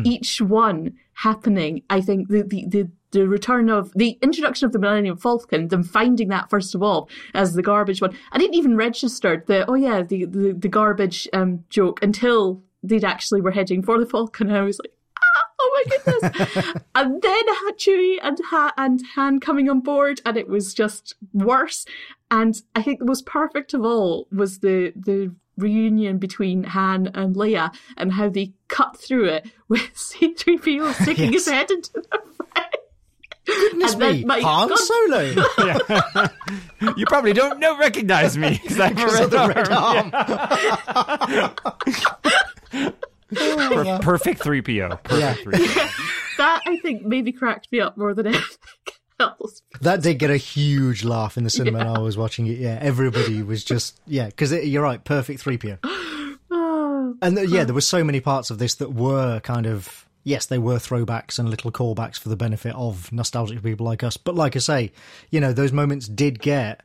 each 0.04 0.40
one 0.40 0.94
happening, 1.18 1.82
I 1.90 2.00
think 2.00 2.28
the 2.28 2.42
the 2.42 2.66
the 2.66 2.90
the 3.10 3.26
return 3.26 3.70
of 3.70 3.90
the 3.94 4.18
introduction 4.22 4.66
of 4.66 4.72
the 4.72 4.78
Millennium 4.78 5.16
Falcon, 5.16 5.68
them 5.68 5.82
finding 5.82 6.28
that 6.28 6.50
first 6.50 6.74
of 6.74 6.82
all 6.82 7.08
as 7.34 7.54
the 7.54 7.62
garbage 7.62 8.00
one. 8.00 8.16
I 8.32 8.38
didn't 8.38 8.54
even 8.54 8.76
register 8.76 9.42
the 9.46 9.68
oh 9.68 9.74
yeah 9.74 10.02
the 10.02 10.26
the, 10.26 10.52
the 10.52 10.68
garbage 10.68 11.28
um, 11.32 11.64
joke 11.70 12.02
until 12.02 12.62
they'd 12.82 13.04
actually 13.04 13.40
were 13.40 13.50
heading 13.50 13.82
for 13.82 13.98
the 13.98 14.06
Falcon. 14.06 14.50
I 14.50 14.62
was 14.62 14.78
like. 14.78 14.92
"Ah, 15.18 15.44
Oh 15.60 15.70
my 15.74 15.96
goodness! 15.96 16.82
and 16.94 17.20
then 17.20 17.48
had 17.48 17.78
Chewie 17.78 18.18
and 18.22 18.38
ha- 18.50 18.74
and 18.76 19.02
Han 19.16 19.40
coming 19.40 19.68
on 19.68 19.80
board, 19.80 20.20
and 20.24 20.36
it 20.36 20.48
was 20.48 20.72
just 20.72 21.14
worse. 21.32 21.84
And 22.30 22.62
I 22.76 22.82
think 22.82 23.00
the 23.00 23.06
most 23.06 23.26
perfect 23.26 23.74
of 23.74 23.84
all 23.84 24.28
was 24.30 24.60
the 24.60 24.92
the 24.94 25.34
reunion 25.58 26.18
between 26.18 26.62
Han 26.64 27.08
and 27.08 27.34
Leia, 27.36 27.74
and 27.96 28.12
how 28.12 28.28
they 28.30 28.52
cut 28.68 28.96
through 28.98 29.26
it 29.26 29.50
with 29.68 29.90
C-3PO 29.94 30.94
sticking 31.02 31.32
his 31.32 31.46
head 31.48 31.70
into 31.70 31.90
the 31.94 32.02
fray. 32.36 32.64
Goodness 33.46 33.94
And 33.94 34.00
me, 34.00 34.24
my 34.24 34.40
Han 34.40 34.68
God- 34.68 34.78
Solo 34.78 36.28
You 36.96 37.06
probably 37.06 37.32
don't 37.32 37.58
know 37.58 37.78
recognize 37.78 38.36
me. 38.36 38.60
Is 38.64 38.76
that 38.76 38.94
because 38.94 39.20
of 39.20 39.30
the 39.30 39.48
red 39.48 39.68
arm. 39.70 40.10
Per- 43.34 43.84
oh, 43.86 43.98
perfect 44.00 44.40
3PO. 44.42 45.02
Perfect 45.02 45.44
3PO. 45.46 46.04
That 46.38 46.60
I 46.68 46.76
think 46.76 47.02
maybe 47.04 47.32
cracked 47.32 47.66
me 47.72 47.80
up 47.80 47.96
more 47.96 48.14
than 48.14 48.28
anything 48.28 48.46
else. 49.20 49.62
That 49.80 50.02
did 50.02 50.18
get 50.18 50.30
a 50.30 50.36
huge 50.36 51.04
laugh 51.04 51.36
in 51.36 51.44
the 51.44 51.50
cinema 51.58 51.78
when 51.78 51.86
I 51.88 51.98
was 51.98 52.16
watching 52.16 52.46
it. 52.46 52.58
Yeah, 52.58 52.78
everybody 52.80 53.42
was 53.42 53.64
just 53.64 54.00
yeah, 54.06 54.26
because 54.26 54.52
you're 54.52 54.82
right, 54.82 55.02
perfect 55.02 55.40
three 55.40 55.58
PO. 55.58 55.78
Oh, 56.50 57.14
And 57.20 57.36
th- 57.36 57.48
yeah, 57.50 57.64
there 57.64 57.74
were 57.74 57.80
so 57.80 58.02
many 58.04 58.20
parts 58.20 58.50
of 58.50 58.58
this 58.58 58.74
that 58.76 58.92
were 58.92 59.40
kind 59.40 59.66
of 59.66 60.06
yes, 60.24 60.46
they 60.46 60.58
were 60.58 60.76
throwbacks 60.76 61.38
and 61.38 61.48
little 61.48 61.70
callbacks 61.72 62.18
for 62.18 62.28
the 62.28 62.36
benefit 62.36 62.74
of 62.74 63.10
nostalgic 63.12 63.62
people 63.62 63.86
like 63.86 64.02
us. 64.02 64.16
But 64.16 64.34
like 64.34 64.56
I 64.56 64.58
say, 64.58 64.92
you 65.30 65.40
know, 65.40 65.52
those 65.52 65.72
moments 65.72 66.06
did 66.06 66.40
get 66.40 66.80
uh, 66.80 66.82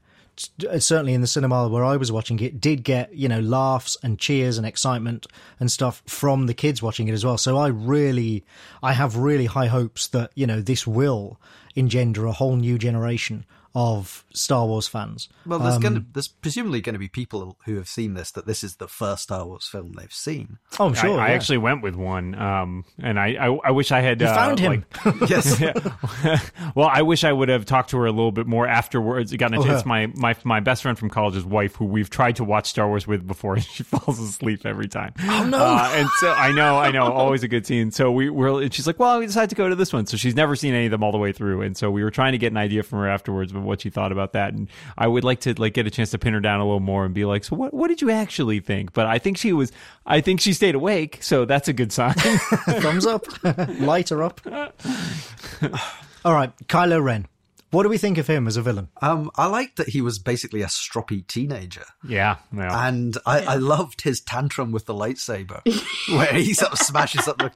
Uh, 0.67 0.79
certainly 0.79 1.13
in 1.13 1.21
the 1.21 1.27
cinema 1.27 1.67
where 1.67 1.85
I 1.85 1.95
was 1.95 2.11
watching 2.11 2.39
it 2.39 2.59
did 2.59 2.83
get 2.83 3.13
you 3.13 3.29
know 3.29 3.39
laughs 3.39 3.97
and 4.01 4.17
cheers 4.17 4.57
and 4.57 4.65
excitement 4.65 5.27
and 5.59 5.71
stuff 5.71 6.01
from 6.07 6.47
the 6.47 6.55
kids 6.55 6.81
watching 6.81 7.07
it 7.07 7.13
as 7.13 7.23
well. 7.23 7.37
So 7.37 7.57
I 7.57 7.67
really, 7.67 8.43
I 8.81 8.93
have 8.93 9.15
really 9.15 9.45
high 9.45 9.67
hopes 9.67 10.07
that 10.07 10.31
you 10.33 10.47
know 10.47 10.59
this 10.59 10.87
will 10.87 11.39
engender 11.75 12.25
a 12.25 12.31
whole 12.31 12.55
new 12.55 12.77
generation 12.77 13.45
of 13.75 14.23
Star 14.33 14.67
Wars 14.67 14.87
fans. 14.87 15.29
Well, 15.47 15.57
there's 15.59 15.79
going 15.79 15.93
to 15.95 15.99
Um, 16.01 16.07
there's 16.13 16.27
presumably 16.27 16.79
going 16.81 16.93
to 16.93 16.99
be 16.99 17.07
people 17.07 17.57
who 17.65 17.75
have 17.77 17.87
seen 17.89 18.13
this 18.13 18.29
that 18.31 18.45
this 18.45 18.63
is 18.63 18.75
the 18.75 18.87
first 18.87 19.23
Star 19.23 19.45
Wars 19.47 19.65
film 19.67 19.93
they've 19.93 20.13
seen. 20.13 20.59
Oh, 20.79 20.85
I'm 20.87 20.93
sure. 20.93 21.19
I, 21.19 21.29
I 21.29 21.31
actually 21.31 21.57
went 21.57 21.81
with 21.81 21.95
one, 21.95 22.35
um, 22.35 22.85
and 22.99 23.19
I, 23.19 23.29
I, 23.39 23.57
I 23.65 23.71
wish 23.71 23.91
I 23.91 24.01
had 24.01 24.21
You 24.21 24.27
uh, 24.27 24.35
found 24.35 24.59
him. 24.59 24.85
like- 25.05 25.29
Yes, 25.29 25.59
well, 26.75 26.87
I 26.91 27.01
wish 27.01 27.23
I 27.23 27.31
would 27.33 27.49
have 27.49 27.65
talked 27.65 27.89
to 27.91 27.97
her 27.97 28.05
a 28.05 28.11
little 28.11 28.31
bit 28.31 28.47
more 28.47 28.67
afterwards. 28.67 29.33
Gotten 29.33 29.57
a 29.57 29.61
Oh, 29.61 29.65
chance. 29.65 29.81
yeah. 29.81 29.87
My, 29.87 30.07
my 30.15 30.35
my 30.43 30.59
best 30.59 30.81
friend 30.83 30.97
from 30.97 31.09
college's 31.09 31.45
wife, 31.45 31.75
who 31.75 31.85
we've 31.85 32.09
tried 32.09 32.35
to 32.37 32.43
watch 32.43 32.67
Star 32.67 32.87
Wars 32.87 33.07
with 33.07 33.25
before, 33.25 33.53
and 33.55 33.63
she 33.63 33.83
falls 33.83 34.19
asleep 34.19 34.65
every 34.65 34.87
time. 34.87 35.13
Oh 35.21 35.45
no! 35.49 35.57
Uh, 35.57 35.91
and 35.95 36.09
so 36.19 36.31
I 36.31 36.51
know, 36.51 36.77
I 36.77 36.91
know, 36.91 37.11
always 37.11 37.43
a 37.43 37.47
good 37.47 37.65
scene. 37.65 37.91
So 37.91 38.11
we 38.11 38.29
were. 38.29 38.61
And 38.61 38.73
she's 38.73 38.87
like, 38.87 38.99
"Well, 38.99 39.19
we 39.19 39.25
decided 39.25 39.49
to 39.49 39.55
go 39.55 39.69
to 39.69 39.75
this 39.75 39.91
one." 39.93 40.05
So 40.05 40.17
she's 40.17 40.35
never 40.35 40.55
seen 40.55 40.73
any 40.73 40.85
of 40.85 40.91
them 40.91 41.03
all 41.03 41.11
the 41.11 41.17
way 41.17 41.31
through, 41.31 41.61
and 41.61 41.75
so 41.75 41.89
we 41.89 42.03
were 42.03 42.11
trying 42.11 42.33
to 42.33 42.37
get 42.37 42.51
an 42.51 42.57
idea 42.57 42.83
from 42.83 42.99
her 42.99 43.07
afterwards 43.07 43.51
of 43.63 43.67
what 43.67 43.81
she 43.81 43.89
thought 43.89 44.11
about 44.11 44.33
that. 44.33 44.53
And 44.53 44.69
I 44.97 45.07
would 45.07 45.23
like 45.23 45.41
to 45.41 45.53
like 45.59 45.73
get 45.73 45.87
a 45.87 45.91
chance 45.91 46.11
to 46.11 46.17
pin 46.19 46.33
her 46.33 46.39
down 46.39 46.59
a 46.59 46.63
little 46.63 46.79
more 46.79 47.05
and 47.05 47.13
be 47.13 47.25
like, 47.25 47.43
"So 47.43 47.55
what? 47.55 47.73
What 47.73 47.87
did 47.87 48.01
you 48.01 48.11
actually 48.11 48.59
think?" 48.59 48.93
But 48.93 49.07
I 49.07 49.17
think 49.19 49.37
she 49.37 49.53
was. 49.53 49.71
I 50.05 50.21
think 50.21 50.41
she 50.41 50.53
stayed 50.53 50.75
awake, 50.75 51.19
so 51.21 51.45
that's 51.45 51.67
a 51.67 51.73
good 51.73 51.91
sign. 51.91 52.13
Thumbs 52.13 53.05
up. 53.05 53.25
Light 53.79 54.09
her 54.09 54.23
up. 54.23 54.41
All 56.25 56.33
right, 56.33 56.55
Kylo 56.67 57.03
Ren. 57.03 57.27
What 57.73 57.83
do 57.83 57.89
we 57.89 57.97
think 57.97 58.19
of 58.19 58.27
him 58.27 58.47
as 58.47 58.55
a 58.55 58.61
villain? 58.61 58.89
um, 59.01 59.31
I 59.35 59.47
liked 59.47 59.77
that 59.77 59.89
he 59.89 60.01
was 60.01 60.19
basically 60.19 60.61
a 60.61 60.67
stroppy 60.67 61.25
teenager. 61.25 61.85
yeah. 62.07 62.37
yeah. 62.55 62.87
And 62.87 63.17
I, 63.25 63.39
I 63.41 63.55
loved 63.55 64.01
his 64.01 64.21
tantrum 64.21 64.71
with 64.71 64.85
the 64.85 64.93
lightsaber, 64.93 65.61
where 66.15 66.33
he 66.33 66.53
sort 66.53 66.71
of 66.71 66.77
smashes 66.77 67.27
up 67.27 67.39
the, 67.39 67.51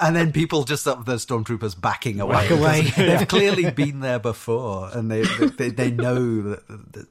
and 0.00 0.14
then 0.14 0.32
people 0.32 0.62
just 0.62 0.84
sort 0.84 0.98
of 0.98 1.04
the 1.04 1.16
stormtroopers 1.16 1.80
backing 1.80 2.20
away. 2.20 2.34
Back 2.34 2.50
away. 2.50 2.82
They've 2.96 3.26
clearly 3.26 3.70
been 3.72 4.00
there 4.00 4.20
before, 4.20 4.88
and 4.92 5.10
they 5.10 5.22
they, 5.22 5.70
they 5.70 5.90
know 5.90 6.42
that, 6.42 6.92
that 6.92 7.06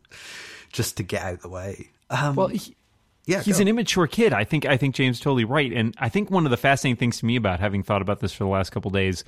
just 0.72 0.98
to 0.98 1.04
get 1.04 1.24
out 1.24 1.34
of 1.34 1.42
the 1.42 1.50
way. 1.50 1.90
Um, 2.10 2.36
well, 2.36 2.48
he, 2.48 2.76
yeah, 3.26 3.42
he's 3.42 3.58
go. 3.58 3.64
an 3.64 3.68
immature 3.68 4.08
kid. 4.08 4.32
I 4.32 4.46
think 4.46 4.66
I 4.66 4.78
think 4.78 4.96
James 4.96 5.20
totally 5.20 5.46
right, 5.46 5.74
and 5.74 5.94
I 5.98 6.08
think 6.08 6.32
one 6.32 6.46
of 6.46 6.52
the 6.52 6.58
fascinating 6.58 6.98
things 6.98 7.20
to 7.20 7.26
me 7.26 7.36
about 7.36 7.60
having 7.60 7.84
thought 7.84 8.02
about 8.02 8.22
this 8.22 8.32
for 8.32 8.44
the 8.46 8.50
last 8.50 8.72
couple 8.72 8.92
days 8.92 9.24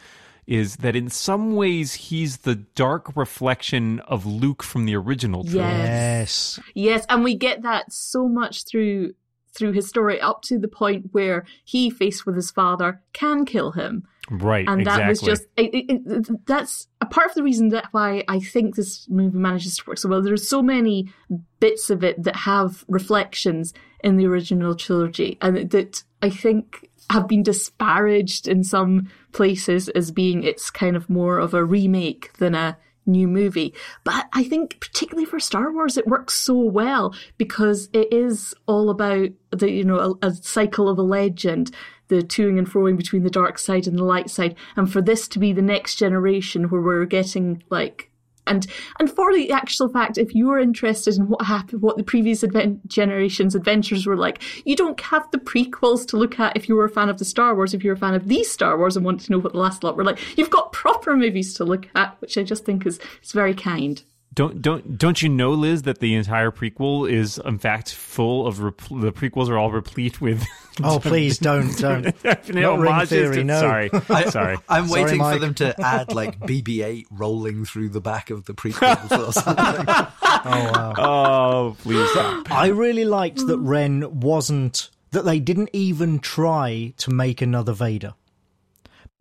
is 0.47 0.77
that 0.77 0.95
in 0.95 1.09
some 1.09 1.55
ways 1.55 1.93
he's 1.93 2.37
the 2.37 2.55
dark 2.55 3.15
reflection 3.15 3.99
of 4.01 4.25
Luke 4.25 4.63
from 4.63 4.85
the 4.85 4.95
original 4.95 5.43
trilogy. 5.43 5.59
Yes. 5.59 6.59
Yes, 6.73 7.05
and 7.09 7.23
we 7.23 7.35
get 7.35 7.61
that 7.63 7.91
so 7.91 8.27
much 8.27 8.65
through 8.65 9.13
through 9.53 9.71
his 9.71 9.87
story 9.87 10.21
up 10.21 10.43
to 10.43 10.59
the 10.59 10.67
point 10.67 11.09
where 11.13 11.43
he, 11.65 11.89
faced 11.89 12.25
with 12.25 12.35
his 12.35 12.51
father, 12.51 13.01
can 13.11 13.43
kill 13.43 13.71
him. 13.71 14.03
Right, 14.29 14.67
and 14.67 14.81
exactly. 14.81 15.03
that 15.03 15.09
was 15.09 15.21
just 15.21 15.43
it, 15.55 15.73
it, 15.73 16.01
it, 16.05 16.45
that's 16.45 16.87
a 16.99 17.05
part 17.05 17.29
of 17.29 17.35
the 17.35 17.43
reason 17.43 17.69
that 17.69 17.87
why 17.91 18.23
I 18.27 18.39
think 18.39 18.75
this 18.75 19.07
movie 19.09 19.37
manages 19.37 19.77
to 19.77 19.83
work 19.87 19.97
so 19.97 20.09
well. 20.09 20.21
There's 20.21 20.47
so 20.47 20.61
many 20.61 21.11
bits 21.59 21.89
of 21.89 22.03
it 22.03 22.21
that 22.23 22.35
have 22.35 22.83
reflections 22.89 23.73
in 24.03 24.17
the 24.17 24.27
original 24.27 24.75
trilogy, 24.75 25.37
and 25.41 25.69
that 25.71 26.03
I 26.21 26.29
think 26.29 26.89
have 27.09 27.27
been 27.27 27.43
disparaged 27.43 28.47
in 28.47 28.63
some 28.63 29.09
places 29.31 29.87
as 29.89 30.11
being 30.11 30.43
it's 30.43 30.69
kind 30.69 30.95
of 30.95 31.09
more 31.09 31.37
of 31.39 31.53
a 31.53 31.63
remake 31.63 32.33
than 32.33 32.53
a 32.53 32.77
new 33.05 33.27
movie. 33.27 33.73
But 34.03 34.27
I 34.33 34.43
think 34.43 34.79
particularly 34.79 35.25
for 35.25 35.39
Star 35.39 35.71
Wars, 35.71 35.97
it 35.97 36.07
works 36.07 36.33
so 36.33 36.55
well 36.55 37.15
because 37.37 37.89
it 37.93 38.11
is 38.11 38.53
all 38.67 38.89
about 38.89 39.29
the 39.51 39.71
you 39.71 39.83
know 39.83 40.17
a, 40.21 40.27
a 40.27 40.33
cycle 40.33 40.89
of 40.89 40.97
a 40.97 41.03
legend, 41.03 41.71
the 42.09 42.17
toing 42.17 42.57
and 42.57 42.69
froing 42.69 42.97
between 42.97 43.23
the 43.23 43.29
dark 43.29 43.57
side 43.57 43.87
and 43.87 43.97
the 43.97 44.03
light 44.03 44.29
side, 44.29 44.55
and 44.75 44.91
for 44.91 45.01
this 45.01 45.27
to 45.29 45.39
be 45.39 45.53
the 45.53 45.61
next 45.61 45.95
generation 45.95 46.65
where 46.65 46.81
we're 46.81 47.05
getting 47.05 47.63
like. 47.69 48.11
And 48.47 48.67
and 48.99 49.09
for 49.09 49.33
the 49.33 49.51
actual 49.51 49.89
fact, 49.89 50.17
if 50.17 50.33
you 50.33 50.49
are 50.51 50.59
interested 50.59 51.17
in 51.17 51.27
what 51.27 51.45
happened, 51.45 51.81
what 51.81 51.97
the 51.97 52.03
previous 52.03 52.43
advent- 52.43 52.87
generation's 52.87 53.55
adventures 53.55 54.05
were 54.05 54.17
like, 54.17 54.41
you 54.65 54.75
don't 54.75 54.99
have 55.01 55.29
the 55.31 55.37
prequels 55.37 56.07
to 56.07 56.17
look 56.17 56.39
at 56.39 56.55
if 56.55 56.67
you 56.67 56.75
were 56.75 56.85
a 56.85 56.89
fan 56.89 57.09
of 57.09 57.17
the 57.17 57.25
Star 57.25 57.55
Wars. 57.55 57.73
If 57.73 57.83
you're 57.83 57.95
a 57.95 57.97
fan 57.97 58.13
of 58.13 58.27
these 58.27 58.49
Star 58.49 58.77
Wars 58.77 58.95
and 58.95 59.05
want 59.05 59.21
to 59.21 59.31
know 59.31 59.39
what 59.39 59.53
the 59.53 59.59
last 59.59 59.83
lot 59.83 59.97
were 59.97 60.03
like, 60.03 60.37
you've 60.37 60.49
got 60.49 60.71
proper 60.71 61.15
movies 61.15 61.53
to 61.55 61.65
look 61.65 61.87
at, 61.95 62.15
which 62.19 62.37
I 62.37 62.43
just 62.43 62.65
think 62.65 62.85
is 62.85 62.99
is 63.23 63.31
very 63.31 63.53
kind. 63.53 64.01
Don't 64.33 64.61
don't 64.61 64.97
don't 64.97 65.21
you 65.21 65.29
know, 65.29 65.51
Liz, 65.51 65.81
that 65.83 65.99
the 65.99 66.13
entire 66.13 66.51
prequel 66.51 67.09
is 67.11 67.39
in 67.43 67.57
fact 67.57 67.93
full 67.93 68.45
of 68.45 68.59
rep- 68.59 68.77
the 68.89 69.11
prequels 69.11 69.49
are 69.49 69.57
all 69.57 69.71
replete 69.71 70.21
with. 70.21 70.43
Oh, 70.83 70.99
please 70.99 71.37
don't, 71.39 71.75
don't. 71.79 72.03
definite 72.23 72.61
Not 72.61 72.79
ring 72.79 72.91
homages 72.91 73.09
theory, 73.09 73.43
no. 73.43 73.59
Sorry, 73.59 73.89
I, 74.09 74.29
sorry. 74.29 74.57
I'm 74.69 74.87
Sorry, 74.87 75.03
waiting 75.03 75.19
for 75.19 75.39
them 75.39 75.53
to 75.55 75.79
add 75.81 76.13
like 76.13 76.39
BB-8 76.41 77.05
rolling 77.11 77.65
through 77.65 77.89
the 77.89 78.01
back 78.01 78.29
of 78.29 78.45
the 78.45 78.53
prequel 78.53 79.27
or 79.27 79.33
something. 79.33 79.85
Oh, 79.87 80.71
wow! 80.73 80.93
Oh 80.97 81.77
please 81.81 82.09
stop. 82.11 82.51
I 82.51 82.67
really 82.67 83.05
liked 83.05 83.45
that 83.47 83.57
Ren 83.57 84.19
wasn't, 84.19 84.89
that 85.11 85.25
they 85.25 85.39
didn't 85.39 85.69
even 85.73 86.19
try 86.19 86.93
to 86.97 87.09
make 87.11 87.41
another 87.41 87.73
Vader. 87.73 88.13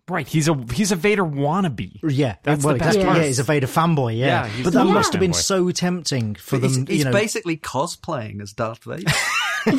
Right, 0.08 0.28
he's 0.28 0.46
a 0.46 0.54
he's 0.72 0.92
a 0.92 0.96
Vader 0.96 1.24
wannabe. 1.24 1.98
Yeah, 2.08 2.36
That's 2.44 2.62
well, 2.64 2.74
the 2.74 2.78
best 2.78 2.90
exactly. 2.96 3.04
part. 3.06 3.18
Yeah, 3.18 3.24
he's 3.24 3.38
a 3.40 3.42
Vader 3.42 3.66
fanboy. 3.66 4.16
Yeah, 4.16 4.46
Yeah, 4.46 4.62
but 4.62 4.72
that 4.74 4.84
must 4.84 5.12
have 5.12 5.18
been 5.20 5.32
fanboy. 5.32 5.34
so 5.34 5.70
tempting 5.72 6.36
for 6.36 6.58
he's 6.60 6.76
them. 6.76 6.86
he's 6.86 6.98
you 6.98 7.04
know, 7.06 7.12
basically 7.12 7.56
cosplaying 7.56 8.40
as 8.40 8.52
Darth 8.52 8.84
Vader. 8.84 9.10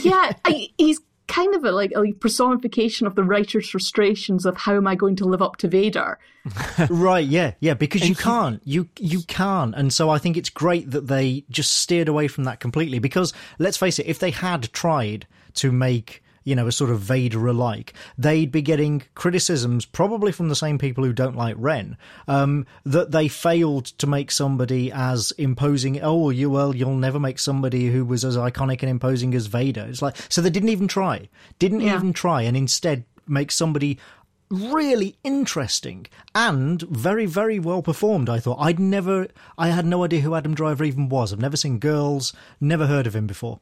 yeah, 0.01 0.33
I, 0.43 0.67
he's 0.77 0.99
kind 1.27 1.53
of 1.55 1.63
a 1.63 1.71
like 1.71 1.91
a 1.95 2.13
personification 2.13 3.05
of 3.07 3.15
the 3.15 3.23
writer's 3.23 3.69
frustrations 3.69 4.45
of 4.45 4.57
how 4.57 4.75
am 4.75 4.87
I 4.87 4.95
going 4.95 5.15
to 5.17 5.25
live 5.25 5.41
up 5.41 5.57
to 5.57 5.67
Vader. 5.67 6.17
right? 6.89 7.25
Yeah, 7.25 7.53
yeah, 7.59 7.73
because 7.73 8.07
you 8.07 8.15
can't, 8.15 8.61
you 8.63 8.87
you 8.99 9.21
can't, 9.23 9.75
and 9.75 9.91
so 9.91 10.09
I 10.09 10.17
think 10.17 10.37
it's 10.37 10.49
great 10.49 10.91
that 10.91 11.07
they 11.07 11.43
just 11.49 11.77
steered 11.77 12.07
away 12.07 12.27
from 12.27 12.45
that 12.45 12.59
completely. 12.59 12.99
Because 12.99 13.33
let's 13.59 13.77
face 13.77 13.99
it, 13.99 14.07
if 14.07 14.19
they 14.19 14.31
had 14.31 14.71
tried 14.73 15.27
to 15.55 15.71
make 15.71 16.23
you 16.48 16.56
know, 16.56 16.65
a 16.68 16.72
sort 16.72 16.90
of 16.90 17.02
Vader 17.02 17.45
alike, 17.48 17.94
they'd 18.18 18.52
be 18.53 18.61
getting 18.61 19.03
criticisms, 19.15 19.86
probably 19.86 20.32
from 20.32 20.48
the 20.48 20.56
same 20.56 20.78
people 20.78 21.03
who 21.03 21.11
don't 21.11 21.36
like 21.36 21.56
Ren, 21.57 21.98
um, 22.30 22.65
that 22.86 23.11
they 23.11 23.28
failed 23.28 23.86
to 23.98 24.07
make 24.07 24.32
somebody 24.32 24.90
as 24.91 25.32
imposing. 25.38 25.99
Oh, 26.02 26.30
you 26.30 26.49
well, 26.49 26.74
you'll 26.74 26.95
never 26.95 27.19
make 27.19 27.38
somebody 27.38 27.88
who 27.88 28.06
was 28.06 28.24
as 28.24 28.38
iconic 28.38 28.82
and 28.82 28.90
imposing 28.90 29.36
as 29.36 29.48
Vader. 29.48 29.86
It's 29.90 30.02
like 30.02 30.15
so 30.30 30.41
they 30.41 30.49
didn't 30.49 30.69
even 30.69 30.88
try, 30.88 31.28
didn't 31.60 31.82
Yeah. 31.82 31.95
even 31.95 32.14
try, 32.14 32.44
and 32.44 32.56
instead 32.56 33.03
make 33.28 33.52
somebody 33.52 33.99
really 34.49 35.18
interesting 35.26 36.07
and 36.34 36.82
very 36.84 37.26
very 37.26 37.60
well 37.60 37.82
performed 37.82 38.30
i 38.30 38.40
thought 38.40 38.57
i'd 38.61 38.80
never 38.80 39.28
i 39.57 39.68
had 39.68 39.86
no 39.86 40.06
idea 40.06 40.22
who 40.22 40.34
adam 40.34 40.56
driver 40.56 40.86
even 40.86 41.10
was 41.10 41.34
i've 41.34 41.40
never 41.41 41.57
seen 41.57 41.80
girls 41.80 42.32
never 42.61 42.88
heard 42.88 43.06
of 43.06 43.14
him 43.14 43.28
before 43.28 43.60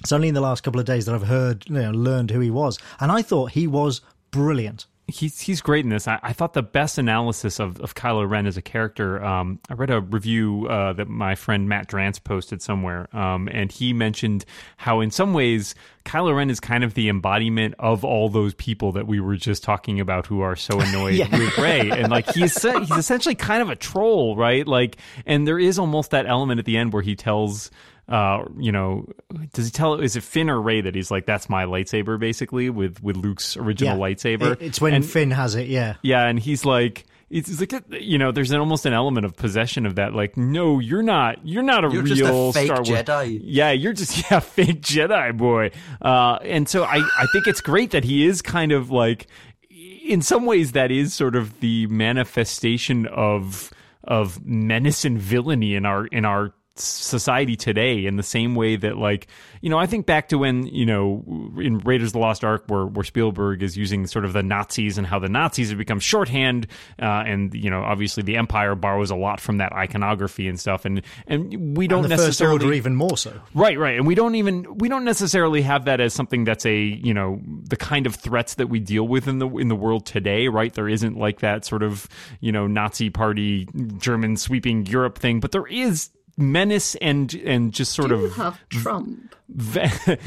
it's 0.00 0.12
only 0.12 0.28
in 0.28 0.34
the 0.34 0.40
last 0.40 0.62
couple 0.62 0.80
of 0.80 0.86
days 0.86 1.06
that 1.06 1.14
i've 1.14 1.22
heard 1.28 1.64
you 1.68 1.74
know 1.74 1.90
learned 1.90 2.30
who 2.30 2.40
he 2.40 2.50
was 2.50 2.78
and 3.00 3.10
i 3.12 3.22
thought 3.22 3.52
he 3.52 3.66
was 3.66 4.00
brilliant 4.30 4.86
he's 5.06 5.38
he's 5.38 5.60
great 5.60 5.84
in 5.84 5.90
this. 5.90 6.08
I, 6.08 6.18
I 6.22 6.32
thought 6.32 6.54
the 6.54 6.62
best 6.62 6.96
analysis 6.96 7.60
of, 7.60 7.78
of 7.82 7.94
Kylo 7.94 8.26
Ren 8.26 8.46
as 8.46 8.56
a 8.56 8.62
character. 8.62 9.22
Um, 9.22 9.60
I 9.68 9.74
read 9.74 9.90
a 9.90 10.00
review 10.00 10.66
uh, 10.66 10.94
that 10.94 11.08
my 11.08 11.34
friend 11.34 11.68
Matt 11.68 11.88
Drance 11.88 12.24
posted 12.24 12.62
somewhere, 12.62 13.14
um, 13.14 13.46
and 13.52 13.70
he 13.70 13.92
mentioned 13.92 14.46
how 14.78 15.00
in 15.02 15.10
some 15.10 15.34
ways 15.34 15.74
Kylo 16.06 16.34
Ren 16.34 16.48
is 16.48 16.58
kind 16.58 16.82
of 16.84 16.94
the 16.94 17.10
embodiment 17.10 17.74
of 17.78 18.02
all 18.02 18.30
those 18.30 18.54
people 18.54 18.92
that 18.92 19.06
we 19.06 19.20
were 19.20 19.36
just 19.36 19.62
talking 19.62 20.00
about 20.00 20.24
who 20.26 20.40
are 20.40 20.56
so 20.56 20.80
annoyed 20.80 21.16
Yeah. 21.16 21.28
with 21.38 21.58
Rey, 21.58 21.90
and 21.90 22.10
like 22.10 22.32
he's 22.32 22.60
he's 22.62 22.90
essentially 22.90 23.34
kind 23.34 23.60
of 23.60 23.68
a 23.68 23.76
troll, 23.76 24.36
right? 24.36 24.66
Like, 24.66 24.96
and 25.26 25.46
there 25.46 25.58
is 25.58 25.78
almost 25.78 26.12
that 26.12 26.24
element 26.24 26.60
at 26.60 26.64
the 26.64 26.78
end 26.78 26.94
where 26.94 27.02
he 27.02 27.14
tells 27.14 27.70
uh, 28.08 28.44
you 28.58 28.70
know, 28.72 29.06
does 29.54 29.64
he 29.66 29.70
tell? 29.70 29.94
Is 30.00 30.16
it 30.16 30.22
Finn 30.22 30.50
or 30.50 30.60
Rey 30.60 30.80
that 30.82 30.94
he's 30.94 31.10
like, 31.10 31.26
"That's 31.26 31.48
my 31.48 31.64
lightsaber," 31.64 32.18
basically 32.18 32.68
with 32.70 33.02
with 33.02 33.16
Luke's 33.16 33.56
original 33.56 33.98
lightsaber? 33.98 34.52
It- 34.52 34.62
it's 34.62 34.80
when 34.80 34.94
And- 34.94 35.04
finn 35.04 35.30
has 35.30 35.54
it 35.54 35.68
yeah 35.68 35.94
yeah, 36.02 36.26
and 36.26 36.38
he's 36.38 36.64
like, 36.64 37.06
it's, 37.30 37.48
it's 37.48 37.60
like 37.72 37.82
you 37.90 38.18
know, 38.18 38.30
there's 38.30 38.50
an, 38.50 38.60
almost 38.60 38.84
an 38.86 38.92
element 38.92 39.24
of 39.24 39.34
possession 39.34 39.86
of 39.86 39.94
that. 39.96 40.12
Like, 40.12 40.36
no, 40.36 40.78
you're 40.78 41.02
not. 41.02 41.38
You're 41.46 41.62
not 41.62 41.84
a 41.84 41.88
You're 41.90 42.02
real 42.02 42.14
just 42.14 42.22
a 42.22 42.52
fake 42.60 42.66
Star 42.66 42.76
Wars 42.82 42.88
Jedi. 42.88 43.40
Yeah, 43.42 43.70
you're 43.72 43.94
just 43.94 44.18
yeah, 44.30 44.38
fake 44.40 44.82
Jedi 44.82 45.36
boy. 45.36 45.70
Uh, 46.02 46.38
and 46.42 46.68
so 46.68 46.84
I 46.84 46.96
I 46.98 47.26
think 47.32 47.46
it's 47.46 47.60
great 47.62 47.90
that 47.92 48.04
he 48.04 48.26
is 48.26 48.42
kind 48.42 48.70
of 48.72 48.90
like, 48.90 49.26
in 49.70 50.20
some 50.20 50.44
ways, 50.44 50.72
that 50.72 50.90
is 50.90 51.14
sort 51.14 51.34
of 51.34 51.58
the 51.60 51.86
manifestation 51.86 53.06
of 53.06 53.72
of 54.04 54.44
menace 54.44 55.04
and 55.06 55.18
villainy 55.18 55.74
in 55.74 55.86
our 55.86 56.06
in 56.06 56.24
our 56.26 56.52
society 56.76 57.56
today 57.56 58.06
in 58.06 58.16
the 58.16 58.22
same 58.22 58.54
way 58.54 58.76
that 58.76 58.96
like 58.96 59.28
you 59.60 59.70
know 59.70 59.78
i 59.78 59.86
think 59.86 60.06
back 60.06 60.28
to 60.28 60.38
when 60.38 60.66
you 60.66 60.84
know 60.84 61.22
in 61.58 61.78
raiders 61.78 62.08
of 62.08 62.12
the 62.14 62.18
lost 62.18 62.44
ark 62.44 62.64
where, 62.66 62.86
where 62.86 63.04
spielberg 63.04 63.62
is 63.62 63.76
using 63.76 64.06
sort 64.06 64.24
of 64.24 64.32
the 64.32 64.42
nazis 64.42 64.98
and 64.98 65.06
how 65.06 65.18
the 65.18 65.28
nazis 65.28 65.68
have 65.68 65.78
become 65.78 66.00
shorthand 66.00 66.66
uh, 67.00 67.22
and 67.26 67.54
you 67.54 67.70
know 67.70 67.82
obviously 67.82 68.22
the 68.22 68.36
empire 68.36 68.74
borrows 68.74 69.10
a 69.10 69.14
lot 69.14 69.40
from 69.40 69.58
that 69.58 69.72
iconography 69.72 70.48
and 70.48 70.58
stuff 70.58 70.84
and 70.84 71.02
and 71.28 71.76
we 71.76 71.86
don't 71.86 72.04
and 72.04 72.10
necessarily 72.10 72.76
even 72.76 72.96
more 72.96 73.16
so 73.16 73.32
Right, 73.54 73.78
right. 73.78 73.96
And 73.96 74.06
we 74.06 74.14
don't 74.14 74.34
even 74.34 74.78
we 74.78 74.88
don't 74.88 75.04
necessarily 75.04 75.62
have 75.62 75.84
that 75.84 76.00
as 76.00 76.12
something 76.12 76.44
that's 76.44 76.66
a, 76.66 76.76
you 76.76 77.14
know, 77.14 77.40
the 77.44 77.76
kind 77.76 78.06
of 78.06 78.14
threats 78.14 78.54
that 78.54 78.68
we 78.68 78.80
deal 78.80 79.06
with 79.06 79.28
in 79.28 79.38
the 79.38 79.48
in 79.56 79.68
the 79.68 79.76
world 79.76 80.06
today, 80.06 80.48
right? 80.48 80.72
There 80.72 80.88
isn't 80.88 81.16
like 81.16 81.40
that 81.40 81.64
sort 81.64 81.82
of, 81.82 82.08
you 82.40 82.52
know, 82.52 82.66
Nazi 82.66 83.10
party 83.10 83.66
German 83.98 84.36
sweeping 84.36 84.86
Europe 84.86 85.18
thing, 85.18 85.40
but 85.40 85.52
there 85.52 85.66
is 85.66 86.10
menace 86.36 86.94
and 86.96 87.32
and 87.44 87.72
just 87.72 87.92
sort 87.92 88.10
You 88.10 88.24
of 88.26 88.34
have 88.36 88.68
Trump. 88.68 89.34
ve- 89.48 89.80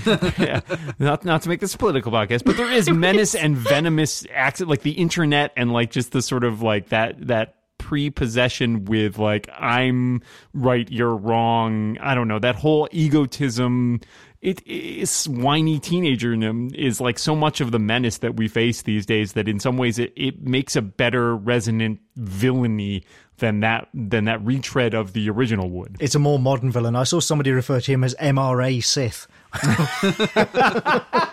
yeah, 0.38 0.62
not 1.00 1.26
not 1.26 1.42
to 1.44 1.50
make 1.50 1.60
this 1.60 1.76
a 1.76 1.78
political 1.78 2.12
podcast, 2.12 2.44
but 2.46 2.58
there 2.58 2.72
is 2.72 2.90
menace 2.92 3.36
and 3.36 3.56
venomous 3.58 4.26
acts 4.34 4.62
like 4.62 4.82
the 4.82 4.92
internet 4.92 5.52
and 5.58 5.72
like 5.74 5.92
just 5.92 6.12
the 6.12 6.22
sort 6.22 6.44
of 6.44 6.62
like 6.62 6.90
that 6.90 7.28
that 7.28 7.56
prepossession 7.78 8.86
with 8.86 9.18
like 9.18 9.50
I'm 9.58 10.22
right, 10.54 10.90
you're 10.92 11.16
wrong. 11.16 11.98
I 12.00 12.16
don't 12.16 12.28
know 12.28 12.40
that 12.40 12.56
whole 12.56 12.88
egotism. 12.92 14.02
It 14.42 14.66
is 14.68 15.28
whiny 15.28 15.80
teenager 15.80 16.34
in 16.34 16.42
him 16.42 16.72
is 16.76 17.02
like 17.02 17.18
so 17.18 17.36
much 17.36 17.60
of 17.60 17.72
the 17.72 17.80
menace 17.80 18.20
that 18.20 18.36
we 18.36 18.48
face 18.48 18.84
these 18.84 19.06
days 19.06 19.34
that 19.34 19.48
in 19.48 19.60
some 19.60 19.78
ways 19.78 19.98
it, 19.98 20.14
it 20.16 20.42
makes 20.42 20.76
a 20.76 20.82
better 20.82 21.36
resonant 21.36 22.00
villainy 22.16 23.04
than 23.40 23.62
that 23.62 23.88
than 23.94 24.26
that 24.26 24.44
retread 24.46 24.94
of 24.94 25.14
the 25.14 25.30
original 25.30 25.70
would. 25.70 25.96
it's 26.00 26.16
a 26.16 26.20
more 26.20 26.40
modern 26.40 26.72
villain 26.72 26.96
i 26.96 27.04
saw 27.04 27.20
somebody 27.20 27.52
refer 27.52 27.80
to 27.80 27.92
him 27.92 28.04
as 28.04 28.16
mra 28.16 28.84
sith 28.84 29.28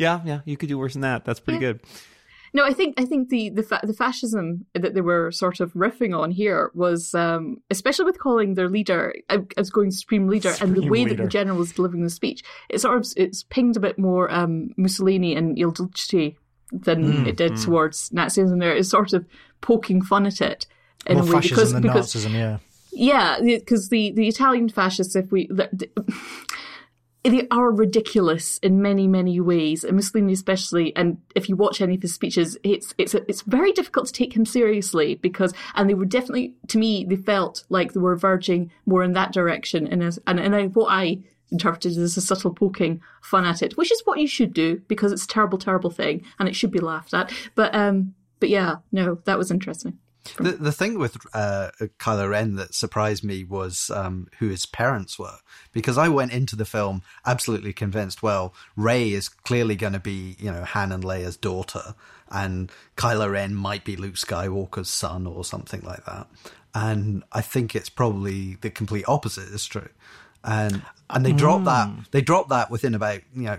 Yeah, 0.00 0.20
yeah, 0.24 0.40
you 0.44 0.56
could 0.56 0.68
do 0.68 0.78
worse 0.78 0.94
than 0.94 1.02
that. 1.02 1.24
That's 1.24 1.40
pretty 1.40 1.58
hmm. 1.58 1.64
good. 1.64 1.80
No, 2.52 2.64
I 2.64 2.72
think 2.72 3.00
I 3.00 3.04
think 3.04 3.28
the 3.28 3.50
the, 3.50 3.62
fa- 3.62 3.80
the 3.82 3.92
fascism 3.92 4.66
that 4.74 4.94
they 4.94 5.00
were 5.00 5.30
sort 5.30 5.60
of 5.60 5.72
riffing 5.74 6.18
on 6.18 6.30
here 6.30 6.70
was, 6.74 7.14
um, 7.14 7.58
especially 7.70 8.04
with 8.04 8.18
calling 8.18 8.54
their 8.54 8.68
leader 8.68 9.14
uh, 9.28 9.38
as 9.56 9.70
going 9.70 9.90
supreme 9.90 10.28
leader 10.28 10.50
and 10.60 10.72
the 10.72 10.82
Supreme 10.82 10.90
way 10.90 11.04
that 11.04 11.16
the 11.16 11.28
general 11.28 11.58
was 11.58 11.72
delivering 11.72 12.02
the 12.02 12.10
speech. 12.10 12.42
It 12.68 12.80
sort 12.80 12.98
of 12.98 13.12
it's 13.16 13.44
pinged 13.44 13.76
a 13.76 13.80
bit 13.80 13.98
more 13.98 14.30
um, 14.32 14.74
Mussolini 14.76 15.36
and 15.36 15.58
Il 15.58 15.70
Duce 15.70 16.34
than 16.72 17.26
it 17.26 17.36
did 17.36 17.56
towards 17.56 18.10
Nazism. 18.10 18.60
There 18.60 18.74
is 18.74 18.88
sort 18.88 19.12
of 19.12 19.26
poking 19.60 20.02
fun 20.02 20.26
at 20.26 20.40
it 20.40 20.66
in 21.06 21.16
more 21.16 21.24
a 21.24 21.26
way 21.26 21.32
fascism 21.40 21.82
because 21.82 22.12
because 22.12 22.26
nazism 22.26 22.32
yeah 22.32 22.58
yeah, 22.92 23.38
because 23.40 23.88
the, 23.88 24.12
the 24.12 24.28
Italian 24.28 24.68
fascists, 24.68 25.16
if 25.16 25.30
we, 25.30 25.48
they 27.22 27.46
are 27.50 27.70
ridiculous 27.70 28.58
in 28.58 28.80
many 28.80 29.06
many 29.06 29.40
ways, 29.40 29.84
and 29.84 29.96
Mussolini 29.96 30.32
especially. 30.32 30.94
And 30.96 31.18
if 31.34 31.48
you 31.48 31.56
watch 31.56 31.80
any 31.80 31.94
of 31.94 32.02
his 32.02 32.14
speeches, 32.14 32.56
it's 32.62 32.94
it's 32.98 33.14
it's 33.14 33.42
very 33.42 33.72
difficult 33.72 34.06
to 34.06 34.12
take 34.12 34.34
him 34.34 34.46
seriously 34.46 35.16
because, 35.16 35.52
and 35.74 35.88
they 35.88 35.94
were 35.94 36.06
definitely 36.06 36.54
to 36.68 36.78
me 36.78 37.04
they 37.04 37.16
felt 37.16 37.64
like 37.68 37.92
they 37.92 38.00
were 38.00 38.16
verging 38.16 38.70
more 38.86 39.02
in 39.02 39.12
that 39.12 39.32
direction, 39.32 39.86
and 39.86 40.02
as, 40.02 40.18
and 40.26 40.40
and 40.40 40.74
what 40.74 40.90
I 40.90 41.18
interpreted 41.50 41.98
as 41.98 42.16
a 42.16 42.20
subtle 42.20 42.54
poking 42.54 43.00
fun 43.22 43.44
at 43.44 43.62
it, 43.62 43.76
which 43.76 43.92
is 43.92 44.02
what 44.04 44.20
you 44.20 44.28
should 44.28 44.54
do 44.54 44.80
because 44.88 45.12
it's 45.12 45.24
a 45.24 45.28
terrible 45.28 45.58
terrible 45.58 45.90
thing 45.90 46.24
and 46.38 46.48
it 46.48 46.54
should 46.54 46.70
be 46.70 46.78
laughed 46.78 47.12
at. 47.12 47.32
But 47.54 47.74
um, 47.74 48.14
but 48.38 48.48
yeah, 48.48 48.76
no, 48.92 49.18
that 49.24 49.38
was 49.38 49.50
interesting. 49.50 49.98
The 50.36 50.52
the 50.52 50.72
thing 50.72 50.98
with 50.98 51.16
uh, 51.34 51.70
Kylo 51.98 52.30
Ren 52.30 52.56
that 52.56 52.74
surprised 52.74 53.24
me 53.24 53.44
was 53.44 53.90
um, 53.90 54.28
who 54.38 54.48
his 54.48 54.66
parents 54.66 55.18
were, 55.18 55.38
because 55.72 55.96
I 55.96 56.08
went 56.08 56.32
into 56.32 56.56
the 56.56 56.64
film 56.64 57.02
absolutely 57.26 57.72
convinced. 57.72 58.22
Well, 58.22 58.54
Rey 58.76 59.12
is 59.12 59.28
clearly 59.28 59.76
going 59.76 59.94
to 59.94 60.00
be, 60.00 60.36
you 60.38 60.50
know, 60.52 60.64
Han 60.64 60.92
and 60.92 61.02
Leia's 61.02 61.36
daughter, 61.36 61.94
and 62.30 62.70
Kylo 62.96 63.32
Ren 63.32 63.54
might 63.54 63.84
be 63.84 63.96
Luke 63.96 64.14
Skywalker's 64.14 64.90
son 64.90 65.26
or 65.26 65.44
something 65.44 65.80
like 65.82 66.04
that. 66.04 66.26
And 66.74 67.24
I 67.32 67.40
think 67.40 67.74
it's 67.74 67.88
probably 67.88 68.56
the 68.60 68.70
complete 68.70 69.06
opposite 69.08 69.48
is 69.48 69.66
true. 69.66 69.88
And 70.44 70.82
and 71.08 71.24
they 71.26 71.32
drop 71.32 71.64
that 71.64 71.90
they 72.12 72.20
drop 72.20 72.48
that 72.48 72.70
within 72.70 72.94
about 72.94 73.20
you 73.34 73.42
know 73.42 73.58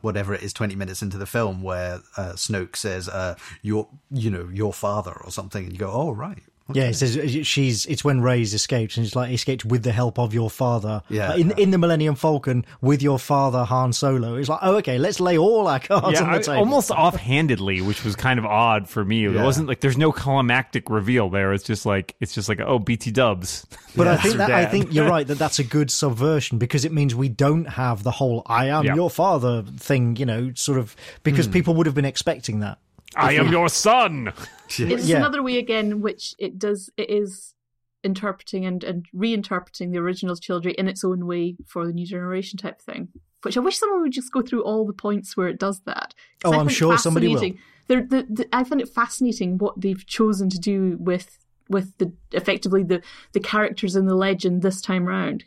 whatever 0.00 0.34
it 0.34 0.42
is, 0.42 0.52
20 0.52 0.74
minutes 0.76 1.02
into 1.02 1.18
the 1.18 1.26
film 1.26 1.62
where 1.62 2.00
uh, 2.16 2.32
Snoke 2.32 2.76
says, 2.76 3.08
uh, 3.08 3.34
your, 3.62 3.88
you 4.10 4.30
know, 4.30 4.48
your 4.52 4.72
father 4.72 5.12
or 5.24 5.30
something. 5.30 5.64
And 5.64 5.72
you 5.72 5.78
go, 5.78 5.90
oh, 5.90 6.10
right. 6.10 6.42
Yeah, 6.72 6.84
it 6.84 6.94
says 6.94 7.16
uh, 7.18 7.42
she's. 7.42 7.84
It's 7.84 8.02
when 8.02 8.22
Rey's 8.22 8.54
escaped, 8.54 8.96
and 8.96 9.04
it's 9.04 9.14
like 9.14 9.30
escaped 9.32 9.66
with 9.66 9.82
the 9.82 9.92
help 9.92 10.18
of 10.18 10.32
your 10.32 10.48
father. 10.48 11.02
Yeah. 11.10 11.34
In 11.36 11.50
in 11.58 11.70
the 11.72 11.76
Millennium 11.76 12.14
Falcon 12.14 12.64
with 12.80 13.02
your 13.02 13.18
father 13.18 13.64
Han 13.64 13.92
Solo. 13.92 14.36
It's 14.36 14.48
like, 14.48 14.60
oh, 14.62 14.76
okay, 14.76 14.96
let's 14.96 15.20
lay 15.20 15.36
all 15.36 15.68
our 15.68 15.78
cards 15.78 16.18
yeah, 16.18 16.24
on 16.24 16.32
the 16.32 16.38
I- 16.38 16.40
table. 16.40 16.58
almost 16.60 16.90
offhandedly, 16.90 17.82
which 17.82 18.02
was 18.02 18.16
kind 18.16 18.38
of 18.38 18.46
odd 18.46 18.88
for 18.88 19.04
me. 19.04 19.26
It 19.26 19.34
wasn't 19.42 19.68
like 19.68 19.80
there's 19.80 19.98
no 19.98 20.10
climactic 20.10 20.88
reveal 20.88 21.28
there. 21.28 21.52
It's 21.52 21.64
just 21.64 21.84
like 21.84 22.16
it's 22.20 22.32
just 22.32 22.48
like 22.48 22.60
oh 22.60 22.78
BT 22.78 23.10
Dubs. 23.10 23.66
But 23.94 24.08
I 24.08 24.16
think 24.16 24.36
that 24.38 24.50
I 24.50 24.64
think 24.64 24.94
you're 24.94 25.08
right 25.08 25.26
that 25.26 25.38
that's 25.38 25.58
a 25.58 25.64
good 25.64 25.90
subversion 25.90 26.56
because 26.58 26.86
it 26.86 26.92
means 26.92 27.14
we 27.14 27.28
don't 27.28 27.66
have 27.66 28.02
the 28.02 28.10
whole 28.10 28.42
"I 28.46 28.68
am 28.68 28.84
Yeah. 28.84 28.94
your 28.94 29.10
father" 29.10 29.62
thing. 29.76 30.16
You 30.16 30.24
know, 30.24 30.52
sort 30.54 30.78
of 30.78 30.96
because 31.24 31.46
people 31.46 31.74
would 31.74 31.84
have 31.84 31.94
been 31.94 32.04
expecting 32.06 32.60
that. 32.60 32.78
I 33.16 33.32
am 33.34 33.50
your 33.50 33.68
son. 33.68 34.32
It's 34.68 35.06
Yeah. 35.06 35.18
another 35.18 35.42
way 35.42 35.58
again 35.58 36.00
which 36.00 36.34
it 36.38 36.58
does 36.58 36.90
it 36.96 37.10
is 37.10 37.54
interpreting 38.02 38.66
and, 38.66 38.84
and 38.84 39.06
reinterpreting 39.14 39.92
the 39.92 39.98
original 39.98 40.36
trilogy 40.36 40.70
in 40.72 40.88
its 40.88 41.04
own 41.04 41.26
way 41.26 41.56
for 41.66 41.86
the 41.86 41.92
new 41.92 42.06
generation 42.06 42.58
type 42.58 42.80
thing. 42.80 43.08
Which 43.42 43.56
I 43.56 43.60
wish 43.60 43.78
someone 43.78 44.02
would 44.02 44.12
just 44.12 44.32
go 44.32 44.42
through 44.42 44.62
all 44.64 44.86
the 44.86 44.92
points 44.92 45.36
where 45.36 45.48
it 45.48 45.58
does 45.58 45.80
that. 45.80 46.14
Oh, 46.44 46.50
I 46.50 46.54
I'm 46.54 46.58
find 46.60 46.70
it 46.70 46.74
sure 46.74 46.98
somebody 46.98 47.28
will. 47.28 47.34
fascinating. 47.36 47.60
They're, 47.86 48.02
the, 48.02 48.26
the, 48.28 48.48
I 48.52 48.64
find 48.64 48.80
it 48.80 48.88
fascinating 48.88 49.58
what 49.58 49.80
they've 49.80 50.04
chosen 50.06 50.48
to 50.50 50.58
do 50.58 50.96
with 50.98 51.38
with 51.68 51.96
the 51.98 52.12
effectively 52.32 52.82
the 52.82 53.02
the 53.32 53.40
characters 53.40 53.96
in 53.96 54.06
the 54.06 54.14
legend 54.14 54.62
this 54.62 54.80
time 54.80 55.04
round. 55.06 55.44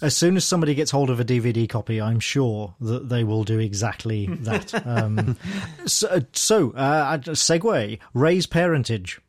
As 0.00 0.16
soon 0.16 0.36
as 0.36 0.44
somebody 0.44 0.74
gets 0.74 0.90
hold 0.90 1.10
of 1.10 1.18
a 1.20 1.24
DVD 1.24 1.68
copy, 1.68 2.00
I'm 2.00 2.20
sure 2.20 2.74
that 2.80 3.08
they 3.08 3.24
will 3.24 3.44
do 3.44 3.58
exactly 3.58 4.26
that. 4.42 4.86
um, 4.86 5.36
so, 5.86 6.20
so 6.32 6.70
uh, 6.72 7.18
segue: 7.18 7.98
Rey's 8.14 8.46
parentage. 8.46 9.20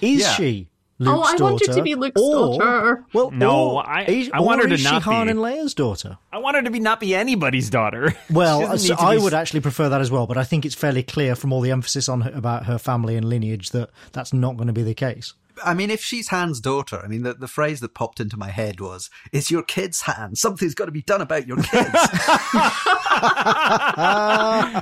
Is 0.00 0.20
Yeah. 0.20 0.32
she 0.34 0.68
Luke's 0.98 1.10
daughter? 1.10 1.18
oh, 1.18 1.22
I 1.22 1.32
daughter. 1.36 1.44
wanted 1.44 1.72
to 1.72 1.82
be 1.82 1.94
Luke's 1.94 2.20
or- 2.20 2.58
daughter. 2.58 3.04
Well, 3.12 3.30
No, 3.30 3.70
or 3.76 3.88
I- 3.88 4.04
is- 4.04 4.30
I 4.32 4.40
want 4.40 4.62
her 4.62 4.68
to 4.68 4.74
is 4.74 4.80
she 4.80 4.90
not 4.90 5.02
Han 5.02 5.26
be. 5.26 5.30
and 5.32 5.40
Leia's 5.40 5.74
daughter. 5.74 6.18
I 6.32 6.38
want 6.38 6.56
her 6.56 6.62
to 6.62 6.70
be 6.70 6.80
not 6.80 7.00
be 7.00 7.14
anybody's 7.14 7.70
daughter. 7.70 8.14
Well, 8.30 8.78
so 8.78 8.94
I 8.98 9.16
be 9.16 9.22
would 9.22 9.34
actually 9.34 9.60
prefer 9.60 9.88
that 9.90 10.00
as 10.00 10.10
well, 10.10 10.26
but 10.26 10.36
I 10.38 10.44
think 10.44 10.64
it's 10.64 10.74
fairly 10.74 11.02
clear 11.02 11.34
from 11.34 11.52
all 11.52 11.60
the 11.60 11.70
emphasis 11.70 12.08
on 12.08 12.20
her, 12.22 12.30
about 12.34 12.66
her 12.66 12.78
family 12.78 13.16
and 13.16 13.28
lineage 13.28 13.70
that 13.70 13.90
that's 14.12 14.32
not 14.32 14.56
going 14.56 14.68
to 14.68 14.72
be 14.72 14.82
the 14.82 14.94
case. 14.94 15.34
I 15.64 15.74
mean, 15.74 15.90
if 15.90 16.02
she's 16.02 16.28
Han's 16.28 16.60
daughter, 16.60 17.00
I 17.02 17.08
mean, 17.08 17.22
the, 17.22 17.34
the 17.34 17.48
phrase 17.48 17.80
that 17.80 17.94
popped 17.94 18.20
into 18.20 18.36
my 18.36 18.50
head 18.50 18.80
was, 18.80 19.10
"It's 19.32 19.50
your 19.50 19.62
kids, 19.62 20.02
Han. 20.02 20.36
Something's 20.36 20.74
got 20.74 20.86
to 20.86 20.92
be 20.92 21.02
done 21.02 21.20
about 21.20 21.46
your 21.46 21.58
kids." 21.58 21.72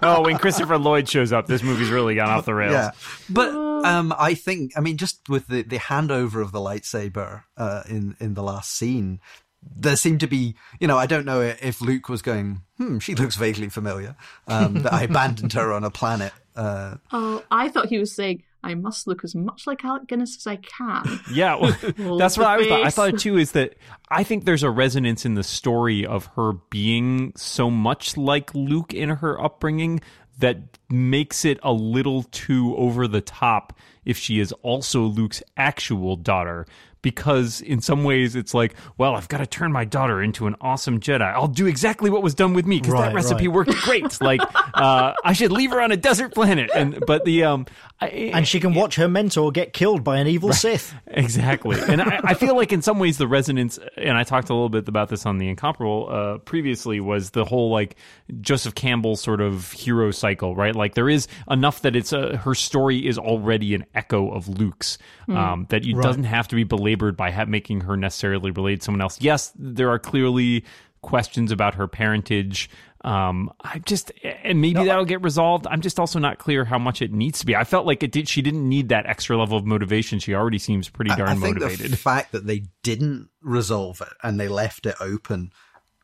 oh, 0.03 0.23
when 0.25 0.39
Christopher 0.39 0.79
Lloyd 0.79 1.09
shows 1.09 1.33
up, 1.33 1.47
this 1.47 1.63
movie's 1.63 1.91
really 1.91 2.15
gone 2.15 2.31
off 2.31 2.45
the 2.45 2.55
rails. 2.55 2.73
yeah, 2.73 2.91
but 3.29 3.55
um, 3.55 4.15
I 4.19 4.35
think, 4.35 4.73
I 4.77 4.81
mean, 4.81 4.97
just 4.97 5.29
with 5.29 5.47
the, 5.49 5.63
the 5.63 5.79
handover 5.79 6.43
of 6.43 6.53
the 6.53 6.61
lightsaber 6.61 7.45
uh, 7.57 7.83
in 7.89 8.17
in 8.21 8.35
the 8.35 8.43
last 8.43 8.77
scene, 8.77 9.21
there 9.63 9.97
seemed 9.97 10.21
to 10.21 10.27
be, 10.27 10.55
you 10.79 10.87
know, 10.87 10.97
I 10.97 11.07
don't 11.07 11.25
know 11.25 11.41
if 11.41 11.81
Luke 11.81 12.09
was 12.09 12.23
going, 12.23 12.63
"Hmm, 12.77 12.99
she 12.99 13.15
looks 13.15 13.37
vaguely 13.37 13.69
familiar." 13.69 14.17
Um, 14.47 14.75
that 14.83 14.93
I 14.93 15.03
abandoned 15.05 15.53
her 15.55 15.73
on 15.73 15.85
a 15.85 15.91
planet. 15.91 16.33
Uh, 16.57 16.97
Oh, 17.13 17.43
I 17.51 17.69
thought 17.69 17.89
he 17.89 17.99
was 17.99 18.15
saying, 18.15 18.43
I 18.63 18.75
must 18.75 19.07
look 19.07 19.25
as 19.25 19.35
much 19.35 19.67
like 19.67 19.85
Alec 19.85 20.07
Guinness 20.07 20.37
as 20.37 20.47
I 20.47 20.57
can. 20.57 21.21
Yeah, 21.33 21.57
well, 21.57 22.19
that's 22.19 22.37
what 22.37 22.47
I 22.47 22.57
was 22.57 22.67
thought. 22.67 22.87
I 22.87 22.91
thought 22.91 23.19
too 23.19 23.37
is 23.37 23.53
that 23.53 23.75
I 24.09 24.25
think 24.25 24.45
there's 24.45 24.63
a 24.63 24.71
resonance 24.71 25.25
in 25.25 25.35
the 25.35 25.43
story 25.43 26.05
of 26.05 26.27
her 26.37 26.53
being 26.71 27.33
so 27.37 27.71
much 27.71 28.17
like 28.17 28.55
Luke 28.55 28.93
in 28.93 29.09
her 29.09 29.41
upbringing 29.41 30.01
that 30.39 30.79
makes 30.89 31.45
it 31.45 31.61
a 31.63 31.73
little 31.73 32.25
too 32.25 32.75
over 32.77 33.07
the 33.07 33.21
top 33.21 33.75
if 34.05 34.17
she 34.17 34.41
is 34.41 34.53
also 34.63 35.03
Luke's 35.03 35.43
actual 35.57 36.17
daughter. 36.17 36.67
Because 37.03 37.61
in 37.61 37.81
some 37.81 38.05
ways 38.05 38.37
it's 38.37 38.53
like, 38.53 38.75
well, 38.99 39.15
I've 39.15 39.29
got 39.29 39.39
to 39.39 39.47
turn 39.47 39.73
my 39.73 39.85
daughter 39.85 40.23
into 40.23 40.47
an 40.47 40.57
awesome 40.61 41.01
Jedi. 41.01 41.23
I'll 41.23 41.49
do 41.49 41.67
exactly 41.67 42.11
what 42.11 42.23
was 42.23 42.35
done 42.35 42.53
with 42.53 42.67
me 42.67 42.79
because 42.79 42.93
Right, 42.93 43.09
that 43.09 43.15
recipe 43.15 43.49
right. 43.49 43.55
worked 43.55 43.75
great. 43.83 44.21
like, 44.21 44.41
uh, 44.75 45.15
I 45.25 45.33
should 45.33 45.53
leave 45.53 45.71
her 45.71 45.81
on 45.81 45.93
a 45.93 45.97
desert 45.97 46.35
planet. 46.35 46.71
And 46.75 47.03
but 47.07 47.25
the 47.25 47.45
um, 47.45 47.67
I, 48.01 48.09
And 48.09 48.49
she 48.49 48.61
can 48.61 48.73
watch 48.73 48.97
her 48.97 49.09
mentor 49.09 49.53
get 49.53 49.73
killed 49.73 50.03
by 50.03 50.19
an 50.19 50.27
evil 50.27 50.53
Sith. 50.53 50.95
Exactly. 51.13 51.79
And 51.81 52.01
I, 52.01 52.21
I 52.23 52.35
feel 52.35 52.57
like 52.57 52.73
in 52.73 52.83
some 52.83 52.99
ways 52.99 53.19
the 53.19 53.27
resonance, 53.27 53.79
and 53.97 54.17
I 54.17 54.23
talked 54.23 54.49
a 54.49 54.55
little 54.55 54.69
bit 54.69 54.89
about 54.89 55.09
this 55.09 55.27
on 55.27 55.39
the 55.39 55.49
Incomparable 55.49 56.09
uh, 56.11 56.39
previously, 56.39 57.01
was 57.01 57.31
the 57.31 57.45
whole 57.45 57.71
like 57.71 57.97
Joseph 58.41 58.75
Campbell 58.75 59.17
sort 59.17 59.41
of 59.41 59.73
hero 59.73 60.13
cycle, 60.13 60.55
right? 60.55 60.75
Like 60.75 60.95
there 60.95 61.09
is 61.09 61.27
enough 61.51 61.83
that 61.83 61.97
it's 61.97 62.13
a, 62.13 62.37
her 62.39 62.55
story 62.55 63.07
is 63.07 63.19
already 63.19 63.75
an 63.75 63.85
echo 63.95 64.31
of 64.31 64.49
Luke's, 64.49 64.99
um, 65.29 65.67
that 65.71 65.85
it 65.85 65.97
doesn't 66.01 66.25
have 66.25 66.49
to 66.49 66.57
be 66.57 66.65
belabored 66.91 67.17
by 67.17 67.31
ha- 67.31 67.45
making 67.47 67.83
her 67.83 67.97
necessarily 67.97 68.51
relate 68.51 68.81
to 68.81 68.85
someone 68.85 69.01
else. 69.01 69.21
Yes, 69.21 69.53
there 69.57 69.91
are 69.91 69.99
clearly 69.99 70.65
questions 71.03 71.53
about 71.53 71.75
her 71.77 71.87
parentage. 71.87 72.69
Um, 73.03 73.51
I 73.61 73.79
just, 73.79 74.13
and 74.23 74.61
maybe 74.61 74.85
that'll 74.85 75.07
get 75.07 75.23
resolved. 75.23 75.67
I'm 75.67 75.81
just 75.81 75.99
also 75.99 76.19
not 76.19 76.39
clear 76.39 76.65
how 76.65 76.79
much 76.79 77.01
it 77.01 77.13
needs 77.13 77.39
to 77.41 77.47
be. 77.47 77.57
I 77.57 77.65
felt 77.65 77.87
like 77.87 78.03
it 78.03 78.13
did. 78.13 78.29
She 78.29 78.43
didn't 78.43 78.69
need 78.69 78.91
that 78.91 79.07
extra 79.07 79.39
level 79.39 79.57
of 79.57 79.65
motivation. 79.65 80.19
She 80.19 80.35
already 80.35 80.59
seems 80.59 80.89
pretty 80.89 81.11
darn 81.15 81.29
I 81.29 81.35
think 81.37 81.59
motivated. 81.59 81.91
the 81.91 81.97
fact 81.97 82.33
that 82.33 82.47
they 82.47 82.65
didn't 82.83 83.31
resolve 83.41 84.03
it 84.03 84.13
and 84.23 84.39
they 84.39 84.49
left 84.49 84.85
it 84.85 84.97
open 85.01 85.53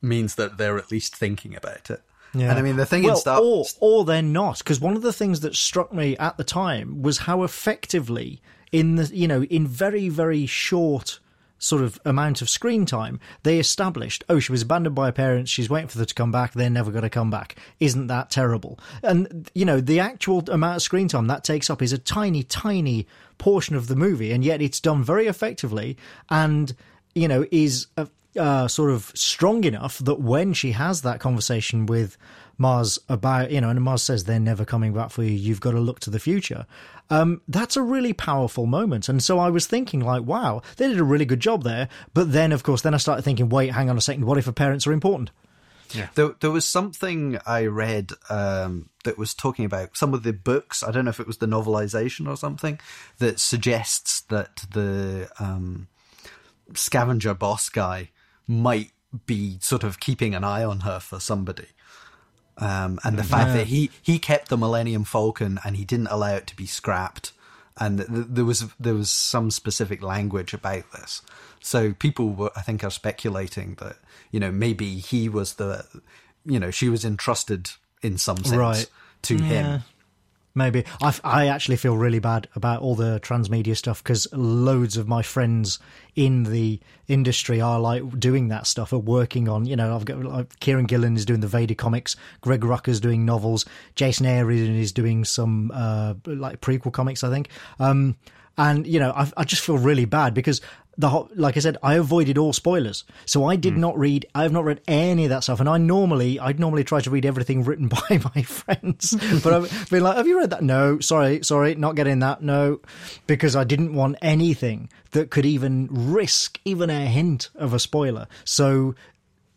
means 0.00 0.36
that 0.36 0.56
they're 0.56 0.78
at 0.78 0.90
least 0.90 1.14
thinking 1.14 1.54
about 1.54 1.90
it. 1.90 2.00
And 2.32 2.58
I 2.58 2.62
mean, 2.62 2.76
the 2.76 2.84
thing 2.84 3.02
well, 3.02 3.14
in 3.14 3.20
Star 3.20 3.40
or 3.40 3.64
or 3.80 4.04
they're 4.04 4.20
not, 4.20 4.58
because 4.58 4.78
one 4.78 4.94
of 4.94 5.00
the 5.00 5.12
things 5.12 5.40
that 5.40 5.54
struck 5.54 5.92
me 5.92 6.18
at 6.18 6.36
the 6.36 6.44
time 6.44 7.00
was 7.00 7.18
how 7.18 7.44
effectively, 7.44 8.42
in 8.76 8.96
the 8.96 9.06
you 9.16 9.26
know, 9.26 9.42
in 9.44 9.66
very 9.66 10.08
very 10.08 10.44
short 10.46 11.18
sort 11.58 11.80
of 11.80 11.98
amount 12.04 12.42
of 12.42 12.50
screen 12.50 12.84
time, 12.84 13.18
they 13.42 13.58
established, 13.58 14.22
oh, 14.28 14.38
she 14.38 14.52
was 14.52 14.60
abandoned 14.60 14.94
by 14.94 15.06
her 15.06 15.12
parents, 15.12 15.50
she's 15.50 15.70
waiting 15.70 15.88
for 15.88 15.96
them 15.96 16.06
to 16.06 16.14
come 16.14 16.30
back, 16.30 16.52
they're 16.52 16.68
never 16.68 16.90
going 16.90 17.02
to 17.02 17.08
come 17.08 17.30
back. 17.30 17.56
Isn't 17.80 18.08
that 18.08 18.28
terrible? 18.28 18.78
And 19.02 19.50
you 19.54 19.64
know, 19.64 19.80
the 19.80 19.98
actual 20.00 20.40
amount 20.50 20.76
of 20.76 20.82
screen 20.82 21.08
time 21.08 21.26
that 21.28 21.44
takes 21.44 21.70
up 21.70 21.80
is 21.80 21.94
a 21.94 21.98
tiny, 21.98 22.42
tiny 22.42 23.06
portion 23.38 23.74
of 23.74 23.88
the 23.88 23.96
movie, 23.96 24.32
and 24.32 24.44
yet 24.44 24.60
it's 24.60 24.80
done 24.80 25.02
very 25.02 25.26
effectively, 25.26 25.96
and 26.30 26.74
you 27.14 27.28
know, 27.28 27.46
is. 27.50 27.86
A, 27.96 28.08
uh, 28.38 28.68
sort 28.68 28.90
of 28.90 29.10
strong 29.14 29.64
enough 29.64 29.96
that 30.00 30.20
when 30.20 30.52
she 30.52 30.72
has 30.72 31.00
that 31.00 31.20
conversation 31.20 31.86
with 31.86 32.18
Maz 32.58 32.98
about, 33.08 33.50
you 33.50 33.60
know, 33.60 33.70
and 33.70 33.80
Maz 33.80 34.00
says 34.00 34.24
they're 34.24 34.40
never 34.40 34.64
coming 34.64 34.92
back 34.92 35.10
for 35.10 35.22
you, 35.22 35.30
you've 35.30 35.60
got 35.60 35.72
to 35.72 35.80
look 35.80 36.00
to 36.00 36.10
the 36.10 36.18
future. 36.18 36.66
Um, 37.08 37.40
that's 37.46 37.76
a 37.76 37.82
really 37.82 38.12
powerful 38.12 38.66
moment. 38.66 39.08
And 39.08 39.22
so 39.22 39.38
I 39.38 39.50
was 39.50 39.66
thinking, 39.66 40.00
like, 40.00 40.22
wow, 40.22 40.62
they 40.76 40.88
did 40.88 40.98
a 40.98 41.04
really 41.04 41.24
good 41.24 41.40
job 41.40 41.62
there. 41.62 41.88
But 42.14 42.32
then, 42.32 42.52
of 42.52 42.62
course, 42.62 42.82
then 42.82 42.94
I 42.94 42.98
started 42.98 43.22
thinking, 43.22 43.48
wait, 43.48 43.72
hang 43.72 43.88
on 43.88 43.96
a 43.96 44.00
second, 44.00 44.26
what 44.26 44.38
if 44.38 44.46
her 44.46 44.52
parents 44.52 44.86
are 44.86 44.92
important? 44.92 45.30
Yeah. 45.92 46.08
There, 46.14 46.34
there 46.40 46.50
was 46.50 46.64
something 46.64 47.38
I 47.46 47.66
read 47.66 48.10
um, 48.28 48.90
that 49.04 49.18
was 49.18 49.34
talking 49.34 49.64
about 49.64 49.96
some 49.96 50.14
of 50.14 50.24
the 50.24 50.32
books. 50.32 50.82
I 50.82 50.90
don't 50.90 51.04
know 51.04 51.10
if 51.10 51.20
it 51.20 51.26
was 51.26 51.38
the 51.38 51.46
novelization 51.46 52.28
or 52.28 52.36
something 52.36 52.80
that 53.18 53.38
suggests 53.38 54.22
that 54.22 54.64
the 54.72 55.30
um, 55.38 55.86
scavenger 56.74 57.34
boss 57.34 57.68
guy 57.68 58.10
might 58.48 58.90
be 59.26 59.58
sort 59.60 59.84
of 59.84 60.00
keeping 60.00 60.34
an 60.34 60.44
eye 60.44 60.64
on 60.64 60.80
her 60.80 60.98
for 60.98 61.20
somebody. 61.20 61.68
Um, 62.58 62.98
and 63.04 63.18
the 63.18 63.24
fact 63.24 63.52
that 63.52 63.66
he, 63.66 63.90
he 64.00 64.18
kept 64.18 64.48
the 64.48 64.56
Millennium 64.56 65.04
Falcon 65.04 65.58
and 65.64 65.76
he 65.76 65.84
didn't 65.84 66.06
allow 66.06 66.34
it 66.36 66.46
to 66.46 66.56
be 66.56 66.64
scrapped, 66.66 67.32
and 67.78 67.98
th- 67.98 68.08
th- 68.08 68.26
there 68.30 68.44
was 68.46 68.64
there 68.80 68.94
was 68.94 69.10
some 69.10 69.50
specific 69.50 70.02
language 70.02 70.54
about 70.54 70.90
this. 70.92 71.20
So 71.60 71.92
people 71.92 72.30
were, 72.30 72.50
I 72.56 72.62
think, 72.62 72.82
are 72.82 72.90
speculating 72.90 73.74
that 73.80 73.96
you 74.30 74.40
know 74.40 74.50
maybe 74.50 74.96
he 74.98 75.28
was 75.28 75.54
the, 75.54 75.84
you 76.46 76.58
know, 76.58 76.70
she 76.70 76.88
was 76.88 77.04
entrusted 77.04 77.70
in 78.02 78.16
some 78.16 78.38
sense 78.38 78.56
Right. 78.56 78.90
to 79.22 79.36
him. 79.36 79.82
Maybe 80.56 80.84
I, 81.02 81.14
I 81.22 81.46
actually 81.48 81.76
feel 81.76 81.96
really 81.96 82.18
bad 82.18 82.48
about 82.56 82.80
all 82.80 82.94
the 82.94 83.20
transmedia 83.20 83.76
stuff 83.76 84.02
because 84.02 84.26
loads 84.32 84.96
of 84.96 85.06
my 85.06 85.20
friends 85.20 85.78
in 86.14 86.44
the 86.44 86.80
industry 87.08 87.60
are 87.60 87.78
like 87.78 88.18
doing 88.18 88.48
that 88.48 88.66
stuff, 88.66 88.92
are 88.94 88.98
working 88.98 89.48
on. 89.48 89.66
You 89.66 89.76
know, 89.76 89.94
I've 89.94 90.06
got 90.06 90.24
like, 90.24 90.58
Kieron 90.60 90.88
Gillen 90.88 91.14
is 91.14 91.26
doing 91.26 91.40
the 91.40 91.46
Vader 91.46 91.74
comics, 91.74 92.16
Greg 92.40 92.62
Rucka's 92.62 93.00
doing 93.00 93.26
novels, 93.26 93.66
Jason 93.96 94.24
Aaron 94.24 94.74
is 94.74 94.92
doing 94.92 95.26
some 95.26 95.70
uh, 95.74 96.14
like 96.24 96.62
prequel 96.62 96.92
comics, 96.92 97.22
I 97.22 97.28
think. 97.28 97.50
Um, 97.78 98.16
and 98.58 98.86
you 98.86 98.98
know, 98.98 99.12
I, 99.12 99.30
I 99.36 99.44
just 99.44 99.62
feel 99.62 99.76
really 99.76 100.06
bad 100.06 100.32
because 100.32 100.62
the 100.98 101.10
ho- 101.10 101.28
like 101.34 101.56
I 101.56 101.60
said, 101.60 101.76
I 101.82 101.94
avoided 101.94 102.38
all 102.38 102.52
spoilers, 102.52 103.04
so 103.24 103.44
I 103.44 103.56
did 103.56 103.74
hmm. 103.74 103.80
not 103.80 103.98
read. 103.98 104.26
I 104.34 104.42
have 104.42 104.52
not 104.52 104.64
read 104.64 104.80
any 104.88 105.24
of 105.24 105.30
that 105.30 105.42
stuff, 105.42 105.60
and 105.60 105.68
I 105.68 105.78
normally, 105.78 106.40
I'd 106.40 106.58
normally 106.58 106.84
try 106.84 107.00
to 107.00 107.10
read 107.10 107.26
everything 107.26 107.64
written 107.64 107.88
by 108.08 108.20
my 108.34 108.42
friends. 108.42 109.14
but 109.42 109.52
I've 109.52 109.90
been 109.90 110.02
like, 110.02 110.16
"Have 110.16 110.26
you 110.26 110.38
read 110.38 110.50
that? 110.50 110.62
No, 110.62 110.98
sorry, 111.00 111.44
sorry, 111.44 111.74
not 111.74 111.96
getting 111.96 112.20
that. 112.20 112.42
No, 112.42 112.80
because 113.26 113.54
I 113.56 113.64
didn't 113.64 113.94
want 113.94 114.16
anything 114.22 114.88
that 115.12 115.30
could 115.30 115.46
even 115.46 115.88
risk 115.90 116.60
even 116.64 116.90
a 116.90 117.06
hint 117.06 117.50
of 117.54 117.74
a 117.74 117.78
spoiler. 117.78 118.26
So. 118.44 118.94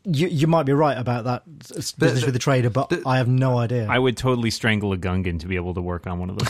You, 0.06 0.28
you 0.28 0.48
might 0.48 0.64
be 0.64 0.72
right 0.74 0.98
about 0.98 1.26
that 1.26 1.44
s- 1.78 1.92
business 1.92 2.24
with 2.26 2.34
the 2.34 2.40
trader, 2.40 2.70
but 2.70 2.92
I 3.06 3.18
have 3.18 3.28
no 3.28 3.58
idea. 3.58 3.88
I 3.90 4.00
would 4.00 4.16
totally 4.18 4.50
strangle 4.50 4.94
a 4.94 4.98
Gungan 4.98 5.40
to 5.42 5.48
be 5.48 5.56
able 5.58 5.74
to 5.74 5.82
work 5.82 6.08
on 6.08 6.20
one 6.20 6.30
of 6.30 6.38
those. 6.40 6.50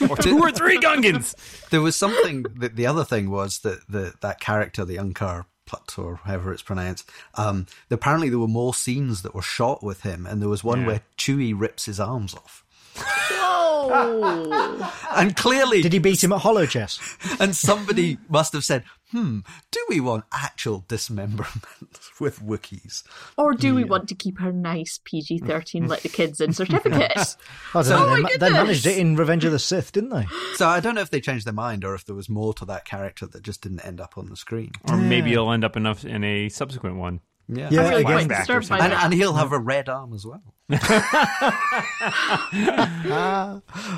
or 0.10 0.16
two 0.16 0.38
or 0.38 0.50
three 0.52 0.78
Gungans. 0.78 1.34
There 1.70 1.80
was 1.80 1.96
something 1.96 2.44
that 2.56 2.76
the 2.76 2.86
other 2.86 3.04
thing 3.04 3.30
was 3.30 3.60
that 3.60 3.86
the 3.88 4.14
that 4.20 4.40
character, 4.40 4.84
the 4.84 4.96
Unkar 4.96 5.46
Plut 5.66 5.98
or 5.98 6.16
however 6.16 6.52
it's 6.52 6.62
pronounced, 6.62 7.08
um, 7.34 7.66
apparently 7.90 8.28
there 8.28 8.38
were 8.38 8.46
more 8.48 8.74
scenes 8.74 9.22
that 9.22 9.34
were 9.34 9.42
shot 9.42 9.82
with 9.82 10.02
him, 10.02 10.26
and 10.26 10.42
there 10.42 10.48
was 10.48 10.62
one 10.62 10.80
Yeah. 10.82 10.86
where 10.86 11.00
Chewie 11.16 11.54
rips 11.58 11.86
his 11.86 11.98
arms 11.98 12.34
off. 12.34 12.64
Whoa! 12.96 14.86
And 15.12 15.34
clearly, 15.36 15.82
Did 15.82 15.92
he 15.92 15.98
beat 15.98 16.22
him 16.22 16.32
at 16.32 16.40
Holochess? 16.42 17.00
and 17.40 17.54
somebody 17.56 18.18
must 18.28 18.52
have 18.52 18.64
said, 18.64 18.84
"Hmm, 19.12 19.40
do 19.70 19.84
we 19.88 20.00
want 20.00 20.24
actual 20.32 20.84
dismemberment 20.88 21.64
with 22.20 22.40
Wookiees?" 22.40 23.02
or 23.36 23.54
do 23.54 23.74
we 23.74 23.84
want 23.84 24.08
to 24.08 24.14
keep 24.14 24.38
her 24.38 24.52
nice 24.52 25.00
PG 25.04 25.38
13, 25.40 25.86
let 25.88 26.02
the 26.02 26.08
kids 26.08 26.40
in 26.40 26.52
certificate? 26.60 27.36
I 27.74 27.82
don't. 27.82 27.92
Oh 27.92 28.16
They, 28.28 28.36
they 28.38 28.50
managed 28.50 28.86
it 28.86 28.98
in 28.98 29.16
Revenge 29.16 29.44
of 29.44 29.52
the 29.52 29.58
Sith, 29.58 29.92
didn't 29.92 30.10
they? 30.10 30.26
So 30.54 30.68
I 30.68 30.80
don't 30.80 30.94
know 30.94 31.00
if 31.00 31.10
they 31.10 31.20
changed 31.20 31.46
their 31.46 31.52
mind 31.54 31.84
or 31.84 31.94
if 31.94 32.04
there 32.04 32.14
was 32.16 32.28
more 32.28 32.54
to 32.54 32.64
that 32.66 32.84
character 32.84 33.26
that 33.26 33.42
just 33.42 33.62
didn't 33.62 33.80
end 33.80 34.00
up 34.00 34.16
on 34.18 34.28
the 34.28 34.36
screen. 34.36 34.72
Or 34.88 34.96
maybe 34.96 35.32
it'll 35.32 35.52
end 35.52 35.64
up 35.64 35.76
enough 35.76 36.04
in 36.04 36.22
a 36.24 36.48
subsequent 36.48 36.96
one. 36.96 37.20
Yeah, 37.52 37.68
Yeah, 37.70 37.88
really 37.88 38.02
again- 38.02 38.04
quite 38.04 38.28
Flashback 38.28 38.30
or 38.30 38.38
disturbed 38.60 38.68
by 38.68 38.78
and, 38.78 38.92
and 38.92 39.12
he'll 39.12 39.34
have 39.34 39.50
a 39.52 39.58
red 39.58 39.88
arm 39.88 40.12
as 40.14 40.24
well. 40.24 40.42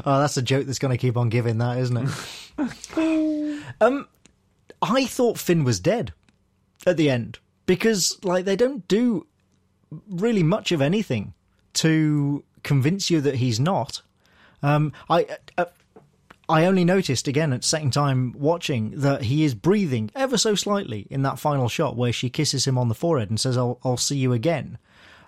Oh, 0.05 0.21
that's 0.21 0.37
a 0.37 0.43
joke 0.43 0.67
that's 0.67 0.79
going 0.79 0.91
to 0.93 0.99
keep 0.99 1.17
on 1.17 1.29
giving, 1.29 1.59
that 1.59 1.79
isn't 1.79 1.97
it? 1.97 3.63
um, 3.81 4.09
I 4.83 5.07
thought 5.07 5.39
Finn 5.39 5.65
was 5.65 5.81
dead 5.81 6.13
at 6.85 6.97
the 6.97 7.09
end 7.09 7.39
because, 7.67 8.19
like, 8.25 8.45
they 8.45 8.57
don't 8.57 8.87
do 8.89 9.27
really 10.11 10.43
much 10.43 10.73
of 10.73 10.83
anything 10.83 11.33
to 11.75 12.43
convince 12.63 13.11
you 13.11 13.21
that 13.21 13.37
he's 13.37 13.61
not. 13.61 14.03
Um, 14.63 14.93
I. 15.09 15.27
Uh, 15.57 15.67
I 16.49 16.67
only 16.67 16.85
noticed 16.85 17.29
again 17.29 17.53
at 17.53 17.65
second 17.65 17.93
time 17.93 18.35
watching 18.37 18.91
that 19.01 19.23
he 19.23 19.43
is 19.45 19.55
breathing 19.55 20.11
ever 20.15 20.37
so 20.37 20.55
slightly 20.55 21.07
in 21.09 21.23
that 21.23 21.39
final 21.39 21.69
shot 21.69 21.97
where 21.97 22.13
she 22.13 22.29
kisses 22.29 22.67
him 22.67 22.77
on 22.77 22.89
the 22.89 22.95
forehead 22.95 23.31
and 23.31 23.41
says, 23.41 23.57
"I'll, 23.57 23.79
I'll 23.85 23.97
see 23.97 24.19
you 24.19 24.35
again." 24.35 24.77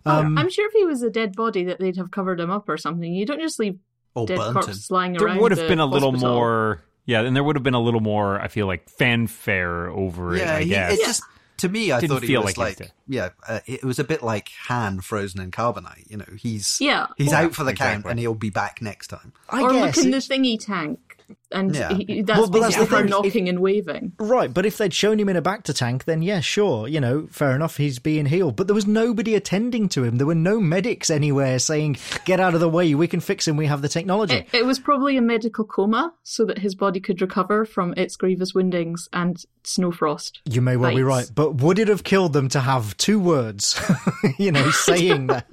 Um, 0.04 0.36
I'm 0.36 0.50
sure 0.50 0.66
if 0.66 0.72
he 0.74 0.84
was 0.84 1.02
a 1.02 1.08
dead 1.08 1.34
body 1.34 1.64
that 1.64 1.78
they'd 1.78 1.96
have 1.96 2.10
covered 2.10 2.40
him 2.40 2.50
up 2.50 2.68
or 2.68 2.76
something. 2.76 3.14
You 3.14 3.24
don't 3.24 3.40
just 3.40 3.58
leave 3.58 3.78
Or 4.14 4.26
dead 4.26 4.36
burnt 4.36 4.52
corpses 4.54 4.90
lying 4.90 5.12
there 5.14 5.26
around. 5.26 5.38
would 5.38 5.52
have 5.52 5.60
the 5.60 5.68
been 5.68 5.78
a 5.78 5.86
little 5.86 6.12
more 6.12 6.82
yeah 7.06 7.20
and 7.20 7.34
there 7.36 7.44
would 7.44 7.56
have 7.56 7.62
been 7.62 7.74
a 7.74 7.80
little 7.80 8.00
more 8.00 8.40
i 8.40 8.48
feel 8.48 8.66
like 8.66 8.88
fanfare 8.88 9.88
over 9.90 10.34
it 10.34 10.40
Yeah, 10.40 10.56
i 10.56 10.62
he, 10.62 10.68
guess 10.70 10.92
it 11.00 11.04
just 11.04 11.22
to 11.58 11.68
me, 11.68 11.92
I 11.92 12.00
Didn't 12.00 12.16
thought 12.16 12.22
he 12.22 12.26
feel 12.28 12.42
was 12.42 12.56
like 12.56 12.56
he 12.56 12.60
was 12.62 12.68
like, 12.80 12.88
dead. 12.88 12.92
yeah, 13.06 13.28
uh, 13.46 13.60
it 13.66 13.84
was 13.84 14.00
a 14.00 14.04
bit 14.04 14.24
like 14.24 14.48
Han 14.66 15.00
frozen 15.00 15.40
in 15.40 15.52
carbonite. 15.52 16.10
You 16.10 16.16
know, 16.16 16.24
he's 16.36 16.78
Yeah. 16.80 17.06
he's 17.16 17.30
Yeah, 17.30 17.42
out 17.42 17.54
for 17.54 17.62
the 17.62 17.72
count 17.72 18.06
and 18.06 18.18
he'll 18.18 18.34
be 18.34 18.50
back 18.50 18.82
next 18.82 19.06
time. 19.06 19.32
I 19.48 19.62
or 19.62 19.70
guess 19.72 19.96
look 19.96 20.04
in 20.04 20.10
the 20.10 20.16
thingy 20.16 20.58
tank, 20.58 21.16
and 21.54 21.74
Yeah. 21.74 21.94
he, 21.94 22.22
that's 22.22 22.38
Well, 22.38 22.50
but 22.50 22.60
that's 22.60 22.76
the 22.76 22.84
her 22.84 22.96
thing, 22.96 23.04
if- 23.06 23.10
knocking 23.10 23.48
and 23.48 23.60
waving. 23.60 24.12
Right, 24.18 24.52
but 24.52 24.66
if 24.66 24.76
they'd 24.78 24.92
shown 24.92 25.18
him 25.18 25.28
in 25.28 25.36
a 25.36 25.42
bacta 25.42 25.74
tank, 25.74 26.04
then 26.04 26.20
yeah, 26.22 26.40
sure, 26.40 26.86
you 26.88 27.00
know, 27.00 27.26
fair 27.30 27.54
enough, 27.54 27.76
he's 27.76 27.98
being 27.98 28.26
healed. 28.26 28.56
But 28.56 28.66
there 28.66 28.74
was 28.74 28.86
nobody 28.86 29.34
attending 29.34 29.88
to 29.90 30.04
him. 30.04 30.16
There 30.18 30.26
were 30.26 30.34
no 30.34 30.60
medics 30.60 31.08
anywhere 31.10 31.58
saying, 31.58 31.96
"Get 32.24 32.40
out 32.40 32.54
of 32.54 32.60
the 32.60 32.68
way, 32.68 32.94
we 32.94 33.06
can 33.08 33.20
fix 33.20 33.46
him. 33.48 33.56
We 33.56 33.66
have 33.66 33.80
the 33.82 33.88
technology." 33.88 34.34
It, 34.34 34.48
it 34.52 34.66
was 34.66 34.78
probably 34.78 35.16
a 35.16 35.22
medical 35.22 35.64
coma 35.64 36.12
so 36.22 36.44
that 36.46 36.58
his 36.58 36.74
body 36.74 37.00
could 37.00 37.20
recover 37.22 37.64
from 37.64 37.94
its 37.96 38.16
grievous 38.16 38.54
woundings 38.54 39.08
and 39.12 39.42
snow 39.62 39.90
frost. 39.92 40.40
you 40.44 40.60
may 40.60 40.76
well 40.76 40.94
be 40.94 41.02
right, 41.02 41.30
but 41.34 41.54
would 41.56 41.78
it 41.78 41.88
have 41.88 42.04
killed 42.04 42.32
them 42.34 42.48
to 42.50 42.60
have 42.60 42.94
two 42.98 43.18
words, 43.18 43.80
you 44.38 44.52
know, 44.52 44.70
saying 44.70 45.26
that? 45.28 45.46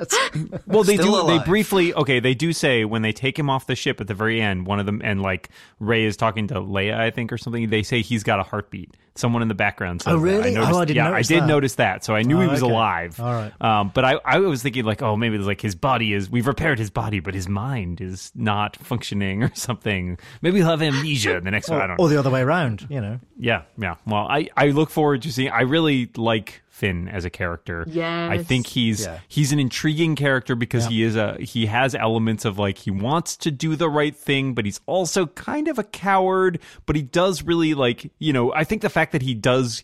Well, 0.65 0.83
they 0.83 0.97
Still 0.97 1.27
do. 1.27 1.37
They 1.37 1.43
briefly. 1.45 1.93
Okay, 1.93 2.19
they 2.19 2.33
do 2.33 2.51
say 2.53 2.83
when 2.85 3.01
they 3.03 3.11
take 3.13 3.37
him 3.39 3.49
off 3.49 3.67
the 3.67 3.75
ship 3.75 4.01
at 4.01 4.07
the 4.07 4.13
very 4.13 4.41
end, 4.41 4.65
one 4.65 4.79
of 4.79 4.85
them 4.85 5.01
and 5.03 5.21
like 5.21 5.49
Rey 5.91 6.05
is 6.05 6.15
talking 6.15 6.47
to 6.47 6.53
Leia, 6.55 6.97
I 6.97 7.11
think, 7.11 7.33
or 7.33 7.37
something. 7.37 7.69
They 7.69 7.83
say 7.83 8.01
he's 8.01 8.23
got 8.23 8.39
a 8.39 8.43
heartbeat. 8.43 8.95
Someone 9.15 9.41
in 9.41 9.49
the 9.49 9.53
background 9.53 10.01
says 10.01 10.13
Oh, 10.13 10.17
that. 10.17 10.23
really? 10.23 10.51
I 10.51 10.53
noticed, 10.53 10.71
Oh, 10.73 10.77
I 10.79 10.85
didn't 10.85 10.95
yeah, 10.97 11.09
notice 11.09 11.29
I 11.29 11.33
did 11.33 11.43
that. 11.43 11.47
notice 11.47 11.75
that, 11.75 12.03
so 12.05 12.15
I 12.15 12.21
knew 12.23 12.37
Oh, 12.37 12.41
he 12.41 12.47
was 12.47 12.63
okay. 12.63 12.71
alive. 12.71 13.19
All 13.19 13.33
right. 13.33 13.51
Um, 13.61 13.91
but 13.93 14.05
I, 14.05 14.19
I 14.23 14.37
was 14.39 14.63
thinking 14.63 14.85
like, 14.85 15.01
oh, 15.01 15.17
maybe 15.17 15.35
it's 15.35 15.45
like 15.45 15.59
his 15.61 15.75
body 15.75 16.13
is. 16.13 16.29
We've 16.29 16.47
repaired 16.47 16.79
his 16.79 16.89
body, 16.89 17.19
but 17.19 17.33
his 17.33 17.49
mind 17.49 17.99
is 17.99 18.31
not 18.35 18.77
functioning 18.77 19.43
or 19.43 19.51
something. 19.55 20.17
Maybe 20.41 20.57
he'll 20.59 20.67
have 20.69 20.81
amnesia 20.81 21.35
in 21.37 21.43
the 21.43 21.51
next 21.51 21.69
one. 21.69 21.81
I 21.81 21.87
don't 21.87 21.97
know. 21.97 22.03
or 22.05 22.09
the 22.09 22.17
other 22.17 22.29
way 22.29 22.41
around, 22.41 22.87
you 22.89 23.01
know. 23.01 23.19
Yeah, 23.37 23.63
yeah. 23.77 23.95
Well, 24.07 24.27
I, 24.29 24.47
I 24.55 24.67
look 24.67 24.89
forward 24.89 25.23
to 25.23 25.31
seeing. 25.31 25.49
I 25.51 25.61
really 25.61 26.09
like 26.15 26.61
Finn 26.69 27.09
as 27.09 27.25
a 27.25 27.29
character. 27.29 27.83
Yes. 27.87 28.31
I 28.31 28.41
think 28.41 28.65
he's 28.65 29.03
Yeah. 29.05 29.19
he's 29.27 29.51
an 29.51 29.59
intriguing 29.59 30.15
character 30.15 30.55
because 30.55 30.85
he 30.87 31.03
is 31.03 31.15
a 31.15 31.35
he 31.39 31.65
has 31.67 31.93
elements 31.93 32.43
of 32.45 32.57
like 32.57 32.77
he 32.77 32.89
wants 32.91 33.37
to 33.37 33.51
do 33.51 33.75
the 33.75 33.89
right 33.89 34.15
thing, 34.15 34.53
but 34.55 34.65
he's 34.65 34.79
also 34.87 35.27
kind 35.27 35.67
of 35.67 35.77
a 35.77 35.83
coward. 35.83 36.59
But 36.87 36.95
he 36.95 37.01
does 37.03 37.43
really 37.43 37.73
like 37.75 38.11
you 38.19 38.31
know. 38.33 38.51
I 38.53 38.63
think 38.63 38.81
the 38.83 38.89
fact 38.89 39.00
that 39.11 39.23
he 39.23 39.33
does 39.33 39.83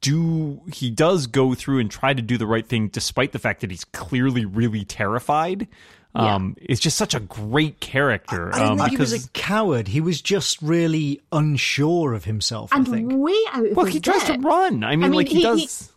do 0.00 0.60
he 0.72 0.90
does 0.90 1.26
go 1.26 1.54
through 1.54 1.78
and 1.80 1.90
try 1.90 2.14
to 2.14 2.22
do 2.22 2.36
the 2.38 2.46
right 2.46 2.66
thing 2.66 2.88
despite 2.88 3.32
the 3.32 3.38
fact 3.38 3.60
that 3.62 3.70
he's 3.70 3.84
clearly 3.84 4.44
really 4.44 4.84
terrified. 4.84 5.68
Um, 6.14 6.56
it's 6.60 6.80
just 6.80 6.96
such 6.96 7.14
a 7.14 7.20
great 7.20 7.78
character. 7.80 8.48
I 8.52 8.58
didn't 8.58 8.70
um, 8.72 8.78
think 8.78 8.90
he 8.92 8.96
was 8.96 9.12
a 9.26 9.28
coward. 9.30 9.86
He 9.86 10.00
was 10.00 10.20
just 10.20 10.60
really 10.60 11.20
unsure 11.30 12.12
of 12.14 12.24
himself. 12.24 12.70
I 12.72 12.82
think. 12.82 13.12
And 13.12 13.20
way 13.20 13.36
out 13.52 13.66
of 13.66 13.76
well, 13.76 13.86
he 13.86 14.00
tries 14.00 14.24
to 14.24 14.38
run. 14.38 14.82
I 14.82 14.90
mean, 14.96 15.10
mean, 15.10 15.12
like 15.12 15.28
he, 15.28 15.36
he- 15.36 15.42
does. 15.42 15.60
he- 15.60 15.92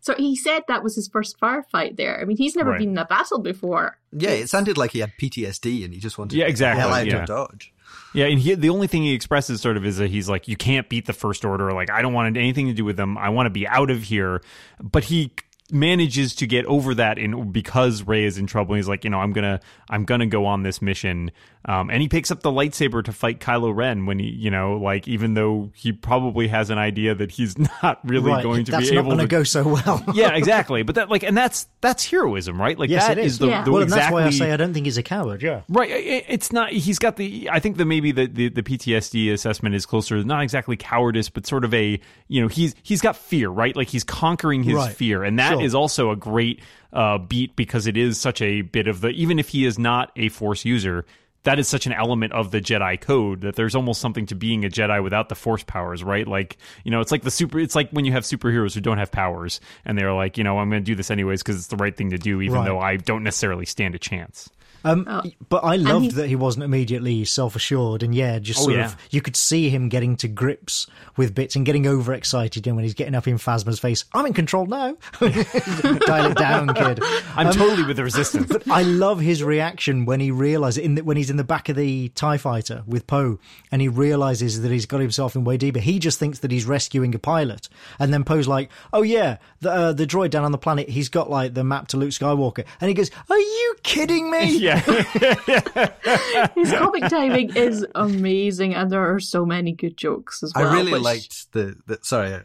So 0.00 0.14
he 0.16 0.36
said 0.36 0.64
that 0.68 0.82
was 0.82 0.94
his 0.96 1.08
first 1.08 1.40
firefight 1.40 1.96
there. 1.96 2.20
I 2.20 2.24
mean, 2.26 2.36
he's 2.36 2.56
never 2.56 2.70
Right. 2.70 2.80
been 2.80 2.90
in 2.90 2.98
a 2.98 3.06
battle 3.06 3.38
before. 3.38 3.96
Yeah, 4.12 4.30
it 4.30 4.50
sounded 4.50 4.76
like 4.76 4.90
he 4.90 4.98
had 4.98 5.12
PTSD 5.18 5.82
and 5.84 5.94
he 5.94 6.00
just 6.00 6.18
wanted 6.18 6.36
Yeah, 6.36 6.44
to 6.44 6.50
exactly, 6.50 6.80
get 6.82 6.86
hell 6.88 6.94
out 6.94 7.06
yeah. 7.06 7.20
of 7.22 7.26
Dodge. 7.26 7.72
Yeah, 8.14 8.26
and 8.26 8.38
he, 8.38 8.54
the 8.54 8.70
only 8.70 8.86
thing 8.86 9.02
he 9.02 9.12
expresses 9.12 9.60
sort 9.60 9.76
of 9.76 9.84
is 9.84 9.98
that 9.98 10.10
he's 10.10 10.28
like, 10.28 10.46
you 10.46 10.56
can't 10.56 10.88
beat 10.88 11.06
the 11.06 11.12
First 11.12 11.44
Order. 11.44 11.72
Like, 11.72 11.90
I 11.90 12.00
don't 12.02 12.12
want 12.12 12.36
anything 12.36 12.66
to 12.68 12.72
do 12.72 12.84
with 12.84 12.96
them. 12.96 13.18
I 13.18 13.28
want 13.30 13.46
to 13.46 13.50
be 13.50 13.66
out 13.66 13.90
of 13.90 14.02
here. 14.04 14.40
But 14.80 15.04
he 15.04 15.32
manages 15.74 16.34
to 16.36 16.46
get 16.46 16.64
over 16.66 16.94
that 16.94 17.18
in 17.18 17.50
because 17.52 18.02
Rey 18.04 18.24
is 18.24 18.38
in 18.38 18.46
trouble. 18.46 18.74
He's 18.76 18.88
like, 18.88 19.04
you 19.04 19.10
know, 19.10 19.18
I'm 19.18 19.32
gonna, 19.32 19.60
I'm 19.90 20.04
gonna 20.04 20.26
go 20.26 20.46
on 20.46 20.62
this 20.62 20.80
mission. 20.80 21.30
Um, 21.66 21.88
and 21.88 22.02
he 22.02 22.08
picks 22.10 22.30
up 22.30 22.40
the 22.42 22.50
lightsaber 22.50 23.02
to 23.04 23.12
fight 23.12 23.40
Kylo 23.40 23.74
Ren 23.74 24.04
when 24.04 24.18
he, 24.18 24.26
you 24.26 24.50
know, 24.50 24.74
like 24.76 25.08
even 25.08 25.32
though 25.32 25.70
he 25.74 25.92
probably 25.92 26.48
has 26.48 26.68
an 26.68 26.76
idea 26.76 27.14
that 27.14 27.30
he's 27.30 27.56
not 27.82 28.00
really 28.06 28.30
right, 28.30 28.42
going 28.42 28.66
to 28.66 28.70
that's 28.72 28.90
be 28.90 28.94
not 28.96 29.06
able 29.06 29.16
to 29.16 29.22
to 29.22 29.26
go 29.28 29.44
so 29.44 29.66
well. 29.66 30.04
yeah, 30.14 30.34
exactly. 30.34 30.82
But 30.82 30.96
that, 30.96 31.08
like, 31.10 31.22
and 31.22 31.34
that's 31.36 31.66
that's 31.80 32.04
heroism, 32.04 32.60
right? 32.60 32.78
Like 32.78 32.90
yes, 32.90 33.06
that 33.06 33.16
it 33.18 33.24
is. 33.24 33.38
the, 33.38 33.46
Yeah. 33.48 33.64
the 33.64 33.72
well, 33.72 33.82
and 33.82 33.90
that's 33.90 34.12
why 34.12 34.24
I 34.24 34.30
say 34.30 34.52
I 34.52 34.56
don't 34.58 34.74
think 34.74 34.84
he's 34.84 34.98
a 34.98 35.02
coward. 35.02 35.42
Yeah. 35.42 35.62
Right, 35.70 35.90
it's 35.90 36.52
not. 36.52 36.70
He's 36.70 36.98
got 36.98 37.16
the. 37.16 37.48
I 37.50 37.60
think 37.60 37.78
that 37.78 37.86
maybe 37.86 38.12
the, 38.12 38.26
the 38.26 38.48
the 38.50 38.62
PTSD 38.62 39.32
assessment 39.32 39.74
is 39.74 39.86
closer, 39.86 40.22
not 40.22 40.42
exactly 40.42 40.76
cowardice, 40.76 41.30
but 41.30 41.46
sort 41.46 41.64
of 41.64 41.72
a. 41.72 41.98
You 42.28 42.42
know, 42.42 42.48
he's 42.48 42.74
he's 42.82 43.00
got 43.00 43.16
fear, 43.16 43.48
right? 43.48 43.74
Like 43.74 43.88
he's 43.88 44.04
conquering 44.04 44.62
his 44.64 44.74
Right. 44.74 44.94
fear, 44.94 45.24
and 45.24 45.38
that 45.38 45.62
is 45.64 45.74
also 45.74 46.10
a 46.10 46.16
great 46.16 46.60
uh, 46.92 47.18
beat 47.18 47.56
because 47.56 47.86
it 47.86 47.96
is 47.96 48.20
such 48.20 48.40
a 48.40 48.60
bit 48.62 48.86
of 48.86 49.00
the. 49.00 49.08
Even 49.08 49.38
if 49.38 49.48
he 49.48 49.64
is 49.64 49.78
not 49.78 50.12
a 50.16 50.28
Force 50.28 50.64
user, 50.64 51.04
that 51.42 51.58
is 51.58 51.68
such 51.68 51.86
an 51.86 51.92
element 51.92 52.32
of 52.32 52.50
the 52.52 52.60
Jedi 52.60 52.98
code 53.00 53.40
that 53.42 53.54
there's 53.56 53.74
almost 53.74 54.00
something 54.00 54.24
to 54.26 54.34
being 54.34 54.64
a 54.64 54.68
Jedi 54.68 55.02
without 55.02 55.28
the 55.28 55.34
Force 55.34 55.62
powers, 55.64 56.02
right? 56.04 56.26
Like 56.26 56.56
you 56.84 56.90
know, 56.90 57.00
it's 57.00 57.10
like 57.12 57.22
the 57.22 57.30
super. 57.30 57.58
It's 57.58 57.74
like 57.74 57.90
when 57.90 58.04
you 58.04 58.12
have 58.12 58.22
superheroes 58.22 58.74
who 58.74 58.80
don't 58.80 58.98
have 58.98 59.10
powers, 59.10 59.60
and 59.84 59.98
they're 59.98 60.12
like, 60.14 60.38
you 60.38 60.44
know, 60.44 60.58
I'm 60.58 60.70
going 60.70 60.82
to 60.82 60.86
do 60.86 60.94
this 60.94 61.10
anyways 61.10 61.42
because 61.42 61.56
it's 61.56 61.66
the 61.66 61.76
right 61.76 61.96
thing 61.96 62.10
to 62.10 62.18
do, 62.18 62.40
even 62.40 62.58
Right. 62.58 62.64
though 62.66 62.78
I 62.78 62.96
don't 62.96 63.22
necessarily 63.24 63.66
stand 63.66 63.94
a 63.94 63.98
chance. 63.98 64.48
Um, 64.84 65.22
but 65.48 65.64
I 65.64 65.76
loved 65.76 66.04
he- 66.06 66.10
that 66.12 66.28
he 66.28 66.36
wasn't 66.36 66.64
immediately 66.64 67.24
self-assured, 67.24 68.02
and 68.02 68.14
yeah, 68.14 68.38
just 68.38 68.60
Oh, 68.60 68.64
sort 68.64 68.76
yeah. 68.76 68.84
of 68.86 68.96
you 69.10 69.20
could 69.20 69.36
see 69.36 69.68
him 69.70 69.88
getting 69.88 70.16
to 70.18 70.28
grips 70.28 70.86
with 71.16 71.34
bits 71.34 71.56
and 71.56 71.64
getting 71.66 71.86
overexcited. 71.86 72.66
And 72.66 72.76
when 72.76 72.84
he's 72.84 72.94
getting 72.94 73.14
up 73.14 73.26
in 73.26 73.36
Phasma's 73.38 73.78
face, 73.80 74.04
I'm 74.14 74.26
in 74.26 74.32
control 74.34 74.66
now. 74.66 74.96
Dial 75.20 76.30
it 76.30 76.36
down, 76.36 76.74
kid. 76.74 77.00
I'm 77.36 77.52
totally 77.52 77.84
with 77.84 77.96
the 77.96 78.04
resistance. 78.04 78.46
But 78.50 78.68
I 78.70 78.82
love 78.82 79.20
his 79.20 79.42
reaction 79.42 80.04
when 80.04 80.20
he 80.20 80.30
realizes 80.30 80.78
in 80.84 80.94
the, 80.96 81.02
when 81.04 81.16
he's 81.16 81.30
in 81.30 81.36
the 81.36 81.44
back 81.44 81.68
of 81.68 81.76
the 81.76 82.08
Tie 82.10 82.38
Fighter 82.38 82.82
with 82.86 83.06
Poe, 83.06 83.38
and 83.72 83.80
he 83.82 83.88
realizes 83.88 84.62
that 84.62 84.70
he's 84.70 84.86
got 84.86 85.00
himself 85.00 85.34
in 85.34 85.44
way 85.44 85.56
deeper. 85.56 85.80
He 85.80 85.98
just 85.98 86.18
thinks 86.18 86.40
that 86.40 86.50
he's 86.50 86.64
rescuing 86.66 87.14
a 87.14 87.18
pilot, 87.18 87.68
and 87.98 88.12
then 88.12 88.24
Poe's 88.24 88.48
like, 88.48 88.70
"Oh 88.92 89.02
yeah, 89.02 89.38
the 89.64 89.70
uh, 89.70 89.92
the 89.92 90.06
droid 90.06 90.30
down 90.30 90.44
on 90.44 90.52
the 90.52 90.58
planet, 90.58 90.88
he's 90.88 91.08
got 91.08 91.28
like 91.28 91.54
the 91.54 91.64
map 91.64 91.88
to 91.88 91.96
Luke 91.96 92.10
Skywalker," 92.10 92.64
and 92.80 92.88
he 92.88 92.94
goes, 92.94 93.10
"Are 93.28 93.38
you 93.38 93.74
kidding 93.82 94.30
me?" 94.30 94.56
yeah. 94.58 94.78
His 96.54 96.70
comic 96.72 97.08
timing 97.08 97.56
is 97.56 97.84
amazing, 97.94 98.74
and 98.74 98.90
there 98.90 99.12
are 99.12 99.20
so 99.20 99.44
many 99.44 99.72
good 99.72 99.96
jokes 99.96 100.42
as 100.42 100.52
well. 100.54 100.68
I 100.68 100.74
really 100.74 100.92
which- 100.92 101.02
liked 101.02 101.52
the, 101.52 101.76
the 101.86 101.98
sorry, 102.02 102.40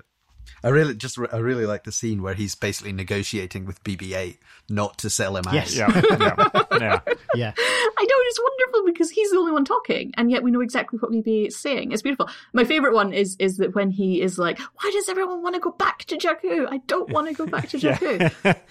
I 0.63 0.69
really 0.69 0.95
just 0.95 1.17
I 1.31 1.37
really 1.37 1.65
like 1.65 1.83
the 1.83 1.91
scene 1.91 2.21
where 2.21 2.33
he's 2.33 2.55
basically 2.55 2.93
negotiating 2.93 3.65
with 3.65 3.83
BB-8 3.83 4.37
not 4.69 4.97
to 4.99 5.09
sell 5.09 5.37
him 5.37 5.45
out. 5.47 5.53
Yes. 5.53 5.75
yeah, 5.75 5.89
yeah, 5.93 6.59
yeah. 6.79 6.99
yeah. 7.35 7.53
I 7.57 8.03
know 8.03 8.15
it's 8.17 8.39
wonderful 8.39 8.85
because 8.85 9.09
he's 9.09 9.31
the 9.31 9.37
only 9.37 9.51
one 9.51 9.65
talking, 9.65 10.13
and 10.17 10.31
yet 10.31 10.43
we 10.43 10.51
know 10.51 10.61
exactly 10.61 10.99
what 10.99 11.11
BB 11.11 11.47
is 11.47 11.57
saying. 11.57 11.91
It's 11.91 12.01
beautiful. 12.01 12.29
My 12.53 12.63
favorite 12.63 12.93
one 12.93 13.13
is 13.13 13.35
is 13.39 13.57
that 13.57 13.75
when 13.75 13.91
he 13.91 14.21
is 14.21 14.37
like, 14.37 14.59
"Why 14.59 14.91
does 14.91 15.09
everyone 15.09 15.41
want 15.41 15.55
to 15.55 15.61
go 15.61 15.71
back 15.71 16.05
to 16.05 16.17
Jakku? 16.17 16.67
I 16.69 16.77
don't 16.87 17.09
want 17.09 17.27
to 17.27 17.33
go 17.33 17.45
back 17.45 17.69
to 17.69 17.77
Jakku." 17.79 18.55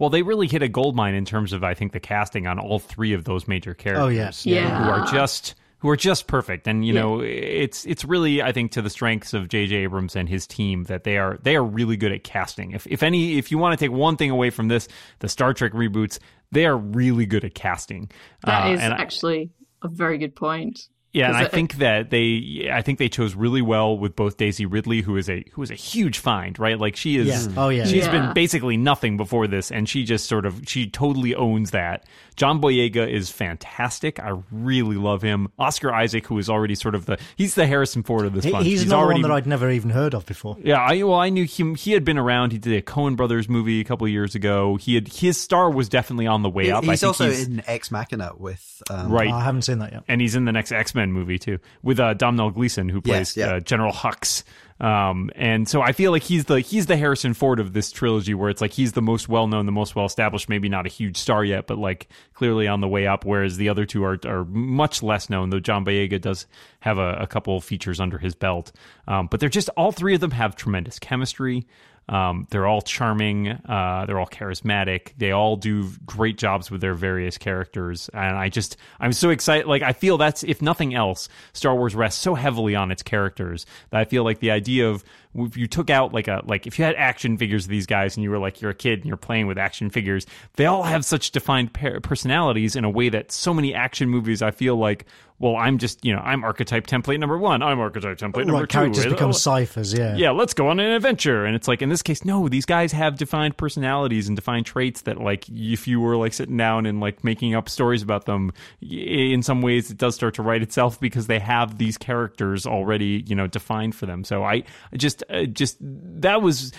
Well, 0.00 0.10
they 0.10 0.22
really 0.22 0.48
hit 0.48 0.62
a 0.62 0.68
gold 0.68 0.96
mine 0.96 1.14
in 1.14 1.24
terms 1.24 1.52
of 1.52 1.62
I 1.62 1.74
think 1.74 1.92
the 1.92 2.00
casting 2.00 2.48
on 2.48 2.58
all 2.58 2.80
three 2.80 3.12
of 3.12 3.22
those 3.22 3.46
major 3.46 3.70
oh, 3.70 3.80
characters. 3.80 4.04
Oh, 4.04 4.08
yes. 4.08 4.44
Yeah. 4.44 4.84
who 4.84 4.90
are 4.90 5.06
just 5.06 5.54
who 5.86 5.90
are 5.92 5.96
just 5.96 6.26
perfect. 6.26 6.66
And 6.66 6.84
you 6.84 6.92
know, 6.92 7.20
it's 7.20 7.86
it's 7.86 8.04
really 8.04 8.42
I 8.42 8.50
think 8.50 8.72
to 8.72 8.82
the 8.82 8.90
strengths 8.90 9.32
of 9.34 9.46
J.J. 9.48 9.76
Abrams 9.76 10.16
and 10.16 10.28
his 10.28 10.44
team 10.44 10.82
that 10.84 11.04
they 11.04 11.16
are 11.16 11.38
they 11.42 11.54
are 11.54 11.62
really 11.62 11.96
good 11.96 12.10
at 12.10 12.24
casting. 12.24 12.72
If 12.72 12.88
if 12.88 13.04
any 13.04 13.38
if 13.38 13.52
you 13.52 13.58
want 13.58 13.78
to 13.78 13.84
take 13.84 13.94
one 13.96 14.16
thing 14.16 14.30
away 14.32 14.50
from 14.50 14.66
this, 14.66 14.88
the 15.20 15.28
Star 15.28 15.54
Trek 15.54 15.72
reboots, 15.72 16.18
they 16.50 16.66
are 16.66 16.76
really 16.76 17.24
good 17.24 17.44
at 17.44 17.54
casting. 17.54 18.10
That 18.44 18.66
Uh, 18.66 18.72
is 18.72 18.80
actually 18.80 19.50
a 19.82 19.88
very 19.88 20.18
good 20.18 20.34
point. 20.34 20.88
Yeah, 21.16 21.26
and 21.28 21.34
'Cause 21.34 21.42
I 21.42 21.44
it- 21.46 21.52
think 21.52 21.74
that 21.78 22.10
they, 22.10 22.68
I 22.72 22.82
think 22.82 22.98
they 22.98 23.08
chose 23.08 23.34
really 23.34 23.62
well 23.62 23.96
with 23.98 24.14
both 24.14 24.36
Daisy 24.36 24.66
Ridley, 24.66 25.00
who 25.00 25.16
is 25.16 25.28
a 25.30 25.44
who 25.52 25.62
is 25.62 25.70
a 25.70 25.74
huge 25.74 26.18
find, 26.18 26.58
right? 26.58 26.78
Like 26.78 26.94
she 26.96 27.16
is, 27.16 27.26
Yeah. 27.46 27.52
Oh, 27.56 27.68
yeah. 27.70 27.84
she's 27.86 28.04
Yeah. 28.06 28.10
been 28.26 28.34
basically 28.34 28.76
nothing 28.76 29.16
before 29.16 29.46
this, 29.46 29.72
and 29.72 29.88
she 29.88 30.04
just 30.04 30.26
sort 30.26 30.44
of, 30.46 30.60
she 30.66 30.88
totally 30.88 31.34
owns 31.34 31.70
that. 31.70 32.04
John 32.36 32.60
Boyega 32.60 33.08
is 33.10 33.30
fantastic. 33.30 34.20
I 34.20 34.34
really 34.52 34.96
love 34.96 35.22
him. 35.22 35.48
Oscar 35.58 35.92
Isaac, 35.94 36.26
who 36.26 36.38
is 36.38 36.50
already 36.50 36.74
sort 36.74 36.94
of 36.94 37.06
the, 37.06 37.18
he's 37.36 37.54
the 37.54 37.66
Harrison 37.66 38.02
Ford 38.02 38.26
of 38.26 38.34
this 38.34 38.44
He- 38.44 38.50
bunch. 38.52 38.66
he's 38.66 38.82
another 38.82 38.96
already 39.04 39.22
one 39.22 39.30
that 39.30 39.34
I'd 39.34 39.46
never 39.46 39.70
even 39.70 39.88
heard 39.90 40.12
of 40.14 40.26
before. 40.26 40.56
yeah, 40.62 40.76
I 40.78 41.02
well, 41.02 41.18
I 41.18 41.30
knew 41.30 41.44
him. 41.46 41.74
He 41.76 41.92
had 41.92 42.04
been 42.04 42.18
around. 42.18 42.52
He 42.52 42.58
did 42.58 42.74
a 42.74 42.82
Coen 42.82 43.16
Brothers 43.16 43.48
movie 43.48 43.80
a 43.80 43.84
couple 43.84 44.06
of 44.06 44.12
years 44.12 44.34
ago. 44.34 44.76
He 44.76 44.94
had 44.96 45.08
his 45.08 45.38
star 45.40 45.70
was 45.70 45.88
definitely 45.88 46.26
on 46.26 46.42
the 46.42 46.50
way 46.50 46.66
He- 46.66 46.70
up. 46.72 46.84
I 46.84 46.88
he's 46.88 47.00
think 47.00 47.08
also 47.08 47.26
he's, 47.30 47.46
in 47.48 47.62
Ex 47.66 47.90
Machina 47.90 48.32
with 48.36 48.82
um, 48.90 49.10
right. 49.10 49.30
I 49.30 49.42
haven't 49.42 49.62
seen 49.62 49.78
that 49.78 49.92
yet. 49.92 50.02
and 50.08 50.20
he's 50.20 50.34
in 50.34 50.44
the 50.44 50.52
next 50.52 50.72
X 50.72 50.94
Men 50.94 51.05
movie 51.12 51.38
too 51.38 51.58
with 51.82 52.00
uh, 52.00 52.14
Domhnall 52.14 52.50
Gleeson, 52.50 52.88
who 52.88 53.00
plays 53.00 53.36
Yes, 53.36 53.36
yeah. 53.36 53.54
uh, 53.56 53.60
General 53.60 53.92
Hux. 53.92 54.42
Um, 54.78 55.30
and 55.34 55.66
so 55.66 55.80
I 55.80 55.92
feel 55.92 56.10
like 56.12 56.22
he's 56.22 56.44
the 56.44 56.60
he's 56.60 56.84
the 56.84 56.98
Harrison 56.98 57.32
Ford 57.32 57.60
of 57.60 57.72
this 57.72 57.90
trilogy, 57.90 58.34
where 58.34 58.50
it's 58.50 58.60
like 58.60 58.72
he's 58.72 58.92
the 58.92 59.00
most 59.00 59.26
well 59.26 59.46
known, 59.46 59.64
the 59.64 59.72
most 59.72 59.96
well 59.96 60.04
established, 60.04 60.50
maybe 60.50 60.68
not 60.68 60.84
a 60.84 60.90
huge 60.90 61.16
star 61.16 61.42
yet, 61.44 61.66
but 61.66 61.78
like 61.78 62.08
clearly 62.34 62.68
on 62.68 62.82
the 62.82 62.88
way 62.88 63.06
up. 63.06 63.24
Whereas 63.24 63.56
the 63.56 63.70
other 63.70 63.86
two 63.86 64.04
are 64.04 64.18
are 64.26 64.44
much 64.44 65.02
less 65.02 65.30
known, 65.30 65.48
though 65.48 65.60
John 65.60 65.84
Boyega 65.84 66.20
does 66.20 66.46
have 66.80 66.98
a, 66.98 67.14
a 67.20 67.26
couple 67.26 67.58
features 67.62 68.00
under 68.00 68.18
his 68.18 68.34
belt. 68.34 68.70
Um, 69.08 69.28
but 69.30 69.40
they're 69.40 69.48
just 69.48 69.70
all 69.78 69.92
three 69.92 70.14
of 70.14 70.20
them 70.20 70.32
have 70.32 70.56
tremendous 70.56 70.98
chemistry. 70.98 71.66
Um, 72.08 72.46
they're 72.50 72.66
all 72.66 72.82
charming. 72.82 73.48
Uh, 73.48 74.04
they're 74.06 74.18
all 74.18 74.26
charismatic. 74.26 75.12
They 75.18 75.32
all 75.32 75.56
do 75.56 75.90
great 76.04 76.38
jobs 76.38 76.70
with 76.70 76.80
their 76.80 76.94
various 76.94 77.36
characters. 77.36 78.08
And 78.14 78.36
I 78.36 78.48
just, 78.48 78.76
I'm 79.00 79.12
so 79.12 79.30
excited. 79.30 79.66
Like, 79.66 79.82
I 79.82 79.92
feel 79.92 80.16
that's, 80.16 80.44
if 80.44 80.62
nothing 80.62 80.94
else, 80.94 81.28
Star 81.52 81.74
Wars 81.74 81.94
rests 81.94 82.20
so 82.20 82.34
heavily 82.34 82.76
on 82.76 82.90
its 82.90 83.02
characters 83.02 83.66
that 83.90 84.00
I 84.00 84.04
feel 84.04 84.22
like 84.22 84.38
the 84.38 84.52
idea 84.52 84.88
of 84.88 85.04
if 85.38 85.56
you 85.56 85.66
took 85.66 85.90
out 85.90 86.12
like 86.12 86.28
a 86.28 86.42
like 86.46 86.66
if 86.66 86.78
you 86.78 86.84
had 86.84 86.94
action 86.96 87.36
figures 87.36 87.64
of 87.64 87.70
these 87.70 87.86
guys 87.86 88.16
and 88.16 88.24
you 88.24 88.30
were 88.30 88.38
like 88.38 88.60
you're 88.60 88.70
a 88.70 88.74
kid 88.74 89.00
and 89.00 89.06
you're 89.06 89.16
playing 89.16 89.46
with 89.46 89.58
action 89.58 89.90
figures 89.90 90.26
they 90.54 90.66
all 90.66 90.82
have 90.82 91.04
such 91.04 91.30
defined 91.30 91.72
personalities 92.02 92.76
in 92.76 92.84
a 92.84 92.90
way 92.90 93.08
that 93.08 93.30
so 93.30 93.52
many 93.52 93.74
action 93.74 94.08
movies 94.08 94.40
i 94.42 94.50
feel 94.50 94.76
like 94.76 95.04
well 95.38 95.56
i'm 95.56 95.78
just 95.78 96.04
you 96.04 96.14
know 96.14 96.20
i'm 96.20 96.44
archetype 96.44 96.86
template 96.86 97.18
number 97.18 97.38
one. 97.38 97.62
I'm 97.62 97.78
archetype 97.80 98.18
template 98.18 98.46
number 98.46 98.52
right, 98.54 98.68
two. 98.68 98.78
characters 98.78 99.06
become 99.06 99.32
ciphers, 99.32 99.92
yeah. 99.92 100.16
yeah 100.16 100.30
let's 100.30 100.54
go 100.54 100.68
on 100.68 100.80
an 100.80 100.90
adventure. 100.90 101.44
And 101.44 101.54
it's 101.54 101.68
like 101.68 101.82
in 101.82 101.88
this 101.88 102.02
case 102.02 102.24
no 102.24 102.48
these 102.48 102.66
guys 102.66 102.92
have 102.92 103.16
defined 103.16 103.56
personalities 103.56 104.28
and 104.28 104.36
defined 104.36 104.66
traits 104.66 105.02
that 105.02 105.20
like 105.20 105.48
if 105.48 105.86
you 105.86 106.00
were 106.00 106.16
like 106.16 106.32
sitting 106.32 106.56
down 106.56 106.86
and 106.86 107.00
like 107.00 107.24
making 107.24 107.54
up 107.54 107.68
stories 107.68 108.02
about 108.02 108.26
them 108.26 108.52
in 108.80 109.42
some 109.42 109.62
ways 109.62 109.90
it 109.90 109.98
does 109.98 110.14
start 110.14 110.34
to 110.34 110.42
write 110.42 110.62
itself 110.62 110.98
because 111.00 111.26
they 111.26 111.38
have 111.38 111.78
these 111.78 111.96
characters 111.96 112.66
already 112.66 113.24
you 113.26 113.34
know 113.34 113.46
defined 113.46 113.94
for 113.94 114.06
them. 114.06 114.24
So 114.24 114.44
i 114.44 114.56
I 114.92 114.96
just 114.96 115.22
uh, 115.28 115.44
just 115.44 115.76
that 115.80 116.40
was 116.42 116.72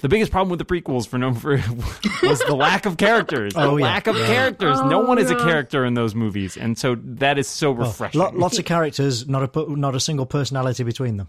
the 0.00 0.08
biggest 0.08 0.30
problem 0.32 0.50
with 0.50 0.58
the 0.58 0.64
prequels 0.64 1.06
for 1.06 1.18
no 1.18 1.34
for 1.34 1.52
was 2.22 2.40
the 2.40 2.54
lack 2.56 2.86
of 2.86 2.96
characters. 2.96 3.54
The 3.54 3.60
Oh, 3.60 3.76
yeah. 3.76 3.84
lack 3.84 4.06
of 4.06 4.16
characters. 4.16 4.80
no 4.82 5.00
one 5.00 5.18
is 5.18 5.30
a 5.30 5.36
character 5.36 5.84
in 5.84 5.94
those 5.94 6.14
movies, 6.14 6.56
and 6.56 6.78
so 6.78 6.96
that 7.04 7.38
is 7.38 7.46
so 7.48 7.72
refreshing. 7.72 8.20
Lo- 8.20 8.30
lots 8.34 8.58
of 8.58 8.64
characters, 8.64 9.28
not 9.28 9.54
a 9.56 9.74
not 9.76 9.94
a 9.94 10.00
single 10.00 10.26
personality 10.26 10.82
between 10.82 11.16
them. 11.18 11.28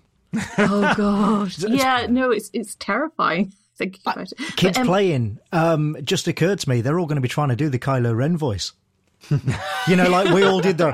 Oh 0.58 0.94
gosh. 0.96 1.58
yeah, 1.68 2.08
no, 2.10 2.32
it's 2.32 2.50
it's 2.54 2.76
terrifying. 2.76 3.54
Thinking 3.78 4.02
about 4.06 4.32
it. 4.32 4.34
Kids 4.56 4.78
But, 4.78 4.82
um, 4.82 4.88
playing. 4.88 5.40
Um, 5.52 5.98
just 6.04 6.28
occurred 6.28 6.60
to 6.60 6.70
me 6.70 6.82
they're 6.82 7.00
all 7.00 7.06
going 7.06 7.18
to 7.18 7.22
be 7.22 7.28
trying 7.28 7.50
to 7.50 7.56
do 7.56 7.70
the 7.70 7.78
Kylo 7.80 8.16
Ren 8.16 8.36
voice. 8.36 8.72
You 9.88 9.96
know, 9.96 10.10
like 10.10 10.34
we 10.34 10.44
all 10.44 10.62
did 10.62 10.78
the. 10.78 10.94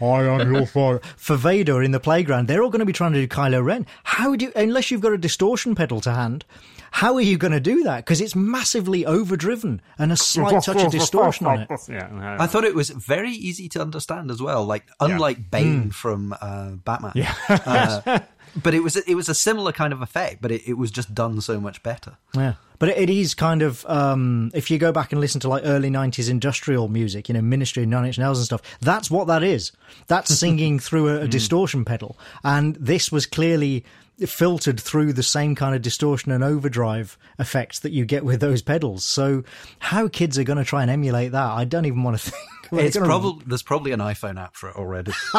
I 0.00 0.22
am 0.22 0.52
your 0.52 0.66
father. 0.66 1.00
For 1.16 1.36
Vader 1.36 1.82
in 1.82 1.90
the 1.90 2.00
playground, 2.00 2.46
they're 2.46 2.62
all 2.62 2.70
going 2.70 2.80
to 2.80 2.86
be 2.86 2.92
trying 2.92 3.12
to 3.12 3.20
do 3.20 3.28
Kylo 3.28 3.64
Ren. 3.64 3.86
How 4.04 4.36
do 4.36 4.46
you, 4.46 4.52
unless 4.54 4.90
you've 4.90 5.00
got 5.00 5.12
a 5.12 5.18
distortion 5.18 5.74
pedal 5.74 6.00
to 6.02 6.12
hand, 6.12 6.44
how 6.90 7.14
are 7.14 7.20
you 7.20 7.36
going 7.36 7.52
to 7.52 7.60
do 7.60 7.82
that? 7.82 8.04
Because 8.04 8.20
it's 8.20 8.34
massively 8.34 9.04
overdriven 9.04 9.80
and 9.98 10.12
a 10.12 10.16
slight 10.16 10.62
touch 10.62 10.82
of 10.82 10.92
distortion 10.92 11.46
on 11.46 11.60
it. 11.60 11.70
Yeah, 11.88 12.36
I 12.38 12.46
thought 12.46 12.64
it 12.64 12.74
was 12.74 12.90
very 12.90 13.32
easy 13.32 13.68
to 13.70 13.80
understand 13.80 14.30
as 14.30 14.40
well. 14.40 14.64
Like 14.64 14.86
unlike 15.00 15.50
Bane 15.50 15.90
from 15.90 16.34
uh, 16.40 16.70
Batman, 16.70 17.12
yeah. 17.14 17.34
uh, 17.48 18.20
but 18.62 18.74
it 18.74 18.82
was 18.82 18.96
it 18.96 19.14
was 19.14 19.28
a 19.28 19.34
similar 19.34 19.72
kind 19.72 19.92
of 19.92 20.02
effect, 20.02 20.40
but 20.40 20.50
it, 20.50 20.66
it 20.66 20.74
was 20.74 20.90
just 20.90 21.14
done 21.14 21.40
so 21.40 21.60
much 21.60 21.82
better. 21.82 22.16
Yeah. 22.34 22.54
But 22.78 22.90
it 22.90 23.10
is 23.10 23.34
kind 23.34 23.62
of, 23.62 23.84
um, 23.86 24.50
if 24.54 24.70
you 24.70 24.78
go 24.78 24.92
back 24.92 25.12
and 25.12 25.20
listen 25.20 25.40
to 25.40 25.48
like 25.48 25.62
early 25.64 25.90
90s 25.90 26.30
industrial 26.30 26.88
music, 26.88 27.28
you 27.28 27.34
know, 27.34 27.42
Ministry, 27.42 27.84
Nine 27.86 28.06
Inch 28.06 28.18
Nails 28.18 28.38
and 28.38 28.46
stuff, 28.46 28.62
that's 28.80 29.10
what 29.10 29.26
that 29.26 29.42
is. 29.42 29.72
That's 30.06 30.32
singing 30.38 30.78
through 30.78 31.08
a, 31.08 31.20
a 31.22 31.28
distortion 31.28 31.84
pedal. 31.84 32.16
And 32.44 32.76
this 32.76 33.10
was 33.10 33.26
clearly 33.26 33.84
filtered 34.26 34.80
through 34.80 35.12
the 35.12 35.22
same 35.22 35.54
kind 35.54 35.74
of 35.74 35.82
distortion 35.82 36.32
and 36.32 36.42
overdrive 36.42 37.16
effects 37.38 37.80
that 37.80 37.92
you 37.92 38.04
get 38.04 38.24
with 38.24 38.40
those 38.40 38.62
pedals. 38.62 39.04
So 39.04 39.44
how 39.78 40.08
kids 40.08 40.38
are 40.38 40.44
going 40.44 40.58
to 40.58 40.64
try 40.64 40.82
and 40.82 40.90
emulate 40.90 41.32
that, 41.32 41.50
I 41.50 41.64
don't 41.64 41.84
even 41.84 42.02
want 42.02 42.18
to 42.18 42.30
think. 42.30 42.44
They're 42.70 42.86
It's 42.86 42.96
probably 42.96 43.44
there's 43.46 43.62
probably 43.62 43.92
an 43.92 44.00
iPhone 44.00 44.40
app 44.40 44.56
for 44.56 44.70
it 44.70 44.76
already. 44.76 45.12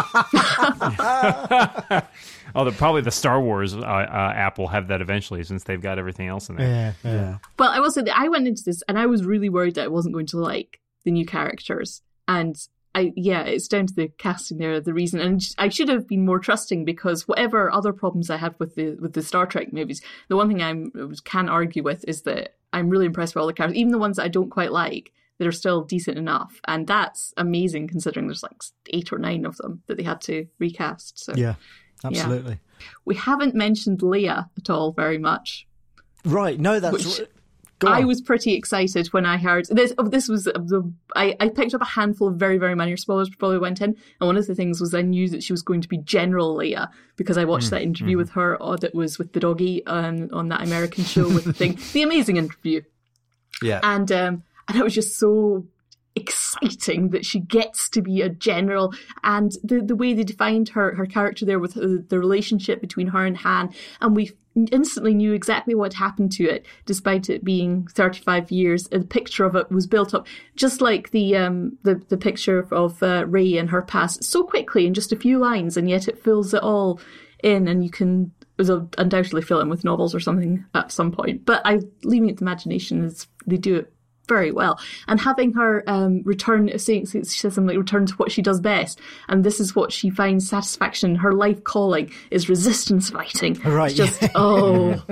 oh, 2.55 2.65
the, 2.65 2.71
probably 2.71 3.01
the 3.01 3.11
Star 3.11 3.41
Wars 3.41 3.75
uh, 3.75 3.79
uh, 3.79 4.33
app 4.35 4.57
will 4.57 4.67
have 4.67 4.87
that 4.87 5.01
eventually, 5.01 5.43
since 5.43 5.63
they've 5.63 5.81
got 5.81 5.99
everything 5.99 6.27
else 6.27 6.49
in 6.49 6.55
there. 6.55 6.95
Yeah, 7.03 7.11
yeah. 7.11 7.37
Well, 7.57 7.69
I 7.69 7.79
will 7.79 7.91
say 7.91 8.01
that 8.01 8.17
I 8.17 8.29
went 8.29 8.47
into 8.47 8.63
this 8.63 8.81
and 8.87 8.97
I 8.97 9.05
was 9.05 9.23
really 9.23 9.49
worried 9.49 9.75
that 9.75 9.85
I 9.85 9.89
wasn't 9.89 10.13
going 10.13 10.27
to 10.27 10.37
like 10.37 10.79
the 11.03 11.11
new 11.11 11.25
characters. 11.25 12.01
And 12.27 12.55
I, 12.95 13.13
yeah, 13.15 13.43
it's 13.43 13.67
down 13.67 13.87
to 13.87 13.93
the 13.93 14.07
casting 14.07 14.57
there, 14.57 14.81
the 14.81 14.93
reason. 14.93 15.19
And 15.19 15.41
I 15.57 15.69
should 15.69 15.89
have 15.89 16.07
been 16.07 16.25
more 16.25 16.39
trusting 16.39 16.85
because 16.85 17.27
whatever 17.27 17.71
other 17.71 17.93
problems 17.93 18.29
I 18.29 18.37
had 18.37 18.55
with 18.59 18.75
the 18.75 18.95
with 18.95 19.13
the 19.13 19.21
Star 19.21 19.45
Trek 19.45 19.71
movies, 19.71 20.01
the 20.27 20.35
one 20.35 20.47
thing 20.47 20.61
I'm 20.61 20.91
can 21.23 21.49
argue 21.49 21.83
with 21.83 22.03
is 22.07 22.23
that 22.23 22.55
I'm 22.73 22.89
really 22.89 23.05
impressed 23.05 23.35
with 23.35 23.41
all 23.41 23.47
the 23.47 23.53
characters, 23.53 23.77
even 23.77 23.91
the 23.91 23.99
ones 23.99 24.17
that 24.17 24.23
I 24.23 24.29
don't 24.29 24.49
quite 24.49 24.71
like. 24.71 25.11
That 25.39 25.47
are 25.47 25.51
still 25.53 25.83
decent 25.83 26.17
enough, 26.17 26.59
and 26.67 26.85
that's 26.85 27.33
amazing 27.37 27.87
considering 27.87 28.27
there's 28.27 28.43
like 28.43 28.61
eight 28.91 29.11
or 29.11 29.17
nine 29.17 29.45
of 29.45 29.55
them 29.57 29.81
that 29.87 29.95
they 29.97 30.03
had 30.03 30.19
to 30.21 30.47
recast. 30.59 31.17
So 31.17 31.33
Yeah, 31.33 31.55
absolutely. 32.03 32.59
we 33.05 33.15
haven't 33.15 33.55
mentioned 33.55 33.99
Leia 33.99 34.49
at 34.57 34.69
all 34.69 34.91
very 34.91 35.17
much. 35.17 35.65
Right. 36.25 36.59
No, 36.59 36.79
that's. 36.81 37.19
Which- 37.19 37.29
I 37.87 38.03
was 38.03 38.19
pretty 38.19 38.55
excited 38.55 39.07
when 39.13 39.25
I 39.25 39.37
heard 39.37 39.67
this. 39.69 39.93
Oh, 39.97 40.09
this 40.09 40.27
was 40.27 40.43
the 40.43 40.93
I, 41.15 41.35
I 41.39 41.47
picked 41.47 41.73
up 41.73 41.81
a 41.81 41.85
handful 41.85 42.27
of 42.27 42.35
very 42.35 42.57
very 42.57 42.75
minor 42.75 42.97
spoilers 42.97 43.29
before 43.29 43.51
we 43.51 43.57
went 43.57 43.79
in, 43.79 43.95
and 44.19 44.27
one 44.27 44.35
of 44.35 44.45
the 44.47 44.55
things 44.55 44.81
was 44.81 44.93
I 44.93 45.01
knew 45.01 45.29
that 45.29 45.43
she 45.43 45.53
was 45.53 45.61
going 45.61 45.79
to 45.79 45.87
be 45.87 45.97
General 45.99 46.57
Leia 46.57 46.89
because 47.15 47.37
I 47.37 47.45
watched 47.45 47.69
that 47.69 47.81
interview 47.81 48.17
with 48.17 48.31
her 48.31 48.61
or 48.61 48.75
that 48.77 48.93
was 48.93 49.17
with 49.17 49.31
the 49.31 49.39
doggy 49.39 49.85
um, 49.85 50.29
on 50.33 50.49
that 50.49 50.61
American 50.61 51.05
show 51.05 51.29
with 51.29 51.45
the 51.45 51.53
thing, 51.53 51.79
the 51.93 52.01
amazing 52.01 52.35
interview, 52.35 52.81
Yeah, 53.61 53.79
and 53.81 54.11
um, 54.11 54.43
and 54.69 54.77
it 54.77 54.83
was 54.83 54.95
just 54.95 55.17
so 55.17 55.65
exciting 56.15 57.09
that 57.09 57.25
she 57.25 57.39
gets 57.39 57.89
to 57.89 58.01
be 58.01 58.21
a 58.21 58.29
general. 58.29 58.93
And 59.23 59.51
the 59.63 59.81
the 59.81 59.95
way 59.95 60.13
they 60.13 60.23
defined 60.23 60.69
her 60.69 60.95
her 60.95 61.05
character 61.05 61.45
there 61.45 61.59
with 61.59 61.73
the, 61.73 62.05
the 62.07 62.19
relationship 62.19 62.81
between 62.81 63.07
her 63.07 63.25
and 63.25 63.37
Han 63.37 63.73
and 64.01 64.15
we 64.15 64.31
instantly 64.71 65.13
knew 65.13 65.31
exactly 65.31 65.73
what 65.73 65.93
happened 65.93 66.31
to 66.33 66.43
it 66.43 66.65
despite 66.85 67.29
it 67.29 67.43
being 67.43 67.87
35 67.87 68.51
years. 68.51 68.87
A 68.91 68.99
picture 68.99 69.45
of 69.45 69.55
it 69.55 69.71
was 69.71 69.87
built 69.87 70.13
up 70.13 70.27
just 70.55 70.81
like 70.81 71.11
the 71.11 71.35
um 71.35 71.77
the, 71.83 71.95
the 72.09 72.17
picture 72.17 72.67
of 72.71 73.01
uh, 73.01 73.25
Rey 73.27 73.57
and 73.57 73.69
her 73.69 73.81
past 73.81 74.23
so 74.23 74.43
quickly 74.43 74.85
in 74.85 74.93
just 74.93 75.11
a 75.11 75.17
few 75.17 75.39
lines 75.39 75.77
and 75.77 75.89
yet 75.89 76.07
it 76.07 76.23
fills 76.23 76.53
it 76.53 76.63
all 76.63 76.99
in 77.43 77.67
and 77.67 77.83
you 77.83 77.89
can 77.89 78.31
undoubtedly 78.97 79.41
fill 79.41 79.61
in 79.61 79.69
with 79.69 79.85
novels 79.85 80.13
or 80.13 80.19
something 80.19 80.65
at 80.75 80.91
some 80.91 81.13
point. 81.13 81.45
But 81.45 81.61
I 81.63 81.79
leaving 82.03 82.29
it 82.29 82.39
to 82.39 82.43
imagination 82.43 83.05
is 83.05 83.27
they 83.47 83.55
do 83.55 83.77
it 83.77 83.93
very 84.29 84.51
well. 84.51 84.79
And 85.07 85.19
having 85.19 85.51
her 85.53 85.83
um, 85.87 86.21
return, 86.23 86.77
saying 86.79 87.07
she 87.07 87.23
says 87.23 87.53
something 87.53 87.67
like 87.67 87.77
return 87.77 88.05
to 88.05 88.13
what 88.13 88.31
she 88.31 88.41
does 88.41 88.61
best, 88.61 89.01
and 89.27 89.43
this 89.43 89.59
is 89.59 89.75
what 89.75 89.91
she 89.91 90.09
finds 90.09 90.47
satisfaction. 90.47 91.15
Her 91.15 91.33
life 91.33 91.63
calling 91.65 92.11
is 92.31 92.47
resistance 92.47 93.09
fighting. 93.09 93.55
Right, 93.65 93.91
It's 93.91 93.97
just 93.97 94.31
oh, 94.35 95.03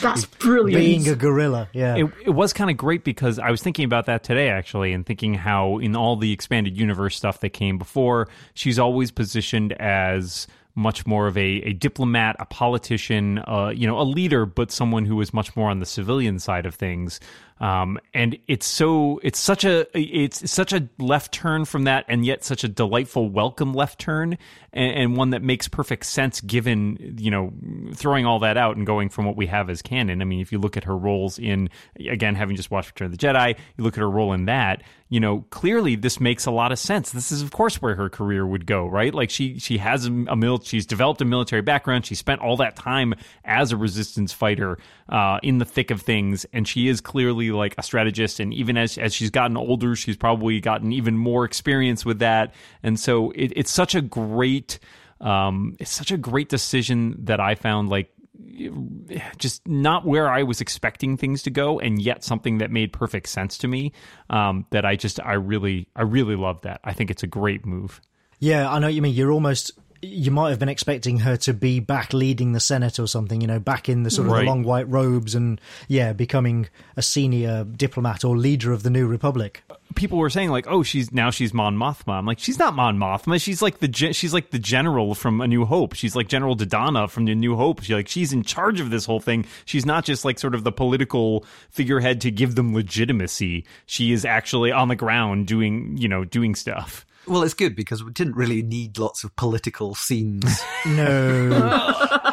that's 0.00 0.24
brilliant. 0.24 0.80
being 0.80 1.08
a 1.08 1.14
guerrilla. 1.14 1.68
Yeah. 1.72 1.96
It, 1.96 2.10
it 2.24 2.30
was 2.30 2.52
kind 2.54 2.70
of 2.70 2.78
great 2.78 3.04
because 3.04 3.38
I 3.38 3.50
was 3.50 3.62
thinking 3.62 3.84
about 3.84 4.06
that 4.06 4.22
today 4.22 4.48
actually, 4.48 4.92
and 4.92 5.04
thinking 5.04 5.34
how 5.34 5.78
in 5.78 5.94
all 5.96 6.16
the 6.16 6.32
expanded 6.32 6.78
universe 6.78 7.16
stuff 7.16 7.40
that 7.40 7.50
came 7.50 7.76
before, 7.76 8.28
she's 8.54 8.78
always 8.78 9.10
positioned 9.10 9.72
as 9.74 10.46
much 10.74 11.06
more 11.06 11.26
of 11.26 11.36
a, 11.36 11.60
a 11.62 11.72
diplomat, 11.72 12.36
a 12.38 12.46
politician, 12.46 13.38
uh, 13.40 13.72
you 13.74 13.86
know, 13.86 14.00
a 14.00 14.04
leader, 14.04 14.46
but 14.46 14.70
someone 14.70 15.04
who 15.04 15.20
is 15.20 15.34
much 15.34 15.54
more 15.54 15.70
on 15.70 15.80
the 15.80 15.86
civilian 15.86 16.38
side 16.38 16.64
of 16.64 16.74
things. 16.74 17.20
Um, 17.60 17.98
and 18.12 18.36
it's 18.48 18.66
so 18.66 19.20
it's 19.22 19.38
such 19.38 19.64
a 19.64 19.86
it's 19.96 20.50
such 20.50 20.72
a 20.72 20.88
left 20.98 21.32
turn 21.32 21.64
from 21.64 21.84
that, 21.84 22.04
and 22.08 22.26
yet 22.26 22.42
such 22.44 22.64
a 22.64 22.68
delightful, 22.68 23.28
welcome 23.28 23.72
left 23.72 24.00
turn, 24.00 24.36
and, 24.72 24.92
and 24.98 25.16
one 25.16 25.30
that 25.30 25.42
makes 25.42 25.68
perfect 25.68 26.06
sense 26.06 26.40
given 26.40 27.16
you 27.18 27.30
know 27.30 27.52
throwing 27.94 28.26
all 28.26 28.40
that 28.40 28.56
out 28.56 28.76
and 28.76 28.84
going 28.84 29.08
from 29.08 29.26
what 29.26 29.36
we 29.36 29.46
have 29.46 29.70
as 29.70 29.80
canon. 29.80 30.20
I 30.20 30.24
mean, 30.24 30.40
if 30.40 30.50
you 30.50 30.58
look 30.58 30.76
at 30.76 30.84
her 30.84 30.96
roles 30.96 31.38
in 31.38 31.70
again 31.98 32.34
having 32.34 32.56
just 32.56 32.70
watched 32.70 32.90
Return 32.90 33.06
of 33.06 33.12
the 33.12 33.18
Jedi, 33.18 33.56
you 33.76 33.84
look 33.84 33.94
at 33.94 34.00
her 34.00 34.10
role 34.10 34.32
in 34.32 34.46
that, 34.46 34.82
you 35.08 35.20
know, 35.20 35.44
clearly 35.50 35.94
this 35.94 36.18
makes 36.18 36.46
a 36.46 36.50
lot 36.50 36.72
of 36.72 36.78
sense. 36.80 37.12
This 37.12 37.30
is 37.30 37.42
of 37.42 37.52
course 37.52 37.80
where 37.80 37.94
her 37.94 38.08
career 38.08 38.44
would 38.46 38.66
go, 38.66 38.86
right? 38.86 39.14
Like 39.14 39.30
she 39.30 39.60
she 39.60 39.78
has 39.78 40.06
a, 40.06 40.10
a 40.10 40.34
mil- 40.34 40.62
she's 40.62 40.86
developed 40.86 41.20
a 41.20 41.24
military 41.24 41.62
background. 41.62 42.06
She 42.06 42.16
spent 42.16 42.40
all 42.40 42.56
that 42.56 42.74
time 42.74 43.14
as 43.44 43.70
a 43.70 43.76
resistance 43.76 44.32
fighter 44.32 44.78
uh, 45.08 45.38
in 45.42 45.58
the 45.58 45.64
thick 45.64 45.90
of 45.90 46.00
things, 46.00 46.44
and 46.52 46.66
she 46.66 46.88
is 46.88 47.00
clearly 47.00 47.51
like 47.52 47.74
a 47.78 47.82
strategist. 47.82 48.40
And 48.40 48.52
even 48.54 48.76
as 48.76 48.98
as 48.98 49.14
she's 49.14 49.30
gotten 49.30 49.56
older, 49.56 49.94
she's 49.96 50.16
probably 50.16 50.60
gotten 50.60 50.92
even 50.92 51.16
more 51.16 51.44
experience 51.44 52.04
with 52.04 52.18
that. 52.20 52.54
And 52.82 52.98
so 52.98 53.30
it, 53.32 53.52
it's 53.56 53.70
such 53.70 53.94
a 53.94 54.00
great 54.00 54.78
um, 55.20 55.76
it's 55.78 55.92
such 55.92 56.10
a 56.10 56.16
great 56.16 56.48
decision 56.48 57.16
that 57.24 57.40
I 57.40 57.54
found 57.54 57.88
like 57.88 58.12
just 59.38 59.66
not 59.66 60.04
where 60.04 60.28
I 60.28 60.42
was 60.42 60.60
expecting 60.60 61.16
things 61.16 61.42
to 61.44 61.50
go, 61.50 61.78
and 61.78 62.00
yet 62.00 62.24
something 62.24 62.58
that 62.58 62.70
made 62.70 62.92
perfect 62.92 63.28
sense 63.28 63.58
to 63.58 63.68
me. 63.68 63.92
Um, 64.30 64.66
that 64.70 64.84
I 64.84 64.96
just 64.96 65.20
I 65.20 65.34
really 65.34 65.88
I 65.94 66.02
really 66.02 66.36
love 66.36 66.62
that. 66.62 66.80
I 66.84 66.92
think 66.92 67.10
it's 67.10 67.22
a 67.22 67.28
great 67.28 67.64
move. 67.64 68.00
Yeah, 68.40 68.68
I 68.68 68.80
know 68.80 68.88
you 68.88 69.02
mean. 69.02 69.14
You're 69.14 69.30
almost 69.30 69.70
you 70.04 70.32
might 70.32 70.50
have 70.50 70.58
been 70.58 70.68
expecting 70.68 71.20
her 71.20 71.36
to 71.36 71.54
be 71.54 71.78
back 71.78 72.12
leading 72.12 72.52
the 72.52 72.58
Senate 72.60 72.98
or 72.98 73.06
something, 73.06 73.40
you 73.40 73.46
know, 73.46 73.60
back 73.60 73.88
in 73.88 74.02
the 74.02 74.10
sort 74.10 74.26
of 74.26 74.32
Right. 74.32 74.40
the 74.40 74.46
long 74.46 74.64
white 74.64 74.88
robes 74.88 75.34
and 75.36 75.60
yeah, 75.86 76.12
becoming 76.12 76.68
a 76.96 77.02
senior 77.02 77.62
diplomat 77.64 78.24
or 78.24 78.36
leader 78.36 78.72
of 78.72 78.82
the 78.82 78.90
new 78.90 79.06
republic. 79.06 79.62
people 79.94 80.16
were 80.16 80.30
saying 80.30 80.48
like, 80.48 80.66
"Oh, 80.68 80.82
she's 80.82 81.12
now 81.12 81.30
she's 81.30 81.52
Mon 81.52 81.76
Mothma." 81.76 82.14
I'm 82.14 82.24
like, 82.24 82.38
she's 82.38 82.58
not 82.58 82.74
Mon 82.74 82.96
Mothma. 82.98 83.38
She's 83.40 83.60
like 83.60 83.80
the 83.80 83.88
ge- 83.88 84.16
she's 84.16 84.32
like 84.32 84.50
the 84.50 84.58
general 84.58 85.14
from 85.14 85.40
A 85.42 85.46
New 85.46 85.66
Hope. 85.66 85.92
She's 85.94 86.16
like 86.16 86.28
General 86.28 86.56
Dodonna 86.56 87.10
from 87.10 87.26
The 87.26 87.34
New 87.34 87.56
Hope. 87.56 87.82
She 87.82 87.94
like 87.94 88.08
she's 88.08 88.32
in 88.32 88.42
charge 88.42 88.80
of 88.80 88.88
this 88.90 89.04
whole 89.04 89.20
thing. 89.20 89.44
She's 89.66 89.84
not 89.84 90.06
just 90.06 90.24
like 90.24 90.38
sort 90.38 90.54
of 90.54 90.64
the 90.64 90.72
political 90.72 91.44
figurehead 91.70 92.22
to 92.22 92.30
give 92.30 92.54
them 92.54 92.72
legitimacy. 92.74 93.64
She 93.86 94.12
is 94.12 94.24
actually 94.24 94.72
on 94.72 94.88
the 94.88 94.96
ground 94.96 95.46
doing 95.46 95.96
you 95.98 96.08
know 96.08 96.24
doing 96.24 96.54
stuff. 96.54 97.04
Well, 97.26 97.42
it's 97.44 97.54
good 97.54 97.76
because 97.76 98.02
we 98.02 98.10
didn't 98.12 98.34
really 98.36 98.62
need 98.62 98.98
lots 98.98 99.22
of 99.24 99.34
political 99.36 99.94
scenes. 99.94 100.44
No, 100.84 101.50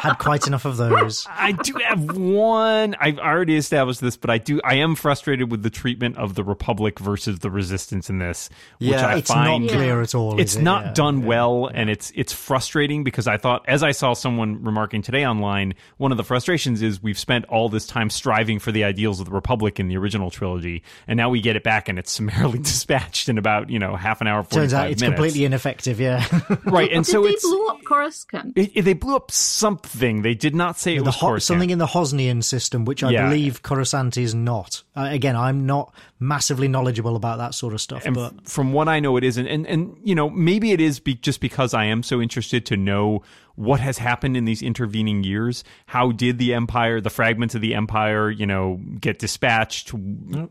had 0.02 0.14
quite 0.14 0.48
enough 0.48 0.64
of 0.64 0.76
those. 0.76 1.24
I 1.30 1.52
do 1.52 1.74
have 1.86 2.16
one. 2.16 2.96
I've 2.98 3.18
already 3.18 3.54
established 3.56 4.00
this, 4.00 4.16
but 4.16 4.28
I 4.28 4.38
do. 4.38 4.60
I 4.64 4.74
am 4.74 4.96
frustrated 4.96 5.52
with 5.52 5.62
the 5.62 5.70
treatment 5.70 6.16
of 6.18 6.34
the 6.34 6.42
Republic 6.42 6.98
versus 6.98 7.38
the 7.38 7.50
Resistance 7.50 8.10
in 8.10 8.18
this, 8.18 8.50
which 8.80 8.90
Yeah, 8.90 9.06
I 9.06 9.18
It's 9.18 9.30
find 9.30 9.66
not 9.66 9.72
clear 9.72 10.00
at 10.02 10.16
all. 10.16 10.40
it's 10.40 10.52
is 10.52 10.56
it? 10.58 10.62
not 10.62 10.84
Yeah. 10.86 10.92
done 10.94 11.24
well 11.26 11.70
and 11.72 11.88
it's 11.90 12.10
it's 12.16 12.32
frustrating 12.32 13.04
because 13.04 13.26
i 13.28 13.36
thought 13.36 13.64
as 13.68 13.82
i 13.82 13.92
saw 13.92 14.12
someone 14.14 14.62
remarking 14.64 15.02
today 15.02 15.24
online 15.26 15.74
one 15.98 16.10
of 16.10 16.16
the 16.16 16.24
frustrations 16.24 16.82
is 16.82 17.02
we've 17.02 17.18
spent 17.18 17.44
all 17.46 17.68
this 17.68 17.86
time 17.86 18.10
striving 18.10 18.58
for 18.58 18.72
the 18.72 18.82
ideals 18.84 19.20
of 19.20 19.26
the 19.26 19.32
republic 19.32 19.78
in 19.78 19.88
the 19.88 19.96
original 19.96 20.30
trilogy 20.30 20.82
and 21.06 21.16
now 21.16 21.28
we 21.28 21.40
get 21.40 21.54
it 21.56 21.62
back 21.62 21.88
and 21.88 21.98
it's 21.98 22.10
summarily 22.10 22.58
dispatched 22.62 23.28
in 23.28 23.38
about 23.38 23.70
you 23.70 23.78
know 23.78 23.94
half 23.94 24.20
an 24.20 24.26
hour 24.26 24.42
45 24.42 24.52
Turns 24.60 24.72
out 24.80 24.90
it's 24.90 25.00
minutes 25.02 25.16
completely 25.18 25.44
ineffective. 25.44 26.00
Yeah, 26.00 26.24
right 26.64 26.90
and 26.92 27.04
Did 27.04 27.10
so 27.10 27.22
they 27.22 27.30
it's 27.30 27.46
blow 27.46 27.66
up 27.68 27.78
Coruscant? 27.84 28.52
it, 28.56 28.70
it- 28.74 28.82
they 28.82 28.92
blew 28.94 29.16
up 29.16 29.30
something 29.30 30.22
they 30.22 30.34
did 30.34 30.54
not 30.54 30.78
say 30.78 30.94
it 30.96 30.98
the 31.00 31.04
was 31.04 31.14
Ho- 31.16 31.28
Coruscant. 31.28 31.42
something 31.44 31.70
in 31.70 31.78
the 31.78 31.86
Hosnian 31.86 32.42
system, 32.42 32.84
which 32.84 33.02
I 33.02 33.10
Yeah. 33.10 33.28
believe 33.28 33.62
Coruscant 33.62 34.16
is 34.16 34.34
not. 34.34 34.82
Uh, 34.96 35.08
again, 35.10 35.36
I'm 35.36 35.66
not 35.66 35.94
massively 36.18 36.68
knowledgeable 36.68 37.16
about 37.16 37.38
that 37.38 37.54
sort 37.54 37.72
of 37.74 37.80
stuff, 37.80 38.04
and 38.04 38.14
but 38.14 38.32
f- 38.34 38.44
from 38.44 38.72
what 38.72 38.88
I 38.88 39.00
know, 39.00 39.16
it 39.16 39.24
isn't. 39.24 39.46
And 39.46 39.66
and 39.66 39.96
you 40.02 40.14
know, 40.14 40.28
maybe 40.30 40.72
it 40.72 40.80
is 40.80 41.00
be- 41.00 41.14
just 41.14 41.40
because 41.40 41.72
I 41.74 41.84
am 41.84 42.02
so 42.02 42.20
interested 42.20 42.66
to 42.66 42.76
know 42.76 43.22
what 43.56 43.80
has 43.80 43.98
happened 43.98 44.36
in 44.36 44.44
these 44.46 44.62
intervening 44.62 45.22
years. 45.22 45.64
How 45.86 46.12
did 46.12 46.38
the 46.38 46.54
empire, 46.54 47.00
the 47.00 47.10
fragments 47.10 47.54
of 47.54 47.60
the 47.60 47.74
empire, 47.74 48.30
you 48.30 48.46
know, 48.46 48.80
get 49.00 49.18
dispatched? 49.18 49.92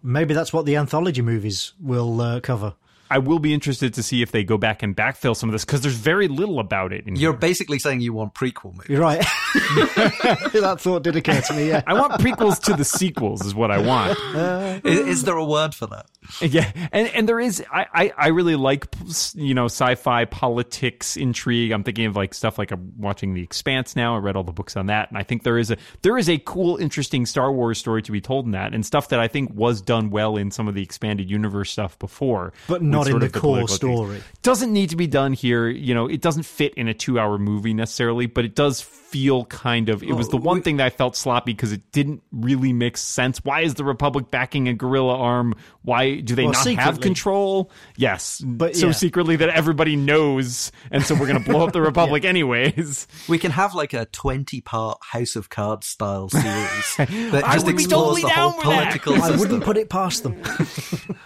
maybe 0.03 0.33
that's 0.33 0.53
what 0.53 0.65
the 0.65 0.75
anthology 0.75 1.21
movies 1.21 1.73
will 1.79 2.21
uh, 2.21 2.39
cover. 2.39 2.73
I 3.09 3.17
will 3.19 3.39
be 3.39 3.53
interested 3.53 3.93
to 3.95 4.03
see 4.03 4.21
if 4.21 4.31
they 4.31 4.43
go 4.43 4.57
back 4.57 4.83
and 4.83 4.95
backfill 4.95 5.35
some 5.35 5.49
of 5.49 5.53
this 5.53 5.65
because 5.65 5.81
there's 5.81 5.95
very 5.95 6.27
little 6.27 6.59
about 6.59 6.93
it. 6.93 7.07
In 7.07 7.15
You're 7.15 7.31
here. 7.33 7.39
basically 7.39 7.79
saying 7.79 8.01
you 8.01 8.13
want 8.13 8.33
prequel 8.33 8.73
movies. 8.73 8.89
You're 8.89 9.01
right. 9.01 9.19
that 9.53 10.77
thought 10.79 11.03
did 11.03 11.15
occur 11.15 11.41
to 11.41 11.53
me. 11.53 11.69
Yeah. 11.69 11.81
I 11.87 11.93
want 11.93 12.13
prequels 12.13 12.61
to 12.63 12.73
the 12.73 12.85
sequels, 12.85 13.45
is 13.45 13.55
what 13.55 13.71
I 13.71 13.79
want. 13.79 14.85
Is, 14.85 14.99
is 14.99 15.23
there 15.23 15.35
a 15.35 15.45
word 15.45 15.73
for 15.73 15.87
that? 15.87 16.05
Yeah, 16.41 16.71
and 16.91 17.07
and 17.07 17.27
there 17.27 17.39
is 17.39 17.63
I, 17.71 17.85
I 17.93 18.13
I 18.17 18.27
really 18.27 18.55
like 18.55 18.87
you 19.33 19.53
know 19.53 19.65
sci-fi 19.65 20.25
politics 20.25 21.17
intrigue. 21.17 21.71
I'm 21.71 21.83
thinking 21.83 22.05
of 22.05 22.15
like 22.15 22.33
stuff 22.33 22.59
like 22.59 22.71
I'm 22.71 22.93
watching 22.97 23.33
The 23.33 23.41
Expanse 23.41 23.95
now. 23.95 24.15
I 24.15 24.19
read 24.19 24.35
all 24.35 24.43
the 24.43 24.51
books 24.51 24.77
on 24.77 24.87
that, 24.87 25.09
and 25.09 25.17
I 25.17 25.23
think 25.23 25.43
there 25.43 25.57
is 25.57 25.71
a 25.71 25.77
there 26.03 26.17
is 26.17 26.29
a 26.29 26.37
cool, 26.37 26.77
interesting 26.77 27.25
Star 27.25 27.51
Wars 27.51 27.79
story 27.79 28.01
to 28.03 28.11
be 28.11 28.21
told 28.21 28.45
in 28.45 28.51
that, 28.51 28.73
and 28.73 28.85
stuff 28.85 29.09
that 29.09 29.19
I 29.19 29.27
think 29.27 29.53
was 29.55 29.81
done 29.81 30.11
well 30.11 30.37
in 30.37 30.51
some 30.51 30.67
of 30.67 30.75
the 30.75 30.83
expanded 30.83 31.29
universe 31.31 31.71
stuff 31.71 31.97
before, 31.97 32.53
But 32.67 32.81
with 32.81 32.98
not 32.99 33.07
in 33.07 33.11
sort 33.11 33.21
the 33.21 33.25
of 33.27 33.33
core 33.33 33.41
political 33.57 33.67
things. 33.67 33.77
story. 33.77 34.23
Doesn't 34.41 34.71
need 34.71 34.89
to 34.91 34.95
be 34.95 35.07
done 35.07 35.33
here. 35.33 35.67
You 35.67 35.93
know, 35.93 36.07
it 36.07 36.21
doesn't 36.21 36.43
fit 36.43 36.73
in 36.75 36.87
a 36.87 36.93
two-hour 36.93 37.37
movie 37.37 37.73
necessarily, 37.73 38.25
but 38.25 38.45
it 38.45 38.55
does 38.55 38.81
feel 39.09 39.45
kind 39.45 39.89
of. 39.89 40.03
It 40.03 40.13
was 40.13 40.27
oh, 40.27 40.31
the 40.31 40.37
one 40.37 40.61
thing 40.61 40.77
that 40.77 40.85
I 40.85 40.89
felt 40.89 41.15
sloppy 41.15 41.53
because 41.53 41.71
it 41.71 41.91
didn't 41.91 42.21
really 42.31 42.73
make 42.73 42.97
sense. 42.97 43.43
Why 43.43 43.61
is 43.61 43.73
the 43.73 43.83
Republic 43.83 44.29
backing 44.29 44.67
a 44.67 44.73
guerrilla 44.73 45.17
arm? 45.17 45.55
Why 45.81 46.19
do 46.19 46.35
they 46.35 46.43
Well, 46.43 46.53
not 46.53 46.67
have 46.67 47.01
control? 47.01 47.71
Yes, 47.97 48.41
But, 48.45 48.75
so 48.75 48.87
yeah. 48.87 48.91
secretly 48.91 49.35
that 49.37 49.49
everybody 49.49 49.95
knows, 49.95 50.71
and 50.91 51.03
so 51.03 51.15
we're 51.15 51.27
going 51.27 51.43
to 51.43 51.49
blow 51.49 51.65
up 51.65 51.73
the 51.73 51.81
Republic 51.89 52.25
anyways. 52.25 53.07
We 53.27 53.39
can 53.39 53.51
have 53.51 53.73
like 53.73 53.93
a 53.93 54.05
20 54.05 54.61
part 54.61 54.99
House 55.01 55.35
of 55.35 55.49
Cards 55.49 55.87
style 55.87 56.29
series 56.29 56.95
that 56.97 57.43
just 57.53 57.65
would 57.65 57.75
explores 57.75 58.21
totally 58.21 58.21
the 58.21 58.29
whole 58.29 58.53
political 58.53 59.21
I 59.21 59.31
wouldn't 59.31 59.63
put 59.63 59.77
it 59.77 59.89
past 59.89 60.23
them. 60.23 60.41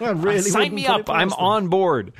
really 0.00 0.40
sign 0.40 0.74
me 0.74 0.86
up. 0.86 1.10
I'm 1.10 1.28
them. 1.28 1.38
on 1.38 1.68
board. 1.68 2.12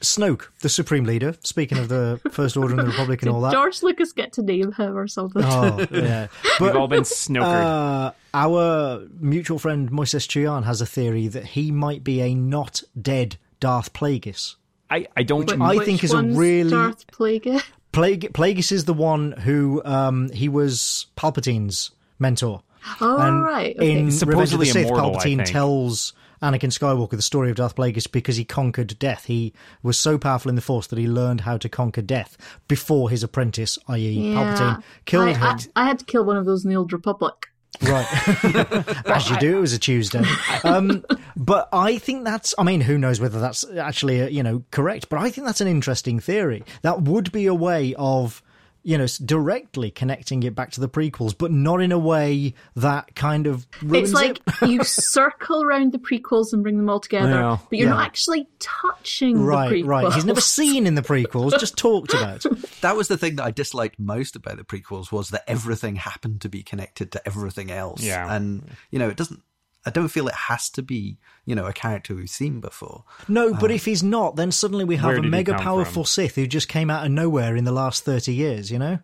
Snoke, 0.00 0.48
the 0.60 0.68
Supreme 0.68 1.04
Leader. 1.04 1.34
Speaking 1.44 1.78
of 1.78 1.88
the 1.88 2.20
First 2.30 2.56
Order 2.56 2.74
and 2.74 2.82
the 2.82 2.90
Republic 2.90 3.22
and 3.22 3.30
all 3.30 3.40
that. 3.42 3.52
George 3.52 3.82
Lucas 3.82 4.12
get 4.12 4.32
to 4.34 4.42
name 4.42 4.72
him 4.72 4.96
or 4.96 5.06
something? 5.06 5.42
Oh, 5.44 5.86
yeah. 5.90 6.28
We've 6.60 6.74
all 6.74 6.88
been 6.88 7.02
snookered. 7.02 7.42
uh, 7.42 8.12
our 8.32 9.06
mutual 9.18 9.58
friend 9.58 9.90
Moisés 9.90 10.26
Chiullan 10.26 10.64
has 10.64 10.80
a 10.80 10.86
theory 10.86 11.28
that 11.28 11.44
he 11.44 11.70
might 11.70 12.02
be 12.02 12.20
a 12.22 12.34
not 12.34 12.82
dead 13.00 13.36
Darth 13.60 13.92
Plagueis. 13.92 14.54
I, 14.90 15.06
I 15.16 15.22
don't. 15.22 15.50
I 15.60 15.76
Which 15.76 15.84
think 15.84 16.02
is 16.04 16.12
a 16.12 16.22
really- 16.22 16.70
Darth 16.70 17.06
Plagueis. 17.08 17.62
Plague- 17.92 18.32
Plagueis 18.32 18.70
is 18.72 18.84
the 18.86 18.94
one 18.94 19.32
who 19.32 19.82
um, 19.84 20.30
he 20.30 20.48
was 20.48 21.06
Palpatine's 21.16 21.90
mentor. 22.18 22.62
Oh, 23.00 23.18
And 23.18 23.42
right. 23.42 23.76
Okay. 23.76 23.90
In 23.98 24.04
He's 24.06 24.24
Revenge 24.24 24.52
of 24.54 24.58
the 24.60 24.64
supposedly 24.64 24.66
Sith, 24.66 24.86
immortal, 24.86 25.10
Palpatine 25.16 25.44
tells 25.44 26.12
Anakin 26.42 26.70
Skywalker 26.70 27.10
the 27.10 27.22
story 27.22 27.50
of 27.50 27.56
Darth 27.56 27.76
Plagueis 27.76 28.10
because 28.10 28.36
he 28.36 28.44
conquered 28.44 28.98
death. 28.98 29.26
He 29.26 29.52
was 29.82 29.98
so 29.98 30.18
powerful 30.18 30.48
in 30.48 30.54
the 30.54 30.62
Force 30.62 30.86
that 30.86 30.98
he 30.98 31.06
learned 31.06 31.42
how 31.42 31.58
to 31.58 31.68
conquer 31.68 32.02
death 32.02 32.36
before 32.68 33.10
his 33.10 33.22
apprentice, 33.22 33.78
i.e., 33.88 34.34
Palpatine, 34.34 34.82
killed 35.04 35.28
I, 35.28 35.32
him. 35.34 35.70
I, 35.76 35.82
I 35.82 35.86
had 35.86 35.98
to 35.98 36.04
kill 36.04 36.24
one 36.24 36.36
of 36.36 36.46
those 36.46 36.64
in 36.64 36.70
the 36.70 36.76
old 36.76 36.92
Republic. 36.92 37.48
Right. 37.82 38.06
As 39.06 39.30
you 39.30 39.38
do, 39.38 39.58
it 39.58 39.60
was 39.60 39.72
a 39.72 39.78
Tuesday. 39.78 40.22
Um, 40.64 41.04
but 41.36 41.68
I 41.72 41.98
think 41.98 42.24
that's, 42.24 42.54
I 42.58 42.62
mean, 42.62 42.82
who 42.82 42.98
knows 42.98 43.20
whether 43.20 43.40
that's 43.40 43.64
actually, 43.76 44.22
uh, 44.22 44.28
you 44.28 44.42
know, 44.42 44.64
correct, 44.70 45.08
but 45.08 45.18
I 45.18 45.30
think 45.30 45.46
that's 45.46 45.60
an 45.60 45.68
interesting 45.68 46.20
theory. 46.20 46.64
That 46.82 47.02
would 47.02 47.32
be 47.32 47.46
a 47.46 47.54
way 47.54 47.94
of, 47.96 48.42
you 48.82 48.96
know, 48.96 49.06
directly 49.24 49.90
connecting 49.90 50.42
it 50.42 50.54
back 50.54 50.70
to 50.72 50.80
the 50.80 50.88
prequels, 50.88 51.36
but 51.36 51.50
not 51.52 51.80
in 51.82 51.92
a 51.92 51.98
way 51.98 52.54
that 52.76 53.14
kind 53.14 53.46
of 53.46 53.66
ruins 53.82 54.08
It's 54.10 54.14
like 54.14 54.40
it. 54.62 54.68
you 54.68 54.82
circle 54.84 55.62
around 55.62 55.92
the 55.92 55.98
prequels 55.98 56.52
and 56.52 56.62
bring 56.62 56.76
them 56.76 56.88
all 56.88 57.00
together, 57.00 57.28
Yeah. 57.30 57.58
but 57.68 57.78
you're 57.78 57.88
Yeah. 57.88 57.94
not 57.94 58.06
actually 58.06 58.48
touching 58.58 59.40
Right, 59.42 59.68
the 59.68 59.74
prequels. 59.82 59.86
right. 59.86 60.12
He's 60.14 60.24
never 60.24 60.40
seen 60.40 60.86
in 60.86 60.94
the 60.94 61.02
prequels, 61.02 61.58
just 61.60 61.76
talked 61.76 62.14
about. 62.14 62.44
That 62.80 62.96
was 62.96 63.08
the 63.08 63.18
thing 63.18 63.36
that 63.36 63.44
I 63.44 63.50
disliked 63.50 63.98
most 64.00 64.36
about 64.36 64.56
the 64.56 64.64
prequels 64.64 65.12
was 65.12 65.28
that 65.30 65.44
everything 65.46 65.96
happened 65.96 66.40
to 66.40 66.48
be 66.48 66.62
connected 66.62 67.12
to 67.12 67.22
everything 67.26 67.70
else. 67.70 68.02
Yeah. 68.02 68.34
And, 68.34 68.64
you 68.90 68.98
know, 68.98 69.08
it 69.10 69.18
doesn't, 69.18 69.42
I 69.86 69.90
don't 69.90 70.08
feel 70.08 70.28
it 70.28 70.34
has 70.34 70.68
to 70.70 70.82
be, 70.82 71.18
you 71.46 71.54
know, 71.54 71.64
a 71.66 71.72
character 71.72 72.14
we've 72.14 72.28
seen 72.28 72.60
before. 72.60 73.04
No, 73.28 73.54
but 73.54 73.70
if 73.70 73.86
he's 73.86 74.02
not, 74.02 74.36
then 74.36 74.52
suddenly 74.52 74.84
we 74.84 74.96
Uh, 74.96 75.00
have 75.00 75.16
a 75.18 75.22
mega 75.22 75.54
powerful 75.54 76.04
from? 76.04 76.08
Sith 76.08 76.34
who 76.34 76.46
just 76.46 76.68
came 76.68 76.90
out 76.90 77.06
of 77.06 77.12
nowhere 77.12 77.56
in 77.56 77.64
the 77.64 77.72
last 77.72 78.04
30 78.04 78.34
years, 78.34 78.70
you 78.70 78.78
know? 78.78 78.98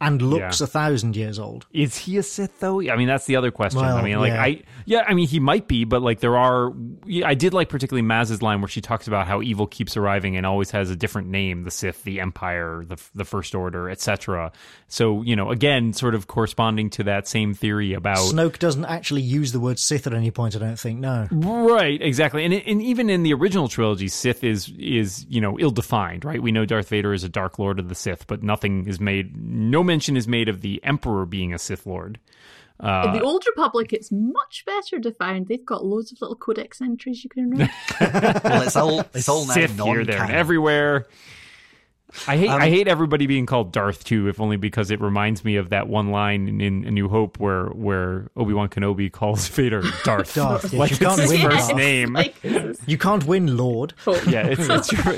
And 0.00 0.22
looks 0.22 0.60
Yeah. 0.60 0.64
a 0.64 0.68
thousand 0.68 1.16
years 1.16 1.40
old. 1.40 1.66
Is 1.72 1.96
he 1.96 2.18
a 2.18 2.22
Sith 2.22 2.60
though? 2.60 2.80
I 2.80 2.96
mean, 2.96 3.08
that's 3.08 3.26
the 3.26 3.34
other 3.34 3.50
question. 3.50 3.80
Well, 3.80 3.96
I 3.96 4.02
mean, 4.02 4.18
like 4.20 4.32
yeah. 4.32 4.42
I, 4.42 4.62
yeah, 4.84 5.04
I 5.08 5.14
mean, 5.14 5.26
he 5.26 5.40
might 5.40 5.66
be, 5.66 5.84
but 5.84 6.02
like 6.02 6.20
there 6.20 6.36
are. 6.36 6.72
I 7.24 7.34
did 7.34 7.52
like 7.52 7.68
particularly 7.68 8.02
Maz's 8.02 8.40
line 8.40 8.60
where 8.60 8.68
she 8.68 8.80
talks 8.80 9.08
about 9.08 9.26
how 9.26 9.42
evil 9.42 9.66
keeps 9.66 9.96
arriving 9.96 10.36
and 10.36 10.46
always 10.46 10.70
has 10.70 10.88
a 10.90 10.94
different 10.96 11.28
name: 11.28 11.64
the 11.64 11.72
Sith, 11.72 12.04
the 12.04 12.20
Empire, 12.20 12.84
the 12.86 12.96
the 13.14 13.24
First 13.24 13.54
Order, 13.56 13.90
etc. 13.90 14.52
So 14.86 15.22
you 15.22 15.34
know, 15.34 15.50
again, 15.50 15.92
sort 15.92 16.14
of 16.14 16.28
corresponding 16.28 16.90
to 16.90 17.02
that 17.04 17.26
same 17.26 17.52
theory 17.54 17.92
about 17.92 18.18
Snoke 18.18 18.58
doesn't 18.60 18.84
actually 18.84 19.22
use 19.22 19.50
the 19.50 19.58
word 19.60 19.80
Sith 19.80 20.06
at 20.06 20.14
any 20.14 20.30
point, 20.30 20.54
I 20.54 20.60
don't 20.60 20.78
think, 20.78 21.00
no. 21.00 21.26
Right, 21.32 22.00
exactly, 22.00 22.44
and 22.44 22.54
and 22.54 22.80
even 22.80 23.10
in 23.10 23.24
the 23.24 23.32
original 23.34 23.66
trilogy, 23.66 24.06
Sith 24.08 24.44
is 24.44 24.72
is 24.78 25.26
you 25.28 25.40
know 25.40 25.58
ill 25.58 25.72
defined, 25.72 26.24
right? 26.24 26.40
We 26.40 26.52
know 26.52 26.64
Darth 26.64 26.88
Vader 26.88 27.12
is 27.12 27.24
a 27.24 27.28
Dark 27.28 27.58
Lord 27.58 27.78
of 27.80 27.88
the 27.88 27.94
Sith, 27.96 28.26
but 28.28 28.42
nothing 28.44 28.86
is 28.86 29.00
made, 29.00 29.36
no 29.36 29.82
mention 29.88 30.16
is 30.16 30.28
made 30.28 30.48
of 30.48 30.60
the 30.60 30.80
Emperor 30.84 31.26
being 31.26 31.52
a 31.52 31.58
Sith 31.58 31.84
Lord. 31.86 32.20
Uh, 32.78 33.02
In 33.06 33.12
the 33.14 33.22
Old 33.22 33.44
Republic, 33.48 33.92
it's 33.92 34.12
much 34.12 34.64
better 34.64 35.00
defined. 35.00 35.48
They've 35.48 35.66
got 35.66 35.84
loads 35.84 36.12
of 36.12 36.20
little 36.20 36.36
codex 36.36 36.80
entries 36.80 37.24
you 37.24 37.30
can 37.30 37.50
read. 37.50 37.68
Well, 38.00 38.62
it's 38.62 38.76
all, 38.76 39.00
it's 39.14 39.28
all 39.28 39.46
now 39.46 39.54
Sith 39.54 39.70
here, 39.70 39.76
non-canon. 39.78 40.06
there, 40.06 40.22
and 40.22 40.32
everywhere. 40.32 41.08
I 42.26 42.36
hate 42.36 42.48
um, 42.48 42.60
I 42.60 42.68
hate 42.68 42.88
everybody 42.88 43.26
being 43.26 43.46
called 43.46 43.72
Darth 43.72 44.04
too, 44.04 44.28
if 44.28 44.40
only 44.40 44.56
because 44.56 44.90
it 44.90 45.00
reminds 45.00 45.44
me 45.44 45.56
of 45.56 45.70
that 45.70 45.88
one 45.88 46.10
line 46.10 46.48
in, 46.48 46.60
in 46.60 46.84
A 46.84 46.90
New 46.90 47.08
Hope 47.08 47.38
where 47.38 47.66
where 47.66 48.30
Obi 48.36 48.52
Wan 48.54 48.68
Kenobi 48.68 49.10
calls 49.12 49.46
Vader 49.58 49.82
Darth. 50.04 50.34
Darth, 50.34 50.64
yes, 50.64 50.72
like 50.72 50.90
you 50.92 50.96
can't 50.98 51.20
his 51.20 51.30
win 51.30 51.40
first 51.42 51.68
Darth. 51.68 51.76
name. 51.76 52.12
like, 52.14 52.34
is 52.42 52.80
You 52.86 52.98
can't 52.98 53.24
win, 53.26 53.56
Lord. 53.56 53.94
yeah, 54.26 54.46
it's, 54.46 54.68
it's 54.68 54.92
your, 54.92 55.16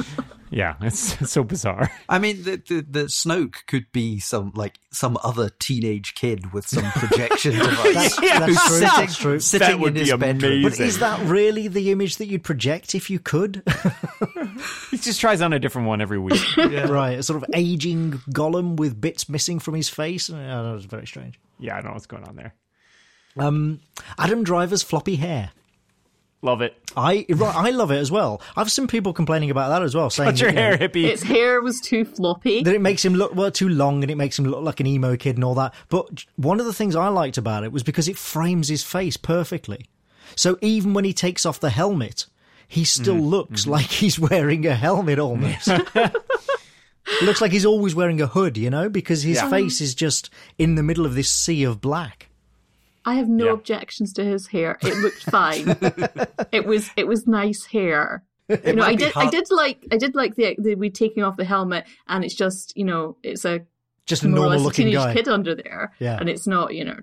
Yeah, 0.52 0.74
it's, 0.80 1.20
it's 1.22 1.30
so 1.30 1.44
bizarre. 1.44 1.92
I 2.08 2.18
mean, 2.18 2.42
the, 2.42 2.56
the 2.66 2.80
the 2.90 3.02
Snoke 3.04 3.66
could 3.68 3.86
be 3.92 4.18
some 4.18 4.50
like 4.56 4.80
some 4.90 5.16
other 5.22 5.48
teenage 5.60 6.16
kid 6.16 6.52
with 6.52 6.66
some 6.66 6.82
projection 6.90 7.52
device. 7.52 7.94
That's, 7.94 8.20
Yeah, 8.22 8.40
that's 8.40 8.66
true. 8.66 8.76
sitting, 8.78 8.88
That's 8.96 9.16
true. 9.16 9.38
sitting 9.38 9.68
That 9.68 9.78
would 9.78 9.88
in 9.88 9.94
be 9.94 10.00
his 10.10 10.16
bedroom. 10.18 10.62
But 10.64 10.80
is 10.80 10.98
that 10.98 11.20
really 11.28 11.68
the 11.68 11.92
image 11.92 12.16
that 12.16 12.26
you'd 12.26 12.42
project 12.42 12.96
if 12.96 13.08
you 13.10 13.20
could? 13.20 13.62
He 14.90 14.98
just 14.98 15.20
tries 15.20 15.40
on 15.40 15.52
a 15.52 15.60
different 15.60 15.86
one 15.86 16.00
every 16.00 16.18
week. 16.18 16.42
Right, 16.90 17.18
a 17.18 17.22
sort 17.22 17.42
of 17.42 17.48
aging 17.54 18.12
Gollum 18.30 18.76
with 18.76 19.00
bits 19.00 19.28
missing 19.28 19.58
from 19.58 19.74
his 19.74 19.88
face. 19.88 20.28
Oh, 20.30 20.34
that 20.36 20.72
was 20.72 20.84
very 20.84 21.06
strange. 21.06 21.38
yeah, 21.58 21.74
I 21.74 21.76
don't 21.80 21.86
know 21.86 21.92
what's 21.94 22.06
going 22.06 22.24
on 22.24 22.36
there. 22.36 22.54
Um, 23.38 23.80
Adam 24.18 24.42
Driver's 24.44 24.82
floppy 24.82 25.16
hair. 25.16 25.50
Love 26.42 26.62
it. 26.62 26.74
I 26.96 27.26
right, 27.28 27.54
I 27.54 27.68
love 27.70 27.90
it 27.90 27.98
as 27.98 28.10
well. 28.10 28.40
I've 28.56 28.72
seen 28.72 28.86
people 28.86 29.12
complaining 29.12 29.50
about 29.50 29.68
that 29.68 29.82
as 29.82 29.94
well, 29.94 30.08
saying 30.08 30.30
Cut 30.30 30.40
your 30.40 30.52
that, 30.52 30.56
you 30.56 30.70
know, 30.70 30.76
hair, 30.78 30.88
hippie. 30.88 31.04
Its 31.04 31.22
hair 31.22 31.60
was 31.60 31.80
too 31.82 32.06
floppy. 32.06 32.62
that 32.62 32.74
it 32.74 32.80
makes 32.80 33.04
him 33.04 33.12
look 33.14 33.34
well 33.34 33.50
too 33.50 33.68
long 33.68 34.02
and 34.02 34.10
it 34.10 34.16
makes 34.16 34.38
him 34.38 34.46
look 34.46 34.62
like 34.62 34.80
an 34.80 34.86
emo 34.86 35.16
kid 35.16 35.36
and 35.36 35.44
all 35.44 35.54
that. 35.56 35.74
But 35.90 36.24
one 36.36 36.58
of 36.58 36.64
the 36.64 36.72
things 36.72 36.96
I 36.96 37.08
liked 37.08 37.36
about 37.36 37.62
it 37.62 37.72
was 37.72 37.82
because 37.82 38.08
it 38.08 38.16
frames 38.16 38.68
his 38.68 38.82
face 38.82 39.18
perfectly. 39.18 39.84
So 40.34 40.56
even 40.62 40.94
when 40.94 41.04
he 41.04 41.12
takes 41.12 41.44
off 41.44 41.60
the 41.60 41.68
helmet, 41.70 42.24
he 42.66 42.84
still 42.84 43.16
Mm-hmm. 43.16 43.24
looks 43.26 43.66
like 43.66 43.86
he's 43.90 44.18
wearing 44.18 44.64
a 44.66 44.74
helmet 44.74 45.18
almost. 45.18 45.68
looks 47.22 47.40
like 47.40 47.52
he's 47.52 47.66
always 47.66 47.94
wearing 47.94 48.20
a 48.20 48.26
hood, 48.26 48.56
you 48.56 48.70
know, 48.70 48.88
because 48.88 49.22
his 49.22 49.36
Yeah. 49.36 49.50
face 49.50 49.80
is 49.80 49.94
just 49.94 50.30
in 50.58 50.74
the 50.74 50.82
middle 50.82 51.06
of 51.06 51.14
this 51.14 51.30
sea 51.30 51.64
of 51.64 51.80
black. 51.80 52.28
I 53.04 53.14
have 53.14 53.28
no 53.28 53.46
Yeah. 53.46 53.52
objections 53.52 54.12
to 54.14 54.24
his 54.24 54.48
hair. 54.48 54.78
It 54.82 54.96
looked 54.98 55.24
fine. 55.30 55.68
it 56.52 56.66
was 56.66 56.90
it 56.96 57.06
was 57.06 57.26
nice 57.26 57.64
hair. 57.66 58.22
You 58.48 58.74
know, 58.74 58.82
I 58.82 58.90
be 58.90 58.96
did 58.96 59.12
I 59.16 59.30
did 59.30 59.46
like 59.50 59.84
I 59.92 59.96
did 59.96 60.14
like 60.14 60.34
the 60.36 60.56
the 60.58 60.74
we 60.74 60.90
taking 60.90 61.22
off 61.22 61.36
the 61.36 61.44
helmet 61.44 61.84
and 62.08 62.24
it's 62.24 62.34
just 62.34 62.76
you 62.76 62.84
know 62.84 63.16
it's 63.22 63.44
a 63.44 63.60
Just 64.06 64.22
a 64.24 64.28
more 64.28 64.40
normal 64.40 64.50
less 64.52 64.60
a 64.60 64.64
looking 64.64 64.86
teenage 64.86 64.96
guy. 65.04 65.14
kid 65.14 65.28
under 65.28 65.54
there. 65.54 65.92
Yeah. 65.98 66.18
and 66.20 66.28
it's 66.28 66.46
not 66.46 66.74
you 66.74 66.84
know 66.84 66.98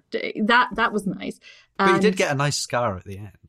that 0.45 0.69
that 0.75 0.93
was 0.93 1.07
nice. 1.07 1.39
But 1.77 1.93
he 1.95 1.99
did 1.99 2.15
get 2.17 2.31
a 2.31 2.35
nice 2.35 2.57
scar 2.57 2.95
at 2.97 3.05
the 3.05 3.17
end. 3.17 3.46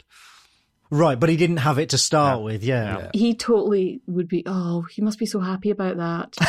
Right, 0.90 1.18
but 1.20 1.28
he 1.28 1.36
didn't 1.36 1.58
have 1.58 1.78
it 1.78 1.90
to 1.90 1.98
start 1.98 2.42
with, 2.42 2.64
yeah. 2.64 2.98
Yeah. 2.98 3.10
he 3.12 3.34
totally 3.34 4.00
would 4.06 4.26
be. 4.28 4.42
Oh, 4.46 4.82
he 4.82 5.02
must 5.02 5.18
be 5.18 5.26
so 5.26 5.40
happy 5.40 5.70
about 5.70 5.96
that. 5.98 6.36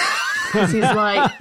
'Cause 0.49 0.71
he's 0.71 0.81
like, 0.81 1.31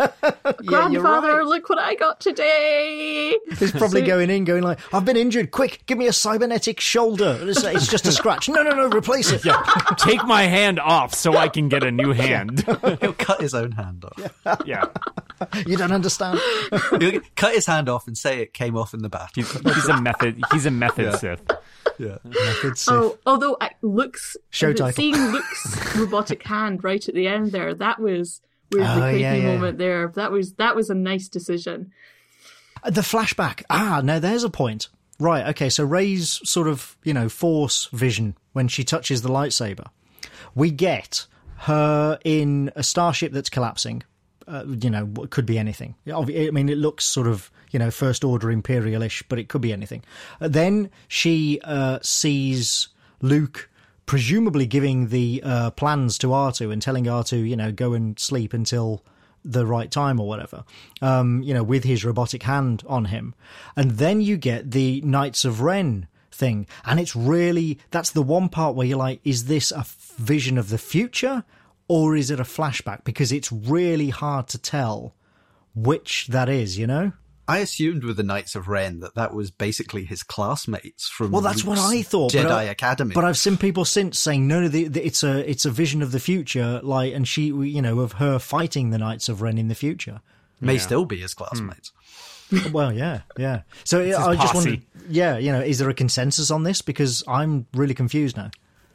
grandfather, 0.66 1.38
right. 1.38 1.46
look 1.46 1.70
what 1.70 1.78
I 1.78 1.94
got 1.94 2.20
today. 2.20 3.38
He's 3.58 3.72
probably 3.72 4.02
So- 4.02 4.06
going 4.06 4.28
in, 4.28 4.44
going 4.44 4.62
like, 4.62 4.78
"I've 4.92 5.06
been 5.06 5.16
injured. 5.16 5.50
Quick, 5.50 5.82
give 5.86 5.96
me 5.96 6.06
a 6.08 6.12
cybernetic 6.12 6.78
shoulder. 6.78 7.38
It's, 7.40 7.64
it's 7.64 7.86
just 7.88 8.06
a 8.06 8.12
scratch. 8.12 8.50
No, 8.50 8.62
no, 8.62 8.70
no, 8.72 8.88
replace 8.94 9.30
it. 9.32 9.46
Yeah, 9.46 9.62
Take 9.96 10.22
my 10.26 10.42
hand 10.42 10.78
off 10.78 11.14
so 11.14 11.38
I 11.38 11.48
can 11.48 11.70
get 11.70 11.84
a 11.84 11.90
new 11.90 12.12
hand. 12.12 12.64
He'll 13.00 13.14
cut 13.14 13.40
his 13.40 13.54
own 13.54 13.72
hand 13.72 14.04
off. 14.04 14.62
yeah. 14.66 14.84
you 15.66 15.78
don't 15.78 15.92
understand. 15.92 16.38
He'll 17.00 17.20
cut 17.34 17.54
his 17.54 17.64
hand 17.64 17.88
off 17.88 18.06
and 18.08 18.18
say 18.18 18.40
it 18.42 18.52
came 18.52 18.76
off 18.76 18.92
in 18.92 19.00
the 19.00 19.08
bath. 19.08 19.30
He's, 19.34 19.50
he's 19.50 19.88
a 19.88 19.98
method. 20.02 20.42
He's 20.52 20.66
a 20.66 20.70
method 20.70 21.06
Yeah. 21.06 21.16
Sith. 21.16 21.40
Yeah. 21.98 22.18
Method 22.24 22.78
Sith. 22.78 22.94
Oh, 22.94 23.18
although 23.26 23.56
I, 23.60 23.70
Luke's 23.82 24.36
Show 24.50 24.72
title. 24.72 24.92
seeing 24.92 25.14
Luke's 25.32 25.96
robotic 25.96 26.42
hand 26.44 26.84
right 26.84 27.06
at 27.08 27.14
the 27.14 27.26
end 27.26 27.52
there, 27.52 27.74
that 27.74 27.98
was 28.00 28.40
was 28.70 28.82
the 28.82 28.94
Oh, 28.96 29.00
creepy 29.00 29.20
yeah, 29.20 29.34
yeah. 29.34 29.46
moment 29.54 29.78
there. 29.78 30.08
That 30.14 30.30
was 30.30 30.54
that 30.54 30.76
was 30.76 30.90
a 30.90 30.94
nice 30.94 31.28
decision. 31.28 31.92
The 32.84 33.00
flashback. 33.00 33.64
Ah, 33.68 34.00
now 34.04 34.18
there's 34.18 34.44
a 34.44 34.50
point. 34.50 34.88
Right, 35.20 35.48
okay, 35.48 35.68
so 35.68 35.82
Rey's 35.84 36.40
sort 36.48 36.68
of, 36.68 36.96
you 37.02 37.12
know, 37.12 37.28
force 37.28 37.88
vision 37.92 38.36
when 38.52 38.68
she 38.68 38.84
touches 38.84 39.22
the 39.22 39.28
lightsaber. 39.28 39.86
We 40.54 40.70
get 40.70 41.26
her 41.62 42.20
in 42.24 42.70
a 42.76 42.84
starship 42.84 43.32
that's 43.32 43.50
collapsing. 43.50 44.04
Uh, 44.48 44.64
you 44.80 44.88
know, 44.88 45.06
could 45.28 45.44
be 45.44 45.58
anything. 45.58 45.94
I 46.12 46.24
mean, 46.24 46.70
it 46.70 46.78
looks 46.78 47.04
sort 47.04 47.26
of, 47.26 47.50
you 47.70 47.78
know, 47.78 47.90
first 47.90 48.24
order 48.24 48.48
imperialish, 48.48 49.24
but 49.28 49.38
it 49.38 49.48
could 49.48 49.60
be 49.60 49.72
anything. 49.72 50.02
Uh, 50.40 50.48
then 50.48 50.90
she 51.06 51.60
uh, 51.64 51.98
sees 52.00 52.88
Luke 53.20 53.68
presumably 54.06 54.64
giving 54.64 55.08
the 55.08 55.42
uh, 55.44 55.70
plans 55.72 56.16
to 56.18 56.28
R2 56.28 56.72
and 56.72 56.80
telling 56.80 57.04
R2, 57.04 57.46
you 57.46 57.56
know, 57.56 57.70
go 57.70 57.92
and 57.92 58.18
sleep 58.18 58.54
until 58.54 59.04
the 59.44 59.66
right 59.66 59.90
time 59.90 60.18
or 60.18 60.26
whatever, 60.26 60.64
um, 61.02 61.42
you 61.42 61.52
know, 61.52 61.62
with 61.62 61.84
his 61.84 62.04
robotic 62.04 62.42
hand 62.44 62.82
on 62.86 63.06
him. 63.06 63.34
And 63.76 63.92
then 63.92 64.20
you 64.20 64.36
get 64.36 64.70
the 64.70 65.02
Knights 65.02 65.44
of 65.44 65.60
Ren 65.60 66.08
thing. 66.32 66.66
And 66.84 66.98
it's 66.98 67.14
really, 67.14 67.78
that's 67.90 68.10
the 68.10 68.22
one 68.22 68.48
part 68.48 68.74
where 68.74 68.86
you're 68.86 68.98
like, 68.98 69.20
is 69.24 69.44
this 69.44 69.72
a 69.72 69.80
f- 69.80 70.14
vision 70.16 70.56
of 70.56 70.70
the 70.70 70.78
future 70.78 71.44
or 71.88 72.14
is 72.16 72.30
it 72.30 72.38
a 72.38 72.44
flashback? 72.44 73.04
Because 73.04 73.32
it's 73.32 73.50
really 73.50 74.10
hard 74.10 74.46
to 74.48 74.58
tell 74.58 75.14
which 75.74 76.26
that 76.28 76.48
is, 76.48 76.78
you 76.78 76.86
know? 76.86 77.12
I 77.46 77.58
assumed 77.58 78.04
with 78.04 78.18
the 78.18 78.22
Knights 78.22 78.54
of 78.54 78.68
Ren 78.68 79.00
that 79.00 79.14
that 79.14 79.32
was 79.32 79.50
basically 79.50 80.04
his 80.04 80.22
classmates 80.22 81.08
from 81.08 81.30
Well, 81.30 81.40
that's 81.40 81.64
what 81.64 81.78
I 81.78 82.02
thought. 82.02 82.34
Uh, 82.34 82.40
Jedi 82.40 82.42
but 82.44 82.52
I- 82.52 82.62
Academy. 82.64 83.14
But 83.14 83.24
I've 83.24 83.38
seen 83.38 83.56
people 83.56 83.86
since 83.86 84.18
saying 84.18 84.46
no, 84.46 84.60
no, 84.60 84.68
the, 84.68 84.84
the, 84.88 85.06
it's 85.06 85.22
a 85.24 85.48
it's 85.50 85.64
a 85.64 85.70
vision 85.70 86.02
of 86.02 86.12
the 86.12 86.20
future, 86.20 86.80
like, 86.82 87.14
and 87.14 87.26
she, 87.26 87.44
you 87.46 87.80
know, 87.80 88.00
of 88.00 88.12
her 88.12 88.38
fighting 88.38 88.90
the 88.90 88.98
Knights 88.98 89.30
of 89.30 89.40
Ren 89.40 89.56
in 89.56 89.68
the 89.68 89.74
future. 89.74 90.20
may 90.60 90.76
still 90.76 91.06
be 91.06 91.16
his 91.16 91.32
classmates. 91.32 91.90
Hmm. 92.50 92.72
Well, 92.72 92.92
yeah, 92.92 93.20
yeah. 93.38 93.62
So 93.84 94.00
uh, 94.00 94.04
his 94.04 94.16
I 94.16 94.34
just 94.34 94.52
posse. 94.52 94.68
wondered, 94.70 94.82
yeah, 95.08 95.38
you 95.38 95.52
know, 95.52 95.60
is 95.60 95.78
there 95.78 95.88
a 95.88 95.94
consensus 95.94 96.50
on 96.50 96.64
this? 96.64 96.82
Because 96.82 97.22
I'm 97.28 97.66
really 97.72 97.94
confused 97.94 98.36
now. 98.36 98.50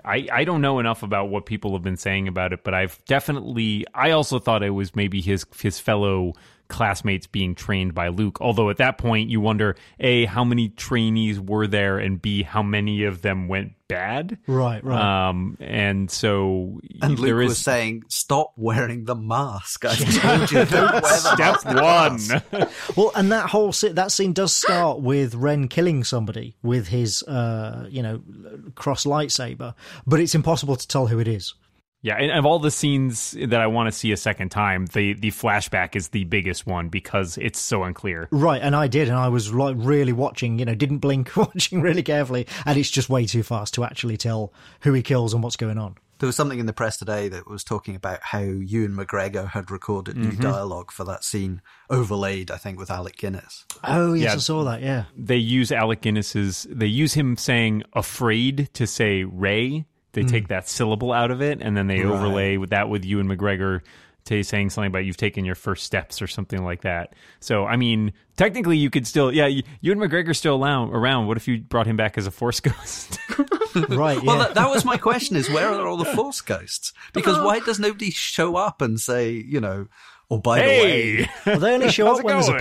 I, 0.06 0.28
I 0.32 0.44
don't 0.44 0.62
know 0.62 0.80
enough 0.80 1.04
about 1.04 1.30
what 1.30 1.46
people 1.46 1.74
have 1.74 1.82
been 1.82 1.98
saying 1.98 2.28
about 2.28 2.54
it, 2.54 2.64
but 2.64 2.74
I've 2.74 3.04
definitely 3.06 3.86
I 3.94 4.12
also 4.12 4.40
thought 4.40 4.64
it 4.64 4.72
was 4.72 4.96
maybe 4.96 5.22
his 5.22 5.46
his 5.60 5.80
fellow 5.80 6.34
classmates 6.68 7.28
being 7.28 7.56
trained 7.56 7.94
by 7.94 8.08
Luke. 8.08 8.40
Although 8.42 8.70
at 8.70 8.78
that 8.78 8.98
point 8.98 9.30
you 9.30 9.40
wonder 9.42 9.76
a 10.00 10.26
how 10.26 10.44
many 10.44 10.70
trainees 10.70 11.40
were 11.40 11.68
there, 11.68 11.98
and 12.00 12.22
b 12.22 12.44
how 12.44 12.64
many 12.64 13.04
of 13.04 13.22
them 13.22 13.48
went 13.48 13.74
bad. 13.88 14.40
Right, 14.48 14.84
right. 14.84 15.30
Um, 15.30 15.58
and 15.60 16.10
so 16.10 16.80
And 17.02 17.20
Luke 17.20 17.28
there 17.28 17.42
is 17.42 17.50
was 17.50 17.58
saying, 17.60 18.04
"Stop 18.08 18.54
wearing 18.58 19.06
the 19.06 19.16
mask." 19.16 19.86
I 19.86 19.96
told 19.96 20.52
you, 20.52 20.66
don't 20.66 20.92
wear 20.94 21.02
the 21.02 21.36
step 21.36 21.66
mask." 21.66 22.52
one. 22.52 22.68
Well, 22.96 23.12
and 23.16 23.32
that 23.32 23.50
whole 23.50 23.72
si- 23.72 23.90
that 23.90 24.12
scene 24.12 24.34
does 24.34 24.54
start 24.56 25.00
with 25.02 25.36
Ren 25.36 25.68
killing 25.68 26.04
somebody 26.04 26.56
with 26.64 26.88
his, 26.88 27.24
uh, 27.24 27.88
you 27.90 28.02
know, 28.02 28.22
cross 28.76 29.06
lightsaber, 29.06 29.74
but 30.08 30.20
it's 30.20 30.36
impossible 30.36 30.76
to 30.76 30.88
tell 30.88 31.08
who 31.08 31.20
it 31.20 31.28
is. 31.28 31.54
Yeah, 32.04 32.18
and 32.18 32.32
of 32.32 32.46
all 32.46 32.60
the 32.60 32.70
scenes 32.70 33.32
that 33.32 33.62
I 33.62 33.68
want 33.68 33.88
to 33.88 33.92
see 33.98 34.12
a 34.12 34.18
second 34.18 34.50
time, 34.50 34.86
the 34.88 35.14
the 35.14 35.32
flashback 35.32 35.96
is 35.96 36.10
the 36.10 36.26
biggest 36.26 36.68
one 36.68 36.90
because 36.90 37.38
it's 37.38 37.60
so 37.60 37.84
unclear. 37.84 38.28
Right, 38.30 38.62
and 38.62 38.76
I 38.76 38.88
did, 38.88 39.08
and 39.08 39.18
I 39.18 39.30
was 39.30 39.54
like 39.54 39.76
really 39.80 40.12
watching, 40.14 40.60
you 40.60 40.66
know, 40.66 40.76
didn't 40.76 40.98
blink, 41.00 41.36
watching 41.38 41.82
really 41.82 42.04
carefully, 42.04 42.46
and 42.66 42.78
it's 42.78 42.90
just 42.92 43.10
way 43.10 43.26
too 43.26 43.42
fast 43.42 43.74
to 43.76 43.86
actually 43.86 44.18
tell 44.18 44.54
who 44.82 44.92
he 44.94 45.02
kills 45.02 45.34
and 45.34 45.42
what's 45.42 45.56
going 45.56 45.78
on. 45.78 45.96
There 46.20 46.28
was 46.28 46.36
something 46.38 46.60
in 46.60 46.68
the 46.68 46.74
press 46.74 46.98
today 46.98 47.28
that 47.30 47.50
was 47.50 47.64
talking 47.66 47.96
about 47.96 48.20
how 48.22 48.40
Ewan 48.40 48.94
McGregor 48.96 49.50
had 49.50 49.72
recorded 49.72 50.16
Mm-hmm. 50.16 50.30
new 50.30 50.36
dialogue 50.38 50.92
for 50.92 51.04
that 51.06 51.24
scene, 51.24 51.62
overlaid, 51.90 52.52
I 52.52 52.58
think, 52.58 52.80
with 52.80 52.92
Alec 52.92 53.18
Guinness. 53.18 53.66
Oh 53.84 54.14
yes, 54.14 54.24
Yeah. 54.26 54.34
I 54.34 54.38
saw 54.38 54.64
that. 54.66 54.82
Yeah, 54.82 55.06
They 55.18 55.38
use 55.38 55.72
Alec 55.72 56.02
Guinness's. 56.02 56.68
They 56.70 56.86
use 56.88 57.14
him 57.14 57.36
saying 57.38 57.84
"afraid" 57.94 58.70
to 58.74 58.86
say 58.88 59.24
"Rey." 59.24 59.86
They 60.14 60.22
hmm. 60.22 60.28
take 60.28 60.48
that 60.48 60.68
syllable 60.68 61.12
out 61.12 61.32
of 61.32 61.42
it, 61.42 61.60
and 61.62 61.76
then 61.76 61.88
they 61.88 62.04
overlay 62.04 62.58
with 62.58 62.70
that 62.70 62.90
with 62.90 63.04
Ewan 63.04 63.28
McGregor 63.28 63.82
to 64.26 64.44
saying 64.44 64.70
something 64.70 64.88
about 64.88 65.06
you've 65.06 65.18
taken 65.18 65.44
your 65.44 65.56
first 65.56 65.84
steps 65.84 66.22
or 66.22 66.28
something 66.28 66.64
like 66.64 66.82
that. 66.82 67.14
So, 67.40 67.66
I 67.66 67.76
mean, 67.76 68.14
technically, 68.38 68.78
you 68.78 68.90
could 68.90 69.06
still, 69.06 69.34
yeah, 69.34 69.48
you- 69.48 69.64
Ewan 69.82 70.00
McGregor's 70.00 70.38
still 70.38 70.56
allow- 70.56 70.90
around. 70.90 71.28
What 71.28 71.38
if 71.38 71.48
you 71.48 71.60
brought 71.60 71.88
him 71.88 71.98
back 71.98 72.18
as 72.18 72.26
a 72.26 72.32
Force 72.32 72.60
ghost? 72.62 73.20
right. 73.90 74.18
Yeah. 74.18 74.24
Well, 74.24 74.40
that, 74.40 74.54
that 74.54 74.70
was 74.70 74.86
my 74.86 74.98
question: 74.98 75.36
is 75.36 75.50
where 75.50 75.68
are 75.68 75.88
all 75.88 75.98
the 75.98 76.06
Force 76.06 76.42
ghosts? 76.42 76.94
Because 77.12 77.38
why 77.40 77.60
does 77.60 77.80
nobody 77.80 78.12
show 78.12 78.56
up 78.56 78.82
and 78.82 79.00
say, 79.00 79.32
you 79.32 79.60
know, 79.60 79.88
oh 80.32 80.38
by 80.38 80.60
the 80.60 80.68
way, 80.68 81.30
well, 81.46 81.60
they 81.60 81.74
only 81.74 81.90
show 81.92 82.08
up 82.14 82.20
it 82.20 82.26
when 82.26 82.36
there's 82.36 82.48
a 82.48 82.60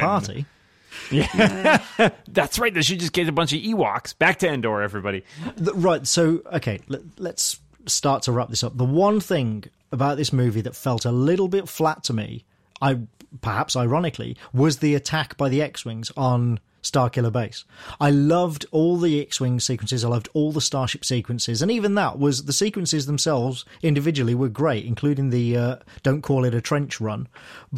going? 1.12 1.28
party. 1.98 2.14
that's 2.28 2.58
right. 2.58 2.72
They 2.72 2.82
should 2.82 3.00
just 3.00 3.12
get 3.12 3.28
a 3.28 3.32
bunch 3.32 3.52
of 3.52 3.60
Ewoks 3.60 4.16
back 4.16 4.38
to 4.40 4.48
Endor. 4.48 4.82
Everybody. 4.82 5.24
The- 5.56 5.74
right. 5.74 6.06
So, 6.06 6.42
okay, 6.52 6.80
let, 6.88 7.00
let's 7.18 7.60
start 7.86 8.22
to 8.24 8.32
wrap 8.32 8.48
this 8.48 8.62
up. 8.62 8.76
The 8.76 8.84
one 8.84 9.20
thing 9.20 9.64
about 9.90 10.16
this 10.16 10.32
movie 10.32 10.62
that 10.62 10.74
felt 10.76 11.04
a 11.04 11.12
little 11.12 11.48
bit 11.48 11.68
flat 11.68 12.04
to 12.04 12.12
me, 12.12 12.44
I 12.80 13.00
perhaps 13.40 13.76
ironically, 13.76 14.36
was 14.52 14.78
the 14.78 14.94
attack 14.94 15.36
by 15.36 15.48
the 15.48 15.62
X-wings 15.62 16.12
on 16.16 16.60
Starkiller 16.82 17.32
Base. 17.32 17.64
I 18.00 18.10
loved 18.10 18.66
all 18.72 18.96
the 18.96 19.20
X-wing 19.20 19.60
sequences. 19.60 20.04
I 20.04 20.08
loved 20.08 20.28
all 20.34 20.52
the 20.52 20.60
starship 20.60 21.04
sequences, 21.04 21.62
and 21.62 21.70
even 21.70 21.94
that 21.94 22.18
was 22.18 22.44
the 22.44 22.52
sequences 22.52 23.06
themselves 23.06 23.64
individually 23.82 24.34
were 24.34 24.48
great, 24.48 24.84
including 24.84 25.30
the 25.30 25.56
uh, 25.56 25.76
"Don't 26.02 26.22
call 26.22 26.44
it 26.44 26.54
a 26.54 26.60
trench 26.60 27.00
run," 27.00 27.28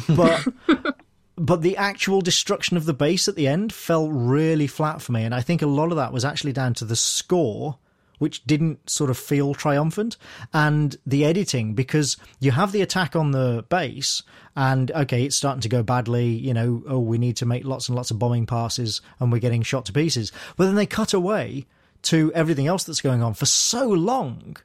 but. 0.09 0.45
but 1.37 1.61
the 1.61 1.77
actual 1.77 2.21
destruction 2.21 2.77
of 2.77 2.85
the 2.85 2.93
base 2.93 3.27
at 3.27 3.35
the 3.35 3.47
end 3.47 3.73
felt 3.73 4.09
really 4.11 4.67
flat 4.67 5.01
for 5.01 5.11
me 5.11 5.23
and 5.23 5.35
i 5.35 5.41
think 5.41 5.61
a 5.61 5.67
lot 5.67 5.91
of 5.91 5.97
that 5.97 6.13
was 6.13 6.25
actually 6.25 6.53
down 6.53 6.73
to 6.73 6.85
the 6.85 6.95
score 6.95 7.77
which 8.19 8.43
didn't 8.45 8.89
sort 8.89 9.09
of 9.09 9.17
feel 9.17 9.53
triumphant, 9.53 10.17
and 10.53 10.97
the 11.05 11.25
editing 11.25 11.73
because 11.73 12.17
you 12.39 12.51
have 12.51 12.71
the 12.71 12.81
attack 12.81 13.15
on 13.15 13.31
the 13.31 13.65
base, 13.69 14.23
and 14.55 14.91
okay, 14.91 15.25
it's 15.25 15.35
starting 15.35 15.61
to 15.61 15.69
go 15.69 15.83
badly. 15.83 16.27
You 16.27 16.53
know, 16.53 16.83
oh, 16.87 16.99
we 16.99 17.17
need 17.17 17.37
to 17.37 17.45
make 17.45 17.65
lots 17.65 17.89
and 17.89 17.95
lots 17.95 18.11
of 18.11 18.19
bombing 18.19 18.45
passes, 18.45 19.01
and 19.19 19.31
we're 19.31 19.39
getting 19.39 19.63
shot 19.63 19.85
to 19.85 19.93
pieces. 19.93 20.31
But 20.57 20.65
then 20.65 20.75
they 20.75 20.85
cut 20.85 21.13
away 21.13 21.65
to 22.03 22.31
everything 22.33 22.67
else 22.67 22.83
that's 22.83 23.01
going 23.01 23.23
on 23.23 23.33
for 23.33 23.45
so 23.45 23.87
long 23.87 24.57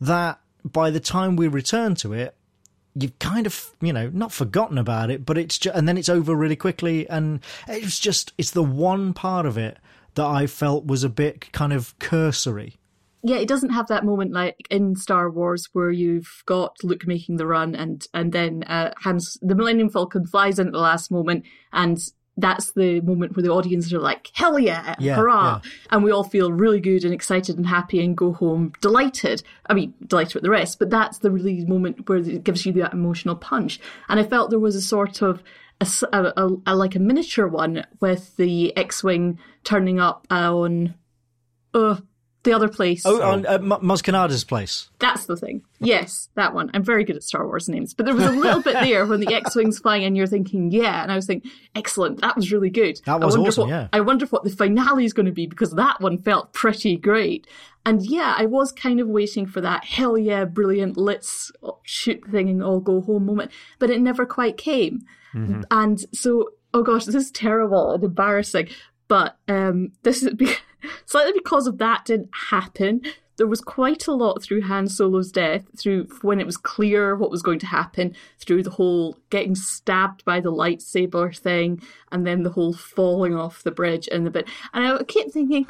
that 0.00 0.40
by 0.64 0.90
the 0.90 1.00
time 1.00 1.36
we 1.36 1.48
return 1.48 1.94
to 1.96 2.12
it, 2.12 2.34
you've 2.94 3.18
kind 3.18 3.46
of 3.46 3.70
you 3.80 3.92
know 3.92 4.10
not 4.12 4.32
forgotten 4.32 4.76
about 4.76 5.10
it 5.10 5.24
but 5.24 5.38
it's 5.38 5.58
just 5.58 5.76
and 5.76 5.88
then 5.88 5.96
it's 5.96 6.08
over 6.08 6.34
really 6.34 6.56
quickly 6.56 7.08
and 7.08 7.40
it's 7.68 7.98
just 7.98 8.32
it's 8.36 8.50
the 8.50 8.62
one 8.62 9.12
part 9.14 9.46
of 9.46 9.56
it 9.56 9.78
that 10.14 10.26
i 10.26 10.46
felt 10.46 10.86
was 10.86 11.04
a 11.04 11.08
bit 11.08 11.52
kind 11.52 11.72
of 11.72 11.98
cursory. 11.98 12.76
Yeah, 13.22 13.36
it 13.36 13.48
doesn't 13.48 13.70
have 13.70 13.88
that 13.88 14.06
moment 14.06 14.32
like 14.32 14.56
in 14.70 14.96
Star 14.96 15.30
Wars 15.30 15.68
where 15.74 15.90
you've 15.90 16.42
got 16.46 16.76
Luke 16.82 17.06
making 17.06 17.36
the 17.36 17.46
run 17.46 17.74
and 17.74 18.06
and 18.14 18.32
then 18.32 18.62
uh, 18.62 18.92
Hans 18.96 19.36
the 19.42 19.54
Millennium 19.54 19.90
Falcon 19.90 20.26
flies 20.26 20.58
in 20.58 20.68
at 20.68 20.72
the 20.72 20.78
last 20.78 21.10
moment 21.10 21.44
and 21.72 21.98
that's 22.40 22.72
the 22.72 23.00
moment 23.02 23.36
where 23.36 23.42
the 23.42 23.50
audience 23.50 23.92
are 23.92 23.98
like, 24.00 24.30
hell 24.34 24.58
yeah, 24.58 24.94
Yeah, 24.98 25.16
hurrah. 25.16 25.60
yeah. 25.64 25.70
And 25.90 26.02
we 26.04 26.10
all 26.10 26.24
feel 26.24 26.52
really 26.52 26.80
good 26.80 27.04
and 27.04 27.12
excited 27.14 27.56
and 27.56 27.66
happy 27.66 28.02
and 28.04 28.16
go 28.16 28.32
home 28.32 28.72
delighted. 28.80 29.42
I 29.66 29.74
mean, 29.74 29.94
delighted 30.06 30.34
with 30.34 30.42
the 30.42 30.50
rest, 30.50 30.78
but 30.78 30.90
that's 30.90 31.18
the 31.18 31.30
really 31.30 31.64
moment 31.66 32.08
where 32.08 32.18
it 32.18 32.44
gives 32.44 32.64
you 32.66 32.72
that 32.74 32.92
emotional 32.92 33.36
punch. 33.36 33.80
And 34.08 34.18
I 34.20 34.24
felt 34.24 34.50
there 34.50 34.58
was 34.58 34.76
a 34.76 34.82
sort 34.82 35.22
of 35.22 35.42
a, 35.80 35.86
a- 36.12 36.32
a- 36.36 36.56
a- 36.66 36.76
like 36.76 36.94
a 36.94 36.98
miniature 36.98 37.48
one 37.48 37.86
with 38.00 38.36
the 38.36 38.76
X-Wing 38.76 39.38
turning 39.64 39.98
up 39.98 40.26
on 40.30 40.94
uh, 41.74 41.96
the 42.42 42.52
other 42.52 42.68
place. 42.68 43.04
oh 43.04 43.20
on 43.20 43.46
uh, 43.46 43.52
M- 43.52 43.68
Maz 43.68 44.02
Kanata's 44.02 44.44
place 44.44 44.88
That's 44.98 45.26
the 45.26 45.36
thing. 45.36 45.62
Yes, 45.78 46.28
that 46.36 46.54
one. 46.54 46.70
I'm 46.74 46.82
very 46.82 47.04
good 47.04 47.16
at 47.16 47.22
Star 47.22 47.46
Wars 47.46 47.68
names, 47.68 47.94
but 47.94 48.06
there 48.06 48.14
was 48.14 48.24
a 48.24 48.30
little 48.30 48.62
bit 48.62 48.74
there 48.74 49.06
when 49.06 49.20
the 49.20 49.34
X-wings 49.34 49.78
flying, 49.78 50.04
and 50.04 50.16
you're 50.16 50.26
thinking, 50.26 50.70
yeah, 50.70 51.02
and 51.02 51.10
I 51.12 51.16
was 51.16 51.26
thinking, 51.26 51.50
excellent, 51.74 52.20
that 52.20 52.36
was 52.36 52.52
really 52.52 52.70
good. 52.70 53.00
That 53.06 53.20
was 53.20 53.34
I 53.34 53.38
wonder 53.38 53.48
awesome, 53.48 53.62
What, 53.62 53.70
yeah. 53.70 53.88
I 53.92 54.00
wonder 54.00 54.26
what 54.26 54.44
the 54.44 54.50
finale 54.50 55.04
is 55.04 55.12
going 55.12 55.26
to 55.26 55.32
be 55.32 55.46
because 55.46 55.72
that 55.72 56.00
one 56.00 56.18
felt 56.18 56.52
pretty 56.52 56.96
great. 56.96 57.46
And 57.86 58.04
yeah, 58.04 58.34
I 58.36 58.46
was 58.46 58.72
kind 58.72 59.00
of 59.00 59.08
waiting 59.08 59.46
for 59.46 59.60
that 59.62 59.84
hell 59.84 60.18
yeah, 60.18 60.44
brilliant, 60.44 60.96
let's 60.98 61.50
shoot 61.82 62.20
the 62.24 62.30
thing 62.30 62.50
and 62.50 62.62
all 62.62 62.80
go 62.80 63.00
home 63.00 63.26
moment, 63.26 63.50
but 63.78 63.90
it 63.90 64.00
never 64.00 64.26
quite 64.26 64.56
came. 64.58 65.00
Mm-hmm. 65.34 65.62
And 65.70 66.00
so, 66.14 66.50
oh 66.74 66.82
gosh, 66.82 67.06
this 67.06 67.14
is 67.14 67.30
terrible 67.30 67.92
and 67.92 68.04
embarrassing. 68.04 68.68
But 69.08 69.38
um, 69.48 69.92
this 70.02 70.22
is 70.22 70.34
be- 70.34 70.56
slightly 71.06 71.32
because 71.32 71.66
of 71.66 71.78
that 71.78 72.04
didn't 72.04 72.30
happen. 72.50 73.02
There 73.36 73.46
was 73.46 73.62
quite 73.62 74.06
a 74.06 74.12
lot 74.12 74.42
through 74.42 74.62
Han 74.62 74.86
Solo's 74.86 75.32
death, 75.32 75.64
through 75.76 76.08
when 76.20 76.40
it 76.40 76.46
was 76.46 76.58
clear 76.58 77.16
what 77.16 77.30
was 77.30 77.42
going 77.42 77.58
to 77.60 77.66
happen, 77.66 78.14
through 78.38 78.62
the 78.62 78.70
whole 78.70 79.16
getting 79.30 79.54
stabbed 79.54 80.24
by 80.26 80.40
the 80.40 80.52
lightsaber 80.52 81.36
thing, 81.38 81.80
and 82.12 82.26
then 82.26 82.42
the 82.42 82.50
whole 82.50 82.74
falling 82.74 83.34
off 83.34 83.62
the 83.62 83.70
bridge 83.70 84.08
and 84.12 84.26
the 84.26 84.30
bit. 84.30 84.46
And 84.74 84.86
I 84.86 85.02
kept 85.04 85.30
thinking, 85.30 85.66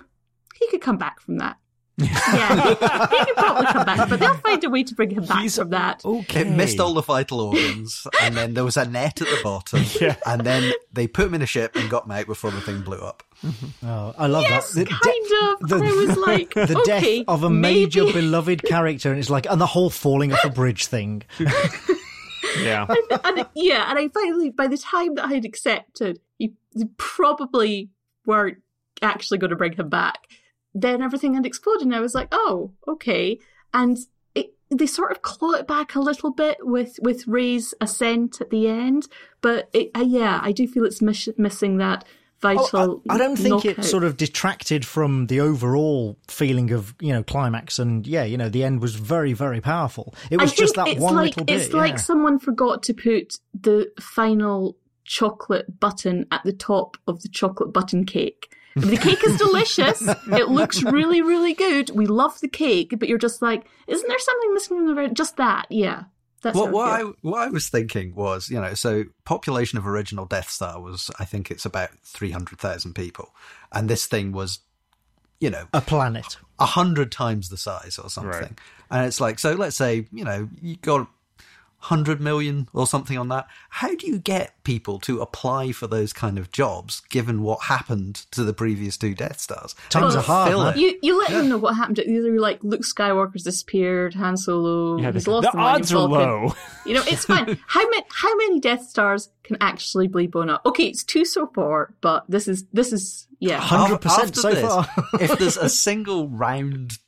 he 0.58 0.68
could 0.68 0.80
come 0.80 0.98
back 0.98 1.20
from 1.20 1.38
that. 1.38 1.58
Yeah, 1.96 2.62
he, 2.62 2.68
he 2.70 3.24
could 3.24 3.36
probably 3.36 3.66
come 3.66 3.84
back, 3.86 4.08
but 4.08 4.18
they'll 4.20 4.34
find 4.36 4.64
a 4.64 4.70
way 4.70 4.82
to 4.84 4.94
bring 4.94 5.10
him 5.10 5.24
back 5.24 5.42
He's 5.42 5.56
from 5.56 5.70
that. 5.70 6.02
okay. 6.04 6.40
It 6.42 6.48
missed 6.48 6.80
all 6.80 6.94
the 6.94 7.02
vital 7.02 7.40
organs, 7.40 8.06
and 8.22 8.36
then 8.36 8.54
there 8.54 8.64
was 8.64 8.76
a 8.76 8.86
net 8.88 9.20
at 9.20 9.26
the 9.28 9.38
bottom, 9.42 9.82
Yeah. 10.00 10.16
and 10.26 10.42
then 10.42 10.72
they 10.92 11.06
put 11.06 11.26
him 11.26 11.34
in 11.34 11.42
a 11.42 11.46
ship 11.46 11.76
and 11.76 11.90
got 11.90 12.06
him 12.06 12.12
out 12.12 12.26
before 12.26 12.50
the 12.50 12.60
thing 12.60 12.82
blew 12.82 12.98
up. 12.98 13.22
Mm-hmm. 13.44 13.86
oh 13.88 14.14
i 14.18 14.26
love 14.26 14.42
Yes, 14.42 14.72
that 14.74 14.86
The 14.86 14.90
kind 14.90 15.00
de- 15.28 15.64
of. 15.64 15.68
the- 15.80 15.86
I 15.86 16.06
was 16.06 16.16
like, 16.26 16.52
the 16.54 16.78
okay, 16.78 17.18
death 17.20 17.24
of 17.28 17.42
a 17.42 17.48
major 17.50 18.04
maybe. 18.04 18.20
beloved 18.20 18.62
character 18.64 19.08
and 19.10 19.18
it's 19.18 19.30
like 19.30 19.46
and 19.50 19.58
the 19.58 19.64
whole 19.66 19.88
falling 19.88 20.30
off 20.34 20.44
a 20.44 20.50
bridge 20.50 20.86
thing 20.88 21.22
Yeah. 22.60 22.86
and 23.24 23.46
yeah, 23.54 23.88
and 23.88 23.98
I 23.98 24.08
finally, 24.08 24.50
by 24.50 24.66
the 24.66 24.76
time 24.76 25.14
that 25.14 25.26
I 25.26 25.34
had 25.34 25.44
accepted, 25.44 26.20
you 26.38 26.52
you 26.74 26.90
probably 26.96 27.90
weren't 28.26 28.58
actually 29.02 29.38
going 29.38 29.50
to 29.50 29.56
bring 29.56 29.72
him 29.74 29.88
back. 29.88 30.18
Then 30.74 31.02
everything 31.02 31.34
had 31.34 31.46
exploded, 31.46 31.86
and 31.86 31.94
I 31.94 32.00
was 32.00 32.14
like, 32.14 32.28
oh, 32.32 32.72
okay. 32.86 33.38
And 33.74 33.98
it, 34.34 34.54
they 34.70 34.86
sort 34.86 35.10
of 35.10 35.22
claw 35.22 35.52
it 35.52 35.66
back 35.66 35.94
a 35.94 36.00
little 36.00 36.30
bit 36.30 36.58
with 36.60 36.98
with 37.02 37.26
Rey's 37.26 37.74
ascent 37.80 38.40
at 38.40 38.50
the 38.50 38.68
end, 38.68 39.08
but 39.40 39.68
it, 39.72 39.90
uh, 39.94 40.04
yeah, 40.06 40.40
I 40.42 40.52
do 40.52 40.66
feel 40.68 40.84
it's 40.84 41.02
miss- 41.02 41.28
missing 41.36 41.78
that 41.78 42.04
vital. 42.40 42.68
Oh, 42.72 43.02
I, 43.08 43.14
I 43.14 43.18
don't 43.18 43.36
think 43.36 43.64
knockout. 43.64 43.78
it 43.78 43.84
sort 43.84 44.04
of 44.04 44.16
detracted 44.16 44.86
from 44.86 45.26
the 45.26 45.40
overall 45.40 46.16
feeling 46.28 46.70
of 46.70 46.94
you 47.00 47.12
know 47.12 47.22
climax 47.22 47.78
and 47.78 48.06
yeah 48.06 48.24
you 48.24 48.38
know 48.38 48.48
the 48.48 48.64
end 48.64 48.80
was 48.80 48.94
very 48.94 49.34
very 49.34 49.60
powerful 49.60 50.14
it 50.30 50.40
was 50.40 50.54
just 50.54 50.74
that 50.76 50.98
one 50.98 51.14
like, 51.14 51.36
little 51.36 51.44
bit 51.44 51.60
It's 51.60 51.74
like 51.74 51.98
someone 51.98 52.38
forgot 52.38 52.82
to 52.84 52.94
put 52.94 53.36
the 53.52 53.92
final 54.00 54.78
chocolate 55.10 55.80
button 55.80 56.24
at 56.30 56.42
the 56.44 56.52
top 56.52 56.96
of 57.08 57.22
the 57.22 57.28
chocolate 57.28 57.72
button 57.72 58.04
cake. 58.04 58.54
The 58.76 58.96
cake 58.96 59.24
is 59.24 59.36
delicious. 59.36 60.00
it 60.02 60.48
looks 60.48 60.82
really, 60.82 61.22
really 61.22 61.54
good. 61.54 61.90
We 61.90 62.06
love 62.06 62.40
the 62.40 62.48
cake, 62.48 62.94
but 62.98 63.08
you're 63.08 63.18
just 63.18 63.42
like, 63.42 63.64
isn't 63.86 64.08
there 64.08 64.18
something 64.18 64.54
missing 64.54 64.76
from 64.78 64.86
the 64.86 64.94
very 64.94 65.10
just 65.10 65.36
that? 65.36 65.66
Yeah. 65.70 66.04
That's 66.42 66.56
What, 66.56 66.72
what 66.72 66.88
I 66.88 67.02
I 67.02 67.12
what 67.20 67.38
I 67.40 67.48
was 67.48 67.68
thinking 67.68 68.14
was, 68.14 68.48
you 68.48 68.60
know, 68.60 68.74
so 68.74 69.04
population 69.24 69.78
of 69.78 69.86
original 69.86 70.24
Death 70.24 70.48
Star 70.48 70.80
was, 70.80 71.10
I 71.18 71.24
think 71.24 71.50
it's 71.50 71.66
about 71.66 71.90
three 72.02 72.30
hundred 72.30 72.58
thousand 72.58 72.94
people, 72.94 73.34
and 73.72 73.90
this 73.90 74.06
thing 74.06 74.32
was, 74.32 74.60
you 75.38 75.50
know, 75.50 75.66
a 75.74 75.82
planet 75.82 76.38
a 76.58 76.64
hundred 76.64 77.12
times 77.12 77.50
the 77.50 77.58
size 77.58 77.98
or 77.98 78.08
something. 78.08 78.32
Right. 78.32 78.58
And 78.90 79.06
it's 79.06 79.20
like, 79.20 79.38
so 79.38 79.52
let's 79.52 79.76
say, 79.76 80.06
you 80.12 80.24
know, 80.24 80.48
you 80.62 80.76
got 80.76 81.08
hundred 81.80 82.20
million 82.20 82.68
or 82.72 82.86
something 82.86 83.16
on 83.18 83.28
that. 83.28 83.46
How 83.70 83.94
do 83.94 84.06
you 84.06 84.18
get 84.18 84.62
people 84.64 84.98
to 85.00 85.20
apply 85.20 85.72
for 85.72 85.86
those 85.86 86.12
kind 86.12 86.38
of 86.38 86.52
jobs, 86.52 87.00
given 87.08 87.42
what 87.42 87.62
happened 87.64 88.16
to 88.32 88.44
the 88.44 88.52
previous 88.52 88.96
two 88.96 89.14
Death 89.14 89.40
Stars? 89.40 89.74
Times 89.88 90.14
How 90.14 90.20
are 90.20 90.22
hard, 90.22 90.48
fill 90.50 90.64
man. 90.64 90.74
it? 90.74 90.80
You 90.80 90.98
you 91.02 91.18
let 91.18 91.30
them 91.30 91.48
know 91.48 91.58
what 91.58 91.74
happened. 91.76 91.96
To, 91.96 92.04
these 92.04 92.24
are 92.24 92.38
like 92.40 92.62
Luke 92.62 92.82
Skywalker's 92.82 93.42
disappeared, 93.44 94.14
Han 94.14 94.36
Solo. 94.36 94.98
Yeah, 95.00 95.12
he's 95.12 95.26
lost 95.26 95.46
the 95.46 95.52
the 95.52 95.58
odds 95.58 95.92
are 95.92 95.96
Falcon. 96.08 96.12
low. 96.12 96.54
You 96.86 96.94
know, 96.94 97.02
it's 97.06 97.26
fine. 97.26 97.58
how 97.66 97.88
many 97.88 98.04
how 98.10 98.34
many 98.36 98.58
Death 98.60 98.88
Stars 98.88 99.30
can 99.42 99.56
actually 99.60 100.08
be 100.08 100.26
blown 100.26 100.48
up? 100.48 100.62
Okay, 100.64 100.84
it's 100.84 101.04
two 101.04 101.24
so 101.24 101.46
far, 101.46 101.94
but 102.00 102.24
this 102.28 102.48
is 102.48 102.64
this 102.72 102.92
is 102.92 103.26
yeah. 103.38 103.58
Hundred 103.60 103.98
percent 104.00 104.28
After 104.28 104.40
so 104.40 104.50
this, 104.50 104.62
far. 104.62 104.88
if 105.20 105.38
there's 105.38 105.56
a 105.56 105.68
single 105.68 106.28
round 106.28 106.98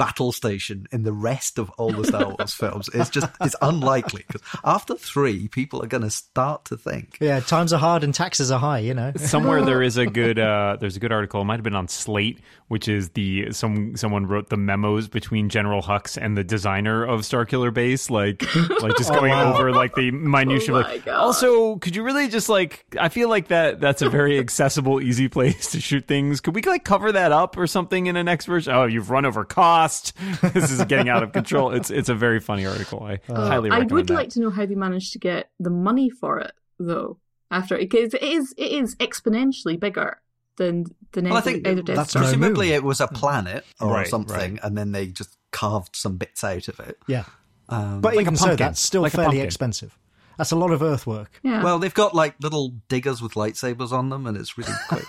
battle 0.00 0.32
station 0.32 0.86
in 0.92 1.02
the 1.02 1.12
rest 1.12 1.58
of 1.58 1.68
all 1.76 1.92
the 1.92 2.04
Star 2.04 2.34
Wars 2.38 2.54
films, 2.54 2.88
it's 2.94 3.10
just 3.10 3.26
it's 3.42 3.54
unlikely 3.60 4.24
because 4.26 4.40
after 4.64 4.94
three, 4.94 5.46
people 5.48 5.82
are 5.82 5.86
going 5.86 6.02
to 6.02 6.10
start 6.10 6.64
to 6.64 6.76
think. 6.78 7.18
yeah, 7.20 7.40
times 7.40 7.70
are 7.74 7.78
hard 7.78 8.02
and 8.02 8.14
taxes 8.14 8.50
are 8.50 8.58
high. 8.58 8.78
You 8.78 8.94
know. 8.94 9.12
Somewhere 9.16 9.62
there 9.62 9.82
is 9.82 9.98
a 9.98 10.06
good 10.06 10.38
uh, 10.38 10.78
there's 10.80 10.96
a 10.96 11.00
good 11.00 11.12
article. 11.12 11.42
It 11.42 11.44
might 11.44 11.56
have 11.56 11.64
been 11.64 11.74
on 11.74 11.86
Slate, 11.86 12.40
which 12.68 12.88
is 12.88 13.10
the 13.10 13.52
some 13.52 13.94
someone 13.94 14.26
wrote 14.26 14.48
the 14.48 14.56
memos 14.56 15.06
between 15.06 15.50
General 15.50 15.82
Hux 15.82 16.16
and 16.16 16.34
the 16.34 16.44
designer 16.44 17.04
of 17.04 17.20
Starkiller 17.20 17.74
Base, 17.74 18.08
like 18.08 18.42
like 18.80 18.96
just 18.96 19.10
going 19.12 19.32
wow. 19.32 19.52
over 19.52 19.70
like 19.70 19.94
the 19.96 20.10
minutia. 20.12 20.74
Oh 20.74 20.78
like, 20.78 21.04
God. 21.04 21.14
also, 21.16 21.76
could 21.76 21.94
you 21.94 22.02
really 22.02 22.28
just 22.28 22.48
like? 22.48 22.86
I 22.98 23.10
feel 23.10 23.28
like 23.28 23.48
that 23.48 23.80
that's 23.80 24.00
a 24.00 24.08
very 24.08 24.38
accessible, 24.38 25.02
easy 25.02 25.28
place 25.36 25.72
to 25.72 25.80
shoot 25.80 26.06
things. 26.06 26.40
Could 26.40 26.54
we 26.54 26.62
like 26.62 26.84
cover 26.84 27.12
that 27.12 27.32
up 27.32 27.58
or 27.58 27.66
something 27.66 28.06
in 28.06 28.16
a 28.16 28.24
next 28.24 28.46
version? 28.46 28.72
Oh, 28.72 28.86
you've 28.86 29.10
run 29.10 29.26
over 29.26 29.44
cost. 29.90 30.12
this 30.54 30.70
is 30.70 30.84
getting 30.86 31.08
out 31.08 31.22
of 31.22 31.32
control. 31.32 31.72
It's 31.72 31.90
it's 31.90 32.08
a 32.08 32.14
very 32.14 32.40
funny 32.40 32.66
article. 32.66 33.02
I 33.02 33.18
highly 33.26 33.70
recommend 33.70 33.90
it. 33.90 33.92
I 33.92 33.94
would 33.94 34.06
that. 34.08 34.14
like 34.14 34.28
to 34.30 34.40
know 34.40 34.50
how 34.50 34.66
they 34.66 34.74
managed 34.74 35.12
to 35.12 35.18
get 35.18 35.50
the 35.58 35.70
money 35.70 36.10
for 36.10 36.38
it, 36.40 36.52
though. 36.78 37.18
After 37.50 37.76
because 37.78 38.14
it 38.14 38.22
is 38.22 38.54
it 38.56 38.70
is 38.72 38.94
exponentially 38.96 39.78
bigger 39.78 40.20
than 40.56 40.84
the 41.12 41.22
Well, 41.22 41.34
I 41.34 41.36
either, 41.38 41.50
think 41.50 41.66
either 41.66 41.82
Death 41.82 41.96
that's 41.96 42.10
Star. 42.10 42.22
presumably 42.22 42.72
it 42.72 42.84
was 42.84 43.00
a 43.00 43.08
planet 43.08 43.64
or 43.80 43.92
Right, 43.92 44.06
something, 44.06 44.52
right. 44.54 44.60
and 44.62 44.78
then 44.78 44.92
they 44.92 45.08
just 45.08 45.36
carved 45.50 45.96
some 45.96 46.16
bits 46.16 46.44
out 46.44 46.68
of 46.68 46.78
it. 46.80 46.98
Yeah, 47.08 47.24
Um, 47.68 48.00
but 48.00 48.14
like 48.14 48.18
a 48.18 48.20
even 48.22 48.36
so, 48.36 48.46
pumpkin. 48.46 48.66
that's 48.66 48.80
still 48.80 49.02
Like 49.02 49.12
fairly 49.12 49.40
expensive. 49.40 49.98
That's 50.38 50.52
a 50.52 50.56
lot 50.56 50.70
of 50.70 50.80
earthwork. 50.80 51.40
Yeah. 51.42 51.62
well, 51.62 51.78
they've 51.78 51.92
got 51.92 52.14
like 52.14 52.34
little 52.40 52.70
diggers 52.88 53.20
with 53.20 53.32
lightsabers 53.34 53.90
on 53.92 54.08
them, 54.10 54.26
and 54.26 54.36
it's 54.36 54.56
really 54.56 54.72
quick. 54.88 55.04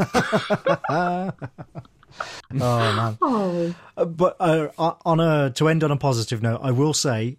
Oh 2.53 2.93
man. 2.95 3.17
oh, 3.21 3.75
Uh, 3.97 4.05
but 4.05 4.35
uh, 4.39 4.67
on 5.05 5.19
a 5.19 5.49
to 5.51 5.67
end 5.67 5.83
on 5.83 5.91
a 5.91 5.97
positive 5.97 6.41
note, 6.41 6.59
I 6.63 6.71
will 6.71 6.93
say 6.93 7.38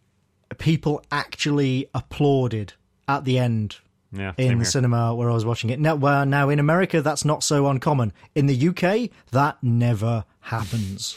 people 0.59 1.03
actually 1.11 1.89
applauded 1.94 2.74
at 3.09 3.24
the 3.24 3.39
end 3.39 3.77
Yeah, 4.12 4.32
in 4.36 4.49
the 4.49 4.55
here. 4.57 4.65
cinema 4.65 5.15
where 5.15 5.31
I 5.31 5.35
was 5.35 5.44
watching 5.44 5.70
it. 5.70 5.81
Now, 5.81 5.94
well, 5.97 6.24
now 6.27 6.49
in 6.51 6.59
America, 6.59 7.01
that's 7.03 7.24
not 7.24 7.43
so 7.43 7.66
uncommon. 7.69 8.12
In 8.35 8.47
the 8.47 8.69
UK, 8.69 9.11
that 9.31 9.57
never 9.62 10.24
happens. 10.40 11.16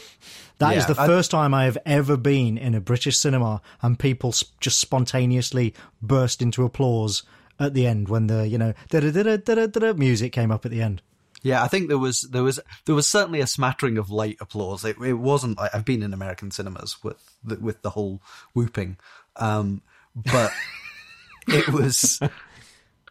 That 0.60 0.78
is 0.78 0.84
Yeah, 0.88 0.94
the 0.94 1.02
I- 1.02 1.08
first 1.08 1.32
time 1.32 1.54
I 1.54 1.66
have 1.66 1.78
ever 1.86 2.16
been 2.16 2.58
in 2.58 2.76
a 2.76 2.80
British 2.82 3.18
cinema 3.18 3.62
and 3.82 4.00
people 4.00 4.30
s- 4.30 4.46
just 4.62 4.80
spontaneously 4.80 5.74
burst 6.02 6.42
into 6.42 6.64
applause 6.64 7.24
at 7.60 7.74
the 7.74 7.86
end 7.88 8.08
when 8.10 8.28
the 8.28 8.48
you 8.48 8.58
know 8.58 8.74
da 8.90 9.00
da 9.02 9.12
da 9.12 9.38
da 9.38 9.54
da 9.54 9.66
da 9.68 9.94
music 9.94 10.32
came 10.32 10.52
up 10.52 10.66
at 10.66 10.72
the 10.72 10.82
end. 10.82 11.02
Yeah, 11.46 11.62
I 11.64 11.68
think 11.68 11.90
there 11.90 12.00
was 12.00 12.22
there 12.22 12.42
was 12.42 12.60
there 12.86 12.96
was 12.96 13.08
certainly 13.08 13.40
a 13.40 13.46
smattering 13.46 14.00
of 14.00 14.10
light 14.10 14.38
applause. 14.42 14.84
It, 14.84 14.98
it 15.00 15.14
wasn't 15.14 15.60
like 15.60 15.74
I've 15.76 15.86
been 15.86 16.02
in 16.02 16.12
American 16.12 16.50
cinemas 16.50 16.98
with 17.04 17.18
the, 17.44 17.56
with 17.58 17.84
the 17.84 17.92
whole 17.92 18.20
whooping, 18.56 18.98
um, 19.36 19.84
but 20.16 20.52
it 21.48 21.70
was. 21.70 22.20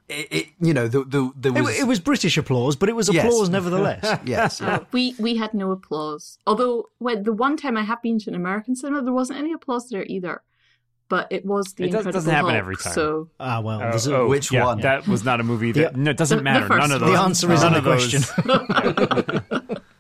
It, 0.09 0.29
it 0.33 0.47
you 0.61 0.75
know 0.75 0.89
the, 0.89 1.05
the, 1.05 1.33
there 1.37 1.57
It, 1.57 1.63
was 1.63 1.79
it 1.81 1.87
was 1.87 2.01
British 2.01 2.37
applause, 2.37 2.75
but 2.77 2.89
it 2.89 2.97
was 2.97 3.09
Yes. 3.09 3.25
applause 3.25 3.49
nevertheless. 3.49 4.19
yes 4.27 4.61
Uh, 4.61 4.85
we 4.91 5.15
we 5.19 5.37
had 5.37 5.55
no 5.55 5.71
applause. 5.71 6.37
Although 6.47 6.91
when 6.99 7.23
the 7.23 7.33
one 7.33 7.57
time 7.57 7.77
I 7.77 7.85
have 7.85 8.03
been 8.03 8.19
to 8.19 8.31
an 8.31 8.35
American 8.37 8.75
cinema, 8.77 9.01
there 9.03 9.15
wasn't 9.15 9.39
any 9.39 9.53
applause 9.53 9.89
there 9.89 10.05
either. 10.07 10.43
But 11.09 11.29
it 11.31 11.45
was 11.45 11.67
the 11.77 11.85
It 11.85 11.87
does- 11.89 12.07
Incredible 12.07 12.13
doesn't 12.13 12.31
happen 12.33 12.51
Hulk, 12.51 12.59
every 12.59 12.77
time. 12.77 12.93
So 12.95 13.29
Ah, 13.39 13.61
well, 13.61 13.77
Oh, 13.83 13.91
there's 13.91 14.09
oh, 14.09 14.27
Which 14.27 14.51
yeah, 14.51 14.65
one? 14.65 14.81
That 14.81 15.07
was 15.07 15.23
not 15.25 15.39
a 15.41 15.43
movie 15.45 15.71
that. 15.73 15.93
The- 15.95 15.99
no, 16.01 16.11
it 16.11 16.17
doesn't 16.17 16.39
The- 16.39 16.41
the 16.41 16.45
matter. 16.45 16.67
first 16.67 16.81
None 16.81 16.93
of 16.93 17.01
those. 17.01 17.11
The 17.13 17.21
answer 17.23 17.53
is 17.53 17.63
none 17.63 17.73
in 17.73 17.79
of 17.79 17.85
the 17.85 17.91
those- 17.91 18.25
question. 19.51 19.79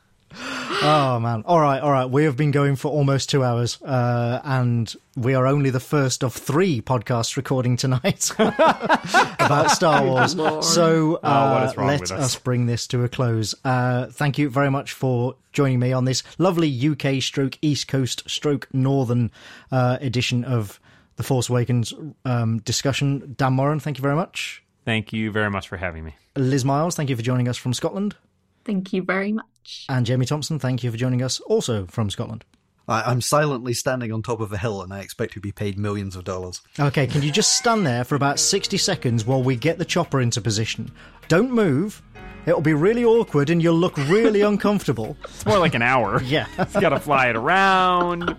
Oh 0.87 1.19
man! 1.21 1.45
All 1.47 1.61
right, 1.61 1.81
all 1.81 1.93
right. 1.93 2.05
We 2.11 2.25
have 2.25 2.37
been 2.37 2.51
going 2.51 2.75
for 2.77 2.91
almost 2.91 3.31
two 3.31 3.43
hours, 3.45 3.81
uh, 3.83 4.41
and 4.45 4.93
we 5.17 5.35
are 5.35 5.47
only 5.47 5.71
the 5.71 5.81
first 5.81 6.23
of 6.25 6.35
three 6.35 6.83
podcasts 6.83 7.37
recording 7.37 7.77
tonight 7.77 8.31
about 8.39 9.71
Star 9.71 10.05
Wars. 10.05 10.33
So 10.67 11.21
Oh, 11.23 11.27
uh, 11.27 11.69
is 11.71 11.77
wrong 11.77 11.87
let 11.87 12.03
us? 12.03 12.11
us? 12.11 12.37
bring 12.37 12.67
this 12.67 12.87
to 12.89 13.05
a 13.05 13.09
close. 13.09 13.55
Uh, 13.65 14.07
thank 14.07 14.37
you 14.37 14.51
very 14.51 14.71
much 14.71 14.93
for 14.93 15.37
joining 15.53 15.79
me 15.79 15.93
on 15.93 16.05
this 16.05 16.23
lovely 16.37 16.69
UK 16.91 17.23
stroke 17.23 17.57
East 17.63 17.87
Coast 17.89 18.29
stroke 18.29 18.67
Northern 18.75 19.31
uh, 19.71 19.99
edition 20.01 20.45
of 20.45 20.81
the 21.17 21.23
Force 21.23 21.49
Awakens 21.49 21.93
um, 22.25 22.59
discussion. 22.61 23.35
Dan 23.37 23.53
Moren, 23.55 23.81
thank 23.81 23.99
you 23.99 24.03
very 24.03 24.17
much. 24.17 24.63
Thank 24.85 25.13
you 25.13 25.31
very 25.31 25.51
much 25.51 25.69
for 25.69 25.77
having 25.77 26.05
me. 26.05 26.15
Liz 26.37 26.65
Miles, 26.65 26.95
thank 26.97 27.09
you 27.11 27.17
for 27.17 27.23
joining 27.23 27.49
us 27.49 27.57
from 27.57 27.73
Scotland. 27.73 28.17
thank 28.65 28.93
you 28.93 29.03
very 29.03 29.33
much. 29.33 29.87
And 29.89 30.05
Jamie 30.05 30.27
Thomson, 30.27 30.59
thank 30.59 30.83
you 30.83 30.91
for 30.91 30.97
joining 30.97 31.23
us 31.23 31.41
also 31.41 31.87
from 31.87 32.11
Scotland. 32.11 32.45
I, 32.87 33.03
I'm 33.03 33.23
silently 33.23 33.73
standing 33.73 34.13
on 34.13 34.23
top 34.23 34.41
of 34.41 34.53
a 34.53 34.59
hill 34.59 34.83
and 34.83 34.93
I 34.93 35.01
expect 35.01 35.33
to 35.35 35.41
be 35.41 35.53
paid 35.53 35.79
millions 35.79 36.17
of 36.17 36.25
dollars. 36.25 36.61
Okay, 36.79 37.07
can 37.07 37.23
you 37.23 37.31
just 37.31 37.57
stand 37.57 37.87
there 37.87 38.05
for 38.05 38.15
about 38.15 38.39
60 38.39 38.77
seconds 38.77 39.25
while 39.25 39.43
we 39.43 39.57
get 39.57 39.79
the 39.79 39.85
chopper 39.87 40.21
into 40.21 40.41
position? 40.43 40.91
Don't 41.29 41.51
move. 41.51 42.03
It'll 42.47 42.61
be 42.61 42.75
really 42.75 43.05
awkward 43.07 43.49
and 43.49 43.63
you'll 43.63 43.75
look 43.77 43.97
really 43.97 44.41
uncomfortable. 44.53 45.17
It's 45.25 45.47
more 45.47 45.59
like 45.59 45.75
an 45.75 45.81
hour. 45.83 46.21
Yeah, 46.23 46.47
It's 46.59 46.75
got 46.79 46.91
to 46.91 47.01
fly 47.01 47.29
it 47.29 47.37
around. 47.37 48.37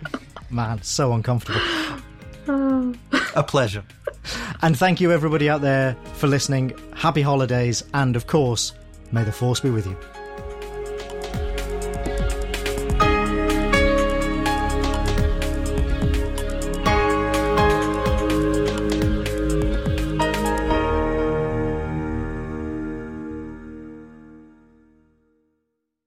man, 0.51 0.83
so 0.83 1.13
uncomfortable. 1.13 1.61
A 2.47 3.43
pleasure. 3.43 3.83
And 4.61 4.77
thank 4.77 5.01
you, 5.01 5.11
everybody 5.11 5.49
out 5.49 5.61
there, 5.61 5.95
for 6.13 6.27
listening. 6.27 6.77
Happy 6.95 7.21
holidays, 7.21 7.83
and 7.93 8.15
of 8.15 8.27
course, 8.27 8.73
may 9.11 9.23
the 9.23 9.31
force 9.31 9.59
be 9.59 9.69
with 9.69 9.85
you. 9.85 9.97